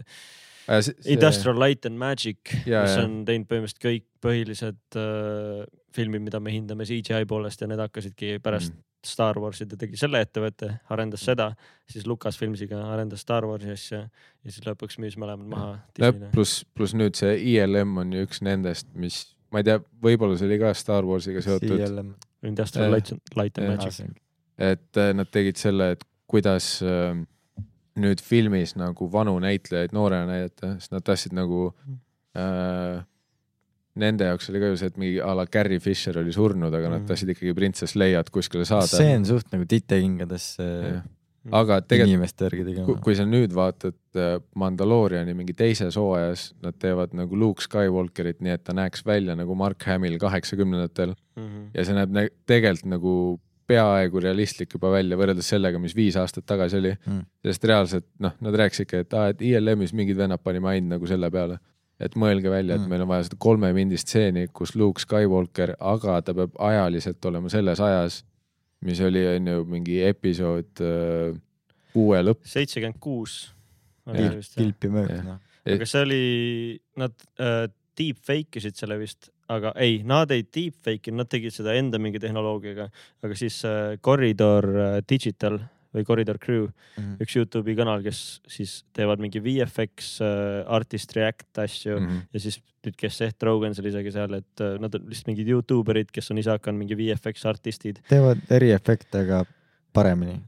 [0.68, 0.92] See...
[1.14, 5.62] Industrial Light and Magic, mis on teinud põhimõtteliselt kõik põhilised äh,
[5.96, 8.84] filmid, mida me hindame CGI poolest ja need hakkasidki pärast mm.
[9.08, 11.48] Star Warsi, ta tegi selle ettevõtte, arendas seda,
[11.88, 16.32] siis Lucasfilmsiga arendas Star Warsi asja ja siis lõpuks müüs mõlemad maha Disneyle.
[16.34, 19.22] pluss, pluss nüüd see ILM on ju üks nendest, mis,
[19.54, 21.78] ma ei tea, võib-olla see oli ka Star Warsiga seotud.
[22.44, 22.92] Industrial.
[22.92, 23.78] Light and, Light and.
[23.78, 24.18] Magic.
[24.58, 27.14] Et äh, nad tegid selle, et kuidas äh,
[27.98, 31.68] nüüd filmis nagu vanu näitlejaid noorena näidata, sest nad tahtsid nagu
[32.36, 33.04] äh,
[33.98, 36.86] Nende jaoks oli ka ju see, et mingi a la Carrie Fisher oli surnud, aga
[36.92, 37.06] nad Mhm.
[37.08, 38.86] tahtsid ikkagi printsess Leiat kuskile saada.
[38.86, 40.44] see on suht nagu titekingades
[41.50, 47.62] aga tegelikult kui, sa nüüd vaatad äh, Mandalooriani mingi teises hooajas, nad teevad nagu Luke
[47.64, 51.70] Skywalkerit, nii et ta näeks välja nagu Mark Hamill kaheksakümnendatel Mhm.
[51.74, 56.46] ja see näeb nä- tegelikult nagu peaaegu realistlik juba välja võrreldes sellega, mis viis aastat
[56.48, 57.24] tagasi oli Mm.
[57.44, 61.30] sest reaalselt noh, nad rääkisidki, et aa, et ILM-is mingid vennad panime ainult nagu selle
[61.30, 61.58] peale.
[62.00, 62.88] et mõelge välja, et Mm.
[62.88, 67.48] meil on vaja seda kolme mindi stseeni, kus Luke Skywalker, aga ta peab ajaliselt olema
[67.50, 68.20] selles ajas,
[68.86, 71.34] mis oli, on ju, mingi episood äh,
[71.92, 72.44] kuue lõpp.
[72.46, 73.52] seitsekümmend kuus.
[74.54, 75.40] kilpi mööda noh.
[75.66, 76.22] aga see oli,
[76.96, 77.66] nad äh,
[77.98, 82.20] deepfake isid selle vist, aga ei, nad ei deepfake inud, nad tegid seda enda mingi
[82.22, 82.88] tehnoloogiaga,
[83.24, 85.58] aga siis äh, Corridor äh, Digital
[85.94, 86.66] või Corridor Crew,
[86.98, 87.14] Mhm.
[87.24, 92.06] üks Youtube'i kanal, kes siis teevad mingi VFX äh, artist react asju mm.
[92.06, 92.26] -hmm.
[92.34, 95.90] ja siis nüüd, kes Seth Rogans oli isegi seal, et nad on lihtsalt mingid Youtube
[95.94, 99.44] erid, kes on ise hakanud mingi VFX artistid, teevad eriefekte, aga
[99.96, 100.40] paremini.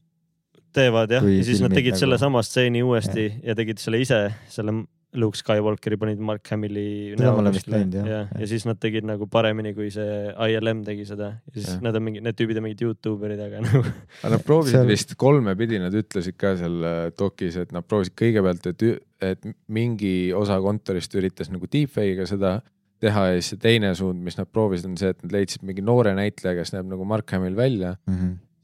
[0.72, 3.40] teevad jah, ja siis nad tegid nagu- sellesama stseeni uuesti ja.
[3.50, 4.76] ja tegid selle ise, selle
[5.18, 7.80] Luke Skywalkeri panid Mark Hamilli Seda ma olen vist kuskile.
[7.80, 8.06] näinud, jah.
[8.06, 8.40] ja, Jah.
[8.42, 10.18] ja siis nad tegid nagu paremini, kui see
[10.54, 11.78] ILM tegi seda ja siis ja.
[11.82, 14.90] nad on mingid, need tüübid on mingid Youtube erid, aga nagu aga nad proovisid Seal-
[14.92, 18.84] vist kolme pidi, nad ütlesid ka seal äh, dokis, et nad proovisid kõigepealt, et,
[19.32, 22.60] et mingi osa kontorist üritas nagu deepfake'iga seda
[23.00, 25.82] teha ja siis see teine suund, mis nad proovisid, on see, et nad leidsid mingi
[25.84, 27.94] noore näitleja, kes näeb nagu Mark Hamill välja,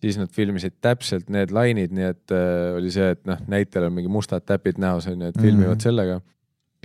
[0.04, 3.96] siis nad filmisid täpselt need lainid, nii et äh, oli see, et noh, näitlejal on
[3.96, 5.78] mingi mustad täpid näos on ju, et filmivad mm.
[5.78, 5.86] -hmm.
[5.88, 6.20] sellega.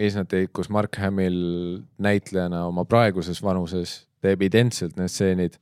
[0.02, 5.60] Ja siis nad tegid, kus Mark Hamill näitlejana oma praeguses vanuses teeb identselt need stseenid.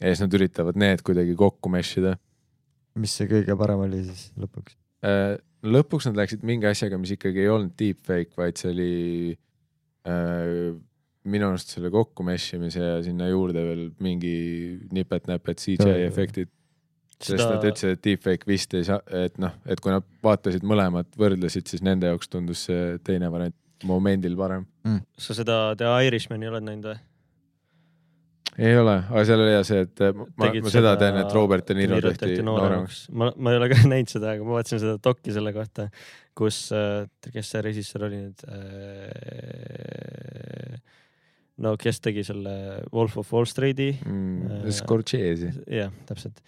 [0.00, 2.14] ja siis nad üritavad need kuidagi kokku mesh ida
[3.00, 4.76] mis see kõige parem oli siis lõpuks?
[5.06, 5.36] Äh,
[5.66, 8.90] lõpuks nad läksid mingi asjaga, mis ikkagi ei olnud deepfake, vaid see oli
[10.08, 10.74] äh,
[11.26, 14.36] minu arust selle kokku mesh imise ja sinna juurde veel mingi
[14.94, 16.12] nipet-näpet CGI Jaa,
[17.20, 17.38] efektid.
[17.38, 21.08] sest nad ütlesid, et deepfake vist ei saa, et noh, et kui nad vaatasid mõlemat,
[21.18, 24.64] võrdlesid, siis nende jaoks tundus see teine variant momendil parem.
[25.18, 26.98] sa seda The Irishmani oled näinud või?
[28.56, 31.66] ei ole, aga seal oli hea see, et äh, ma, ma seda tean, et Robert
[31.68, 33.02] De Niro tehti nooremaks.
[33.12, 35.88] ma, ma ei ole ka näinud seda, aga ma vaatasin seda dokki selle kohta,
[36.36, 36.62] kus,
[37.32, 38.44] kes see režissöör oli nüüd?
[41.64, 42.54] no kes tegi selle
[42.92, 43.90] Wolf of Wall Street'i?
[44.04, 44.70] mm,.
[44.76, 45.52] Scorsese.
[45.72, 46.40] jah, täpselt.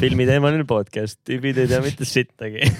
[0.00, 2.70] Filmiteemaline podcast, tüübid ei tea mitte sittagi.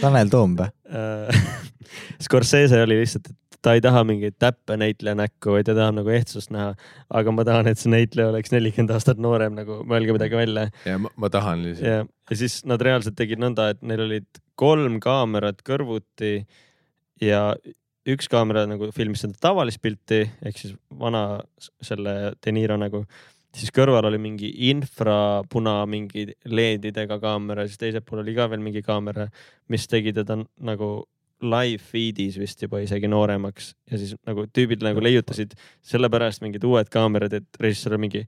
[0.00, 0.70] Tanel Toompea.
[2.24, 6.12] Scorsese oli lihtsalt, et ta ei taha mingeid täppe näitleja näkku, vaid ta tahab nagu
[6.14, 6.74] ehtsust näha.
[7.10, 10.68] aga ma tahan, et see näitleja oleks nelikümmend aastat noorem, nagu mõelge midagi välja.
[10.86, 11.88] ja ma, ma tahan lihtsalt.
[11.88, 16.40] ja, ja siis nad reaalselt tegid nõnda, et neil olid kolm kaamerat kõrvuti
[17.24, 17.50] ja
[18.08, 21.40] üks kaamera nagu filmis seda tavalist pilti ehk siis vana
[21.84, 23.04] selle De Niro nagu,
[23.56, 28.82] siis kõrval oli mingi infrapuna mingi LED-idega kaamera, siis teisel pool oli ka veel mingi
[28.86, 29.26] kaamera,
[29.72, 30.90] mis tegi teda nagu
[31.40, 35.54] live feed'is vist juba isegi nooremaks ja siis nagu tüübid nagu leiutasid
[35.88, 38.26] sellepärast mingid uued kaamerad, et režissöör mingi,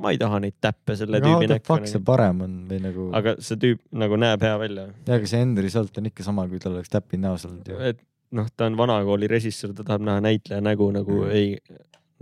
[0.00, 2.02] ma ei taha neid täppe selle how tüübi näkku see.
[2.04, 5.60] parem on või nagu, aga see tüüp nagu näeb hea välja, ja aga see end
[5.62, 7.78] result on ikka sama, kui tal oleks täpid näos olnud ju.
[7.92, 8.00] et
[8.34, 11.30] noh, ta on vanakooli režissöör, ta tahab näha näitleja nägu nagu Mm.
[11.30, 11.60] ei,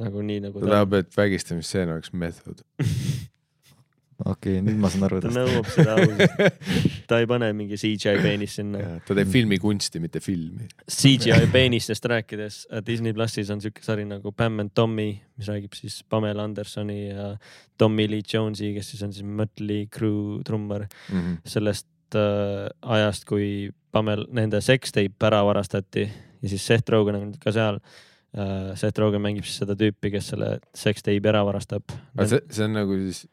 [0.00, 2.62] nagu nii nagu ta tahab, et vägistamisstseen oleks method.
[4.32, 5.38] okei, nüüd ma saan aru ta tast.
[5.38, 6.58] nõuab seda ausalt.
[7.10, 8.82] ta ei pane mingi CGI peenist sinna.
[9.06, 10.68] ta teeb filmikunsti, mitte filmi.
[10.86, 16.00] CGI peenistest rääkides, Disney plussis on siuke sari nagu Pam and Tommy, mis räägib siis
[16.08, 17.32] Pamela Andersoni ja
[17.80, 21.40] Tommy Lee Jones'i, kes siis on siis Mötley Crue trummar, Mhm.
[21.46, 27.52] sellest äh, ajast, kui Pamel, nende seksteip ära varastati ja siis Seth Rogen on ka
[27.52, 28.00] seal äh,.
[28.33, 31.85] Seth Rogen mängib siis seda tüüpi, kes selle seksteibi ära varastab
[32.17, 33.27] aga see, see on nagu siis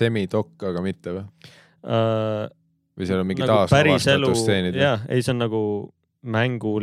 [0.00, 1.52] semidokk, aga mitte või?
[1.84, 2.46] äh,.
[2.96, 4.84] või seal on mingi nagu taasavastatud, stseenid või?
[4.86, 5.62] jah, ei, see on nagu
[6.22, 6.74] mängu,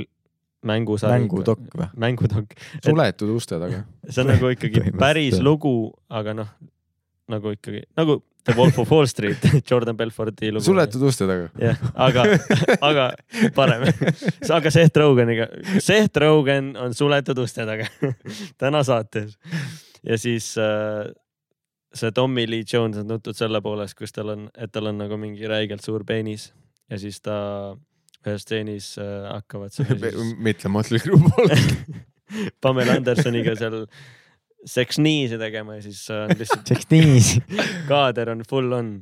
[0.68, 1.18] mängusari.
[1.18, 1.90] mängudokk või?
[2.06, 3.84] mängudokk, suletud uste taga.
[4.12, 5.74] see on nagu ikkagi päris lugu,
[6.14, 6.54] aga noh,
[7.32, 10.64] nagu ikkagi nagu The Wolf of Wall Street, Jordan Belforti lugu.
[10.64, 11.50] suletud uste taga.
[11.60, 12.24] jah, aga,
[12.88, 13.08] aga
[13.56, 13.84] parem,
[14.58, 15.50] aga Seth Rogeniga,
[15.84, 17.90] Seth Rogen on suletud uste taga
[18.62, 19.36] täna saates
[20.08, 21.10] ja siis äh,
[21.94, 25.20] see Tommy Lee Jones on tuntud selle poolest, kus tal on, et tal on nagu
[25.20, 26.54] mingi räigelt suur peenis
[26.88, 27.38] ja siis ta
[28.28, 29.76] ühes stseenis äh, hakkavad
[30.40, 31.60] mitte Motley Crue poole.
[32.62, 33.86] Pamela Andersoniga seal
[34.66, 37.42] seksniisi tegema ja siis on lihtsalt Seks niiviisi.
[37.92, 38.94] kaader on full on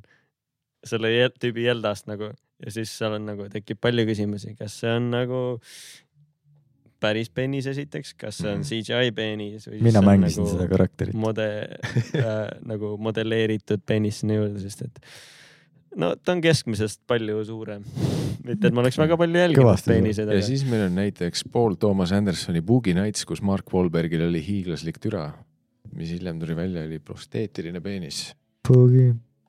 [0.85, 4.91] selle jel- tüübi jeldast nagu ja siis seal on nagu tekib palju küsimusi, kas see
[4.95, 5.39] on nagu
[7.05, 8.67] päris peenis esiteks, kas see on Mhm.
[8.69, 11.13] CGI peenis või mina mängisin nagu seda karakterit.
[11.13, 11.77] mode-
[12.21, 15.01] äh, nagu modelleeritud peenis sinna juurde, sest et
[15.99, 17.83] no ta on keskmisest palju suurem.
[18.45, 22.11] mitte, et ma oleks väga palju jälginud peeniseid, ja siis meil on näiteks Paul Thomas
[22.15, 25.33] Andersoni Boogie Nights, kus Mark Wahlbergil oli hiiglaslik türa,
[25.95, 28.35] mis hiljem tuli välja, oli prosteetiline peenis.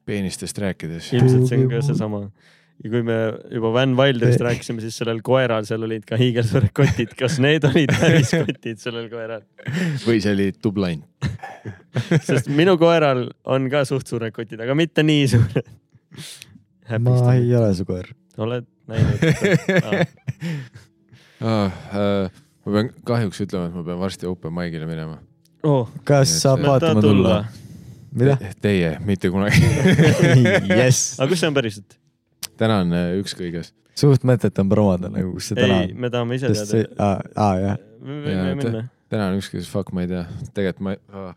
[0.07, 1.12] peenistest rääkides.
[1.12, 2.20] ilmselt see on ka seesama.
[2.84, 3.16] ja kui me
[3.55, 7.92] juba Van Wilderist rääkisime, siis sellel koeral seal olid ka hiigelsuured kotid, kas need olid
[7.97, 9.42] päris kotid sellel koeral?
[10.07, 11.05] või see oli dublant.
[12.28, 15.75] sest minu koeral on ka suht suured kotid, aga mitte nii suured.
[17.00, 18.12] ma ei ole su koer.
[18.39, 19.18] oled näinud?
[21.36, 22.31] Ah, äh,
[22.65, 25.18] ma pean kahjuks ütlema, et ma pean varsti open mic'ile minema.
[25.62, 27.44] oh, kas saab vaatama tulla??
[28.17, 28.36] mida?
[28.65, 29.60] Teie, mitte kunagi.
[30.81, 31.97] jess, aga kus see on päriselt?
[32.57, 33.73] täna on äh, üks kõiges.
[33.97, 36.01] suht mõtet on promoda nagu, kus see täna ei, on.
[36.05, 38.85] me tahame ise teada., aa, aa jah, me võime minna.
[39.12, 40.25] täna on üks kõiges, fuck, ma ei tea,
[40.57, 41.33] tegelikult ma ah.,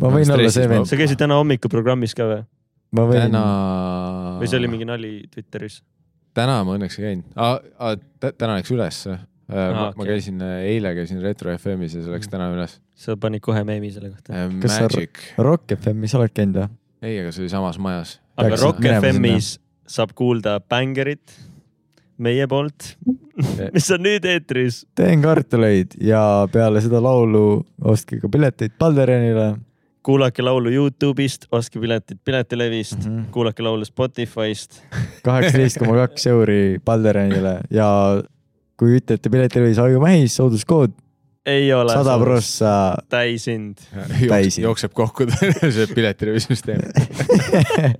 [0.00, 2.42] ma võin olla stressis, see vend, sa käisid täna hommikuprogrammis ka või?
[2.96, 3.46] ma võin täna,
[4.40, 5.80] või see oli mingi nali Twitteris?
[6.36, 7.98] täna ma õnneks ei käinud ah,,
[8.30, 9.18] täna läks ülesse.
[9.50, 10.14] Aa, ma, ma okei.
[10.14, 12.78] käisin, eile käisin Retro FM-is ja see läks täna üles.
[12.94, 14.46] sa panid kohe meemi selle kohta.
[14.62, 16.68] Kas sa- Magic, Rock FM-is oled käinud või?
[17.02, 18.18] ei, aga see oli samas majas.
[18.36, 19.54] aga Peaksid Rock FM-is
[19.90, 21.38] saab kuulda bängerit
[22.20, 22.92] meie poolt,
[23.74, 24.84] mis on nüüd eetris.
[24.94, 29.54] teen kartuleid ja peale seda laulu ostke ka pileteid Balderenile
[30.02, 33.18] kuulake laulu Youtube'ist, ostke piletid Piletilevist mm.
[33.18, 33.30] -hmm.
[33.30, 34.82] kuulake laulu Spotify'st.
[35.22, 37.88] kaheksateist koma kaks euri Balderenile ja
[38.80, 40.96] kui ütlete Piletilevis Aju Mähis, sooduskood
[41.46, 42.18] ei ole sada.
[42.18, 42.94] prossa.
[43.08, 43.78] täishind.
[44.60, 45.26] Jookseb kokku
[45.74, 46.80] see piletirevisüsteem.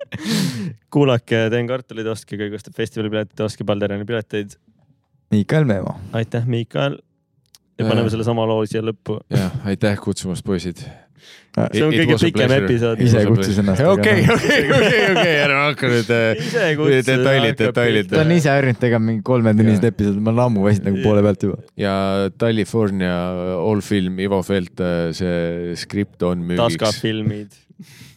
[0.93, 4.57] kuulake Teen kartuleid, ostke kõigest festivalipiletid, ostke Balderani pileteid.
[5.31, 5.95] Miikael Meemo.
[6.13, 6.99] aitäh, Miikal.
[7.79, 9.21] ja paneme selle sama loo siia lõppu.
[9.33, 10.85] jah, aitäh kutsumast, poisid.
[11.51, 13.01] See on kõige pikem episood.
[13.05, 13.83] ise kutsus ennast.
[13.95, 16.13] okei, okei, okei, okei, ära hakka nüüd
[16.79, 17.09] kutsus.
[17.09, 18.35] detailid, detailid ta on.
[18.37, 21.59] ise harjunud tegema mingi kolmetunnised episoodid, ma olen ammu väsinud nagu poole pealt juba.
[21.81, 21.95] ja
[22.41, 23.17] California
[23.57, 24.85] All Film, Ivo Felt,
[25.17, 27.03] see skript on Taska müügiks.
[27.03, 27.59] filmid.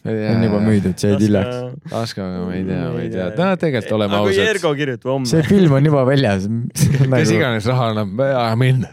[0.04, 1.60] on juba müüdud, see jäi hiljaks.
[1.90, 4.54] Taskaga ma ei tea, ma ei tea, täna tegelikult oleme aga kui ausad.
[4.54, 5.44] Ergo kirjutab homme see.
[5.48, 6.46] film on juba väljas.
[7.18, 8.84] kes iganes raha annab, amin.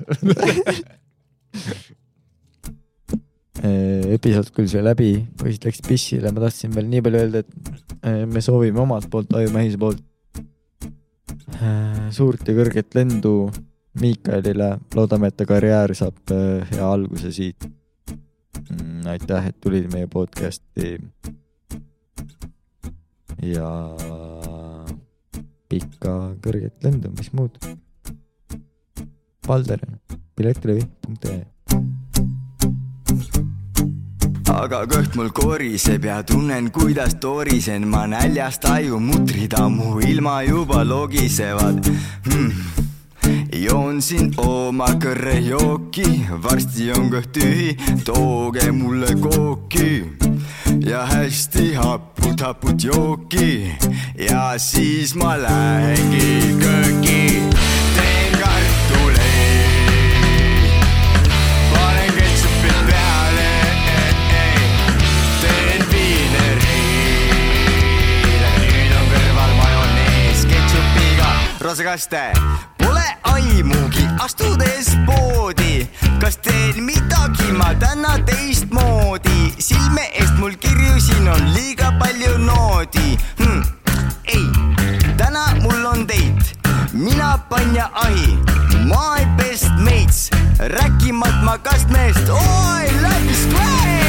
[1.51, 1.90] Eh,
[3.61, 8.23] episood küll sai läbi, poisid läksid pissile, ma tahtsin veel nii palju öelda, et eh,
[8.25, 10.01] me soovime omalt poolt, Ajumehise poolt
[11.59, 13.35] eh, suurt ja kõrget lendu
[14.01, 17.67] Miikaelile, loodame, et ta karjäär saab hea alguse siit.
[19.11, 20.95] aitäh, et tulid meie podcast'i.
[23.43, 23.69] ja
[25.67, 26.15] pikka
[26.45, 27.57] kõrget lendu, mis muud.
[29.47, 29.83] Valder,
[30.39, 32.10] piletilevi.ee
[34.61, 41.87] aga kõht mul koriseb ja tunnen, kuidas torisen ma näljast ajumutrid ammu ilma juba logisevad
[42.27, 42.51] hmm..
[43.63, 46.07] joon siin oma kõrrejooki,
[46.43, 47.69] varsti on kõht tühi,
[48.05, 49.89] tooge mulle kooki
[50.85, 53.71] ja hästi haput, haput jooki
[54.29, 57.21] ja siis ma lähengi kööki,
[71.61, 72.31] roosakaste.
[72.77, 75.87] Pole aimugi, astudes poodi,
[76.19, 83.17] kas teen midagi ma täna teistmoodi, silme eest mul kirju siin on liiga palju noodi
[83.39, 83.61] hm..
[84.25, 84.45] ei,
[85.17, 86.57] täna mul on date,
[86.93, 88.37] mina panja ahi,
[88.89, 94.00] my best mates, rääkimata kastmest, oi, life is great,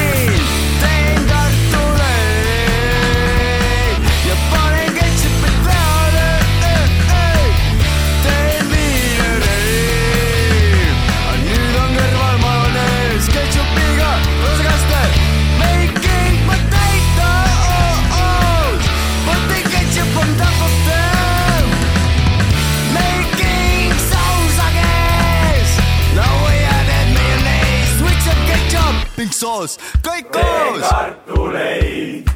[29.43, 29.75] soos,
[30.07, 30.87] kõik koos.
[30.87, 32.31] kartuleid,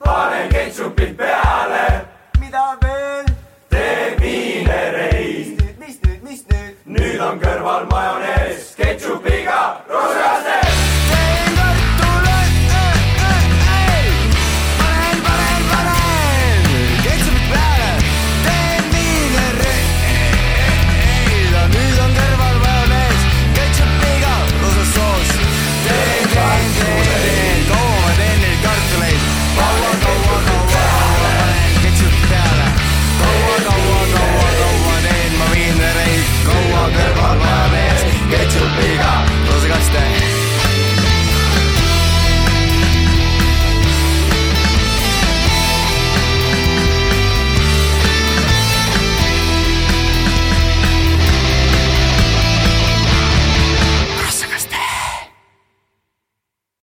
[0.00, 1.86] panen ketšupit peale.
[2.40, 2.85] mida?